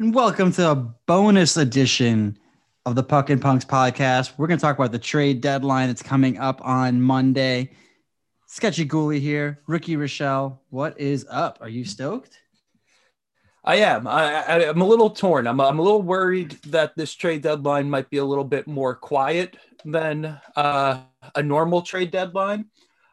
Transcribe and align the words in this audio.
and 0.00 0.12
welcome 0.12 0.50
to 0.50 0.72
a 0.72 0.74
bonus 0.74 1.56
edition 1.56 2.36
of 2.84 2.96
the 2.96 3.02
Puck 3.02 3.30
and 3.30 3.40
Punks 3.40 3.64
podcast. 3.64 4.32
We're 4.36 4.48
going 4.48 4.58
to 4.58 4.62
talk 4.62 4.76
about 4.76 4.90
the 4.90 4.98
trade 4.98 5.40
deadline 5.40 5.86
that's 5.86 6.02
coming 6.02 6.36
up 6.36 6.60
on 6.64 7.00
Monday. 7.00 7.70
Sketchy 8.48 8.86
Ghoulie 8.86 9.20
here, 9.20 9.60
rookie 9.68 9.96
Rochelle. 9.96 10.62
What 10.70 10.98
is 10.98 11.24
up? 11.30 11.58
Are 11.60 11.68
you 11.68 11.84
stoked? 11.84 12.40
I 13.62 13.76
am. 13.76 14.08
I, 14.08 14.64
am 14.64 14.80
a 14.80 14.86
little 14.86 15.10
torn. 15.10 15.46
I'm, 15.46 15.60
I'm 15.60 15.78
a 15.78 15.82
little 15.82 16.02
worried 16.02 16.58
that 16.66 16.96
this 16.96 17.14
trade 17.14 17.42
deadline 17.42 17.88
might 17.88 18.10
be 18.10 18.16
a 18.16 18.24
little 18.24 18.44
bit 18.44 18.66
more 18.66 18.96
quiet 18.96 19.56
than 19.84 20.40
uh, 20.56 21.02
a 21.36 21.42
normal 21.42 21.82
trade 21.82 22.10
deadline. 22.10 22.66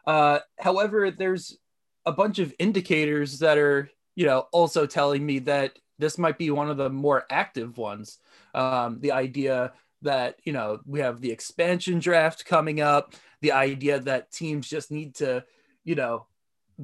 Uh, 0.07 0.39
however, 0.57 1.11
there's 1.11 1.59
a 2.07 2.11
bunch 2.11 2.39
of 2.39 2.51
indicators 2.57 3.37
that 3.37 3.59
are, 3.59 3.91
you 4.15 4.25
know, 4.25 4.47
also 4.51 4.87
telling 4.87 5.23
me 5.23 5.37
that 5.39 5.77
this 6.01 6.17
might 6.17 6.37
be 6.37 6.51
one 6.51 6.69
of 6.69 6.77
the 6.77 6.89
more 6.89 7.25
active 7.29 7.77
ones. 7.77 8.17
Um, 8.53 8.99
the 8.99 9.13
idea 9.13 9.73
that 10.01 10.39
you 10.43 10.51
know 10.51 10.79
we 10.85 10.99
have 10.99 11.21
the 11.21 11.31
expansion 11.31 11.99
draft 11.99 12.45
coming 12.45 12.81
up, 12.81 13.13
the 13.41 13.53
idea 13.53 13.99
that 13.99 14.31
teams 14.31 14.67
just 14.67 14.91
need 14.91 15.15
to, 15.15 15.45
you 15.83 15.95
know, 15.95 16.25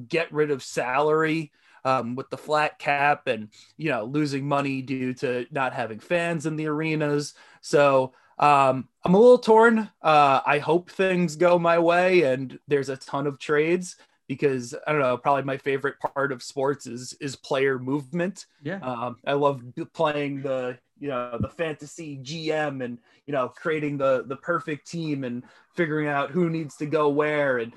get 0.08 0.32
rid 0.32 0.50
of 0.50 0.62
salary 0.62 1.52
um, 1.84 2.14
with 2.14 2.30
the 2.30 2.38
flat 2.38 2.78
cap 2.78 3.26
and 3.26 3.48
you 3.76 3.90
know 3.90 4.04
losing 4.04 4.46
money 4.46 4.82
due 4.82 5.12
to 5.14 5.46
not 5.50 5.72
having 5.74 5.98
fans 5.98 6.46
in 6.46 6.56
the 6.56 6.66
arenas. 6.66 7.34
So 7.60 8.12
um, 8.38 8.88
I'm 9.04 9.14
a 9.14 9.18
little 9.18 9.38
torn. 9.38 9.90
Uh, 10.00 10.40
I 10.46 10.58
hope 10.58 10.90
things 10.90 11.34
go 11.34 11.58
my 11.58 11.78
way 11.78 12.22
and 12.22 12.58
there's 12.68 12.88
a 12.88 12.96
ton 12.96 13.26
of 13.26 13.38
trades 13.38 13.96
because 14.28 14.74
I 14.86 14.92
don't 14.92 15.00
know, 15.00 15.16
probably 15.16 15.42
my 15.42 15.56
favorite 15.56 15.96
part 15.98 16.30
of 16.30 16.42
sports 16.42 16.86
is 16.86 17.14
is 17.14 17.34
player 17.34 17.78
movement. 17.78 18.46
Yeah. 18.62 18.78
Um, 18.80 19.16
I 19.26 19.32
love 19.32 19.62
playing 19.94 20.42
the 20.42 20.78
you 21.00 21.08
know 21.08 21.38
the 21.40 21.48
fantasy 21.48 22.18
GM 22.22 22.84
and 22.84 22.98
you 23.26 23.32
know 23.32 23.48
creating 23.48 23.96
the 23.96 24.24
the 24.26 24.36
perfect 24.36 24.86
team 24.88 25.24
and 25.24 25.44
figuring 25.74 26.08
out 26.08 26.30
who 26.30 26.50
needs 26.50 26.76
to 26.76 26.86
go 26.86 27.08
where 27.08 27.58
and 27.58 27.72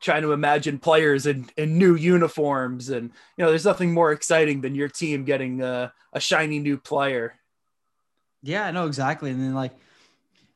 trying 0.00 0.22
to 0.22 0.32
imagine 0.32 0.78
players 0.78 1.26
in, 1.26 1.48
in 1.56 1.78
new 1.78 1.94
uniforms 1.94 2.88
and 2.90 3.10
you 3.36 3.44
know 3.44 3.50
there's 3.50 3.64
nothing 3.64 3.92
more 3.92 4.12
exciting 4.12 4.60
than 4.60 4.74
your 4.74 4.88
team 4.88 5.24
getting 5.24 5.60
a, 5.62 5.92
a 6.12 6.20
shiny 6.20 6.58
new 6.58 6.78
player. 6.78 7.34
Yeah, 8.42 8.66
I 8.66 8.70
know 8.70 8.86
exactly. 8.86 9.30
And 9.30 9.40
then 9.40 9.54
like 9.54 9.72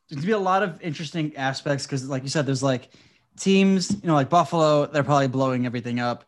there's 0.09 0.21
gonna 0.21 0.27
be 0.27 0.33
a 0.33 0.39
lot 0.39 0.63
of 0.63 0.81
interesting 0.81 1.37
aspects 1.37 1.87
because 1.87 2.09
like 2.09 2.23
you 2.23 2.29
said, 2.29 2.47
there's 2.47 2.63
like 2.63 2.91
teams, 3.41 3.91
you 3.91 4.07
know, 4.09 4.15
like 4.15 4.29
Buffalo, 4.29 4.87
they're 4.87 5.03
probably 5.03 5.29
blowing 5.29 5.67
everything 5.67 5.99
up. 5.99 6.25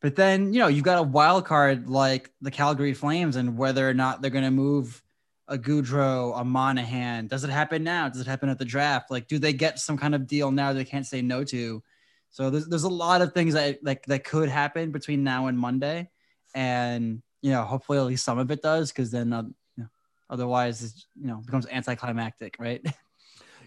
But 0.00 0.16
then, 0.16 0.52
you 0.52 0.60
know, 0.60 0.68
you've 0.68 0.84
got 0.84 0.98
a 0.98 1.02
wild 1.02 1.44
card 1.44 1.88
like 1.88 2.30
the 2.40 2.50
Calgary 2.50 2.94
Flames 2.94 3.36
and 3.36 3.58
whether 3.58 3.88
or 3.88 3.94
not 3.94 4.22
they're 4.22 4.30
going 4.30 4.44
to 4.44 4.50
move 4.50 5.02
a 5.48 5.58
Gaudreau, 5.58 6.40
a 6.40 6.44
Monahan. 6.44 7.26
Does 7.26 7.44
it 7.44 7.50
happen 7.50 7.82
now? 7.82 8.08
Does 8.08 8.20
it 8.20 8.26
happen 8.26 8.48
at 8.48 8.58
the 8.58 8.64
draft? 8.64 9.10
Like, 9.10 9.26
do 9.26 9.38
they 9.38 9.52
get 9.52 9.78
some 9.78 9.98
kind 9.98 10.14
of 10.14 10.26
deal 10.26 10.50
now 10.50 10.72
they 10.72 10.84
can't 10.84 11.06
say 11.06 11.20
no 11.20 11.44
to? 11.44 11.82
So 12.30 12.48
there's, 12.48 12.68
there's 12.68 12.84
a 12.84 12.88
lot 12.88 13.20
of 13.20 13.34
things 13.34 13.54
that 13.54 13.84
like 13.84 14.06
that 14.06 14.24
could 14.24 14.48
happen 14.48 14.92
between 14.92 15.24
now 15.24 15.48
and 15.48 15.58
Monday. 15.58 16.08
And, 16.54 17.22
you 17.42 17.50
know, 17.50 17.64
hopefully 17.64 17.98
at 17.98 18.04
least 18.04 18.24
some 18.24 18.38
of 18.38 18.50
it 18.50 18.62
does 18.62 18.92
because 18.92 19.10
then, 19.10 19.32
uh, 19.32 19.42
you 19.76 19.82
know, 19.82 19.88
otherwise, 20.30 20.82
it's, 20.82 21.06
you 21.20 21.26
know, 21.26 21.42
becomes 21.44 21.66
anticlimactic, 21.66 22.56
right? 22.58 22.84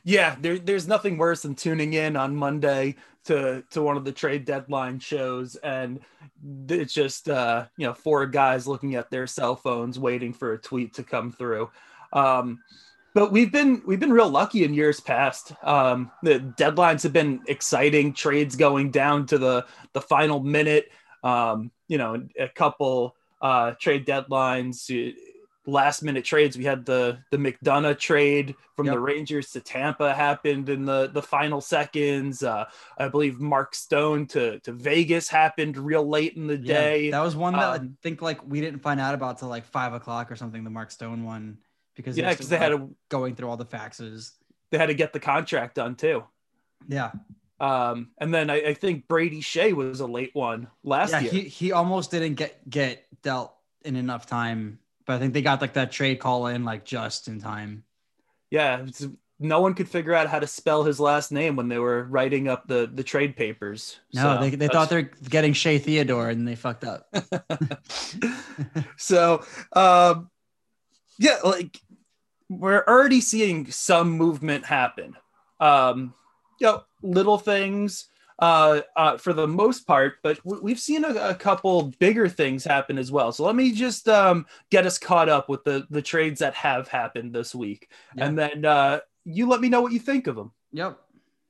yeah, 0.03 0.35
there, 0.39 0.59
there's 0.59 0.87
nothing 0.87 1.17
worse 1.17 1.43
than 1.43 1.55
tuning 1.55 1.93
in 1.93 2.15
on 2.15 2.35
Monday 2.35 2.95
to 3.25 3.63
to 3.71 3.81
one 3.81 3.95
of 3.95 4.03
the 4.03 4.11
trade 4.11 4.45
deadline 4.45 4.99
shows, 4.99 5.55
and 5.57 6.01
it's 6.67 6.93
just 6.93 7.29
uh, 7.29 7.65
you 7.77 7.87
know 7.87 7.93
four 7.93 8.25
guys 8.25 8.67
looking 8.67 8.95
at 8.95 9.09
their 9.09 9.27
cell 9.27 9.55
phones 9.55 9.97
waiting 9.97 10.33
for 10.33 10.53
a 10.53 10.57
tweet 10.57 10.93
to 10.95 11.03
come 11.03 11.31
through. 11.31 11.69
Um, 12.11 12.59
but 13.13 13.31
we've 13.31 13.51
been 13.51 13.81
we've 13.85 13.99
been 13.99 14.11
real 14.11 14.29
lucky 14.29 14.63
in 14.63 14.73
years 14.73 14.99
past. 14.99 15.53
Um, 15.63 16.11
the 16.21 16.39
deadlines 16.39 17.03
have 17.03 17.13
been 17.13 17.41
exciting, 17.47 18.13
trades 18.13 18.55
going 18.55 18.91
down 18.91 19.25
to 19.27 19.37
the 19.37 19.65
the 19.93 20.01
final 20.01 20.41
minute. 20.41 20.91
Um, 21.23 21.71
you 21.87 21.97
know, 21.97 22.27
a 22.37 22.49
couple 22.49 23.15
uh, 23.41 23.71
trade 23.79 24.05
deadlines 24.05 24.89
last 25.65 26.03
minute 26.03 26.25
trades. 26.25 26.57
We 26.57 26.65
had 26.65 26.85
the 26.85 27.19
the 27.31 27.37
McDonagh 27.37 27.99
trade 27.99 28.55
from 28.75 28.87
yep. 28.87 28.95
the 28.95 28.99
Rangers 28.99 29.51
to 29.51 29.59
Tampa 29.59 30.13
happened 30.13 30.69
in 30.69 30.85
the 30.85 31.09
the 31.13 31.21
final 31.21 31.61
seconds. 31.61 32.43
Uh, 32.43 32.65
I 32.97 33.07
believe 33.07 33.39
Mark 33.39 33.75
Stone 33.75 34.27
to 34.27 34.59
to 34.59 34.71
Vegas 34.71 35.29
happened 35.29 35.77
real 35.77 36.07
late 36.07 36.35
in 36.35 36.47
the 36.47 36.57
yeah, 36.57 36.73
day. 36.73 37.11
That 37.11 37.23
was 37.23 37.35
one 37.35 37.53
that 37.53 37.79
um, 37.79 37.95
I 37.97 38.01
think 38.01 38.21
like 38.21 38.45
we 38.45 38.61
didn't 38.61 38.79
find 38.79 38.99
out 38.99 39.13
about 39.13 39.39
till 39.39 39.49
like 39.49 39.65
five 39.65 39.93
o'clock 39.93 40.31
or 40.31 40.35
something. 40.35 40.63
The 40.63 40.69
Mark 40.69 40.91
Stone 40.91 41.23
one 41.23 41.57
because 41.95 42.17
yeah, 42.17 42.31
because 42.31 42.49
they 42.49 42.57
had 42.57 42.73
a, 42.73 42.87
going 43.09 43.35
through 43.35 43.49
all 43.49 43.57
the 43.57 43.65
faxes. 43.65 44.31
They 44.71 44.77
had 44.77 44.87
to 44.87 44.95
get 44.95 45.13
the 45.13 45.19
contract 45.19 45.75
done 45.75 45.95
too. 45.95 46.23
Yeah. 46.87 47.11
Um, 47.59 48.09
and 48.17 48.33
then 48.33 48.49
I, 48.49 48.55
I 48.55 48.73
think 48.73 49.07
Brady 49.07 49.41
Skjei 49.41 49.73
was 49.73 49.99
a 49.99 50.07
late 50.07 50.31
one 50.33 50.67
last 50.83 51.11
yeah, 51.11 51.19
year. 51.19 51.31
He, 51.31 51.41
he 51.41 51.71
almost 51.71 52.11
didn't 52.11 52.35
get 52.35 52.67
get 52.69 53.05
dealt 53.21 53.53
in 53.85 53.95
enough 53.95 54.25
time 54.25 54.79
but 55.05 55.13
I 55.13 55.19
think 55.19 55.33
they 55.33 55.41
got 55.41 55.61
like 55.61 55.73
that 55.73 55.91
trade 55.91 56.19
call 56.19 56.47
in 56.47 56.63
like 56.63 56.85
just 56.85 57.27
in 57.27 57.39
time. 57.39 57.83
Yeah, 58.49 58.85
no 59.39 59.61
one 59.61 59.73
could 59.73 59.89
figure 59.89 60.13
out 60.13 60.27
how 60.27 60.39
to 60.39 60.47
spell 60.47 60.83
his 60.83 60.99
last 60.99 61.31
name 61.31 61.55
when 61.55 61.67
they 61.67 61.79
were 61.79 62.03
writing 62.03 62.47
up 62.47 62.67
the 62.67 62.89
the 62.91 63.03
trade 63.03 63.35
papers. 63.35 63.99
No, 64.13 64.21
so 64.21 64.41
they, 64.41 64.55
they 64.55 64.67
thought 64.67 64.89
they're 64.89 65.11
getting 65.29 65.53
Shea 65.53 65.79
Theodore 65.79 66.29
and 66.29 66.47
they 66.47 66.55
fucked 66.55 66.83
up. 66.83 67.13
so, 68.97 69.43
um, 69.73 70.29
yeah, 71.19 71.37
like 71.43 71.79
we're 72.49 72.83
already 72.87 73.21
seeing 73.21 73.69
some 73.69 74.11
movement 74.11 74.65
happen. 74.65 75.15
Um, 75.59 76.13
you 76.59 76.67
know, 76.67 76.83
little 77.01 77.37
things 77.37 78.07
uh, 78.43 78.81
uh, 78.97 79.17
for 79.17 79.31
the 79.31 79.47
most 79.47 79.87
part, 79.87 80.15
but 80.21 80.37
we've 80.43 80.79
seen 80.79 81.05
a, 81.05 81.29
a, 81.29 81.33
couple 81.33 81.93
bigger 81.97 82.27
things 82.27 82.65
happen 82.65 82.97
as 82.97 83.09
well. 83.09 83.31
So 83.31 83.45
let 83.45 83.55
me 83.55 83.71
just 83.71 84.09
um, 84.09 84.45
get 84.69 84.85
us 84.85 84.99
caught 84.99 85.29
up 85.29 85.47
with 85.47 85.63
the 85.63 85.87
the 85.89 86.01
trades 86.01 86.41
that 86.41 86.53
have 86.55 86.89
happened 86.89 87.31
this 87.31 87.55
week, 87.55 87.89
and 88.17 88.37
then 88.37 88.65
uh, 88.65 88.99
you 89.23 89.47
let 89.47 89.61
me 89.61 89.69
know 89.69 89.81
what 89.81 89.93
you 89.93 89.99
think 89.99 90.27
of 90.27 90.35
them. 90.35 90.51
Yep. 90.73 90.99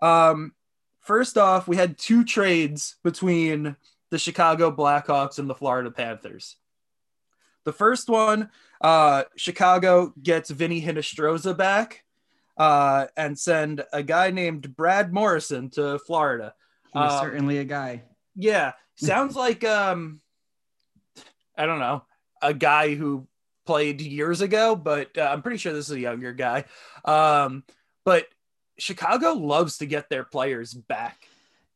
Um, 0.01 0.53
first 0.99 1.35
off, 1.35 1.67
we 1.67 1.77
had 1.77 1.97
two 1.97 2.23
trades 2.23 2.97
between 3.03 3.75
the 4.11 4.19
Chicago 4.19 4.69
Blackhawks 4.69 5.39
and 5.39 5.49
the 5.49 5.55
Florida 5.55 5.89
Panthers. 5.89 6.57
The 7.63 7.73
first 7.73 8.07
one, 8.07 8.51
uh, 8.81 9.23
Chicago 9.35 10.13
gets 10.21 10.51
Vinnie 10.51 10.83
Hinostroza 10.83 11.57
back 11.57 12.03
uh, 12.55 13.07
and 13.17 13.39
send 13.39 13.83
a 13.91 14.03
guy 14.03 14.29
named 14.29 14.75
Brad 14.75 15.11
Morrison 15.11 15.71
to 15.71 15.97
Florida. 15.97 16.53
He's 16.93 17.11
um, 17.11 17.19
certainly 17.21 17.57
a 17.57 17.63
guy. 17.63 18.03
Yeah, 18.35 18.73
sounds 18.95 19.35
like 19.35 19.63
um, 19.63 20.21
I 21.57 21.65
don't 21.65 21.79
know, 21.79 22.03
a 22.41 22.53
guy 22.53 22.95
who 22.95 23.27
played 23.65 24.01
years 24.01 24.41
ago, 24.41 24.75
but 24.75 25.17
uh, 25.17 25.21
I'm 25.21 25.41
pretty 25.41 25.57
sure 25.57 25.73
this 25.73 25.89
is 25.89 25.95
a 25.95 25.99
younger 25.99 26.33
guy. 26.33 26.65
Um, 27.05 27.63
but 28.05 28.27
Chicago 28.77 29.33
loves 29.33 29.77
to 29.77 29.85
get 29.85 30.09
their 30.09 30.23
players 30.23 30.73
back. 30.73 31.27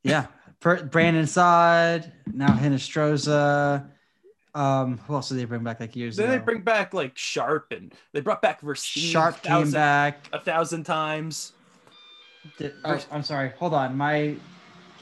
Yeah, 0.03 0.27
Brandon 0.59 1.27
Saad, 1.27 2.11
now 2.31 2.49
Hinostroza. 2.49 3.89
Um, 4.55 4.97
who 4.99 5.13
else 5.13 5.29
did 5.29 5.37
they 5.37 5.45
bring 5.45 5.63
back 5.63 5.79
like 5.79 5.95
years 5.95 6.15
then 6.15 6.25
ago? 6.29 6.37
they 6.37 6.43
bring 6.43 6.61
back 6.61 6.91
like 6.91 7.15
Sharp 7.15 7.71
and 7.71 7.93
they 8.11 8.21
brought 8.21 8.41
back 8.41 8.61
Versteeg 8.61 9.11
Sharp 9.11 9.43
came 9.43 9.69
back 9.69 10.27
a 10.33 10.39
thousand 10.39 10.83
times. 10.83 11.53
Did, 12.57 12.73
oh, 12.83 12.99
I'm 13.11 13.21
sorry. 13.21 13.51
Hold 13.59 13.75
on. 13.75 13.95
My 13.95 14.35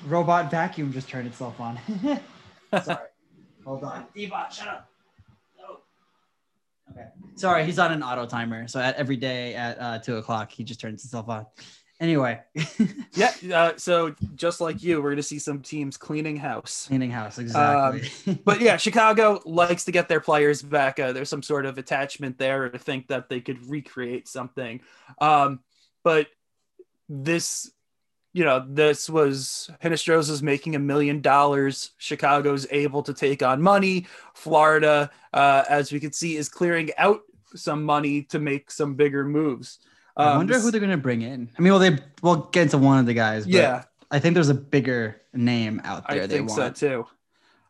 robot 0.05 0.51
vacuum 0.51 0.91
just 0.91 1.09
turned 1.09 1.27
itself 1.27 1.59
on. 1.59 1.79
Sorry. 2.83 3.07
Hold 3.65 3.83
on. 3.83 4.05
Ebot, 4.15 4.51
shut 4.51 4.67
up. 4.67 4.89
No. 5.57 5.79
Okay. 6.91 7.07
Sorry, 7.35 7.65
he's 7.65 7.79
on 7.79 7.91
an 7.91 8.03
auto 8.03 8.25
timer. 8.25 8.67
So 8.67 8.79
at 8.79 8.95
every 8.95 9.17
day 9.17 9.55
at 9.55 9.79
uh, 9.79 9.99
two 9.99 10.17
o'clock, 10.17 10.51
he 10.51 10.63
just 10.63 10.79
turns 10.79 11.01
himself 11.01 11.29
on. 11.29 11.45
Anyway. 11.99 12.41
yeah. 13.13 13.31
Uh, 13.53 13.71
so 13.77 14.13
just 14.35 14.59
like 14.59 14.83
you, 14.83 14.97
we're 14.97 15.11
going 15.11 15.17
to 15.17 15.23
see 15.23 15.39
some 15.39 15.61
teams 15.61 15.97
cleaning 15.97 16.37
house. 16.37 16.85
Cleaning 16.87 17.11
house, 17.11 17.39
exactly. 17.39 18.09
Um, 18.27 18.39
but 18.43 18.61
yeah, 18.61 18.77
Chicago 18.77 19.41
likes 19.45 19.85
to 19.85 19.91
get 19.91 20.09
their 20.09 20.19
players 20.19 20.61
back. 20.61 20.99
Uh, 20.99 21.13
there's 21.13 21.29
some 21.29 21.43
sort 21.43 21.65
of 21.65 21.77
attachment 21.77 22.37
there 22.37 22.69
to 22.69 22.77
think 22.77 23.07
that 23.07 23.29
they 23.29 23.39
could 23.39 23.65
recreate 23.69 24.27
something. 24.27 24.81
Um, 25.19 25.61
but 26.03 26.27
this 27.07 27.71
you 28.35 28.43
know, 28.43 28.65
this 28.67 29.09
was 29.09 29.69
Hinostroza's 29.81 30.43
making 30.43 30.75
a 30.75 30.79
million 30.79 31.21
dollars. 31.21 31.91
Chicago's 31.97 32.67
able 32.69 33.01
to 33.03 33.13
take 33.13 33.41
on 33.41 33.61
money. 33.61 34.07
Florida, 34.33 35.09
uh, 35.33 35.63
as 35.69 35.93
we 35.93 36.01
can 36.01 36.11
see, 36.11 36.35
is 36.35 36.49
clearing 36.49 36.89
out 36.97 37.21
some 37.55 37.81
money 37.81 38.23
to 38.23 38.39
make 38.39 38.71
some 38.71 38.93
bigger 38.95 39.23
moves. 39.23 39.79
Um, 40.17 40.27
I 40.27 40.35
wonder 40.35 40.59
who 40.59 40.69
they're 40.69 40.81
going 40.81 40.91
to 40.91 40.97
bring 40.97 41.21
in. 41.21 41.49
I 41.57 41.61
mean, 41.61 41.71
well, 41.71 41.79
they 41.79 41.97
will 42.21 42.49
get 42.51 42.63
into 42.63 42.77
one 42.77 42.99
of 42.99 43.05
the 43.05 43.13
guys. 43.13 43.47
yeah, 43.47 43.85
I 44.11 44.19
think 44.19 44.33
there's 44.33 44.49
a 44.49 44.53
bigger 44.53 45.21
name 45.33 45.79
out 45.85 46.05
there. 46.09 46.23
I 46.23 46.27
think 46.27 46.49
want. 46.49 46.77
so 46.77 47.05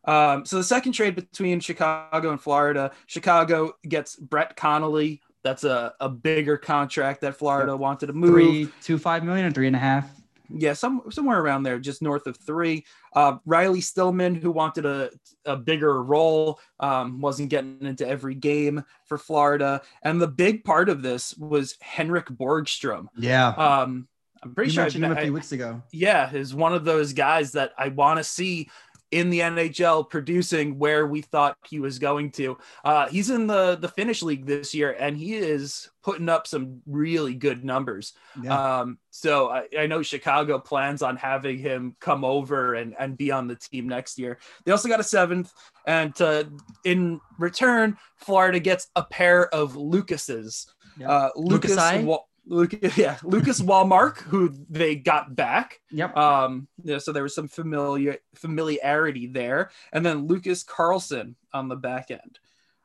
too. 0.04 0.10
Um, 0.10 0.44
so 0.44 0.56
the 0.56 0.64
second 0.64 0.92
trade 0.92 1.14
between 1.14 1.60
Chicago 1.60 2.32
and 2.32 2.40
Florida, 2.40 2.90
Chicago 3.06 3.76
gets 3.88 4.16
Brett 4.16 4.56
Connolly. 4.56 5.22
That's 5.44 5.62
a, 5.62 5.94
a 6.00 6.08
bigger 6.08 6.56
contract 6.56 7.20
that 7.20 7.36
Florida 7.36 7.70
yep. 7.70 7.80
wanted 7.80 8.06
to 8.08 8.14
move. 8.14 8.32
Three, 8.32 8.68
two, 8.82 8.98
five 8.98 9.22
million 9.22 9.46
or 9.46 9.52
three 9.52 9.68
and 9.68 9.76
a 9.76 9.78
half. 9.78 10.10
Yeah, 10.50 10.72
some 10.72 11.02
somewhere 11.10 11.40
around 11.40 11.62
there, 11.62 11.78
just 11.78 12.02
north 12.02 12.26
of 12.26 12.36
three. 12.36 12.84
Uh, 13.12 13.38
Riley 13.44 13.80
Stillman, 13.80 14.34
who 14.34 14.50
wanted 14.50 14.86
a, 14.86 15.10
a 15.44 15.56
bigger 15.56 16.02
role, 16.02 16.60
um, 16.80 17.20
wasn't 17.20 17.50
getting 17.50 17.78
into 17.82 18.06
every 18.06 18.34
game 18.34 18.84
for 19.04 19.18
Florida. 19.18 19.82
And 20.02 20.20
the 20.20 20.28
big 20.28 20.64
part 20.64 20.88
of 20.88 21.02
this 21.02 21.36
was 21.36 21.76
Henrik 21.80 22.26
Borgstrom. 22.26 23.06
Yeah. 23.16 23.48
Um, 23.48 24.08
I'm 24.42 24.54
pretty 24.54 24.70
you 24.70 24.74
sure 24.74 24.84
mentioned 24.84 25.04
him 25.04 25.12
a 25.12 25.20
few 25.20 25.32
weeks 25.32 25.52
ago. 25.52 25.82
Yeah, 25.92 26.32
is 26.32 26.54
one 26.54 26.72
of 26.72 26.84
those 26.84 27.12
guys 27.12 27.52
that 27.52 27.72
I 27.76 27.88
want 27.88 28.18
to 28.18 28.24
see 28.24 28.70
in 29.10 29.30
the 29.30 29.40
NHL 29.40 30.08
producing 30.08 30.78
where 30.78 31.06
we 31.06 31.22
thought 31.22 31.56
he 31.68 31.78
was 31.78 31.98
going 31.98 32.30
to. 32.32 32.58
Uh, 32.84 33.06
he's 33.08 33.30
in 33.30 33.46
the 33.46 33.76
the 33.76 33.88
Finnish 33.88 34.22
league 34.22 34.46
this 34.46 34.74
year, 34.74 34.96
and 34.98 35.16
he 35.16 35.34
is 35.34 35.90
putting 36.02 36.28
up 36.28 36.46
some 36.46 36.80
really 36.86 37.34
good 37.34 37.64
numbers. 37.64 38.12
Yeah. 38.42 38.80
Um, 38.80 38.98
so 39.10 39.50
I, 39.50 39.66
I, 39.76 39.86
know 39.86 40.02
Chicago 40.02 40.58
plans 40.58 41.02
on 41.02 41.16
having 41.16 41.58
him 41.58 41.96
come 41.98 42.24
over 42.24 42.74
and, 42.74 42.94
and 42.96 43.16
be 43.18 43.32
on 43.32 43.48
the 43.48 43.56
team 43.56 43.88
next 43.88 44.16
year. 44.16 44.38
They 44.64 44.70
also 44.70 44.88
got 44.88 45.00
a 45.00 45.04
seventh, 45.04 45.52
and 45.86 46.18
uh, 46.20 46.44
in 46.84 47.20
return, 47.38 47.96
Florida 48.16 48.60
gets 48.60 48.88
a 48.94 49.02
pair 49.02 49.52
of 49.54 49.74
Lucases. 49.74 50.72
Yeah. 50.98 51.10
Uh, 51.10 51.30
Lucas, 51.36 51.70
Lucas 51.70 52.24
Lucas, 52.46 52.96
yeah, 52.98 53.18
Lucas 53.22 53.60
Wallmark, 53.60 54.18
who 54.22 54.54
they 54.70 54.94
got 54.96 55.34
back. 55.34 55.80
Yep. 55.90 56.16
Um, 56.16 56.68
yeah, 56.82 56.98
so 56.98 57.12
there 57.12 57.22
was 57.22 57.34
some 57.34 57.48
familiar 57.48 58.18
familiarity 58.34 59.26
there, 59.26 59.70
and 59.92 60.04
then 60.04 60.26
Lucas 60.26 60.62
Carlson 60.62 61.36
on 61.52 61.68
the 61.68 61.76
back 61.76 62.10
end. 62.10 62.38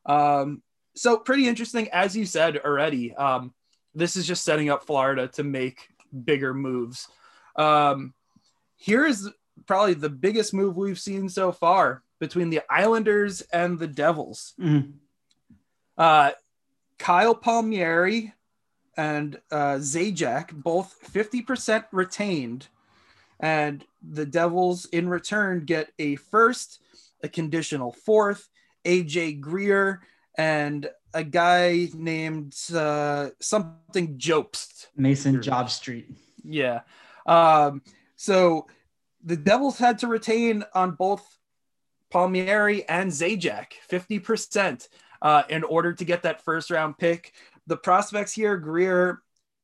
Um, 0.06 0.62
so 0.96 1.18
pretty 1.18 1.48
interesting, 1.48 1.90
as 1.90 2.16
you 2.16 2.26
said 2.26 2.58
already. 2.58 3.14
Um, 3.16 3.54
this 3.94 4.16
is 4.16 4.26
just 4.26 4.44
setting 4.44 4.70
up 4.70 4.86
Florida 4.86 5.28
to 5.30 5.44
make 5.44 5.90
bigger 6.24 6.54
moves. 6.54 7.08
Um, 7.56 8.14
here 8.78 9.06
is 9.06 9.30
probably 9.68 9.94
the 9.94 10.10
biggest 10.10 10.54
move 10.54 10.76
we've 10.76 11.00
seen 11.00 11.30
so 11.30 11.52
far 11.52 12.04
between 12.20 12.50
the 12.50 12.62
Islanders 12.70 13.42
and 13.54 13.78
the 13.78 13.88
Devils. 13.88 14.54
Mm-hmm. 14.60 14.92
Uh, 15.98 16.32
Kyle 16.98 17.36
Palmieri 17.36 18.34
and 18.98 19.40
uh, 19.52 19.76
Zajac, 19.76 20.52
both 20.54 20.96
50% 21.14 21.86
retained. 21.92 22.68
And 23.40 23.84
the 24.02 24.26
Devils, 24.26 24.86
in 24.86 25.10
return, 25.10 25.66
get 25.66 25.92
a 25.98 26.16
first, 26.16 26.80
a 27.24 27.30
conditional 27.30 27.92
fourth, 27.92 28.50
AJ 28.86 29.42
Greer, 29.42 30.02
and 30.38 30.90
a 31.14 31.24
guy 31.24 31.90
named 31.94 32.56
uh, 32.74 33.30
something 33.40 34.18
Jobst. 34.18 34.88
Mason 34.96 35.40
Jobst. 35.40 36.06
Yeah. 36.44 36.82
Um, 37.26 37.82
so 38.16 38.68
the 39.24 39.38
Devils 39.38 39.78
had 39.78 40.00
to 40.00 40.08
retain 40.08 40.64
on 40.74 40.92
both 40.92 41.38
Palmieri 42.12 42.88
and 42.88 43.12
Zajac 43.12 43.68
50% 43.90 44.88
uh, 45.22 45.44
in 45.50 45.64
order 45.64 45.94
to 45.94 46.06
get 46.06 46.24
that 46.24 46.44
first 46.44 46.72
round 46.72 46.98
pick 46.98 47.34
the 47.68 47.78
prospects 47.78 48.34
here, 48.34 48.58
Greer 48.58 49.22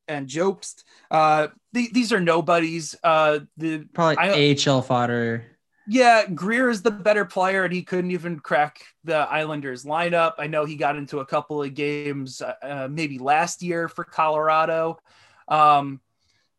and 0.07 0.27
Jobst, 0.27 0.83
uh, 1.11 1.47
the, 1.73 1.89
these 1.91 2.13
are 2.13 2.19
nobodies. 2.19 2.95
Uh, 3.03 3.39
the 3.57 3.79
probably 3.93 4.17
I, 4.17 4.55
AHL 4.55 4.81
fodder. 4.81 5.45
Yeah, 5.89 6.25
Greer 6.25 6.69
is 6.69 6.81
the 6.81 6.91
better 6.91 7.23
player, 7.23 7.63
and 7.63 7.73
he 7.73 7.81
couldn't 7.81 8.11
even 8.11 8.39
crack 8.39 8.81
the 9.05 9.15
Islanders 9.15 9.85
lineup. 9.85 10.33
I 10.37 10.47
know 10.47 10.65
he 10.65 10.75
got 10.75 10.97
into 10.97 11.19
a 11.19 11.25
couple 11.25 11.63
of 11.63 11.73
games, 11.73 12.41
uh, 12.41 12.53
uh 12.61 12.87
maybe 12.91 13.19
last 13.19 13.61
year 13.61 13.87
for 13.87 14.03
Colorado. 14.03 14.99
Um, 15.47 16.01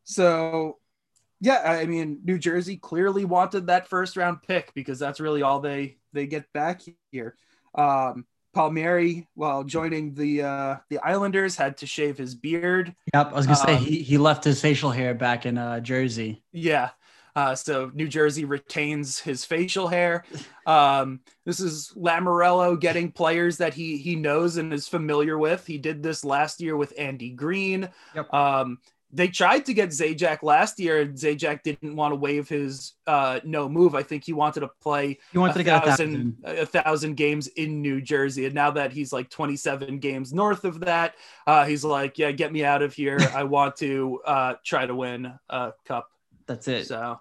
so, 0.05 0.79
yeah, 1.41 1.61
I 1.63 1.85
mean, 1.85 2.21
New 2.25 2.39
Jersey 2.39 2.79
clearly 2.79 3.27
wanted 3.27 3.67
that 3.67 3.89
first 3.89 4.17
round 4.17 4.43
pick 4.43 4.73
because 4.73 4.99
that's 4.99 5.21
really 5.21 5.43
all 5.43 5.61
they 5.61 5.99
they 6.15 6.27
get 6.27 6.51
back 6.55 6.81
here. 7.13 7.37
Um, 7.75 8.25
Palmieri, 8.55 9.29
while 9.35 9.65
joining 9.65 10.15
the 10.15 10.43
uh, 10.43 10.77
the 10.91 10.99
Islanders, 10.99 11.57
had 11.57 11.77
to 11.79 11.87
shave 11.87 12.19
his 12.19 12.35
beard. 12.35 12.95
Yep, 13.15 13.33
I 13.33 13.35
was 13.35 13.47
gonna 13.47 13.57
say 13.57 13.77
um, 13.77 13.85
he, 13.85 14.03
he 14.03 14.19
left 14.19 14.45
his 14.45 14.61
facial 14.61 14.91
hair 14.91 15.15
back 15.15 15.47
in 15.47 15.59
uh, 15.59 15.81
Jersey. 15.81 16.43
Yeah, 16.53 16.91
uh, 17.39 17.55
so 17.55 17.91
New 17.95 18.09
Jersey 18.09 18.45
retains 18.45 19.21
his 19.21 19.45
facial 19.45 19.87
hair. 19.87 20.25
Um, 20.67 21.21
this 21.47 21.61
is 21.61 21.93
Lamoriello 21.97 22.81
getting 22.81 23.13
players 23.13 23.59
that 23.59 23.75
he 23.75 23.97
he 23.97 24.17
knows 24.17 24.57
and 24.57 24.73
is 24.73 24.89
familiar 24.89 25.39
with. 25.39 25.65
He 25.65 25.79
did 25.79 26.03
this 26.03 26.25
last 26.25 26.61
year 26.61 26.77
with 26.77 26.93
Andy 26.99 27.31
Greene. 27.31 27.91
Yep. 28.17 28.35
Um, 28.35 28.79
they 29.11 29.29
tried 29.29 29.65
to 29.67 29.75
get 29.75 29.89
Zajac 29.89 30.43
last 30.43 30.79
year, 30.79 31.01
and 31.01 31.15
Zajac 31.15 31.63
didn't 31.63 31.97
want 31.97 32.13
to 32.13 32.17
waive 32.17 32.49
his 32.49 32.93
uh, 33.07 33.41
no 33.43 33.69
move. 33.69 33.95
I 33.95 34.03
think 34.03 34.25
he 34.25 34.35
wanted 34.35 34.61
to 34.61 34.71
play 34.83 35.19
he 35.33 35.39
wanted 35.39 35.57
a, 35.57 35.59
to 35.59 35.65
get 35.65 35.85
thousand, 35.85 36.37
a, 36.45 36.49
thousand. 36.49 36.63
a 36.63 36.67
thousand 36.67 37.15
games 37.17 37.47
in 37.47 37.81
New 37.81 38.03
Jersey. 38.03 38.45
And 38.45 38.55
now 38.55 38.71
that 38.73 38.93
he's 38.93 39.13
like 39.13 39.31
27 39.31 39.99
games 39.99 40.35
north 40.35 40.65
of 40.65 40.81
that, 40.81 41.15
uh, 41.47 41.65
he's 41.65 41.85
like, 41.85 42.19
yeah, 42.19 42.33
get 42.33 42.53
me 42.53 42.65
out 42.65 42.83
of 42.83 42.93
here. 42.93 43.19
I 43.35 43.45
want 43.45 43.77
to 43.77 44.21
uh, 44.27 44.55
try 44.63 44.85
to 44.85 44.95
win 44.95 45.33
a 45.49 45.73
cup. 45.87 46.11
That's 46.47 46.69
it. 46.69 46.87
So, 46.87 47.19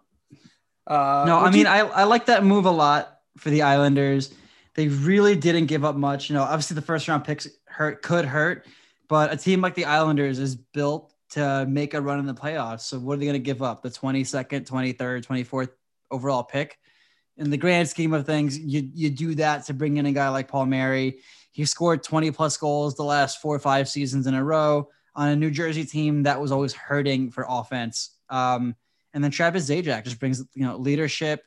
uh, 0.88 1.24
no, 1.26 1.40
I 1.40 1.52
mean, 1.52 1.62
you- 1.62 1.68
I, 1.68 1.80
I 1.80 2.04
like 2.04 2.26
that 2.26 2.44
move 2.44 2.66
a 2.66 2.72
lot 2.72 3.20
for 3.38 3.50
the 3.50 3.62
Islanders. 3.62 4.34
They 4.76 4.90
really 4.90 5.36
didn't 5.36 5.68
give 5.68 5.86
up 5.86 5.96
much. 5.96 6.30
You 6.30 6.36
know, 6.36 6.44
obviously 6.44 6.76
the 6.76 6.82
first 6.82 7.08
round 7.08 7.24
picks 7.24 7.48
hurt 7.66 8.02
could 8.02 8.26
hurt, 8.26 8.68
but 9.08 9.32
a 9.32 9.38
team 9.38 9.62
like 9.62 9.74
the 9.74 9.86
Islanders 9.86 10.38
is 10.38 10.56
built 10.56 11.14
to 11.30 11.66
make 11.68 11.94
a 11.94 12.02
run 12.02 12.20
in 12.20 12.26
the 12.26 12.34
playoffs. 12.34 12.82
So 12.82 13.00
what 13.00 13.14
are 13.14 13.18
they 13.18 13.26
going 13.26 13.34
to 13.34 13.40
give 13.40 13.62
up? 13.62 13.82
The 13.82 13.90
22nd, 13.90 14.66
23rd, 14.66 15.26
24th 15.26 15.70
overall 16.12 16.44
pick? 16.44 16.78
In 17.38 17.50
the 17.50 17.58
grand 17.58 17.88
scheme 17.88 18.14
of 18.14 18.26
things, 18.26 18.58
you 18.58 18.90
you 18.94 19.12
do 19.12 19.36
that 19.36 19.66
to 19.66 19.74
bring 19.74 19.98
in 19.98 20.08
a 20.08 20.12
guy 20.12 20.30
like 20.30 20.48
Palmieri. 20.48 21.20
He 21.52 21.66
scored 21.66 22.02
20 22.02 22.32
plus 22.32 22.58
goals 22.58 22.96
the 22.96 23.04
last 23.04 23.42
four 23.42 23.56
or 23.56 23.60
five 23.60 23.88
seasons 23.88 24.26
in 24.26 24.34
a 24.34 24.44
row 24.44 24.90
on 25.16 25.30
a 25.30 25.36
New 25.36 25.52
Jersey 25.52 25.86
team 25.86 26.24
that 26.24 26.42
was 26.42 26.52
always 26.52 26.74
hurting 26.74 27.30
for 27.30 27.46
offense. 27.48 28.16
Um, 28.30 28.76
and 29.14 29.24
then 29.24 29.30
Travis 29.30 29.70
Zajac 29.70 30.04
just 30.04 30.20
brings 30.20 30.44
you 30.56 30.66
know 30.66 30.78
leadership. 30.78 31.44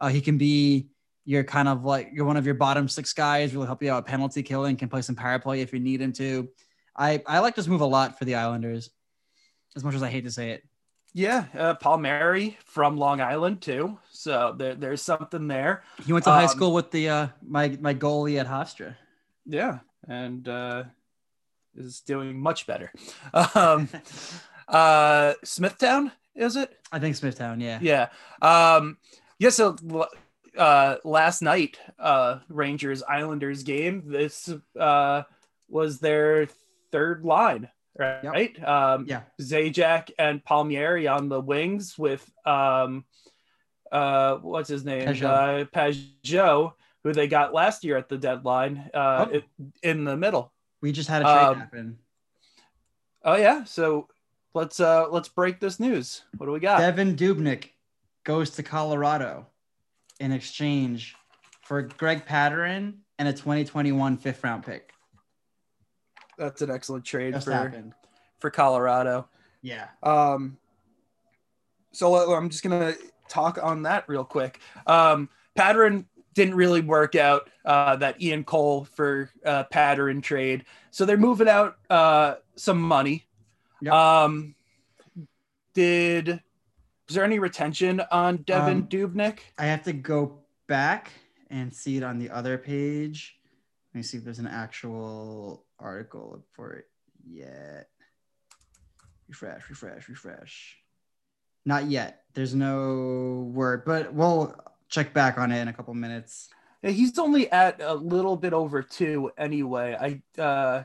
Uh, 0.00 0.08
he 0.08 0.20
can 0.20 0.38
be 0.38 0.88
your 1.24 1.44
kind 1.44 1.68
of 1.68 1.84
like 1.84 2.10
you're 2.12 2.24
one 2.24 2.36
of 2.36 2.46
your 2.46 2.56
bottom 2.56 2.88
six 2.88 3.12
guys, 3.12 3.54
really 3.54 3.66
help 3.66 3.82
you 3.82 3.92
out 3.92 4.06
penalty 4.06 4.42
killing, 4.42 4.76
can 4.76 4.88
play 4.88 5.02
some 5.02 5.14
power 5.14 5.38
play 5.38 5.60
if 5.60 5.72
you 5.72 5.78
need 5.78 6.00
him 6.00 6.12
to. 6.14 6.48
I, 6.96 7.22
I 7.26 7.38
like 7.38 7.54
this 7.54 7.68
move 7.68 7.80
a 7.80 7.86
lot 7.86 8.18
for 8.18 8.24
the 8.24 8.34
Islanders 8.34 8.90
as 9.78 9.84
much 9.84 9.94
as 9.94 10.02
I 10.02 10.10
hate 10.10 10.24
to 10.24 10.30
say 10.30 10.50
it. 10.50 10.64
Yeah, 11.14 11.44
uh, 11.56 11.74
Palmieri 11.74 12.58
from 12.66 12.96
Long 12.96 13.20
Island 13.20 13.62
too. 13.62 13.98
So 14.10 14.54
there, 14.58 14.74
there's 14.74 15.00
something 15.00 15.48
there. 15.48 15.84
He 16.04 16.12
went 16.12 16.24
to 16.24 16.30
um, 16.30 16.36
high 16.36 16.46
school 16.46 16.74
with 16.74 16.90
the 16.90 17.08
uh, 17.08 17.28
my 17.46 17.78
my 17.80 17.94
goalie 17.94 18.38
at 18.38 18.46
Hofstra. 18.46 18.96
Yeah, 19.46 19.78
and 20.06 20.46
uh, 20.48 20.84
is 21.76 22.00
doing 22.00 22.38
much 22.38 22.66
better. 22.66 22.92
Um, 23.54 23.88
uh, 24.68 25.34
Smithtown 25.44 26.12
is 26.34 26.56
it? 26.56 26.76
I 26.92 26.98
think 26.98 27.16
Smithtown. 27.16 27.60
Yeah. 27.60 27.78
Yeah. 27.80 28.08
Um, 28.42 28.98
yeah. 29.38 29.50
So 29.50 29.76
uh, 30.56 30.96
last 31.04 31.42
night, 31.42 31.78
uh, 31.98 32.40
Rangers 32.48 33.02
Islanders 33.02 33.62
game. 33.62 34.04
This 34.06 34.52
uh, 34.78 35.22
was 35.68 36.00
their 36.00 36.48
third 36.90 37.24
line 37.24 37.68
right? 37.98 38.56
Yep. 38.56 38.68
Um, 38.68 39.06
yeah. 39.08 39.22
Zajac 39.40 40.10
and 40.18 40.44
Palmieri 40.44 41.08
on 41.08 41.28
the 41.28 41.40
wings 41.40 41.98
with 41.98 42.28
um, 42.46 43.04
uh, 43.90 44.36
what's 44.36 44.68
his 44.68 44.84
name? 44.84 45.06
Pageau. 45.06 46.66
Uh, 46.66 46.70
who 47.04 47.12
they 47.12 47.28
got 47.28 47.54
last 47.54 47.84
year 47.84 47.96
at 47.96 48.08
the 48.08 48.18
deadline 48.18 48.90
uh, 48.92 49.26
oh. 49.32 49.40
in 49.82 50.04
the 50.04 50.16
middle. 50.16 50.52
We 50.80 50.92
just 50.92 51.08
had 51.08 51.22
a 51.22 51.24
trade 51.24 51.34
um, 51.34 51.58
happen. 51.60 51.98
Oh 53.24 53.36
yeah, 53.36 53.64
so 53.64 54.08
let's 54.54 54.80
uh 54.80 55.08
let's 55.10 55.28
break 55.28 55.60
this 55.60 55.80
news. 55.80 56.22
What 56.36 56.46
do 56.46 56.52
we 56.52 56.60
got? 56.60 56.80
Devan 56.80 57.16
Dubnyk 57.16 57.70
goes 58.24 58.50
to 58.50 58.62
Colorado 58.62 59.46
in 60.20 60.32
exchange 60.32 61.16
for 61.62 61.82
Greg 61.82 62.26
Pateryn 62.26 62.94
and 63.18 63.28
a 63.28 63.32
2021 63.32 64.16
fifth 64.18 64.44
round 64.44 64.64
pick 64.64 64.92
that's 66.38 66.62
an 66.62 66.70
excellent 66.70 67.04
trade 67.04 67.34
Just 67.34 67.46
for 67.46 67.52
happened. 67.52 67.92
for 68.38 68.50
Colorado. 68.50 69.28
Yeah. 69.62 69.88
Um. 70.02 70.56
So 71.92 72.14
I'm 72.32 72.48
just 72.48 72.62
gonna 72.62 72.94
talk 73.28 73.58
on 73.62 73.82
that 73.82 74.04
real 74.08 74.24
quick. 74.24 74.60
Um, 74.86 75.28
Pateryn 75.58 76.04
didn't 76.34 76.54
really 76.54 76.80
work 76.80 77.16
out. 77.16 77.50
Uh, 77.64 77.96
that 77.96 78.20
Ian 78.22 78.44
Cole 78.44 78.84
for 78.84 79.30
uh, 79.44 79.64
Pateryn 79.64 80.22
trade. 80.22 80.64
So 80.90 81.04
they're 81.04 81.18
moving 81.18 81.48
out 81.48 81.76
uh, 81.90 82.36
some 82.56 82.80
money. 82.80 83.26
Yep. 83.82 83.92
Um, 83.92 84.54
did 85.74 86.28
was 87.08 87.14
there 87.14 87.24
any 87.24 87.38
retention 87.38 88.02
on 88.10 88.38
Devan 88.38 88.68
um, 88.68 88.86
Dubnyk? 88.86 89.38
I 89.58 89.66
have 89.66 89.82
to 89.84 89.92
go 89.92 90.40
back 90.66 91.10
and 91.50 91.74
see 91.74 91.96
it 91.96 92.02
on 92.02 92.18
the 92.18 92.30
other 92.30 92.58
page. 92.58 93.38
Let 93.92 93.98
me 93.98 94.02
see 94.02 94.18
if 94.18 94.24
there's 94.24 94.38
an 94.38 94.46
actual 94.46 95.64
article 95.78 96.44
for 96.52 96.72
it 96.72 96.86
yet. 97.24 97.88
Refresh, 99.28 99.68
refresh, 99.68 100.08
refresh. 100.08 100.76
Not 101.64 101.86
yet. 101.86 102.22
There's 102.34 102.54
no 102.54 103.50
word, 103.52 103.84
but 103.84 104.14
we'll 104.14 104.54
check 104.88 105.12
back 105.12 105.38
on 105.38 105.52
it 105.52 105.60
in 105.60 105.68
a 105.68 105.72
couple 105.72 105.92
minutes. 105.94 106.48
Yeah, 106.82 106.90
he's 106.90 107.18
only 107.18 107.50
at 107.50 107.80
a 107.82 107.94
little 107.94 108.36
bit 108.36 108.52
over 108.52 108.82
two 108.82 109.30
anyway. 109.36 110.22
I 110.38 110.40
uh 110.40 110.84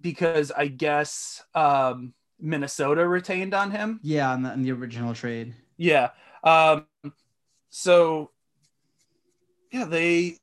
because 0.00 0.50
I 0.50 0.66
guess 0.66 1.42
um 1.54 2.14
Minnesota 2.38 3.06
retained 3.06 3.54
on 3.54 3.70
him. 3.70 4.00
Yeah, 4.02 4.30
on 4.32 4.42
the, 4.42 4.50
on 4.50 4.62
the 4.62 4.72
original 4.72 5.14
trade. 5.14 5.54
Yeah. 5.76 6.10
Um 6.44 6.86
so 7.70 8.30
yeah, 9.72 9.84
they 9.84 10.36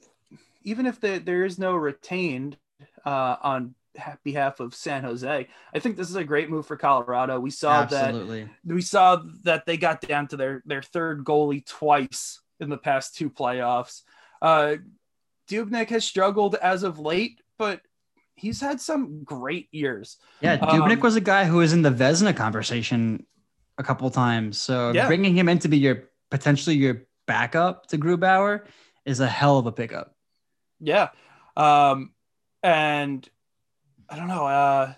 even 0.63 0.86
if 0.86 1.00
they, 1.00 1.20
there 1.20 1.46
is 1.46 1.58
no 1.58 1.75
retained 1.75 2.58
uh 3.06 3.36
on 3.41 3.75
behalf 4.24 4.60
of 4.60 4.74
San 4.75 5.03
Jose, 5.03 5.48
I 5.74 5.79
think 5.79 5.98
this 5.98 6.10
is 6.10 6.15
a 6.15 6.24
great 6.24 6.50
move 6.50 6.65
for 6.65 6.77
Colorado. 6.77 7.39
We 7.39 7.51
saw 7.51 7.82
Absolutely. 7.82 8.44
that 8.65 8.74
we 8.75 8.82
saw 8.82 9.22
that 9.44 9.65
they 9.65 9.77
got 9.77 10.01
down 10.01 10.27
to 10.29 10.38
their 10.38 10.62
their 10.65 10.82
third 10.82 11.24
goalie 11.24 11.65
twice 11.65 12.41
in 12.60 12.70
the 12.70 12.77
past 12.77 13.15
two 13.15 13.29
playoffs. 13.29 14.03
Uh, 14.41 14.75
Dubnyk 15.50 15.89
has 15.89 16.06
struggled 16.06 16.56
as 16.56 16.84
of 16.84 17.00
late, 17.00 17.41
but 17.58 17.82
he's 18.36 18.62
had 18.62 18.79
some 18.79 19.24
great 19.24 19.68
years. 19.72 20.18
Yeah, 20.41 20.58
Dubnyk 20.58 20.94
Um, 20.98 21.00
was 21.01 21.15
a 21.15 21.22
guy 21.22 21.46
who 21.46 21.58
was 21.58 21.74
in 21.74 21.82
the 21.82 21.89
Vezina 21.91 22.36
conversation 22.36 23.25
a 23.77 23.84
couple 23.84 24.10
times. 24.12 24.60
So 24.60 24.91
Yeah. 24.91 25.08
bringing 25.08 25.36
him 25.36 25.50
in 25.50 25.60
to 25.60 25.68
be 25.68 25.77
your 25.77 26.10
potentially 26.29 26.75
your 26.75 27.08
backup 27.25 27.88
to 27.88 27.98
Grubauer 27.98 28.65
is 29.06 29.20
a 29.20 29.27
hell 29.27 29.58
of 29.58 29.65
a 29.65 29.72
pickup. 29.72 30.15
Yeah. 30.79 31.10
Um, 31.58 32.13
and 32.63 33.27
I 34.09 34.15
don't 34.15 34.27
know. 34.27 34.45
Uh, 34.45 34.93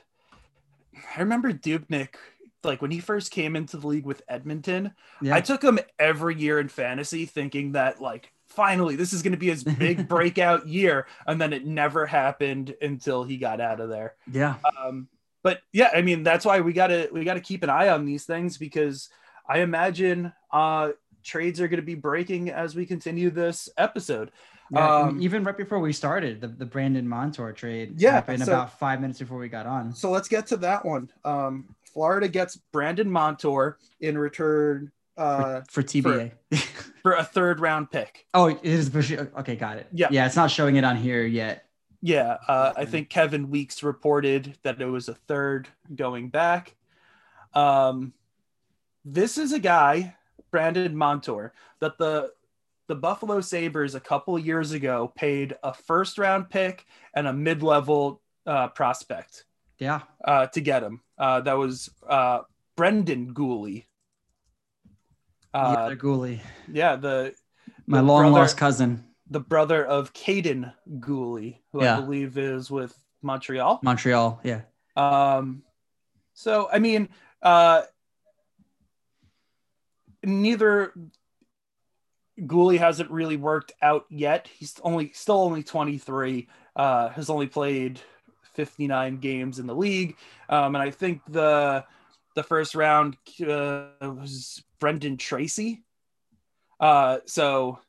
I 1.16 1.20
remember 1.20 1.52
Dubnyk, 1.52 2.16
like 2.64 2.82
when 2.82 2.92
he 2.92 3.00
first 3.00 3.32
came 3.32 3.56
into 3.56 3.78
the 3.78 3.88
league 3.88 4.06
with 4.06 4.22
Edmonton, 4.28 4.94
Yeah. 5.22 5.36
I 5.36 5.42
took 5.42 5.64
him 5.64 5.80
every 6.00 6.36
year 6.40 6.60
in 6.60 6.68
fantasy 6.70 7.26
thinking 7.26 7.74
that 7.74 8.02
like 8.02 8.32
finally 8.48 8.96
this 8.96 9.14
is 9.14 9.22
going 9.24 9.32
to 9.32 9.38
be 9.38 9.50
his 9.50 9.64
big 9.64 10.08
breakout 10.10 10.68
year. 10.68 11.08
And 11.26 11.40
then 11.42 11.54
it 11.54 11.66
never 11.66 12.06
happened 12.06 12.76
until 12.82 13.24
he 13.24 13.38
got 13.38 13.60
out 13.62 13.80
of 13.80 13.90
there. 13.90 14.16
yeah. 14.32 14.56
Um, 14.80 15.08
but 15.44 15.62
yeah, 15.74 15.90
I 15.94 16.04
mean, 16.04 16.22
that's 16.24 16.46
why 16.46 16.62
we 16.62 16.72
gotta, 16.72 17.10
we 17.12 17.24
gotta 17.24 17.40
keep 17.42 17.64
an 17.64 17.70
eye 17.70 17.90
on 17.90 18.06
these 18.06 18.26
things 18.26 18.58
because 18.60 19.10
I 19.48 19.60
imagine, 19.62 20.32
uh, 20.52 20.92
trades 21.24 21.60
are 21.60 21.68
going 21.68 21.80
to 21.80 21.86
be 21.86 21.96
breaking 21.96 22.50
as 22.50 22.76
we 22.76 22.86
continue 22.86 23.30
this 23.32 23.70
episode. 23.78 24.32
Yeah, 24.74 25.00
Um, 25.00 25.22
even 25.22 25.44
right 25.44 25.58
before 25.58 25.80
we 25.80 25.92
started, 25.94 26.40
the, 26.42 26.48
the 26.48 26.66
Brandon 26.66 27.08
Montour 27.08 27.52
trade 27.52 27.96
Yeah, 27.98 28.12
happened 28.14 28.44
so- 28.44 28.54
about 28.54 28.80
five 28.80 29.02
minutes 29.02 29.20
before 29.20 29.38
we 29.38 29.50
got 29.50 29.66
on. 29.66 29.94
So 29.94 30.10
let's 30.10 30.28
get 30.28 30.48
to 30.48 30.58
that 30.58 30.86
one. 30.86 31.10
Um, 31.26 31.76
Florida 31.84 32.28
gets 32.30 32.56
Brandon 32.72 33.12
Montour 33.12 33.78
in 34.00 34.18
return 34.18 34.92
uh, 35.18 35.62
for 35.70 35.84
TBA. 35.84 36.32
for 37.04 37.14
a 37.14 37.24
third 37.24 37.60
round 37.60 37.92
pick. 37.92 38.26
oh, 38.34 38.48
it 38.48 38.60
is 38.64 38.90
okay. 38.96 39.56
Got 39.58 39.78
it. 39.78 39.88
Yeah. 39.92 40.08
yeah. 40.10 40.26
It's 40.26 40.38
not 40.38 40.50
showing 40.50 40.78
it 40.78 40.84
on 40.86 40.96
here 40.96 41.26
yet. 41.26 41.66
Yeah, 42.04 42.38
uh, 42.48 42.74
I 42.76 42.86
think 42.86 43.10
Kevin 43.10 43.52
Weekes 43.52 43.84
reported 43.84 44.58
that 44.64 44.82
it 44.82 44.88
was 44.88 45.08
a 45.08 45.14
third 45.14 45.68
going 45.94 46.30
back. 46.30 46.76
Um, 47.54 48.14
this 49.06 49.38
is 49.38 49.52
a 49.52 49.60
guy, 49.60 50.16
Brandon 50.50 50.96
Montour, 50.96 51.54
that 51.80 52.00
the 52.00 52.32
the 52.92 52.96
Buffalo 52.96 53.40
Sabres 53.40 53.96
a 53.96 54.02
couple 54.02 54.38
years 54.38 54.74
ago 54.74 55.14
paid 55.16 55.56
a 55.64 55.74
first 55.74 56.18
round 56.18 56.50
pick 56.50 56.86
and 57.16 57.26
a 57.26 57.32
mid 57.32 57.64
level 57.64 58.22
uh, 58.46 58.68
prospect 58.68 59.46
Yeah. 59.80 60.02
uh, 60.26 60.48
to 60.48 60.60
get 60.60 60.84
him. 60.84 61.00
Uh, 61.18 61.40
that 61.40 61.54
was 61.54 61.90
uh, 62.06 62.40
Brendan 62.76 63.34
Guhle. 63.34 63.86
yeah, 65.54 65.60
Uh, 65.62 65.88
they're 65.88 65.96
Guhle, 65.96 66.42
yeah, 66.70 66.98
the 66.98 67.34
my 67.88 68.00
the 68.00 68.04
long 68.04 68.24
brother- 68.24 68.40
lost 68.42 68.58
cousin, 68.58 69.06
the 69.30 69.40
brother 69.40 69.86
of 69.86 70.12
Kaiden 70.12 70.74
Guhle, 71.00 71.60
who 71.72 71.82
Yeah. 71.84 71.98
I 71.98 72.02
believe 72.02 72.38
is 72.38 72.70
with 72.70 72.94
Montreal. 73.22 73.80
Montreal. 73.84 74.42
Yeah. 74.44 74.64
Um, 74.98 75.64
so 76.34 76.68
I 76.74 76.80
mean, 76.80 77.08
uh, 77.42 77.84
neither 80.26 80.92
Guhle 82.40 82.78
hasn't 82.78 83.12
really 83.12 83.38
worked 83.38 83.74
out 83.82 84.06
yet. 84.10 84.48
He's 84.48 84.80
only 84.84 85.12
still 85.14 85.40
only 85.42 85.64
23. 85.64 86.48
Uh, 86.76 87.10
has 87.10 87.30
only 87.30 87.48
played 87.48 88.00
59 88.54 89.18
games 89.18 89.60
in 89.60 89.68
the 89.68 89.76
league, 89.76 90.16
um, 90.50 90.76
and 90.76 90.82
I 90.84 90.92
think 90.92 91.22
the 91.28 91.84
the 92.36 92.44
first 92.44 92.76
round 92.76 93.18
uh, 93.46 93.88
was 94.02 94.64
Brendan 94.80 95.18
Tracey. 95.18 95.84
Uh, 96.80 97.20
so 97.26 97.80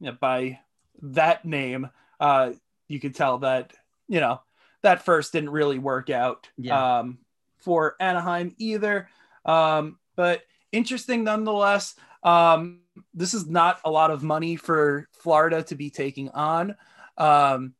yeah, 0.00 0.12
by 0.12 0.60
that 1.02 1.44
name, 1.44 1.90
uh, 2.20 2.52
you 2.88 3.00
could 3.00 3.14
tell 3.14 3.38
that 3.38 3.72
you 4.08 4.20
know 4.20 4.40
that 4.82 5.04
first 5.04 5.32
didn't 5.32 5.50
really 5.50 5.78
work 5.78 6.10
out 6.10 6.48
Yeah. 6.56 6.98
um, 7.00 7.18
for 7.58 7.96
Anaheim 8.00 8.54
either. 8.58 9.08
Um, 9.44 9.98
but 10.14 10.42
interesting 10.72 11.24
nonetheless. 11.24 11.96
Um, 12.22 12.80
this 13.12 13.34
is 13.34 13.46
not 13.46 13.80
a 13.84 13.90
lot 13.90 14.10
of 14.10 14.22
money 14.22 14.56
for 14.56 15.08
Florida 15.12 15.62
to 15.64 15.74
be 15.74 15.90
taking 15.90 16.28
on, 16.30 16.76
um, 17.18 17.74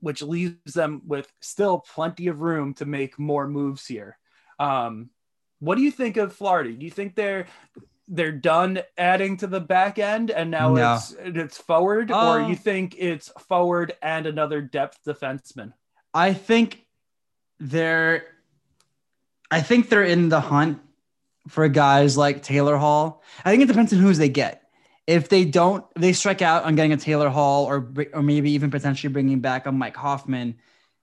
which 0.00 0.22
leaves 0.22 0.74
them 0.74 1.02
with 1.06 1.30
still 1.40 1.78
plenty 1.78 2.26
of 2.28 2.40
room 2.40 2.74
to 2.74 2.84
make 2.86 3.18
more 3.18 3.46
moves 3.48 3.86
here. 3.86 4.18
Um, 4.58 5.10
what 5.58 5.76
do 5.76 5.82
you 5.82 5.90
think 5.90 6.16
of 6.16 6.32
Florida? 6.34 6.72
Do 6.72 6.84
you 6.84 6.90
think 6.90 7.14
they're 7.14 7.46
they're 8.12 8.32
done 8.32 8.80
adding 8.98 9.36
to 9.36 9.46
the 9.46 9.60
back 9.60 9.96
end 9.98 10.32
and 10.32 10.50
now 10.50 10.74
No. 10.74 10.94
it's 10.94 11.12
it's 11.18 11.58
forward, 11.58 12.10
Uh, 12.10 12.30
or 12.32 12.40
you 12.48 12.56
think 12.56 12.96
it's 12.98 13.28
forward 13.46 13.92
and 14.02 14.26
another 14.26 14.60
depth 14.60 14.98
defenseman? 15.06 15.72
I 16.12 16.32
think 16.32 16.84
they're 17.60 18.24
I 19.50 19.60
think 19.60 19.88
they're 19.88 20.02
in 20.04 20.28
the 20.28 20.40
hunt 20.40 20.80
for 21.48 21.68
guys 21.68 22.16
like 22.16 22.42
Taylor 22.42 22.76
Hall. 22.76 23.22
I 23.44 23.50
think 23.50 23.62
it 23.62 23.66
depends 23.66 23.92
on 23.92 23.98
who's 23.98 24.18
they 24.18 24.28
get. 24.28 24.62
If 25.06 25.28
they 25.28 25.44
don't, 25.44 25.84
if 25.96 26.02
they 26.02 26.12
strike 26.12 26.42
out 26.42 26.64
on 26.64 26.76
getting 26.76 26.92
a 26.92 26.96
Taylor 26.96 27.28
Hall 27.28 27.64
or 27.66 27.92
or 28.12 28.22
maybe 28.22 28.52
even 28.52 28.70
potentially 28.70 29.12
bringing 29.12 29.40
back 29.40 29.66
a 29.66 29.72
Mike 29.72 29.96
Hoffman, 29.96 30.56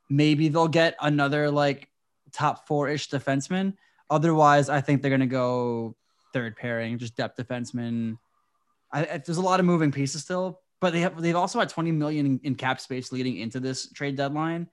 maybe 0.09 0.47
they'll 0.49 0.67
get 0.67 0.95
another 1.01 1.49
like 1.51 1.89
top 2.31 2.67
four 2.67 2.87
ish 2.89 3.09
defenseman. 3.09 3.73
Otherwise, 4.09 4.69
I 4.69 4.79
think 4.81 5.01
they're 5.01 5.11
gonna 5.11 5.25
go 5.27 5.95
third 6.33 6.55
pairing, 6.55 6.97
just 6.99 7.15
depth 7.17 7.37
defenseman. 7.37 8.17
I, 8.91 9.01
I- 9.05 9.17
there's 9.17 9.37
a 9.37 9.41
lot 9.41 9.59
of 9.59 9.65
moving 9.65 9.91
pieces 9.91 10.21
still, 10.21 10.61
but 10.79 10.93
they 10.93 11.01
have 11.01 11.19
they've 11.21 11.35
also 11.35 11.59
had 11.59 11.67
20 11.69 11.91
million 11.91 12.25
in, 12.25 12.39
in 12.43 12.55
cap 12.55 12.79
space 12.79 13.11
leading 13.11 13.37
into 13.37 13.59
this 13.59 13.91
trade 13.91 14.15
deadline. 14.15 14.69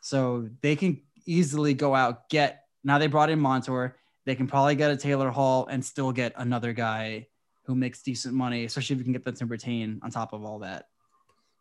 So 0.00 0.48
they 0.60 0.76
can 0.76 1.00
easily 1.24 1.74
go 1.74 1.92
out, 1.94 2.28
get 2.28 2.64
now 2.84 2.98
they 2.98 3.08
brought 3.08 3.30
in 3.30 3.40
Montour. 3.40 3.96
They 4.26 4.34
can 4.34 4.46
probably 4.48 4.74
get 4.74 4.90
a 4.90 4.96
Taylor 4.96 5.30
Hall 5.30 5.66
and 5.70 5.82
still 5.84 6.12
get 6.12 6.34
another 6.36 6.72
guy 6.72 7.28
who 7.64 7.74
makes 7.74 8.02
decent 8.02 8.34
money, 8.34 8.64
especially 8.64 8.94
if 8.94 8.98
you 8.98 9.04
can 9.04 9.12
get 9.12 9.24
them 9.24 9.36
to 9.36 9.46
retain 9.46 10.00
on 10.02 10.10
top 10.10 10.32
of 10.32 10.44
all 10.44 10.58
that. 10.60 10.86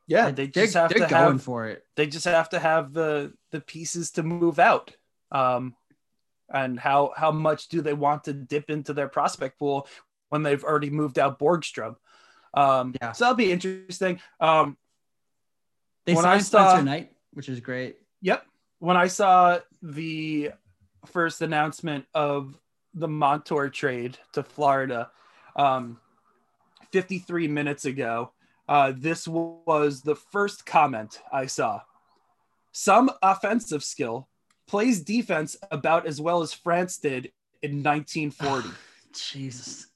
Yeah, 0.07 0.31
they 0.31 0.47
they're, 0.47 0.65
just 0.65 0.75
have 0.75 0.89
they're 0.89 1.07
to 1.07 1.09
going 1.09 1.33
have 1.33 1.43
for 1.43 1.67
it. 1.67 1.83
they 1.95 2.05
just 2.07 2.25
have 2.25 2.49
to 2.49 2.59
have 2.59 2.93
the 2.93 3.33
the 3.51 3.61
pieces 3.61 4.11
to 4.11 4.23
move 4.23 4.59
out. 4.59 4.91
Um, 5.31 5.75
and 6.53 6.79
how 6.79 7.13
how 7.15 7.31
much 7.31 7.69
do 7.69 7.81
they 7.81 7.93
want 7.93 8.25
to 8.25 8.33
dip 8.33 8.69
into 8.69 8.93
their 8.93 9.07
prospect 9.07 9.57
pool 9.57 9.87
when 10.29 10.43
they've 10.43 10.63
already 10.63 10.89
moved 10.91 11.17
out 11.17 11.39
Borgstrom? 11.39 11.95
Um, 12.53 12.93
Yeah. 13.01 13.13
so 13.13 13.25
that'll 13.25 13.35
be 13.37 13.51
interesting. 13.51 14.19
Um, 14.39 14.77
They 16.05 16.13
when 16.13 16.25
I 16.25 16.33
signed 16.37 16.45
saw- 16.45 16.67
Spencer 16.69 16.85
Knight, 16.85 17.11
which 17.33 17.49
is 17.49 17.59
great. 17.59 17.97
Yep. 18.21 18.45
When 18.79 18.97
I 18.97 19.07
saw 19.07 19.59
the 19.81 20.51
first 21.05 21.41
announcement 21.41 22.05
of 22.13 22.57
the 22.93 23.07
Montour 23.07 23.69
trade 23.69 24.17
to 24.33 24.43
Florida 24.43 25.11
um, 25.55 25.99
53 26.91 27.47
minutes 27.47 27.85
ago, 27.85 28.31
uh, 28.67 28.93
this 28.95 29.27
was 29.27 30.01
the 30.01 30.15
first 30.15 30.65
comment 30.65 31.21
I 31.31 31.45
saw. 31.45 31.81
Some 32.71 33.09
offensive 33.21 33.83
skill 33.83 34.27
plays 34.67 35.01
defense 35.01 35.55
about 35.71 36.07
as 36.07 36.19
well 36.19 36.41
as 36.41 36.53
France 36.53 36.97
did 36.97 37.31
in 37.61 37.83
1940. 37.83 38.69
Jesus. 39.13 39.87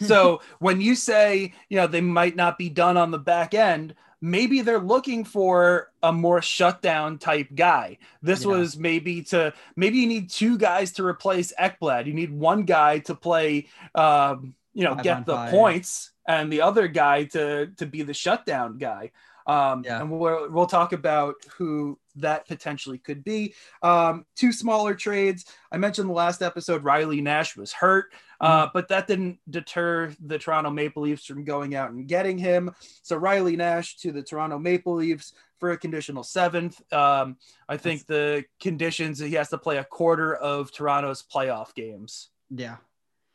so 0.00 0.40
when 0.58 0.80
you 0.80 0.94
say, 0.94 1.52
you 1.68 1.76
know, 1.76 1.86
they 1.86 2.00
might 2.00 2.36
not 2.36 2.56
be 2.58 2.68
done 2.68 2.96
on 2.96 3.10
the 3.10 3.18
back 3.18 3.54
end, 3.54 3.94
maybe 4.20 4.62
they're 4.62 4.78
looking 4.78 5.24
for 5.24 5.90
a 6.02 6.12
more 6.12 6.40
shutdown 6.42 7.18
type 7.18 7.48
guy. 7.54 7.98
This 8.22 8.42
Yeah. 8.42 8.48
was 8.52 8.76
maybe 8.76 9.22
to 9.24 9.52
maybe 9.76 9.98
you 9.98 10.06
need 10.06 10.30
two 10.30 10.56
guys 10.58 10.92
to 10.92 11.04
replace 11.04 11.52
Ekblad. 11.58 12.06
You 12.06 12.14
need 12.14 12.32
one 12.32 12.62
guy 12.64 13.00
to 13.00 13.14
play 13.14 13.68
um, 13.94 14.54
you 14.74 14.84
know 14.84 14.94
Five 14.94 15.04
get 15.04 15.26
the 15.26 15.34
five. 15.34 15.50
points 15.50 16.10
and 16.26 16.52
the 16.52 16.62
other 16.62 16.88
guy 16.88 17.24
to 17.24 17.68
to 17.76 17.86
be 17.86 18.02
the 18.02 18.14
shutdown 18.14 18.78
guy. 18.78 19.12
Um, 19.46 19.82
Yeah. 19.84 20.00
And 20.00 20.10
we'll, 20.10 20.50
we'll 20.50 20.66
talk 20.66 20.92
about 20.92 21.36
who 21.56 21.98
that 22.16 22.48
potentially 22.48 22.98
could 22.98 23.22
be. 23.22 23.54
Um, 23.80 24.26
two 24.34 24.50
smaller 24.50 24.94
trades. 24.94 25.44
I 25.70 25.76
mentioned 25.78 26.08
the 26.08 26.14
last 26.14 26.42
episode, 26.42 26.82
Riley 26.82 27.20
Nash 27.20 27.56
was 27.56 27.72
hurt, 27.72 28.06
uh, 28.40 28.68
but 28.72 28.88
that 28.88 29.06
didn't 29.06 29.38
deter 29.48 30.12
the 30.24 30.38
Toronto 30.38 30.70
Maple 30.70 31.02
Leafs 31.02 31.24
from 31.24 31.44
going 31.44 31.74
out 31.74 31.90
and 31.90 32.06
getting 32.06 32.38
him. 32.38 32.70
So 33.02 33.16
Riley 33.16 33.56
Nash 33.56 33.96
to 33.98 34.12
the 34.12 34.22
Toronto 34.22 34.58
Maple 34.58 34.94
Leafs 34.94 35.32
for 35.58 35.70
a 35.70 35.78
conditional 35.78 36.22
seventh. 36.22 36.80
Um, 36.92 37.36
I 37.68 37.76
think 37.76 38.06
the 38.06 38.44
conditions 38.60 39.18
he 39.18 39.34
has 39.34 39.48
to 39.50 39.58
play 39.58 39.78
a 39.78 39.84
quarter 39.84 40.34
of 40.34 40.72
Toronto's 40.72 41.22
playoff 41.22 41.74
games. 41.74 42.30
Yeah. 42.50 42.76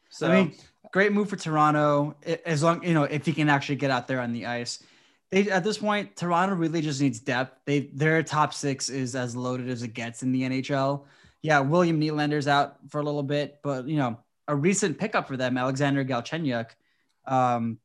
So 0.09 0.27
I 0.27 0.35
mean, 0.35 0.55
great 0.91 1.13
move 1.13 1.29
for 1.29 1.37
Toronto. 1.37 2.15
As 2.45 2.61
long 2.61 2.83
you 2.83 2.93
know, 2.93 3.03
if 3.03 3.25
he 3.25 3.33
can 3.33 3.49
actually 3.49 3.77
get 3.77 3.91
out 3.91 4.07
there 4.07 4.19
on 4.19 4.33
the 4.33 4.45
ice. 4.45 4.83
They 5.31 5.49
at 5.49 5.63
this 5.63 5.77
point, 5.77 6.17
Toronto 6.17 6.55
really 6.55 6.81
just 6.81 7.01
needs 7.01 7.19
depth. 7.19 7.57
They 7.65 7.89
their 7.93 8.21
top 8.21 8.53
six 8.53 8.89
is 8.89 9.15
as 9.15 9.35
loaded 9.35 9.69
as 9.69 9.81
it 9.81 9.93
gets 9.93 10.23
in 10.23 10.33
the 10.33 10.43
NHL. 10.43 11.05
Yeah, 11.41 11.61
William 11.61 11.99
Nylander's 11.99 12.47
out 12.47 12.75
for 12.89 12.99
a 12.99 13.03
little 13.03 13.23
bit, 13.23 13.59
but 13.63 13.87
you 13.87 13.95
know, 13.95 14.19
a 14.47 14.55
recent 14.55 14.97
pickup 14.97 15.27
for 15.27 15.37
them, 15.37 15.57
Alexander 15.57 16.03
Galchenyuk, 16.03 16.67
um, 17.25 17.79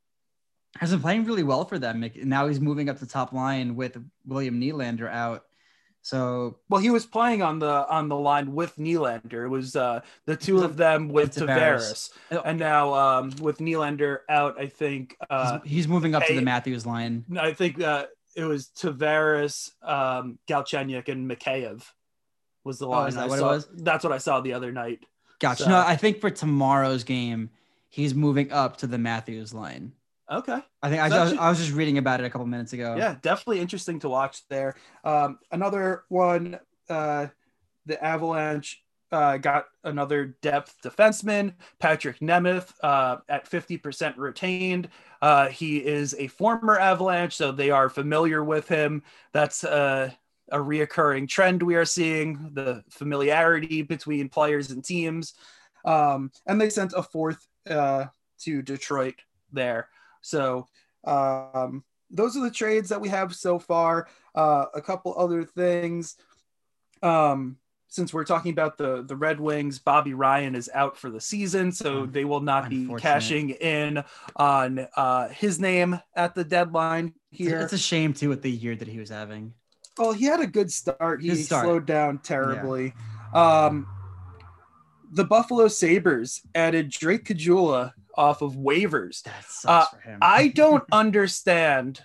has 0.78 0.90
been 0.90 1.00
playing 1.00 1.24
really 1.24 1.42
well 1.42 1.64
for 1.64 1.78
them. 1.78 2.04
Now 2.24 2.48
he's 2.48 2.60
moving 2.60 2.88
up 2.88 2.98
the 2.98 3.06
top 3.06 3.32
line 3.32 3.76
with 3.76 3.96
William 4.26 4.60
Nylander 4.60 5.10
out. 5.10 5.44
So 6.02 6.58
Well, 6.68 6.80
he 6.80 6.90
was 6.90 7.04
playing 7.04 7.42
on 7.42 7.58
the 7.58 7.86
on 7.88 8.08
the 8.08 8.16
line 8.16 8.54
with 8.54 8.76
Nylander. 8.76 9.44
It 9.44 9.48
was 9.48 9.74
uh, 9.74 10.02
the 10.24 10.36
two 10.36 10.62
of 10.62 10.76
them 10.76 11.08
with 11.08 11.34
Tavares. 11.34 12.12
Tavares, 12.30 12.42
and 12.44 12.58
now 12.60 12.94
um, 12.94 13.32
with 13.40 13.58
Nylander 13.58 14.18
out, 14.28 14.60
I 14.60 14.66
think 14.68 15.16
uh, 15.28 15.58
he's, 15.64 15.72
he's 15.72 15.88
moving 15.88 16.14
up 16.14 16.24
to 16.26 16.34
the 16.34 16.42
Matthews 16.42 16.86
line. 16.86 17.24
I 17.40 17.52
think 17.54 17.82
uh, 17.82 18.06
it 18.36 18.44
was 18.44 18.68
Tavares, 18.68 19.72
um, 19.82 20.38
Galchenyuk, 20.48 21.08
and 21.08 21.28
Mikheyev 21.28 21.82
was 22.62 22.78
the 22.78 22.86
Oh, 22.86 22.90
line. 22.90 23.08
is 23.08 23.14
that 23.16 23.24
I 23.24 23.28
what 23.28 23.36
it 23.38 23.40
saw. 23.40 23.48
was? 23.48 23.68
That's 23.74 24.04
what 24.04 24.12
I 24.12 24.18
saw 24.18 24.40
the 24.40 24.52
other 24.52 24.70
night. 24.70 25.00
Gotcha. 25.40 25.64
So- 25.64 25.70
No, 25.70 25.78
I 25.78 25.96
think 25.96 26.20
for 26.20 26.30
tomorrow's 26.30 27.04
game, 27.04 27.50
he's 27.88 28.14
moving 28.14 28.52
up 28.52 28.78
to 28.78 28.86
the 28.86 28.98
Matthews 28.98 29.52
line. 29.54 29.92
Okay. 30.30 30.58
I 30.82 30.88
think 30.90 31.00
I, 31.02 31.08
So 31.08 31.16
I, 31.16 31.22
was, 31.24 31.32
I 31.34 31.48
was 31.50 31.58
just 31.58 31.72
reading 31.72 31.98
about 31.98 32.20
it 32.20 32.26
a 32.26 32.30
couple 32.30 32.46
minutes 32.46 32.72
ago. 32.72 32.96
Yeah, 32.98 33.16
definitely 33.22 33.60
interesting 33.60 34.00
to 34.00 34.08
watch 34.08 34.46
there. 34.48 34.74
Um, 35.04 35.38
another 35.52 36.02
one, 36.08 36.58
uh, 36.88 37.28
the 37.86 38.02
Avalanche 38.04 38.82
uh, 39.12 39.36
got 39.36 39.66
another 39.84 40.36
depth 40.42 40.78
defenseman, 40.82 41.54
Patrick 41.78 42.18
Nemeth, 42.18 42.72
uh, 42.82 43.18
at 43.28 43.48
50% 43.48 44.14
retained. 44.16 44.88
Uh, 45.22 45.46
he 45.46 45.76
is 45.78 46.12
a 46.18 46.26
former 46.26 46.76
Avalanche, 46.76 47.36
so 47.36 47.52
they 47.52 47.70
are 47.70 47.88
familiar 47.88 48.42
with 48.42 48.66
him. 48.66 49.04
That's 49.32 49.62
uh, 49.62 50.10
a 50.50 50.58
reoccurring 50.58 51.28
trend 51.28 51.62
we 51.62 51.74
are 51.74 51.84
seeing 51.84 52.50
the 52.52 52.82
familiarity 52.90 53.82
between 53.82 54.28
players 54.28 54.70
and 54.70 54.84
teams. 54.84 55.34
Um, 55.84 56.30
and 56.46 56.60
they 56.60 56.70
sent 56.70 56.92
a 56.96 57.02
fourth 57.02 57.46
uh, 57.68 58.06
to 58.40 58.62
Detroit 58.62 59.16
there. 59.52 59.88
So, 60.20 60.66
um, 61.04 61.84
those 62.10 62.36
are 62.36 62.42
the 62.42 62.50
trades 62.50 62.88
that 62.90 63.00
we 63.00 63.08
have 63.08 63.34
so 63.34 63.58
far. 63.58 64.08
Uh, 64.34 64.66
a 64.74 64.80
couple 64.80 65.14
other 65.18 65.42
things. 65.44 66.16
Um, 67.02 67.56
since 67.88 68.12
we're 68.12 68.24
talking 68.24 68.52
about 68.52 68.76
the 68.76 69.02
the 69.02 69.16
Red 69.16 69.40
Wings, 69.40 69.78
Bobby 69.78 70.12
Ryan 70.12 70.54
is 70.54 70.68
out 70.74 70.96
for 70.96 71.08
the 71.10 71.20
season, 71.20 71.72
so 71.72 72.02
Un- 72.02 72.12
they 72.12 72.24
will 72.24 72.40
not 72.40 72.68
be 72.68 72.88
cashing 72.98 73.50
in 73.50 74.02
on 74.34 74.86
uh, 74.96 75.28
his 75.28 75.58
name 75.58 75.98
at 76.14 76.34
the 76.34 76.44
deadline 76.44 77.14
here. 77.30 77.60
it's 77.60 77.72
a 77.72 77.78
shame 77.78 78.12
too 78.12 78.28
with 78.28 78.42
the 78.42 78.50
year 78.50 78.76
that 78.76 78.88
he 78.88 78.98
was 78.98 79.08
having. 79.08 79.54
Well, 79.98 80.12
he 80.12 80.26
had 80.26 80.40
a 80.40 80.46
good 80.46 80.70
start. 80.70 81.22
He 81.22 81.34
start. 81.36 81.64
slowed 81.64 81.86
down 81.86 82.18
terribly. 82.18 82.92
Um, 83.32 83.86
the 85.12 85.24
Buffalo 85.24 85.68
Sabres 85.68 86.42
added 86.54 86.90
Drake 86.90 87.24
Caggiula 87.24 87.92
off 88.14 88.42
of 88.42 88.54
waivers. 88.54 89.22
That 89.22 89.44
sucks 89.44 89.92
Uh, 89.92 89.96
for 89.96 90.00
him. 90.00 90.18
I 90.22 90.48
don't 90.54 90.84
understand. 90.92 92.02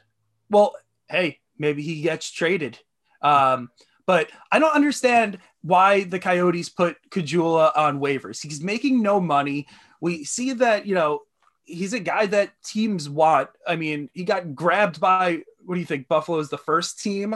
Well, 0.49 0.75
hey, 1.09 1.39
maybe 1.57 1.81
he 1.81 2.01
gets 2.01 2.29
traded. 2.31 2.79
Um, 3.21 3.69
but 4.05 4.29
I 4.51 4.59
don't 4.59 4.73
understand 4.75 5.37
why 5.61 6.03
the 6.03 6.19
Coyotes 6.19 6.69
put 6.69 6.97
Caggiula 7.09 7.71
on 7.77 7.99
waivers. 7.99 8.41
He's 8.41 8.61
making 8.63 9.01
no 9.01 9.19
money. 9.21 9.67
We 9.99 10.23
see 10.23 10.53
that, 10.53 10.85
you 10.85 10.95
know, 10.95 11.21
he's 11.65 11.93
a 11.93 11.99
guy 11.99 12.25
that 12.27 12.51
teams 12.63 13.07
want. 13.07 13.49
I 13.67 13.75
mean, 13.75 14.09
he 14.13 14.23
got 14.23 14.55
grabbed 14.55 14.99
by 14.99 15.43
what 15.63 15.75
do 15.75 15.79
you 15.79 15.85
think? 15.85 16.07
Buffalo 16.07 16.39
is 16.39 16.49
the 16.49 16.57
first 16.57 16.99
team, 17.01 17.35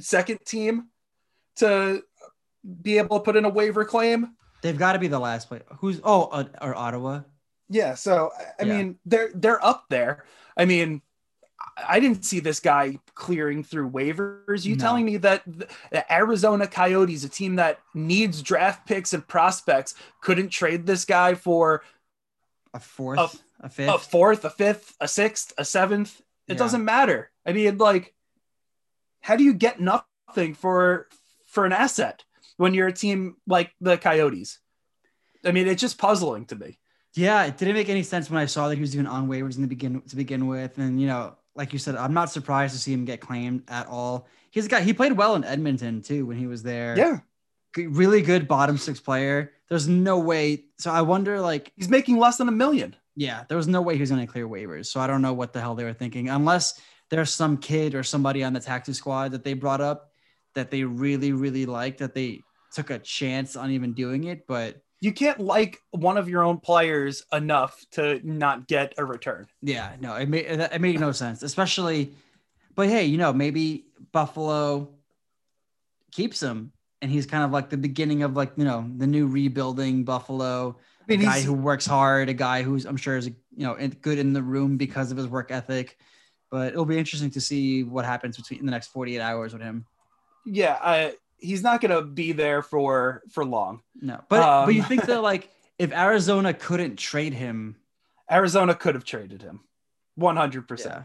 second 0.00 0.38
team 0.44 0.88
to 1.56 2.02
be 2.82 2.98
able 2.98 3.18
to 3.18 3.24
put 3.24 3.36
in 3.36 3.44
a 3.44 3.48
waiver 3.48 3.84
claim. 3.84 4.34
They've 4.62 4.76
got 4.78 4.92
to 4.92 4.98
be 4.98 5.08
the 5.08 5.18
last 5.18 5.48
play. 5.48 5.60
Who's 5.78 6.00
oh 6.04 6.24
uh, 6.24 6.44
or 6.60 6.74
Ottawa? 6.74 7.22
Yeah, 7.68 7.94
so 7.94 8.30
I- 8.60 8.64
Yeah. 8.64 8.76
mean 8.76 8.98
they're 9.06 9.30
they're 9.34 9.64
up 9.64 9.84
there. 9.88 10.24
I 10.56 10.64
mean, 10.66 11.00
I 11.76 12.00
didn't 12.00 12.24
see 12.24 12.40
this 12.40 12.60
guy 12.60 12.98
clearing 13.14 13.64
through 13.64 13.90
waivers. 13.90 14.64
You 14.66 14.76
No. 14.76 14.80
telling 14.82 15.06
me 15.06 15.16
that 15.18 15.42
the 15.46 15.66
the 15.90 16.12
Arizona 16.12 16.66
Coyotes, 16.66 17.24
a 17.24 17.28
team 17.28 17.56
that 17.56 17.78
needs 17.94 18.42
draft 18.42 18.86
picks 18.86 19.12
and 19.14 19.26
prospects, 19.26 19.94
couldn't 20.20 20.48
trade 20.50 20.84
this 20.86 21.04
guy 21.04 21.34
for 21.34 21.82
A 22.74 22.80
fourth, 22.80 23.18
A- 23.62 23.66
a 23.66 23.68
fifth. 23.70 23.88
a 23.94 23.98
fourth, 23.98 24.44
a 24.44 24.50
fifth, 24.50 24.96
a 25.00 25.08
sixth, 25.08 25.52
a 25.56 25.64
seventh? 25.64 26.20
It 26.48 26.54
Yeah. 26.54 26.58
doesn't 26.58 26.84
matter. 26.84 27.30
I 27.46 27.52
mean, 27.52 27.78
like, 27.78 28.14
how 29.20 29.36
do 29.36 29.44
you 29.44 29.54
get 29.54 29.80
nothing 29.80 30.54
for 30.54 31.08
for 31.46 31.64
an 31.64 31.72
asset 31.72 32.24
when 32.56 32.74
you're 32.74 32.88
a 32.88 32.92
team 32.92 33.36
like 33.46 33.72
the 33.80 33.96
Coyotes? 33.98 34.58
I 35.44 35.52
mean, 35.52 35.66
it's 35.66 35.80
just 35.80 35.98
puzzling 35.98 36.46
to 36.46 36.56
me. 36.56 36.78
Yeah, 37.14 37.44
it 37.44 37.56
didn't 37.56 37.74
make 37.74 37.88
any 37.88 38.02
sense 38.02 38.30
when 38.30 38.40
I 38.40 38.46
saw 38.46 38.68
that 38.68 38.76
he 38.76 38.80
was 38.80 38.92
doing 38.92 39.06
on 39.06 39.28
waivers 39.28 39.56
in 39.56 39.62
the 39.62 39.68
begin 39.68 40.00
to 40.02 40.16
begin 40.16 40.46
with, 40.46 40.78
and 40.78 41.00
you 41.00 41.06
know, 41.06 41.36
like 41.54 41.72
you 41.72 41.78
said, 41.78 41.96
I'm 41.96 42.14
not 42.14 42.30
surprised 42.30 42.74
to 42.74 42.80
see 42.80 42.92
him 42.92 43.04
get 43.04 43.20
claimed 43.20 43.64
at 43.68 43.88
all. 43.88 44.28
He's 44.50 44.66
a 44.66 44.68
guy. 44.68 44.80
He 44.82 44.92
played 44.92 45.12
well 45.12 45.34
in 45.34 45.44
Edmonton 45.44 46.02
too 46.02 46.26
when 46.26 46.36
he 46.36 46.46
was 46.46 46.62
there. 46.62 46.96
Yeah, 46.96 47.18
really 47.76 48.22
good 48.22 48.46
bottom 48.46 48.78
six 48.78 49.00
player. 49.00 49.52
There's 49.68 49.88
no 49.88 50.18
way. 50.18 50.64
So 50.78 50.90
I 50.90 51.02
wonder, 51.02 51.40
like, 51.40 51.72
he's 51.76 51.88
making 51.88 52.18
less 52.18 52.36
than 52.36 52.48
a 52.48 52.52
million. 52.52 52.96
yeah, 53.16 53.44
there 53.48 53.56
was 53.56 53.68
no 53.68 53.82
way 53.82 53.94
he 53.94 54.00
was 54.00 54.10
going 54.10 54.24
to 54.24 54.32
clear 54.32 54.48
waivers. 54.48 54.86
So 54.86 55.00
I 55.00 55.06
don't 55.06 55.22
know 55.22 55.32
what 55.32 55.52
the 55.52 55.60
hell 55.60 55.74
they 55.74 55.84
were 55.84 55.92
thinking, 55.92 56.28
unless 56.28 56.80
there's 57.10 57.32
some 57.32 57.58
kid 57.58 57.94
or 57.94 58.02
somebody 58.02 58.42
on 58.42 58.52
the 58.52 58.60
taxi 58.60 58.92
squad 58.92 59.32
that 59.32 59.44
they 59.44 59.54
brought 59.54 59.80
up 59.80 60.12
that 60.54 60.70
they 60.70 60.84
really, 60.84 61.32
really 61.32 61.66
liked 61.66 61.98
that 61.98 62.14
they 62.14 62.40
took 62.72 62.90
a 62.90 62.98
chance 62.98 63.56
on 63.56 63.70
even 63.70 63.92
doing 63.92 64.24
it. 64.24 64.46
But 64.46 64.82
you 65.00 65.12
can't 65.12 65.40
like 65.40 65.80
one 65.90 66.16
of 66.16 66.28
your 66.28 66.42
own 66.42 66.58
players 66.58 67.24
enough 67.32 67.84
to 67.92 68.20
not 68.22 68.68
get 68.68 68.94
a 68.98 69.04
return. 69.04 69.48
Yeah, 69.62 69.92
no, 70.00 70.14
it 70.14 70.28
made 70.28 70.46
it 70.46 70.80
made 70.80 71.00
no 71.00 71.12
sense, 71.12 71.42
especially. 71.42 72.12
But 72.74 72.88
hey, 72.88 73.06
you 73.06 73.18
know, 73.18 73.32
maybe 73.32 73.86
Buffalo 74.12 74.90
keeps 76.12 76.40
him, 76.42 76.72
and 77.02 77.10
he's 77.10 77.26
kind 77.26 77.44
of 77.44 77.50
like 77.50 77.70
the 77.70 77.76
beginning 77.76 78.22
of 78.22 78.36
like 78.36 78.52
you 78.56 78.64
know 78.64 78.88
the 78.96 79.06
new 79.06 79.26
rebuilding 79.26 80.04
Buffalo. 80.04 80.76
I 81.08 81.14
A 81.14 81.16
mean, 81.16 81.26
guy 81.26 81.40
who 81.40 81.54
works 81.54 81.86
hard, 81.86 82.28
a 82.28 82.34
guy 82.34 82.62
who's 82.62 82.84
I'm 82.84 82.96
sure 82.96 83.16
is 83.16 83.26
you 83.26 83.34
know 83.56 83.76
good 84.00 84.18
in 84.18 84.32
the 84.32 84.42
room 84.42 84.76
because 84.76 85.10
of 85.10 85.16
his 85.16 85.26
work 85.26 85.50
ethic. 85.50 85.98
But 86.50 86.72
it'll 86.72 86.84
be 86.84 86.98
interesting 86.98 87.30
to 87.30 87.40
see 87.40 87.84
what 87.84 88.04
happens 88.04 88.36
between 88.36 88.60
in 88.60 88.66
the 88.66 88.72
next 88.72 88.88
48 88.88 89.20
hours 89.20 89.52
with 89.52 89.62
him. 89.62 89.86
yeah, 90.44 90.78
I, 90.82 91.14
he's 91.38 91.62
not 91.62 91.80
gonna 91.80 92.02
be 92.02 92.32
there 92.32 92.62
for 92.62 93.22
for 93.30 93.44
long. 93.44 93.82
No, 94.00 94.20
but 94.28 94.66
but 94.66 94.74
you 94.74 94.82
Um, 94.82 94.88
think 94.88 95.04
that 95.06 95.22
like 95.30 95.48
if 95.78 95.92
Arizona 95.92 96.52
couldn't 96.52 96.96
trade 96.96 97.34
him, 97.34 97.76
Arizona 98.30 98.74
could 98.74 98.94
have 98.94 99.04
traded 99.04 99.42
him, 99.42 99.60
one 100.16 100.36
hundred 100.36 100.66
percent. 100.68 100.94
yeah, 100.96 101.02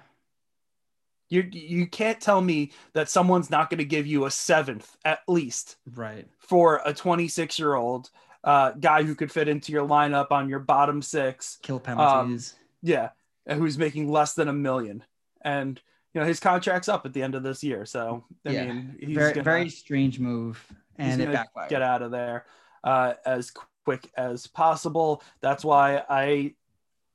You 1.41 1.49
you 1.51 1.88
can't 1.88 2.19
tell 2.19 2.41
me 2.41 2.71
that 2.93 3.10
someone's 3.10 3.49
not 3.49 3.69
going 3.69 3.77
to 3.79 3.86
give 3.86 4.05
you 4.08 4.25
a 4.25 4.31
seventh 4.31 4.97
at 5.05 5.19
least 5.27 5.77
right, 5.93 6.27
for 6.39 6.81
a 6.86 6.93
26 6.93 7.58
year 7.60 7.75
old 7.75 8.10
uh, 8.43 8.71
guy 8.71 9.03
who 9.03 9.15
could 9.15 9.31
fit 9.31 9.47
into 9.47 9.71
your 9.71 9.88
lineup 9.88 10.31
on 10.31 10.49
your 10.49 10.60
bottom 10.60 11.01
six. 11.01 11.58
kill 11.62 11.79
penalties. 11.79 12.55
Yeah, 12.81 13.10
and 13.47 13.60
who's 13.60 13.77
making 13.77 14.10
less 14.10 14.34
than 14.34 14.47
a 14.47 14.53
million, 14.53 15.03
and 15.45 15.79
you 16.13 16.19
know 16.19 16.27
his 16.27 16.41
contract's 16.41 16.89
up 16.89 17.05
at 17.05 17.13
the 17.13 17.23
end 17.23 17.36
of 17.36 17.43
this 17.43 17.63
year. 17.63 17.86
So 17.86 18.25
I 18.45 18.49
Yeah. 18.51 18.65
mean, 18.65 18.97
he's 18.99 19.15
very 19.15 19.31
gonna 19.31 19.43
very 19.43 19.69
strange 19.69 20.19
move, 20.19 20.65
he's 20.97 21.13
and 21.13 21.21
it 21.21 21.31
backfired. 21.31 21.69
get 21.69 21.81
out 21.81 22.01
of 22.01 22.12
there 22.12 22.45
uh, 22.84 23.13
as 23.25 23.51
quick 23.86 24.12
as 24.17 24.47
possible. 24.47 25.21
That's 25.41 25.63
why 25.63 26.03
I 26.10 26.55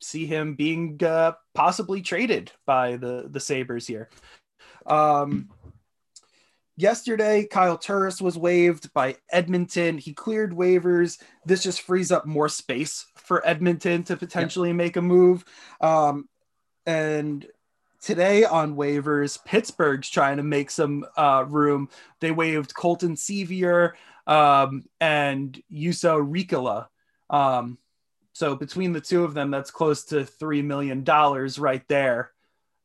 see 0.00 0.24
him 0.24 0.54
being 0.54 0.98
uh, 1.04 1.32
possibly 1.54 2.00
traded 2.00 2.52
by 2.64 2.96
the 2.96 3.28
the 3.28 3.40
Sabres 3.40 3.86
here. 3.86 4.08
Um, 4.86 5.50
yesterday, 6.76 7.46
Kyle 7.46 7.76
Turris 7.76 8.20
was 8.20 8.38
waived 8.38 8.92
by 8.94 9.16
Edmonton. 9.30 9.98
He 9.98 10.12
cleared 10.14 10.52
waivers. 10.52 11.20
This 11.44 11.62
just 11.62 11.82
frees 11.82 12.10
up 12.10 12.26
more 12.26 12.48
space 12.48 13.06
for 13.16 13.46
Edmonton 13.46 14.02
to 14.04 14.16
potentially 14.16 14.70
yep. 14.70 14.76
make 14.76 14.96
a 14.96 15.02
move. 15.02 15.44
Um, 15.80 16.28
and 16.86 17.46
today 18.00 18.44
on 18.44 18.76
waivers, 18.76 19.42
Pittsburgh's 19.44 20.08
trying 20.08 20.38
to 20.38 20.42
make 20.42 20.70
some 20.70 21.04
uh, 21.16 21.44
room. 21.48 21.88
They 22.20 22.30
waived 22.30 22.74
Colton 22.74 23.14
Sceviour 23.14 23.92
um, 24.26 24.84
and 25.00 25.60
Juuso 25.72 26.20
Riikola. 26.20 26.86
Um, 27.28 27.78
so 28.32 28.54
between 28.54 28.92
the 28.92 29.00
two 29.00 29.24
of 29.24 29.34
them, 29.34 29.50
that's 29.50 29.70
close 29.70 30.04
to 30.06 30.24
three 30.24 30.62
million 30.62 31.04
dollars 31.04 31.58
right 31.58 31.86
there 31.88 32.32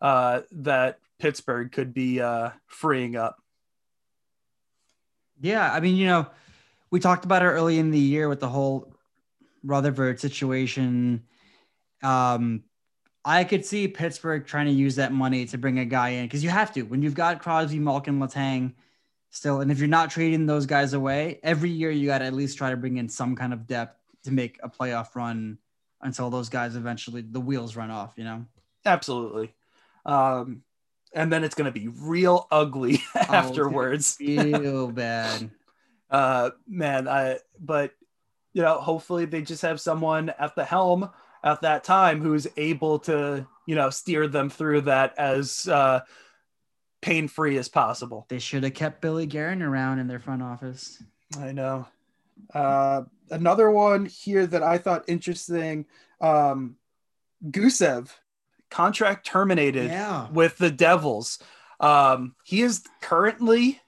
uh, 0.01 0.41
that 0.51 0.99
Pittsburgh 1.19 1.71
could 1.71 1.93
be 1.93 2.19
uh, 2.19 2.49
freeing 2.67 3.15
up. 3.15 3.37
Yeah, 5.41 5.71
I 5.71 5.79
mean, 5.79 5.95
you 5.95 6.07
know, 6.07 6.27
we 6.91 6.99
talked 6.99 7.25
about 7.25 7.41
it 7.41 7.47
early 7.47 7.79
in 7.79 7.91
the 7.91 7.99
year 7.99 8.29
with 8.29 8.39
the 8.39 8.49
whole 8.49 8.93
Rutherford 9.63 10.19
situation. 10.19 11.23
Um, 12.03 12.63
I 13.27 13.43
could 13.43 13.65
see 13.65 13.87
Pittsburgh 13.87 14.45
trying 14.45 14.67
to 14.67 14.71
use 14.71 14.95
that 14.97 15.11
money 15.11 15.45
to 15.47 15.57
bring 15.57 15.79
a 15.79 15.85
guy 15.85 16.09
in 16.09 16.25
because 16.25 16.43
you 16.43 16.51
have 16.51 16.71
to 16.75 16.83
when 16.83 17.01
you've 17.01 17.15
got 17.15 17.41
Crosby, 17.41 17.79
Malkin, 17.79 18.19
Letang 18.19 18.73
still, 19.31 19.61
and 19.61 19.71
if 19.71 19.79
you're 19.79 19.87
not 19.87 20.11
trading 20.11 20.45
those 20.45 20.67
guys 20.67 20.93
away 20.93 21.39
every 21.41 21.71
year, 21.71 21.89
you 21.89 22.05
got 22.05 22.19
to 22.19 22.25
at 22.25 22.33
least 22.33 22.55
try 22.57 22.69
to 22.69 22.77
bring 22.77 22.97
in 22.97 23.09
some 23.09 23.35
kind 23.35 23.51
of 23.51 23.65
depth 23.65 23.99
to 24.25 24.31
make 24.31 24.59
a 24.61 24.69
playoff 24.69 25.15
run 25.15 25.57
until 26.01 26.29
those 26.29 26.49
guys 26.49 26.75
eventually 26.75 27.21
the 27.21 27.39
wheels 27.39 27.75
run 27.75 27.89
off. 27.89 28.13
You 28.15 28.25
know, 28.25 28.45
absolutely. 28.85 29.55
Um, 30.05 30.61
and 31.11 31.33
then 31.33 31.43
it's 31.43 31.55
going 31.55 31.71
to 31.71 31.79
be 31.79 31.87
real 31.87 32.47
ugly 32.51 33.01
oh, 33.15 33.19
afterwards. 33.19 34.17
Real 34.19 34.91
bad. 34.91 35.49
Uh, 36.11 36.51
man, 36.67 37.07
I 37.07 37.39
but 37.59 37.91
you 38.53 38.61
know, 38.61 38.75
hopefully 38.75 39.25
they 39.25 39.41
just 39.41 39.63
have 39.63 39.81
someone 39.81 40.29
at 40.37 40.55
the 40.55 40.63
helm 40.63 41.09
at 41.45 41.61
that 41.61 41.83
time 41.83 42.19
who's 42.19 42.47
able 42.57 42.99
to 42.99 43.47
you 43.65 43.75
know 43.75 43.89
steer 43.89 44.27
them 44.27 44.49
through 44.49 44.81
that 44.81 45.13
as 45.17 45.67
uh, 45.69 46.01
pain 47.01 47.27
free 47.27 47.57
as 47.57 47.69
possible. 47.69 48.25
They 48.27 48.39
should 48.39 48.63
have 48.63 48.73
kept 48.73 49.01
Billy 49.01 49.27
Guerin 49.27 49.61
around 49.61 49.99
in 49.99 50.07
their 50.07 50.19
front 50.19 50.41
office. 50.41 51.01
I 51.39 51.51
know. 51.51 51.87
Uh, 52.53 53.03
another 53.29 53.69
one 53.69 54.05
here 54.05 54.45
that 54.45 54.63
I 54.63 54.77
thought 54.77 55.05
interesting. 55.07 55.85
Um, 56.19 56.75
Gusev 57.45 58.09
contract 58.71 59.25
terminated 59.25 59.89
yeah. 59.91 60.27
with 60.31 60.57
the 60.57 60.71
Devils. 60.71 61.39
Um, 61.79 62.35
he 62.43 62.61
is 62.61 62.83
currently 63.01 63.81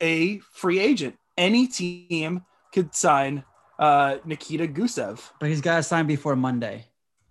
a 0.00 0.38
free 0.52 0.78
agent. 0.78 1.16
Any 1.36 1.66
team 1.66 2.44
could 2.72 2.94
sign 2.94 3.44
uh, 3.78 4.16
Nikita 4.24 4.66
Gusev, 4.66 5.30
but 5.38 5.48
he's 5.48 5.60
got 5.60 5.76
to 5.76 5.82
sign 5.82 6.06
before 6.06 6.36
Monday. 6.36 6.86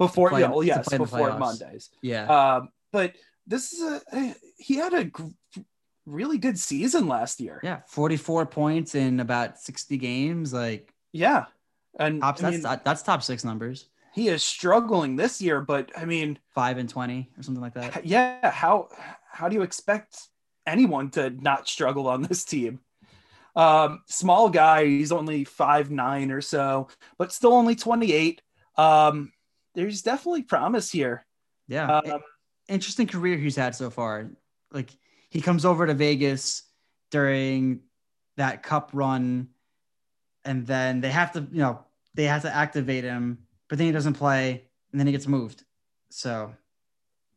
Before, 0.08 0.30
play, 0.30 0.42
yeah, 0.42 0.50
well, 0.50 0.64
yes, 0.64 0.90
before 0.90 1.38
Mondays. 1.38 1.90
Yeah. 2.02 2.26
Um, 2.26 2.70
but 2.92 3.16
this 3.48 3.74
is 3.74 3.82
a 3.82 4.36
he 4.58 4.76
had 4.76 4.94
a 4.94 5.12
really 6.06 6.38
good 6.38 6.58
season 6.58 7.08
last 7.08 7.40
year. 7.40 7.60
Yeah, 7.64 7.82
forty-four 7.88 8.46
points 8.48 8.96
in 8.96 9.20
about 9.20 9.60
sixty 9.60 9.98
games. 9.98 10.54
Like, 10.54 10.94
yeah, 11.12 11.46
and 12.00 12.22
top, 12.22 12.38
that's 12.38 12.64
mean, 12.64 12.80
that's 12.84 13.02
top 13.02 13.24
six 13.24 13.44
numbers 13.44 13.88
he 14.14 14.28
is 14.28 14.44
struggling 14.44 15.16
this 15.16 15.42
year, 15.42 15.60
but 15.60 15.92
I 15.98 16.06
mean, 16.06 16.38
five 16.54 16.78
and 16.78 16.88
20 16.88 17.32
or 17.36 17.44
something 17.44 17.62
like 17.62 17.74
that. 17.74 18.06
Yeah. 18.06 18.52
How, 18.52 18.90
how 19.30 19.50
do 19.50 19.56
you 19.56 19.64
expect 19.64 20.30
anyone 20.68 21.10
to 21.12 21.32
not 21.32 21.68
struggle 21.68 22.08
on 22.08 22.22
this 22.22 22.46
team? 22.46 22.80
Um, 23.56 24.02
small 24.08 24.50
guy, 24.50 24.86
he's 24.86 25.12
only 25.12 25.44
five, 25.44 25.90
nine 25.90 26.30
or 26.32 26.42
so, 26.42 26.90
but 27.18 27.32
still 27.32 27.54
only 27.54 27.76
28. 27.76 28.42
Um, 28.78 29.32
there's 29.76 30.02
definitely 30.02 30.44
promise 30.44 30.92
here. 30.92 31.26
Yeah. 31.68 31.98
Um, 32.00 32.22
Interesting 32.70 33.08
career 33.08 33.38
he's 33.38 33.56
had 33.56 33.76
so 33.76 33.90
far. 33.90 34.30
Like 34.72 34.90
he 35.30 35.42
comes 35.42 35.66
over 35.66 35.86
to 35.86 35.94
Vegas 35.94 36.64
during 37.12 37.82
that 38.38 38.64
cup 38.64 38.92
run 38.94 39.50
and 40.46 40.66
then 40.66 41.02
they 41.02 41.12
have 41.12 41.34
to, 41.34 41.42
you 41.52 41.60
know, 41.60 41.84
they 42.14 42.26
have 42.26 42.44
to 42.44 42.56
activate 42.56 43.04
him 43.04 43.40
but 43.74 43.80
then 43.80 43.88
he 43.88 43.92
doesn't 43.92 44.14
play, 44.14 44.66
and 44.92 45.00
then 45.00 45.08
he 45.08 45.12
gets 45.14 45.28
moved. 45.28 45.64
So, 46.12 46.54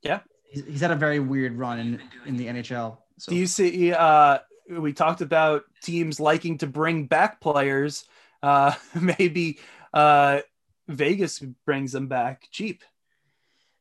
yeah, 0.03 0.21
he's, 0.43 0.67
he's 0.67 0.81
had 0.83 0.91
a 0.91 0.97
very 0.97 1.19
weird 1.19 1.55
run 1.57 1.79
in 1.79 2.03
in 2.27 2.37
the 2.37 2.47
NHL. 2.47 2.99
So. 3.17 3.31
Do 3.31 3.37
you 3.37 3.47
see? 3.47 3.95
Uh, 3.95 4.41
we 4.69 4.93
talked 4.93 5.23
about 5.23 5.63
teams 5.83 6.21
liking 6.21 6.59
to 6.59 6.67
bring 6.67 7.07
back 7.07 7.41
players. 7.41 8.05
Uh, 8.43 8.75
maybe 9.01 9.59
uh, 9.95 10.41
Vegas 10.89 11.41
brings 11.65 11.93
them 11.93 12.09
back 12.09 12.49
cheap. 12.51 12.83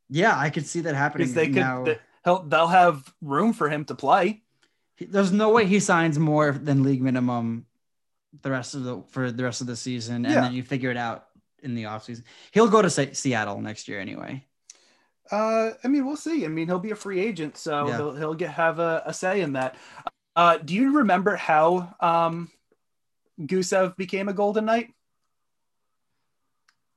Yeah, 0.10 0.38
I 0.38 0.50
could 0.50 0.65
see 0.65 0.82
that 0.82 0.96
happening. 0.96 1.34
They 1.34 1.48
could. 1.48 1.56
Now. 1.56 1.86
They'll, 2.24 2.44
they'll 2.44 2.68
have 2.68 3.13
room 3.22 3.54
for 3.54 3.70
him 3.70 3.86
to 3.86 3.96
play. 3.96 4.41
There's 5.00 5.32
no 5.32 5.52
way 5.52 5.65
he 5.65 5.80
signs 5.80 6.18
more 6.18 6.52
than 6.52 6.84
league 6.84 7.02
minimum 7.02 7.65
the 8.41 8.52
rest 8.52 8.76
of 8.76 8.84
the 8.84 9.02
for 9.10 9.32
the 9.32 9.44
rest 9.44 9.62
of 9.62 9.68
the 9.68 9.76
season, 9.76 10.26
and 10.26 10.34
yeah. 10.34 10.41
then 10.41 10.54
you 10.54 10.63
figure 10.63 10.91
it 10.91 10.98
out 10.98 11.28
in 11.63 11.76
the 11.76 11.84
offseason. 11.84 12.24
He'll 12.52 12.70
go 12.70 12.82
to 12.82 12.89
Seattle 12.89 13.62
next 13.62 13.88
year 13.88 14.00
anyway. 14.00 14.46
Uh, 15.32 15.72
I 15.84 15.88
mean, 15.88 16.06
we'll 16.06 16.15
see. 16.15 16.46
I 16.46 16.48
mean, 16.48 16.68
he'll 16.68 16.80
be 16.80 16.91
a 16.91 16.96
free 16.96 17.20
agent, 17.20 17.58
so 17.58 17.88
yeah. 17.88 17.98
he'll 17.98 18.15
he'll 18.15 18.34
get 18.34 18.52
have 18.52 18.80
a, 18.80 19.04
a 19.06 19.13
say 19.13 19.41
in 19.41 19.54
that. 19.54 19.76
Uh, 20.36 20.58
do 20.58 20.74
you 20.74 20.98
remember 20.98 21.36
how 21.36 21.96
um, 22.00 22.52
Gusev 23.39 23.96
became 23.96 24.28
a 24.28 24.34
Golden 24.34 24.65
Knight? 24.65 24.94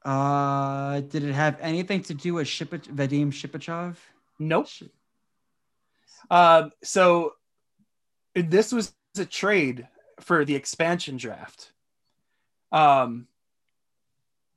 Uh, 0.08 1.00
did 1.00 1.22
it 1.22 1.34
have 1.34 1.58
anything 1.60 2.00
to 2.00 2.14
do 2.14 2.32
with 2.32 2.46
Shipach- 2.46 2.88
Vadim 2.88 3.28
Shipachyov? 3.30 3.96
Nope. 4.38 4.68
Uh, 6.30 6.70
so 6.82 7.34
this 8.34 8.72
was 8.72 8.94
a 9.18 9.26
trade 9.26 9.86
for 10.20 10.46
the 10.46 10.54
expansion 10.54 11.18
draft. 11.18 11.72
Um, 12.72 13.26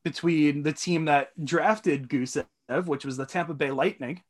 between 0.05 0.63
the 0.63 0.71
team 0.71 1.05
that 1.05 1.31
drafted 1.43 2.07
Gusev, 2.07 2.45
which 2.85 3.03
was 3.03 3.17
the 3.17 3.25
Tampa 3.25 3.53
Bay 3.53 3.71
Lightning. 3.71 4.23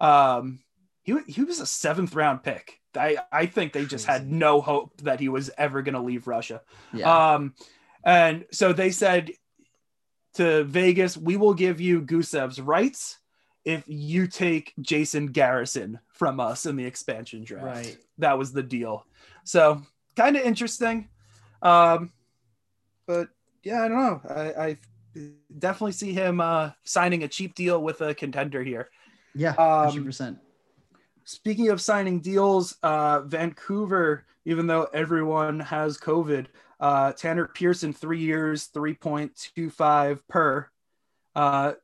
Um, 0.00 0.58
he, 1.02 1.16
he 1.28 1.44
was 1.44 1.60
a 1.60 1.66
seventh 1.66 2.16
round 2.16 2.42
pick. 2.42 2.80
I, 2.96 3.18
I 3.30 3.46
think 3.46 3.72
they 3.72 3.84
just 3.84 4.06
had 4.06 4.28
no 4.28 4.60
hope 4.60 5.02
that 5.02 5.20
he 5.20 5.28
was 5.28 5.52
ever 5.56 5.82
going 5.82 5.94
to 5.94 6.00
leave 6.00 6.26
Russia. 6.26 6.62
Yeah. 6.92 7.34
Um, 7.34 7.54
and 8.02 8.44
so 8.50 8.72
they 8.72 8.90
said 8.90 9.30
to 10.34 10.64
Vegas, 10.64 11.16
we 11.16 11.36
will 11.36 11.54
give 11.54 11.80
you 11.80 12.02
Gusev's 12.02 12.60
rights 12.60 13.18
if 13.64 13.84
you 13.86 14.26
take 14.26 14.72
Jason 14.80 15.26
Garrison 15.26 15.98
from 16.12 16.40
us 16.40 16.66
in 16.66 16.76
the 16.76 16.84
expansion 16.84 17.44
draft. 17.44 17.64
Right. 17.64 17.98
That 18.18 18.38
was 18.38 18.52
the 18.52 18.62
deal. 18.62 19.04
So 19.44 19.82
kind 20.16 20.36
of 20.36 20.42
interesting. 20.42 21.08
Um, 21.62 22.12
but 23.06 23.28
yeah, 23.62 23.82
I 23.82 23.88
don't 23.88 23.98
know. 23.98 24.20
I, 24.28 24.66
I 24.66 24.78
definitely 25.58 25.92
see 25.92 26.12
him 26.12 26.40
uh, 26.40 26.70
signing 26.84 27.24
a 27.24 27.28
cheap 27.28 27.54
deal 27.54 27.82
with 27.82 28.00
a 28.00 28.14
contender 28.14 28.62
here. 28.62 28.88
Yeah, 29.34 29.52
hundred 29.52 30.00
um, 30.00 30.04
percent. 30.04 30.38
Speaking 31.24 31.68
of 31.68 31.80
signing 31.80 32.20
deals, 32.20 32.76
uh, 32.82 33.20
Vancouver, 33.20 34.24
even 34.44 34.66
though 34.66 34.88
everyone 34.94 35.60
has 35.60 35.98
COVID, 35.98 36.46
uh, 36.80 37.12
Tanner 37.12 37.46
Pearson, 37.46 37.92
three 37.92 38.20
years, 38.20 38.64
three 38.66 38.94
point 38.94 39.50
two 39.54 39.70
five 39.70 40.26
per. 40.28 40.68
Uh, 41.34 41.74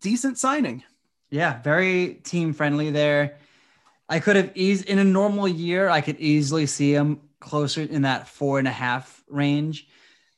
decent 0.00 0.38
signing. 0.38 0.82
Yeah, 1.30 1.60
very 1.62 2.14
team 2.14 2.52
friendly 2.52 2.90
there. 2.90 3.38
I 4.08 4.20
could 4.20 4.36
have 4.36 4.52
eased 4.54 4.86
in 4.86 4.98
a 4.98 5.04
normal 5.04 5.46
year. 5.46 5.88
I 5.88 6.00
could 6.00 6.18
easily 6.18 6.66
see 6.66 6.94
him 6.94 7.20
closer 7.40 7.82
in 7.82 8.02
that 8.02 8.28
four 8.28 8.58
and 8.58 8.66
a 8.66 8.72
half 8.72 9.22
range 9.28 9.88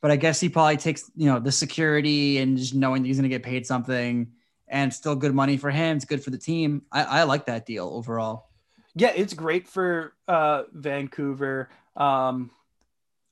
but 0.01 0.09
I 0.09 0.15
guess 0.15 0.39
he 0.39 0.49
probably 0.49 0.77
takes, 0.77 1.09
you 1.15 1.27
know, 1.27 1.39
the 1.39 1.51
security 1.51 2.39
and 2.39 2.57
just 2.57 2.73
knowing 2.73 3.03
that 3.03 3.07
he's 3.07 3.17
going 3.17 3.29
to 3.29 3.35
get 3.35 3.43
paid 3.43 3.65
something 3.65 4.31
and 4.67 4.93
still 4.93 5.15
good 5.15 5.33
money 5.33 5.57
for 5.57 5.69
him. 5.69 5.95
It's 5.95 6.05
good 6.05 6.23
for 6.23 6.31
the 6.31 6.37
team. 6.37 6.81
I, 6.91 7.03
I 7.03 7.23
like 7.23 7.45
that 7.45 7.65
deal 7.65 7.87
overall. 7.87 8.49
Yeah, 8.95 9.13
it's 9.15 9.33
great 9.33 9.67
for 9.67 10.13
uh, 10.27 10.63
Vancouver. 10.73 11.69
Um, 11.95 12.49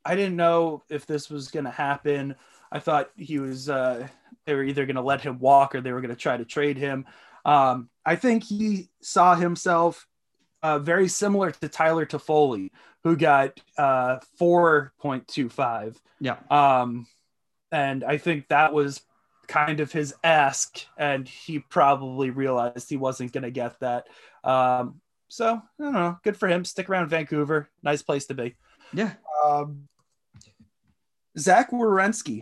I 0.06 0.16
didn't 0.16 0.36
know 0.36 0.84
if 0.90 1.06
this 1.06 1.30
was 1.30 1.50
going 1.50 1.66
to 1.66 1.72
happen. 1.72 2.36
I 2.72 2.80
thought 2.80 3.12
he 3.16 3.40
was, 3.40 3.70
uh, 3.70 4.08
they 4.46 4.54
were 4.54 4.64
either 4.64 4.86
going 4.86 4.96
to 4.96 5.02
let 5.02 5.22
him 5.22 5.40
walk 5.40 5.76
or 5.76 5.82
they 5.82 5.92
were 5.92 6.02
going 6.02 6.10
to 6.10 6.16
try 6.16 6.38
to 6.38 6.46
trade 6.46 6.78
him. 6.78 7.06
Um, 7.46 7.90
I 8.06 8.16
think 8.16 8.44
he 8.44 8.90
saw 9.02 9.36
himself 9.36 10.08
uh, 10.62 10.80
very 10.80 11.08
similar 11.08 11.52
to 11.52 11.70
Tyler 11.70 12.06
Toffoli, 12.06 12.72
who 13.04 13.16
got 13.16 13.60
uh, 13.78 14.20
4.25. 14.40 15.96
Yeah. 16.20 16.38
Um, 16.50 17.08
and 17.72 18.04
I 18.04 18.18
think 18.18 18.48
that 18.50 18.74
was 18.74 19.02
kind 19.48 19.80
of 19.80 19.92
his 19.92 20.14
ask, 20.24 20.86
and 20.98 21.28
he 21.28 21.60
probably 21.60 22.30
realized 22.30 22.90
he 22.90 22.98
wasn't 22.98 23.32
going 23.32 23.44
to 23.44 23.52
get 23.52 23.80
that. 23.80 24.08
Um, 24.44 25.02
so 25.28 25.56
I 25.56 25.84
don't 25.84 25.94
know. 25.94 26.18
Good 26.24 26.38
for 26.38 26.48
him. 26.48 26.66
Stick 26.66 26.90
around 26.90 27.10
Vancouver. 27.10 27.70
Nice 27.84 28.02
place 28.02 28.26
to 28.28 28.34
be. 28.34 28.56
Yeah. 28.94 29.14
Um, 29.44 29.88
Zach 31.38 31.72
Werenski 31.72 32.42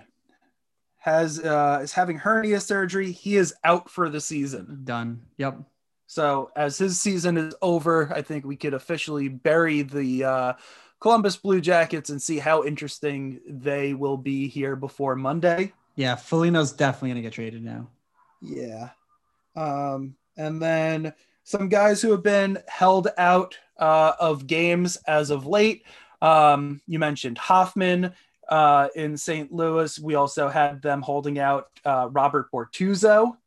has 0.98 1.40
uh, 1.40 1.80
is 1.84 1.94
having 1.94 2.18
hernia 2.18 2.60
surgery. 2.60 3.12
He 3.12 3.38
is 3.38 3.54
out 3.64 3.90
for 3.90 4.10
the 4.10 4.22
season. 4.22 4.82
Done. 4.84 5.22
Yep. 5.38 5.60
So 6.08 6.52
as 6.56 6.78
his 6.78 7.00
season 7.00 7.38
is 7.38 7.56
over, 7.62 8.12
I 8.14 8.22
think 8.22 8.46
we 8.46 8.56
could 8.56 8.74
officially 8.74 9.28
bury 9.28 9.82
the 9.82 10.24
uh, 10.24 10.54
Columbus 11.00 11.36
Blue 11.36 11.62
Jackets 11.62 12.10
and 12.10 12.22
see 12.22 12.40
how 12.40 12.64
interesting 12.64 13.42
they 13.48 13.94
will 13.94 14.18
be 14.18 14.48
here 14.48 14.76
before 14.76 15.16
Monday. 15.16 15.74
Yeah, 15.96 16.16
Foligno's 16.16 16.72
definitely 16.72 17.10
gonna 17.10 17.22
get 17.22 17.34
traded 17.34 17.64
now. 17.64 17.88
Yeah. 18.42 18.90
Um, 19.56 20.16
and 20.38 20.62
then 20.62 21.14
some 21.44 21.70
guys 21.70 22.02
who 22.02 22.12
have 22.12 22.24
been 22.24 22.60
held 22.68 23.10
out 23.18 23.58
uh, 23.78 24.14
of 24.20 24.48
games 24.48 24.98
as 25.08 25.30
of 25.30 25.46
late. 25.46 25.84
Um, 26.22 26.82
you 26.88 27.00
mentioned 27.00 27.38
Hoffman 27.38 28.14
uh, 28.50 28.88
in 28.96 29.18
St. 29.18 29.52
Louis. 29.52 30.00
We 30.00 30.16
also 30.16 30.48
had 30.50 30.82
them 30.82 31.02
holding 31.02 31.40
out 31.40 31.68
uh, 31.86 32.10
Robert 32.12 32.52
Bortuzzo. 32.52 33.38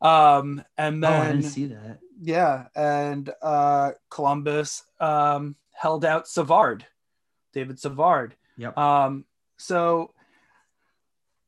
Um, 0.00 0.62
and 0.76 1.02
then 1.02 1.12
oh, 1.12 1.22
I 1.22 1.32
didn't 1.32 1.42
see 1.44 1.66
that. 1.66 1.98
Yeah, 2.20 2.66
and 2.76 3.30
uh, 3.42 3.92
Columbus 4.08 4.84
um, 5.00 5.56
held 5.72 6.04
out 6.04 6.28
Savard, 6.28 6.86
David 7.52 7.80
Savard. 7.80 8.36
Yep. 8.56 8.78
Um, 8.78 9.24
so 9.56 10.12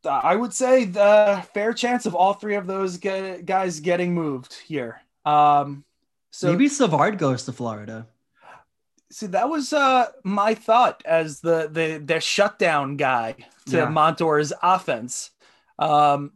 I 0.05 0.35
would 0.35 0.53
say 0.53 0.85
the 0.85 1.45
fair 1.55 1.73
chance 1.73 2.07
of 2.07 2.15
all 2.15 2.35
three 2.35 2.57
of 2.57 2.67
those 2.67 2.97
guys 2.97 3.81
getting 3.81 4.15
moved 4.15 4.55
here. 4.67 5.01
Um, 5.25 5.85
so 6.31 6.51
maybe 6.51 6.69
Savard 6.69 7.19
goes 7.19 7.45
to 7.45 7.53
Florida. 7.53 8.07
See, 9.11 9.27
that 9.29 9.49
was 9.49 9.73
uh, 9.73 10.07
my 10.25 10.55
thought 10.55 11.03
as 11.05 11.41
the 11.41 11.69
the 11.71 12.03
the 12.05 12.21
shutdown 12.21 12.97
guy 12.97 13.37
to 13.67 13.77
yeah. 13.77 13.89
Montour's 13.89 14.53
offense. 14.63 15.31
Um, 15.79 16.33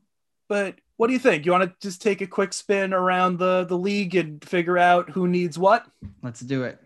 but 0.48 0.76
what 0.96 1.07
do 1.07 1.12
you 1.12 1.18
think? 1.18 1.46
You 1.46 1.52
want 1.52 1.64
to 1.64 1.74
just 1.81 2.02
take 2.02 2.20
a 2.20 2.26
quick 2.26 2.52
spin 2.52 2.92
around 2.92 3.38
the 3.38 3.64
the 3.64 3.78
league 3.78 4.14
and 4.14 4.44
figure 4.44 4.78
out 4.78 5.11
who 5.11 5.26
needs 5.28 5.59
what? 5.59 5.87
Let's 6.22 6.40
do 6.40 6.64
it. 6.64 6.78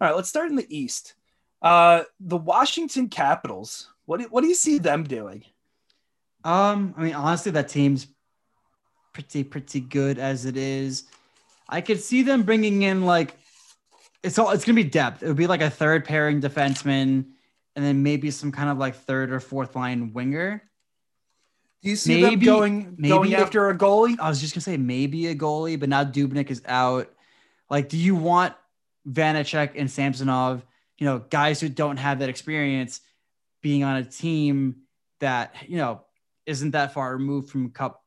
All 0.00 0.08
right, 0.08 0.16
let's 0.16 0.28
start 0.28 0.50
in 0.50 0.56
the 0.56 0.66
East. 0.68 1.14
Uh, 1.62 2.04
the 2.18 2.36
Washington 2.36 3.08
Capitals. 3.08 3.88
What 4.06 4.20
do, 4.20 4.26
what 4.30 4.40
do 4.40 4.48
you 4.48 4.54
see 4.54 4.78
them 4.78 5.04
doing? 5.04 5.44
Um, 6.42 6.94
I 6.96 7.02
mean, 7.02 7.14
honestly, 7.14 7.52
that 7.52 7.68
team's 7.68 8.06
pretty 9.12 9.44
pretty 9.44 9.80
good 9.80 10.18
as 10.18 10.46
it 10.46 10.56
is. 10.56 11.04
I 11.68 11.80
could 11.80 12.00
see 12.00 12.22
them 12.22 12.42
bringing 12.42 12.82
in 12.82 13.04
like 13.04 13.34
it's 14.22 14.38
all 14.38 14.50
it's 14.50 14.64
gonna 14.64 14.76
be 14.76 14.84
depth. 14.84 15.22
It 15.22 15.28
would 15.28 15.36
be 15.36 15.46
like 15.46 15.62
a 15.62 15.70
third 15.70 16.04
pairing 16.04 16.40
defenseman, 16.40 17.26
and 17.76 17.84
then 17.84 18.02
maybe 18.02 18.30
some 18.30 18.52
kind 18.52 18.68
of 18.68 18.78
like 18.78 18.94
third 18.94 19.32
or 19.32 19.40
fourth 19.40 19.74
line 19.74 20.12
winger. 20.12 20.62
Do 21.82 21.88
you 21.88 21.96
see 21.96 22.22
maybe, 22.22 22.46
them 22.46 22.54
going 22.54 22.94
maybe 22.98 23.08
going 23.08 23.34
after 23.34 23.70
a 23.70 23.76
goalie? 23.76 24.18
I 24.20 24.28
was 24.28 24.40
just 24.40 24.54
gonna 24.54 24.62
say 24.62 24.76
maybe 24.76 25.28
a 25.28 25.34
goalie, 25.34 25.80
but 25.80 25.88
now 25.88 26.04
Dubnyk 26.04 26.50
is 26.50 26.62
out. 26.66 27.10
Like, 27.70 27.88
do 27.88 27.96
you 27.96 28.14
want 28.14 28.54
Vanecek 29.08 29.72
and 29.76 29.90
Samsonov, 29.90 30.64
you 30.98 31.06
know, 31.06 31.20
guys 31.30 31.60
who 31.60 31.68
don't 31.68 31.96
have 31.96 32.18
that 32.18 32.28
experience, 32.28 33.00
being 33.62 33.84
on 33.84 33.96
a 33.96 34.04
team 34.04 34.82
that 35.20 35.54
you 35.66 35.78
know 35.78 36.02
isn't 36.44 36.72
that 36.72 36.92
far 36.92 37.12
removed 37.12 37.50
from 37.50 37.70
cup 37.70 38.04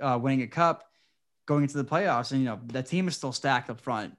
uh, 0.00 0.18
winning 0.20 0.42
a 0.42 0.46
cup, 0.46 0.84
going 1.46 1.62
into 1.62 1.78
the 1.78 1.84
playoffs, 1.84 2.32
and 2.32 2.40
you 2.40 2.46
know 2.46 2.60
that 2.66 2.86
team 2.86 3.08
is 3.08 3.16
still 3.16 3.32
stacked 3.32 3.70
up 3.70 3.80
front. 3.80 4.14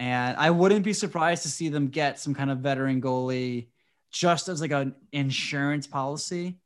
And 0.00 0.38
I 0.38 0.48
wouldn't 0.48 0.82
be 0.82 0.94
surprised 0.94 1.42
to 1.42 1.50
see 1.50 1.68
them 1.68 1.88
get 1.88 2.18
some 2.18 2.34
kind 2.34 2.50
of 2.50 2.60
veteran 2.60 3.02
goalie 3.02 3.66
just 4.10 4.48
as 4.48 4.62
like 4.62 4.70
an 4.70 4.94
insurance 5.12 5.86
policy. 5.86 6.58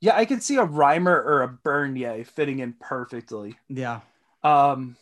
Yeah, 0.00 0.14
I 0.14 0.26
can 0.26 0.42
see 0.42 0.56
a 0.56 0.66
Reimer 0.66 1.06
or 1.06 1.42
a 1.42 1.48
Bernier 1.48 2.24
fitting 2.24 2.58
in 2.58 2.74
perfectly. 2.74 3.56
Yeah. 3.70 4.00
Um, 4.44 4.98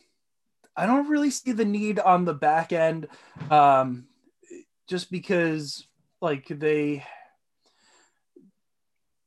I 0.76 0.86
don't 0.86 1.08
really 1.08 1.30
see 1.30 1.50
the 1.50 1.64
need 1.64 1.98
on 1.98 2.24
the 2.24 2.34
back 2.34 2.72
end, 2.72 3.08
um, 3.50 4.06
just 4.86 5.10
because 5.10 5.88
like 6.20 6.46
they 6.46 7.04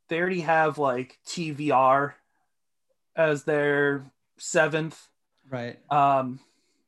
they 0.08 0.18
already 0.18 0.42
have 0.42 0.78
like 0.78 1.20
TVR 1.28 2.14
as 3.18 3.44
their 3.44 4.10
seventh. 4.38 5.10
Right. 5.50 5.78
Um, 5.92 6.40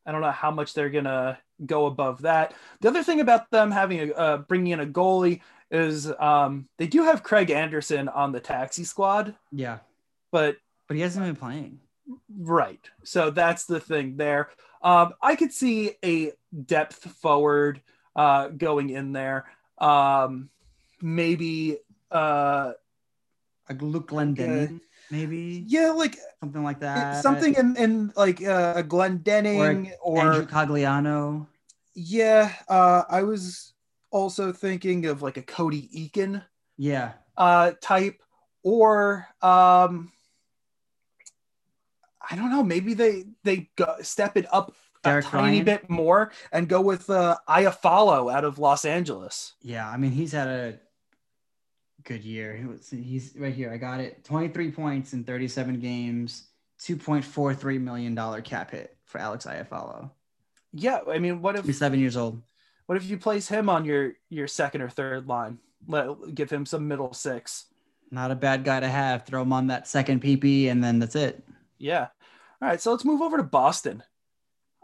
I 0.05 0.11
don't 0.11 0.21
know 0.21 0.31
how 0.31 0.51
much 0.51 0.73
they're 0.73 0.89
gonna 0.89 1.37
go 1.65 1.85
above 1.85 2.23
that. 2.23 2.53
The 2.81 2.89
other 2.89 3.03
thing 3.03 3.19
about 3.21 3.49
them 3.51 3.71
having 3.71 4.09
a 4.09 4.13
uh, 4.13 4.37
bringing 4.37 4.73
in 4.73 4.79
a 4.79 4.85
goalie 4.85 5.41
is 5.69 6.11
um, 6.19 6.67
they 6.77 6.87
do 6.87 7.03
have 7.03 7.23
Craig 7.23 7.49
Anderson 7.49 8.09
on 8.09 8.31
the 8.31 8.39
taxi 8.39 8.83
squad. 8.83 9.35
Yeah, 9.51 9.79
but 10.31 10.57
but 10.87 10.95
he 10.95 11.01
hasn't 11.01 11.25
been 11.25 11.35
playing. 11.35 11.79
Right. 12.37 12.81
So 13.03 13.29
that's 13.29 13.65
the 13.65 13.79
thing 13.79 14.17
there. 14.17 14.49
Um, 14.81 15.13
I 15.21 15.35
could 15.35 15.53
see 15.53 15.93
a 16.03 16.33
depth 16.65 17.03
forward 17.21 17.81
uh, 18.15 18.49
going 18.49 18.89
in 18.89 19.13
there. 19.13 19.45
Um, 19.77 20.49
maybe 21.01 21.77
uh, 22.11 22.73
like 23.69 23.81
Luke 23.81 24.09
Glendening, 24.09 24.81
maybe. 25.11 25.63
Yeah, 25.67 25.91
like 25.91 26.17
something 26.39 26.63
like 26.63 26.79
that. 26.79 27.21
Something 27.21 27.55
in, 27.55 27.75
in 27.75 28.13
like 28.15 28.41
uh, 28.41 28.73
a 28.77 28.83
Glendening 28.83 29.91
or, 30.01 30.17
or 30.17 30.19
Andrew 30.19 30.47
Cogliano. 30.47 31.47
Yeah, 31.93 32.53
uh, 32.69 33.03
I 33.09 33.23
was 33.23 33.73
also 34.11 34.51
thinking 34.51 35.05
of 35.05 35.21
like 35.21 35.37
a 35.37 35.41
Cody 35.41 35.89
Eakin. 35.95 36.43
Yeah. 36.77 37.13
Uh, 37.37 37.71
type 37.81 38.21
or 38.63 39.27
um, 39.41 40.11
I 42.29 42.35
don't 42.35 42.51
know. 42.51 42.63
Maybe 42.63 42.93
they 42.93 43.25
they 43.43 43.69
go, 43.75 43.95
step 44.01 44.37
it 44.37 44.45
up 44.51 44.73
Derek 45.03 45.25
a 45.25 45.29
tiny 45.29 45.57
Ryan. 45.57 45.65
bit 45.65 45.89
more 45.89 46.31
and 46.51 46.67
go 46.67 46.81
with 46.81 47.09
uh, 47.09 47.37
Iafallo 47.47 48.31
out 48.31 48.45
of 48.45 48.59
Los 48.59 48.85
Angeles. 48.85 49.53
Yeah, 49.61 49.89
I 49.89 49.97
mean 49.97 50.11
he's 50.11 50.31
had 50.31 50.47
a 50.47 50.79
good 52.03 52.23
year. 52.23 52.67
He's 52.89 53.33
right 53.37 53.53
here. 53.53 53.71
I 53.71 53.77
got 53.77 53.99
it. 53.99 54.23
23 54.23 54.71
points 54.71 55.13
in 55.13 55.23
37 55.23 55.79
games, 55.79 56.47
2.43 56.81 57.81
million 57.81 58.15
dollar 58.15 58.41
cap 58.41 58.71
hit 58.71 58.97
for 59.05 59.19
Alex 59.19 59.45
Iafallo. 59.45 60.11
Yeah, 60.73 60.99
I 61.09 61.19
mean, 61.19 61.41
what 61.41 61.55
if 61.55 61.65
he's 61.65 61.77
seven 61.77 61.99
years 61.99 62.17
old? 62.17 62.41
What 62.85 62.97
if 62.97 63.05
you 63.05 63.17
place 63.17 63.47
him 63.47 63.69
on 63.69 63.85
your 63.85 64.13
your 64.29 64.47
second 64.47 64.81
or 64.81 64.89
third 64.89 65.27
line? 65.27 65.59
Let 65.87 66.33
give 66.33 66.49
him 66.49 66.65
some 66.65 66.87
middle 66.87 67.13
six. 67.13 67.65
Not 68.09 68.31
a 68.31 68.35
bad 68.35 68.63
guy 68.63 68.79
to 68.79 68.87
have. 68.87 69.25
Throw 69.25 69.41
him 69.41 69.53
on 69.53 69.67
that 69.67 69.87
second 69.87 70.21
PP, 70.21 70.69
and 70.69 70.83
then 70.83 70.99
that's 70.99 71.15
it. 71.15 71.43
Yeah. 71.77 72.07
All 72.61 72.67
right, 72.67 72.81
so 72.81 72.91
let's 72.91 73.05
move 73.05 73.21
over 73.21 73.37
to 73.37 73.43
Boston. 73.43 74.03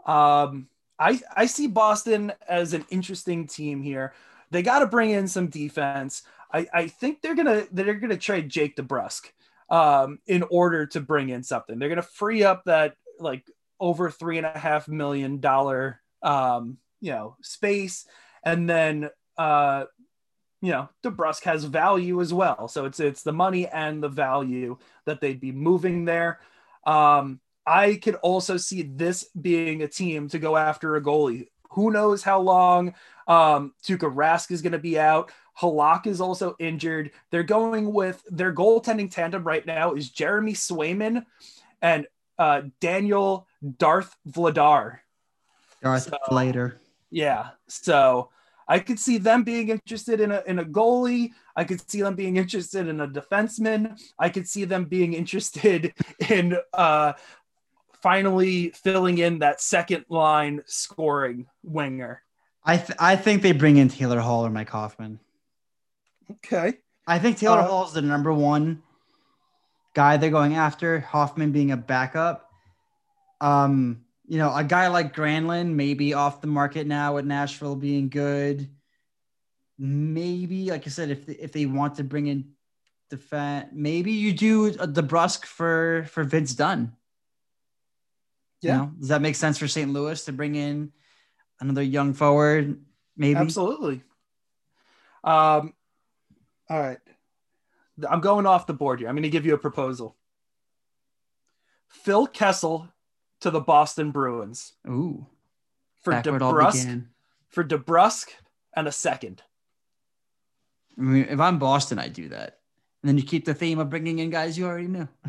Um, 0.04 0.68
I 0.98 1.20
I 1.36 1.46
see 1.46 1.66
Boston 1.66 2.32
as 2.48 2.72
an 2.74 2.84
interesting 2.90 3.46
team 3.46 3.82
here. 3.82 4.14
They 4.50 4.62
got 4.62 4.80
to 4.80 4.86
bring 4.86 5.10
in 5.10 5.28
some 5.28 5.48
defense. 5.48 6.22
I, 6.52 6.66
I 6.72 6.88
think 6.88 7.20
they're 7.20 7.34
gonna 7.34 7.64
they're 7.72 7.94
gonna 7.94 8.16
trade 8.16 8.48
Jake 8.48 8.76
DeBrusk 8.76 9.26
um, 9.70 10.18
in 10.26 10.44
order 10.50 10.86
to 10.86 11.00
bring 11.00 11.28
in 11.28 11.42
something. 11.42 11.78
They're 11.78 11.88
gonna 11.88 12.02
free 12.02 12.44
up 12.44 12.64
that 12.64 12.96
like 13.18 13.44
over 13.80 14.10
three 14.10 14.38
and 14.38 14.46
a 14.46 14.58
half 14.58 14.88
million 14.88 15.40
dollar 15.40 16.00
um, 16.22 16.78
you 17.00 17.12
know 17.12 17.36
space, 17.42 18.06
and 18.42 18.68
then 18.68 19.10
uh, 19.36 19.84
you 20.62 20.72
know 20.72 20.88
DeBrusk 21.02 21.44
has 21.44 21.64
value 21.64 22.20
as 22.20 22.32
well. 22.32 22.68
So 22.68 22.84
it's 22.86 23.00
it's 23.00 23.22
the 23.22 23.32
money 23.32 23.66
and 23.66 24.02
the 24.02 24.08
value 24.08 24.78
that 25.04 25.20
they'd 25.20 25.40
be 25.40 25.52
moving 25.52 26.04
there. 26.04 26.40
Um, 26.86 27.40
I 27.66 27.96
could 27.96 28.14
also 28.16 28.56
see 28.56 28.82
this 28.82 29.24
being 29.40 29.82
a 29.82 29.88
team 29.88 30.28
to 30.30 30.38
go 30.38 30.56
after 30.56 30.96
a 30.96 31.02
goalie. 31.02 31.48
Who 31.72 31.90
knows 31.90 32.22
how 32.22 32.40
long 32.40 32.94
um, 33.26 33.74
Tuukka 33.84 34.12
Rask 34.12 34.50
is 34.50 34.62
going 34.62 34.72
to 34.72 34.78
be 34.78 34.98
out. 34.98 35.30
Halak 35.60 36.06
is 36.06 36.20
also 36.20 36.54
injured. 36.58 37.10
They're 37.30 37.42
going 37.42 37.92
with 37.92 38.22
their 38.28 38.52
goaltending 38.52 39.10
tandem 39.10 39.44
right 39.44 39.66
now 39.66 39.94
is 39.94 40.10
Jeremy 40.10 40.52
Swayman 40.52 41.24
and 41.82 42.06
uh, 42.38 42.62
Daniel 42.80 43.46
Darth 43.78 44.14
Vladar. 44.28 45.00
Darth 45.82 46.04
so, 46.04 46.18
Vladar. 46.30 46.74
Yeah. 47.10 47.50
So 47.66 48.30
I 48.68 48.78
could 48.78 48.98
see 48.98 49.18
them 49.18 49.42
being 49.42 49.70
interested 49.70 50.20
in 50.20 50.30
a, 50.30 50.42
in 50.46 50.58
a 50.58 50.64
goalie. 50.64 51.30
I 51.56 51.64
could 51.64 51.88
see 51.90 52.02
them 52.02 52.14
being 52.14 52.36
interested 52.36 52.86
in 52.86 53.00
a 53.00 53.08
defenseman. 53.08 54.00
I 54.18 54.28
could 54.28 54.46
see 54.46 54.64
them 54.64 54.84
being 54.84 55.14
interested 55.14 55.92
in 56.28 56.56
uh, 56.72 57.14
finally 58.02 58.70
filling 58.70 59.18
in 59.18 59.40
that 59.40 59.60
second 59.60 60.04
line 60.08 60.62
scoring 60.66 61.46
winger. 61.64 62.22
I 62.64 62.76
th- 62.76 62.98
I 63.00 63.16
think 63.16 63.42
they 63.42 63.52
bring 63.52 63.78
in 63.78 63.88
Taylor 63.88 64.20
Hall 64.20 64.44
or 64.44 64.50
Mike 64.50 64.68
Hoffman. 64.68 65.18
Okay. 66.30 66.78
I 67.06 67.18
think 67.18 67.38
Taylor 67.38 67.60
uh, 67.60 67.66
Hall 67.66 67.86
is 67.86 67.92
the 67.92 68.02
number 68.02 68.32
one 68.32 68.82
guy 69.94 70.16
they're 70.16 70.30
going 70.30 70.56
after. 70.56 71.00
Hoffman 71.00 71.52
being 71.52 71.70
a 71.70 71.76
backup. 71.76 72.50
Um, 73.40 74.04
you 74.26 74.38
know, 74.38 74.54
a 74.54 74.62
guy 74.62 74.88
like 74.88 75.14
Granlund 75.14 75.72
maybe 75.72 76.12
off 76.12 76.40
the 76.40 76.46
market 76.46 76.86
now 76.86 77.14
with 77.14 77.24
Nashville 77.24 77.76
being 77.76 78.08
good. 78.08 78.68
Maybe, 79.78 80.70
like 80.70 80.86
I 80.86 80.90
said, 80.90 81.10
if 81.10 81.24
they, 81.24 81.34
if 81.34 81.52
they 81.52 81.64
want 81.66 81.94
to 81.96 82.04
bring 82.04 82.26
in 82.26 82.52
defend. 83.10 83.70
Maybe 83.72 84.12
you 84.12 84.32
do 84.32 84.66
a 84.66 84.86
DeBrusk 84.86 85.44
for 85.44 86.06
for 86.10 86.24
Vince 86.24 86.54
Dunn. 86.54 86.92
You 88.60 88.68
Yeah. 88.68 88.76
know, 88.76 88.92
does 88.98 89.08
that 89.08 89.22
make 89.22 89.36
sense 89.36 89.58
for 89.58 89.68
St. 89.68 89.90
Louis 89.90 90.24
to 90.24 90.32
bring 90.32 90.54
in 90.56 90.92
another 91.60 91.82
young 91.82 92.12
forward? 92.12 92.84
Maybe. 93.16 93.38
Absolutely. 93.38 94.02
Um, 95.24 95.74
all 96.70 96.80
right. 96.80 96.98
I'm 98.08 98.20
going 98.20 98.46
off 98.46 98.66
the 98.66 98.74
board 98.74 99.00
here. 99.00 99.08
I'm 99.08 99.14
going 99.14 99.22
to 99.24 99.28
give 99.28 99.46
you 99.46 99.54
a 99.54 99.58
proposal. 99.58 100.16
Phil 101.88 102.26
Kessel 102.26 102.88
to 103.40 103.50
the 103.50 103.60
Boston 103.60 104.10
Bruins 104.10 104.74
Ooh, 104.86 105.26
for 106.02 106.12
DeBrusk, 106.12 107.04
for 107.48 107.64
DeBrusk 107.64 108.28
and 108.74 108.86
a 108.86 108.92
second. 108.92 109.42
I 110.98 111.00
mean, 111.00 111.26
if 111.28 111.40
I'm 111.40 111.58
Boston, 111.58 111.98
I 111.98 112.08
do 112.08 112.28
that. 112.28 112.58
And 113.02 113.08
then 113.08 113.16
you 113.16 113.24
keep 113.24 113.44
the 113.44 113.54
theme 113.54 113.78
of 113.78 113.90
bringing 113.90 114.18
in 114.18 114.30
guys 114.30 114.58
you 114.58 114.66
already 114.66 114.88
knew. 114.88 115.08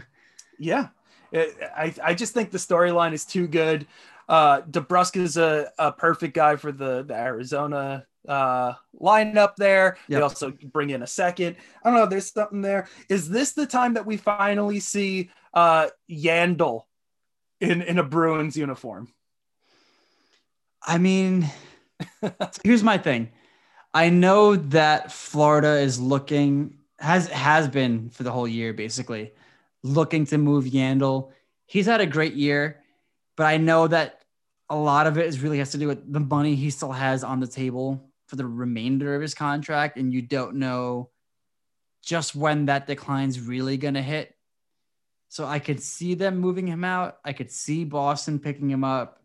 Yeah. 0.61 0.89
It- 1.31 1.57
I, 1.73 1.93
I 2.03 2.13
just 2.13 2.33
think 2.33 2.51
the 2.51 2.57
storyline 2.57 3.13
is 3.13 3.23
too 3.23 3.47
good. 3.47 3.87
Uh, 4.27 4.59
DeBrusk 4.63 5.15
is 5.15 5.37
a, 5.37 5.71
a 5.79 5.93
perfect 5.93 6.33
guy 6.33 6.57
for 6.57 6.73
the, 6.73 7.03
the 7.03 7.13
Arizona 7.13 8.05
uh, 8.27 8.73
lineup 8.99 9.55
there. 9.55 9.97
They 10.07 10.21
also 10.21 10.51
bring 10.51 10.89
in 10.89 11.01
a 11.01 11.07
second. 11.07 11.55
I 11.83 11.89
don't 11.89 11.99
know. 11.99 12.05
There's 12.05 12.31
something 12.31 12.61
there. 12.61 12.87
Is 13.07 13.29
this 13.29 13.53
the 13.53 13.65
time 13.65 13.93
that 13.93 14.05
we 14.05 14.17
finally 14.17 14.79
see 14.79 15.29
uh, 15.53 15.89
Yandle 16.09 16.83
in, 17.61 17.81
in 17.81 17.99
a 17.99 18.03
Bruins 18.03 18.57
uniform? 18.57 19.07
I 20.81 20.97
mean, 20.97 21.49
here's 22.63 22.83
my 22.83 22.97
thing. 22.97 23.29
I 23.93 24.09
know 24.09 24.55
that 24.55 25.11
Florida 25.11 25.79
is 25.79 25.99
looking 25.99 26.75
has 26.99 27.29
has 27.29 27.67
been 27.67 28.09
for 28.09 28.23
the 28.23 28.31
whole 28.31 28.47
year 28.47 28.73
basically 28.73 29.31
looking 29.83 30.25
to 30.25 30.37
move 30.37 30.65
Yandle. 30.65 31.31
He's 31.65 31.85
had 31.85 32.01
a 32.01 32.05
great 32.05 32.33
year, 32.33 32.83
but 33.37 33.45
I 33.45 33.57
know 33.57 33.87
that 33.87 34.21
a 34.69 34.75
lot 34.75 35.07
of 35.07 35.17
it 35.17 35.25
is 35.25 35.39
really 35.39 35.59
has 35.59 35.71
to 35.71 35.77
do 35.77 35.87
with 35.87 36.11
the 36.11 36.19
money 36.19 36.55
he 36.55 36.69
still 36.69 36.91
has 36.91 37.23
on 37.23 37.39
the 37.39 37.47
table 37.47 38.08
for 38.29 38.35
the 38.35 38.45
remainder 38.45 39.15
of 39.15 39.21
his 39.21 39.33
contract, 39.33 39.97
and 39.97 40.13
you 40.13 40.21
don't 40.21 40.55
know 40.55 41.09
just 42.03 42.35
when 42.35 42.65
that 42.67 42.87
decline's 42.87 43.39
really 43.39 43.77
going 43.77 43.95
to 43.95 44.01
hit. 44.01 44.35
So 45.27 45.45
I 45.45 45.59
could 45.59 45.81
see 45.81 46.15
them 46.15 46.37
moving 46.37 46.67
him 46.67 46.83
out. 46.83 47.19
I 47.25 47.33
could 47.33 47.51
see 47.51 47.83
Boston 47.83 48.39
picking 48.39 48.69
him 48.69 48.83
up, 48.83 49.21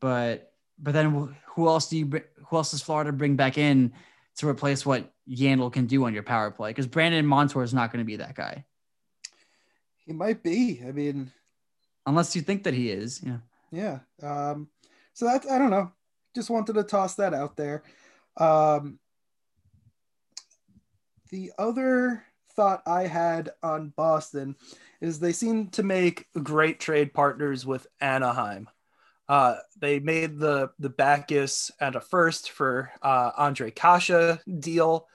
but 0.00 0.52
but 0.78 0.92
then 0.94 1.36
who 1.54 1.68
else 1.68 1.88
do 1.88 1.98
you 1.98 2.10
who 2.46 2.56
else 2.56 2.70
does 2.70 2.82
Florida 2.82 3.12
bring 3.12 3.36
back 3.36 3.58
in 3.58 3.92
to 4.36 4.48
replace 4.48 4.86
what 4.86 5.12
Yandle 5.28 5.72
can 5.72 5.86
do 5.86 6.04
on 6.04 6.14
your 6.14 6.22
power 6.22 6.50
play? 6.50 6.70
Because 6.70 6.86
Brandon 6.86 7.26
Montour 7.26 7.62
is 7.62 7.74
not 7.74 7.92
going 7.92 8.04
to 8.04 8.06
be 8.06 8.16
that 8.16 8.34
guy 8.34 8.64
He 10.06 10.12
might 10.12 10.42
be. 10.42 10.82
I 10.86 10.92
mean, 10.92 11.30
unless 12.06 12.34
you 12.34 12.42
think 12.42 12.64
that 12.64 12.74
he 12.74 12.90
is. 12.90 13.22
Yeah. 13.22 13.38
Yeah. 13.70 13.98
Um, 14.22 14.68
so 15.12 15.26
that's 15.26 15.48
I 15.50 15.58
don't 15.58 15.70
know. 15.70 15.92
Just 16.34 16.50
wanted 16.50 16.74
to 16.74 16.82
toss 16.82 17.14
that 17.16 17.34
out 17.34 17.56
there. 17.56 17.82
Um, 18.36 18.98
the 21.30 21.52
other 21.58 22.24
thought 22.54 22.82
I 22.86 23.06
had 23.06 23.50
on 23.62 23.92
Boston 23.96 24.56
is 25.00 25.18
they 25.18 25.32
seem 25.32 25.68
to 25.68 25.82
make 25.82 26.26
great 26.42 26.80
trade 26.80 27.14
partners 27.14 27.64
with 27.64 27.86
Anaheim. 28.00 28.68
Uh, 29.28 29.56
they 29.78 29.98
made 29.98 30.38
the 30.38 30.70
the 30.78 30.90
Backes 30.90 31.70
and 31.80 31.96
a 31.96 32.00
first 32.00 32.50
for 32.50 32.90
uh, 33.00 33.32
Ondrej 33.32 33.74
Kase 33.74 34.38
deal. 34.60 35.08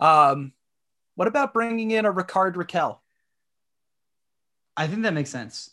Um, 0.00 0.52
what 1.14 1.28
about 1.28 1.54
bringing 1.54 1.90
in 1.92 2.04
a 2.04 2.10
Rickard 2.10 2.56
Rakell? 2.56 2.98
I 4.76 4.86
think 4.86 5.02
that 5.02 5.14
makes 5.14 5.30
sense. 5.30 5.70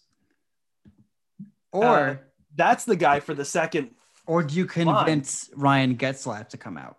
Or 1.71 1.83
Uh, 1.83 2.15
That's 2.55 2.85
the 2.85 2.95
guy 2.95 3.19
for 3.19 3.33
the 3.33 3.45
second 3.45 3.91
or 4.29 4.43
do 4.43 4.53
you 4.55 4.65
convince 4.67 5.49
Ryan 5.55 5.97
Getzlaf 5.97 6.49
to 6.49 6.57
come 6.57 6.77
out? 6.77 6.97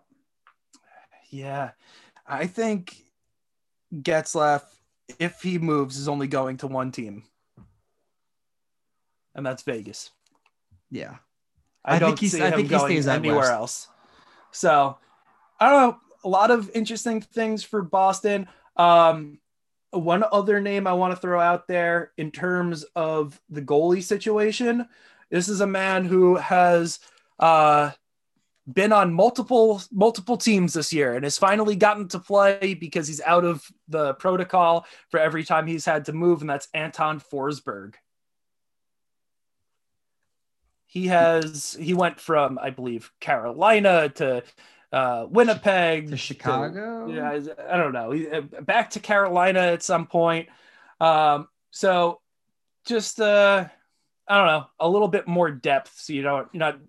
Yeah, 1.29 1.71
I 2.27 2.45
think 2.47 2.95
Getzlaff, 3.93 4.63
if 5.17 5.41
he 5.41 5.57
moves, 5.57 5.97
is 5.97 6.09
only 6.09 6.27
going 6.27 6.57
to 6.57 6.67
one 6.67 6.91
team, 6.91 7.23
and 9.33 9.45
that's 9.45 9.63
Vegas. 9.63 10.09
Yeah. 10.89 11.15
I, 11.85 11.95
I 11.95 11.99
don't 11.99 12.09
think 12.09 12.19
he's- 12.19 12.33
see 12.33 12.41
I 12.41 12.51
him 12.51 12.67
going 12.67 13.07
anywhere 13.07 13.37
west. 13.37 13.51
else. 13.51 13.87
So, 14.51 14.97
I 15.59 15.69
don't 15.69 15.81
know. 15.81 15.97
A 16.23 16.29
lot 16.29 16.51
of 16.51 16.69
interesting 16.75 17.21
things 17.21 17.63
for 17.63 17.81
Boston. 17.81 18.47
Um, 18.75 19.39
one 19.91 20.23
other 20.31 20.61
name 20.61 20.85
I 20.85 20.93
want 20.93 21.15
to 21.15 21.19
throw 21.19 21.39
out 21.39 21.67
there 21.67 22.11
in 22.17 22.29
terms 22.29 22.83
of 22.95 23.41
the 23.49 23.61
goalie 23.61 24.03
situation. 24.03 24.87
This 25.31 25.47
is 25.49 25.61
a 25.61 25.67
man 25.67 26.05
who 26.05 26.35
has 26.35 26.99
uh, 27.41 27.91
been 28.71 28.93
on 28.93 29.13
multiple 29.13 29.81
multiple 29.91 30.37
teams 30.37 30.73
this 30.73 30.93
year 30.93 31.15
and 31.15 31.23
has 31.23 31.37
finally 31.37 31.75
gotten 31.75 32.07
to 32.07 32.19
play 32.19 32.75
because 32.79 33.07
he's 33.07 33.21
out 33.21 33.43
of 33.43 33.65
the 33.87 34.13
protocol 34.15 34.85
for 35.09 35.19
every 35.19 35.43
time 35.43 35.67
he's 35.67 35.85
had 35.85 36.05
to 36.05 36.13
move, 36.13 36.41
and 36.41 36.49
that's 36.49 36.67
Anton 36.73 37.19
Forsberg. 37.19 37.95
He 40.85 41.07
has 41.07 41.75
he 41.79 41.93
went 41.93 42.19
from 42.19 42.59
I 42.61 42.69
believe 42.69 43.11
Carolina 43.19 44.09
to 44.15 44.43
uh, 44.91 45.25
Winnipeg 45.29 46.09
To 46.09 46.17
Chicago? 46.17 47.07
yeah, 47.07 47.29
I 47.31 47.73
I 47.73 47.77
don't 47.77 47.93
know. 47.93 48.13
Uh, 48.13 48.61
Back 48.61 48.91
to 48.91 48.99
Carolina 48.99 49.59
at 49.59 49.83
some 49.83 50.05
point. 50.05 50.49
Um, 50.99 51.47
so 51.71 52.19
just 52.85 53.19
uh, 53.19 53.65
I 54.27 54.37
don't 54.37 54.47
know, 54.47 54.67
a 54.79 54.89
little 54.89 55.07
bit 55.07 55.27
more 55.27 55.49
depth, 55.49 55.93
so 55.97 56.13
you 56.13 56.21
don't 56.21 56.47
you're 56.51 56.59
not 56.59 56.79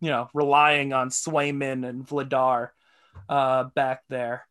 you 0.00 0.10
know 0.10 0.28
relying 0.34 0.92
on 0.92 1.10
Swayman 1.10 1.88
and 1.88 2.06
Vladar 2.06 2.70
uh, 3.28 3.64
back 3.74 4.02
there. 4.08 4.46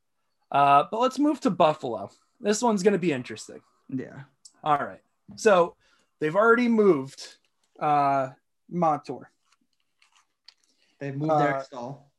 Uh, 0.51 0.85
but 0.89 0.99
let's 0.99 1.19
move 1.19 1.39
to 1.41 1.49
Buffalo. 1.49 2.09
This 2.39 2.61
one's 2.61 2.83
going 2.83 2.93
to 2.93 2.99
be 2.99 3.11
interesting. 3.11 3.61
Yeah. 3.89 4.21
All 4.63 4.77
right. 4.77 5.01
So 5.35 5.75
they've 6.19 6.35
already 6.35 6.67
moved 6.67 7.21
uh, 7.79 8.29
Montour. 8.69 9.29
They 10.99 11.11
moved 11.11 11.31
Uh, 11.31 11.37
Eric 11.37 11.65
Staal. 11.65 12.11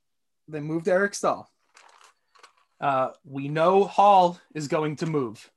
They 0.46 0.60
moved 0.60 0.88
Eric 0.88 1.14
Staal. 1.14 1.50
Uh, 2.80 3.10
we 3.24 3.48
know 3.48 3.84
Hall 3.84 4.38
is 4.54 4.68
going 4.68 4.96
to 4.96 5.06
move. 5.06 5.50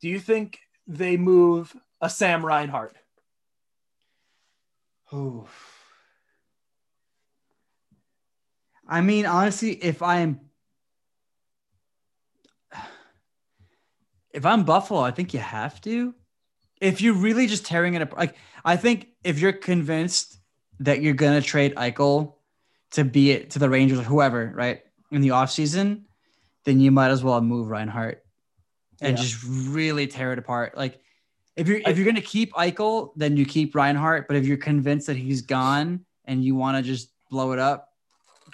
Do 0.00 0.08
you 0.08 0.18
think 0.18 0.58
they 0.86 1.16
move 1.16 1.76
a 2.00 2.08
Sam 2.08 2.44
Reinhart? 2.44 2.96
Ooh. 5.12 5.46
I 8.86 9.00
mean, 9.00 9.26
honestly, 9.26 9.72
if 9.72 10.02
I'm 10.02 10.40
if 14.30 14.44
I'm 14.44 14.64
Buffalo, 14.64 15.00
I 15.00 15.10
think 15.12 15.32
you 15.32 15.40
have 15.40 15.80
to. 15.82 16.14
If 16.80 17.00
you're 17.00 17.14
really 17.14 17.46
just 17.46 17.64
tearing 17.64 17.94
it 17.94 18.02
apart, 18.02 18.18
like 18.18 18.36
I 18.64 18.76
think 18.76 19.08
if 19.22 19.38
you're 19.38 19.52
convinced 19.52 20.38
that 20.80 21.00
you're 21.00 21.14
gonna 21.14 21.40
trade 21.40 21.74
Eichel 21.76 22.34
to 22.92 23.04
be 23.04 23.30
it 23.30 23.50
to 23.50 23.58
the 23.58 23.70
Rangers 23.70 23.98
or 23.98 24.02
whoever, 24.02 24.52
right, 24.54 24.82
in 25.10 25.20
the 25.20 25.28
offseason, 25.28 26.02
then 26.64 26.80
you 26.80 26.90
might 26.90 27.10
as 27.10 27.22
well 27.22 27.40
move 27.40 27.68
Reinhart 27.68 28.24
and 29.00 29.16
Yeah. 29.16 29.22
just 29.22 29.42
really 29.44 30.06
tear 30.06 30.32
it 30.32 30.38
apart. 30.38 30.76
Like 30.76 31.00
if 31.56 31.68
you're 31.68 31.78
if 31.78 31.96
you're 31.96 32.06
gonna 32.06 32.20
keep 32.20 32.52
Eichel, 32.54 33.12
then 33.16 33.36
you 33.36 33.46
keep 33.46 33.74
Reinhart. 33.74 34.26
But 34.26 34.36
if 34.36 34.46
you're 34.46 34.56
convinced 34.56 35.06
that 35.06 35.16
he's 35.16 35.42
gone 35.42 36.04
and 36.24 36.44
you 36.44 36.54
want 36.54 36.76
to 36.76 36.82
just 36.82 37.10
blow 37.30 37.52
it 37.52 37.58
up, 37.58 37.93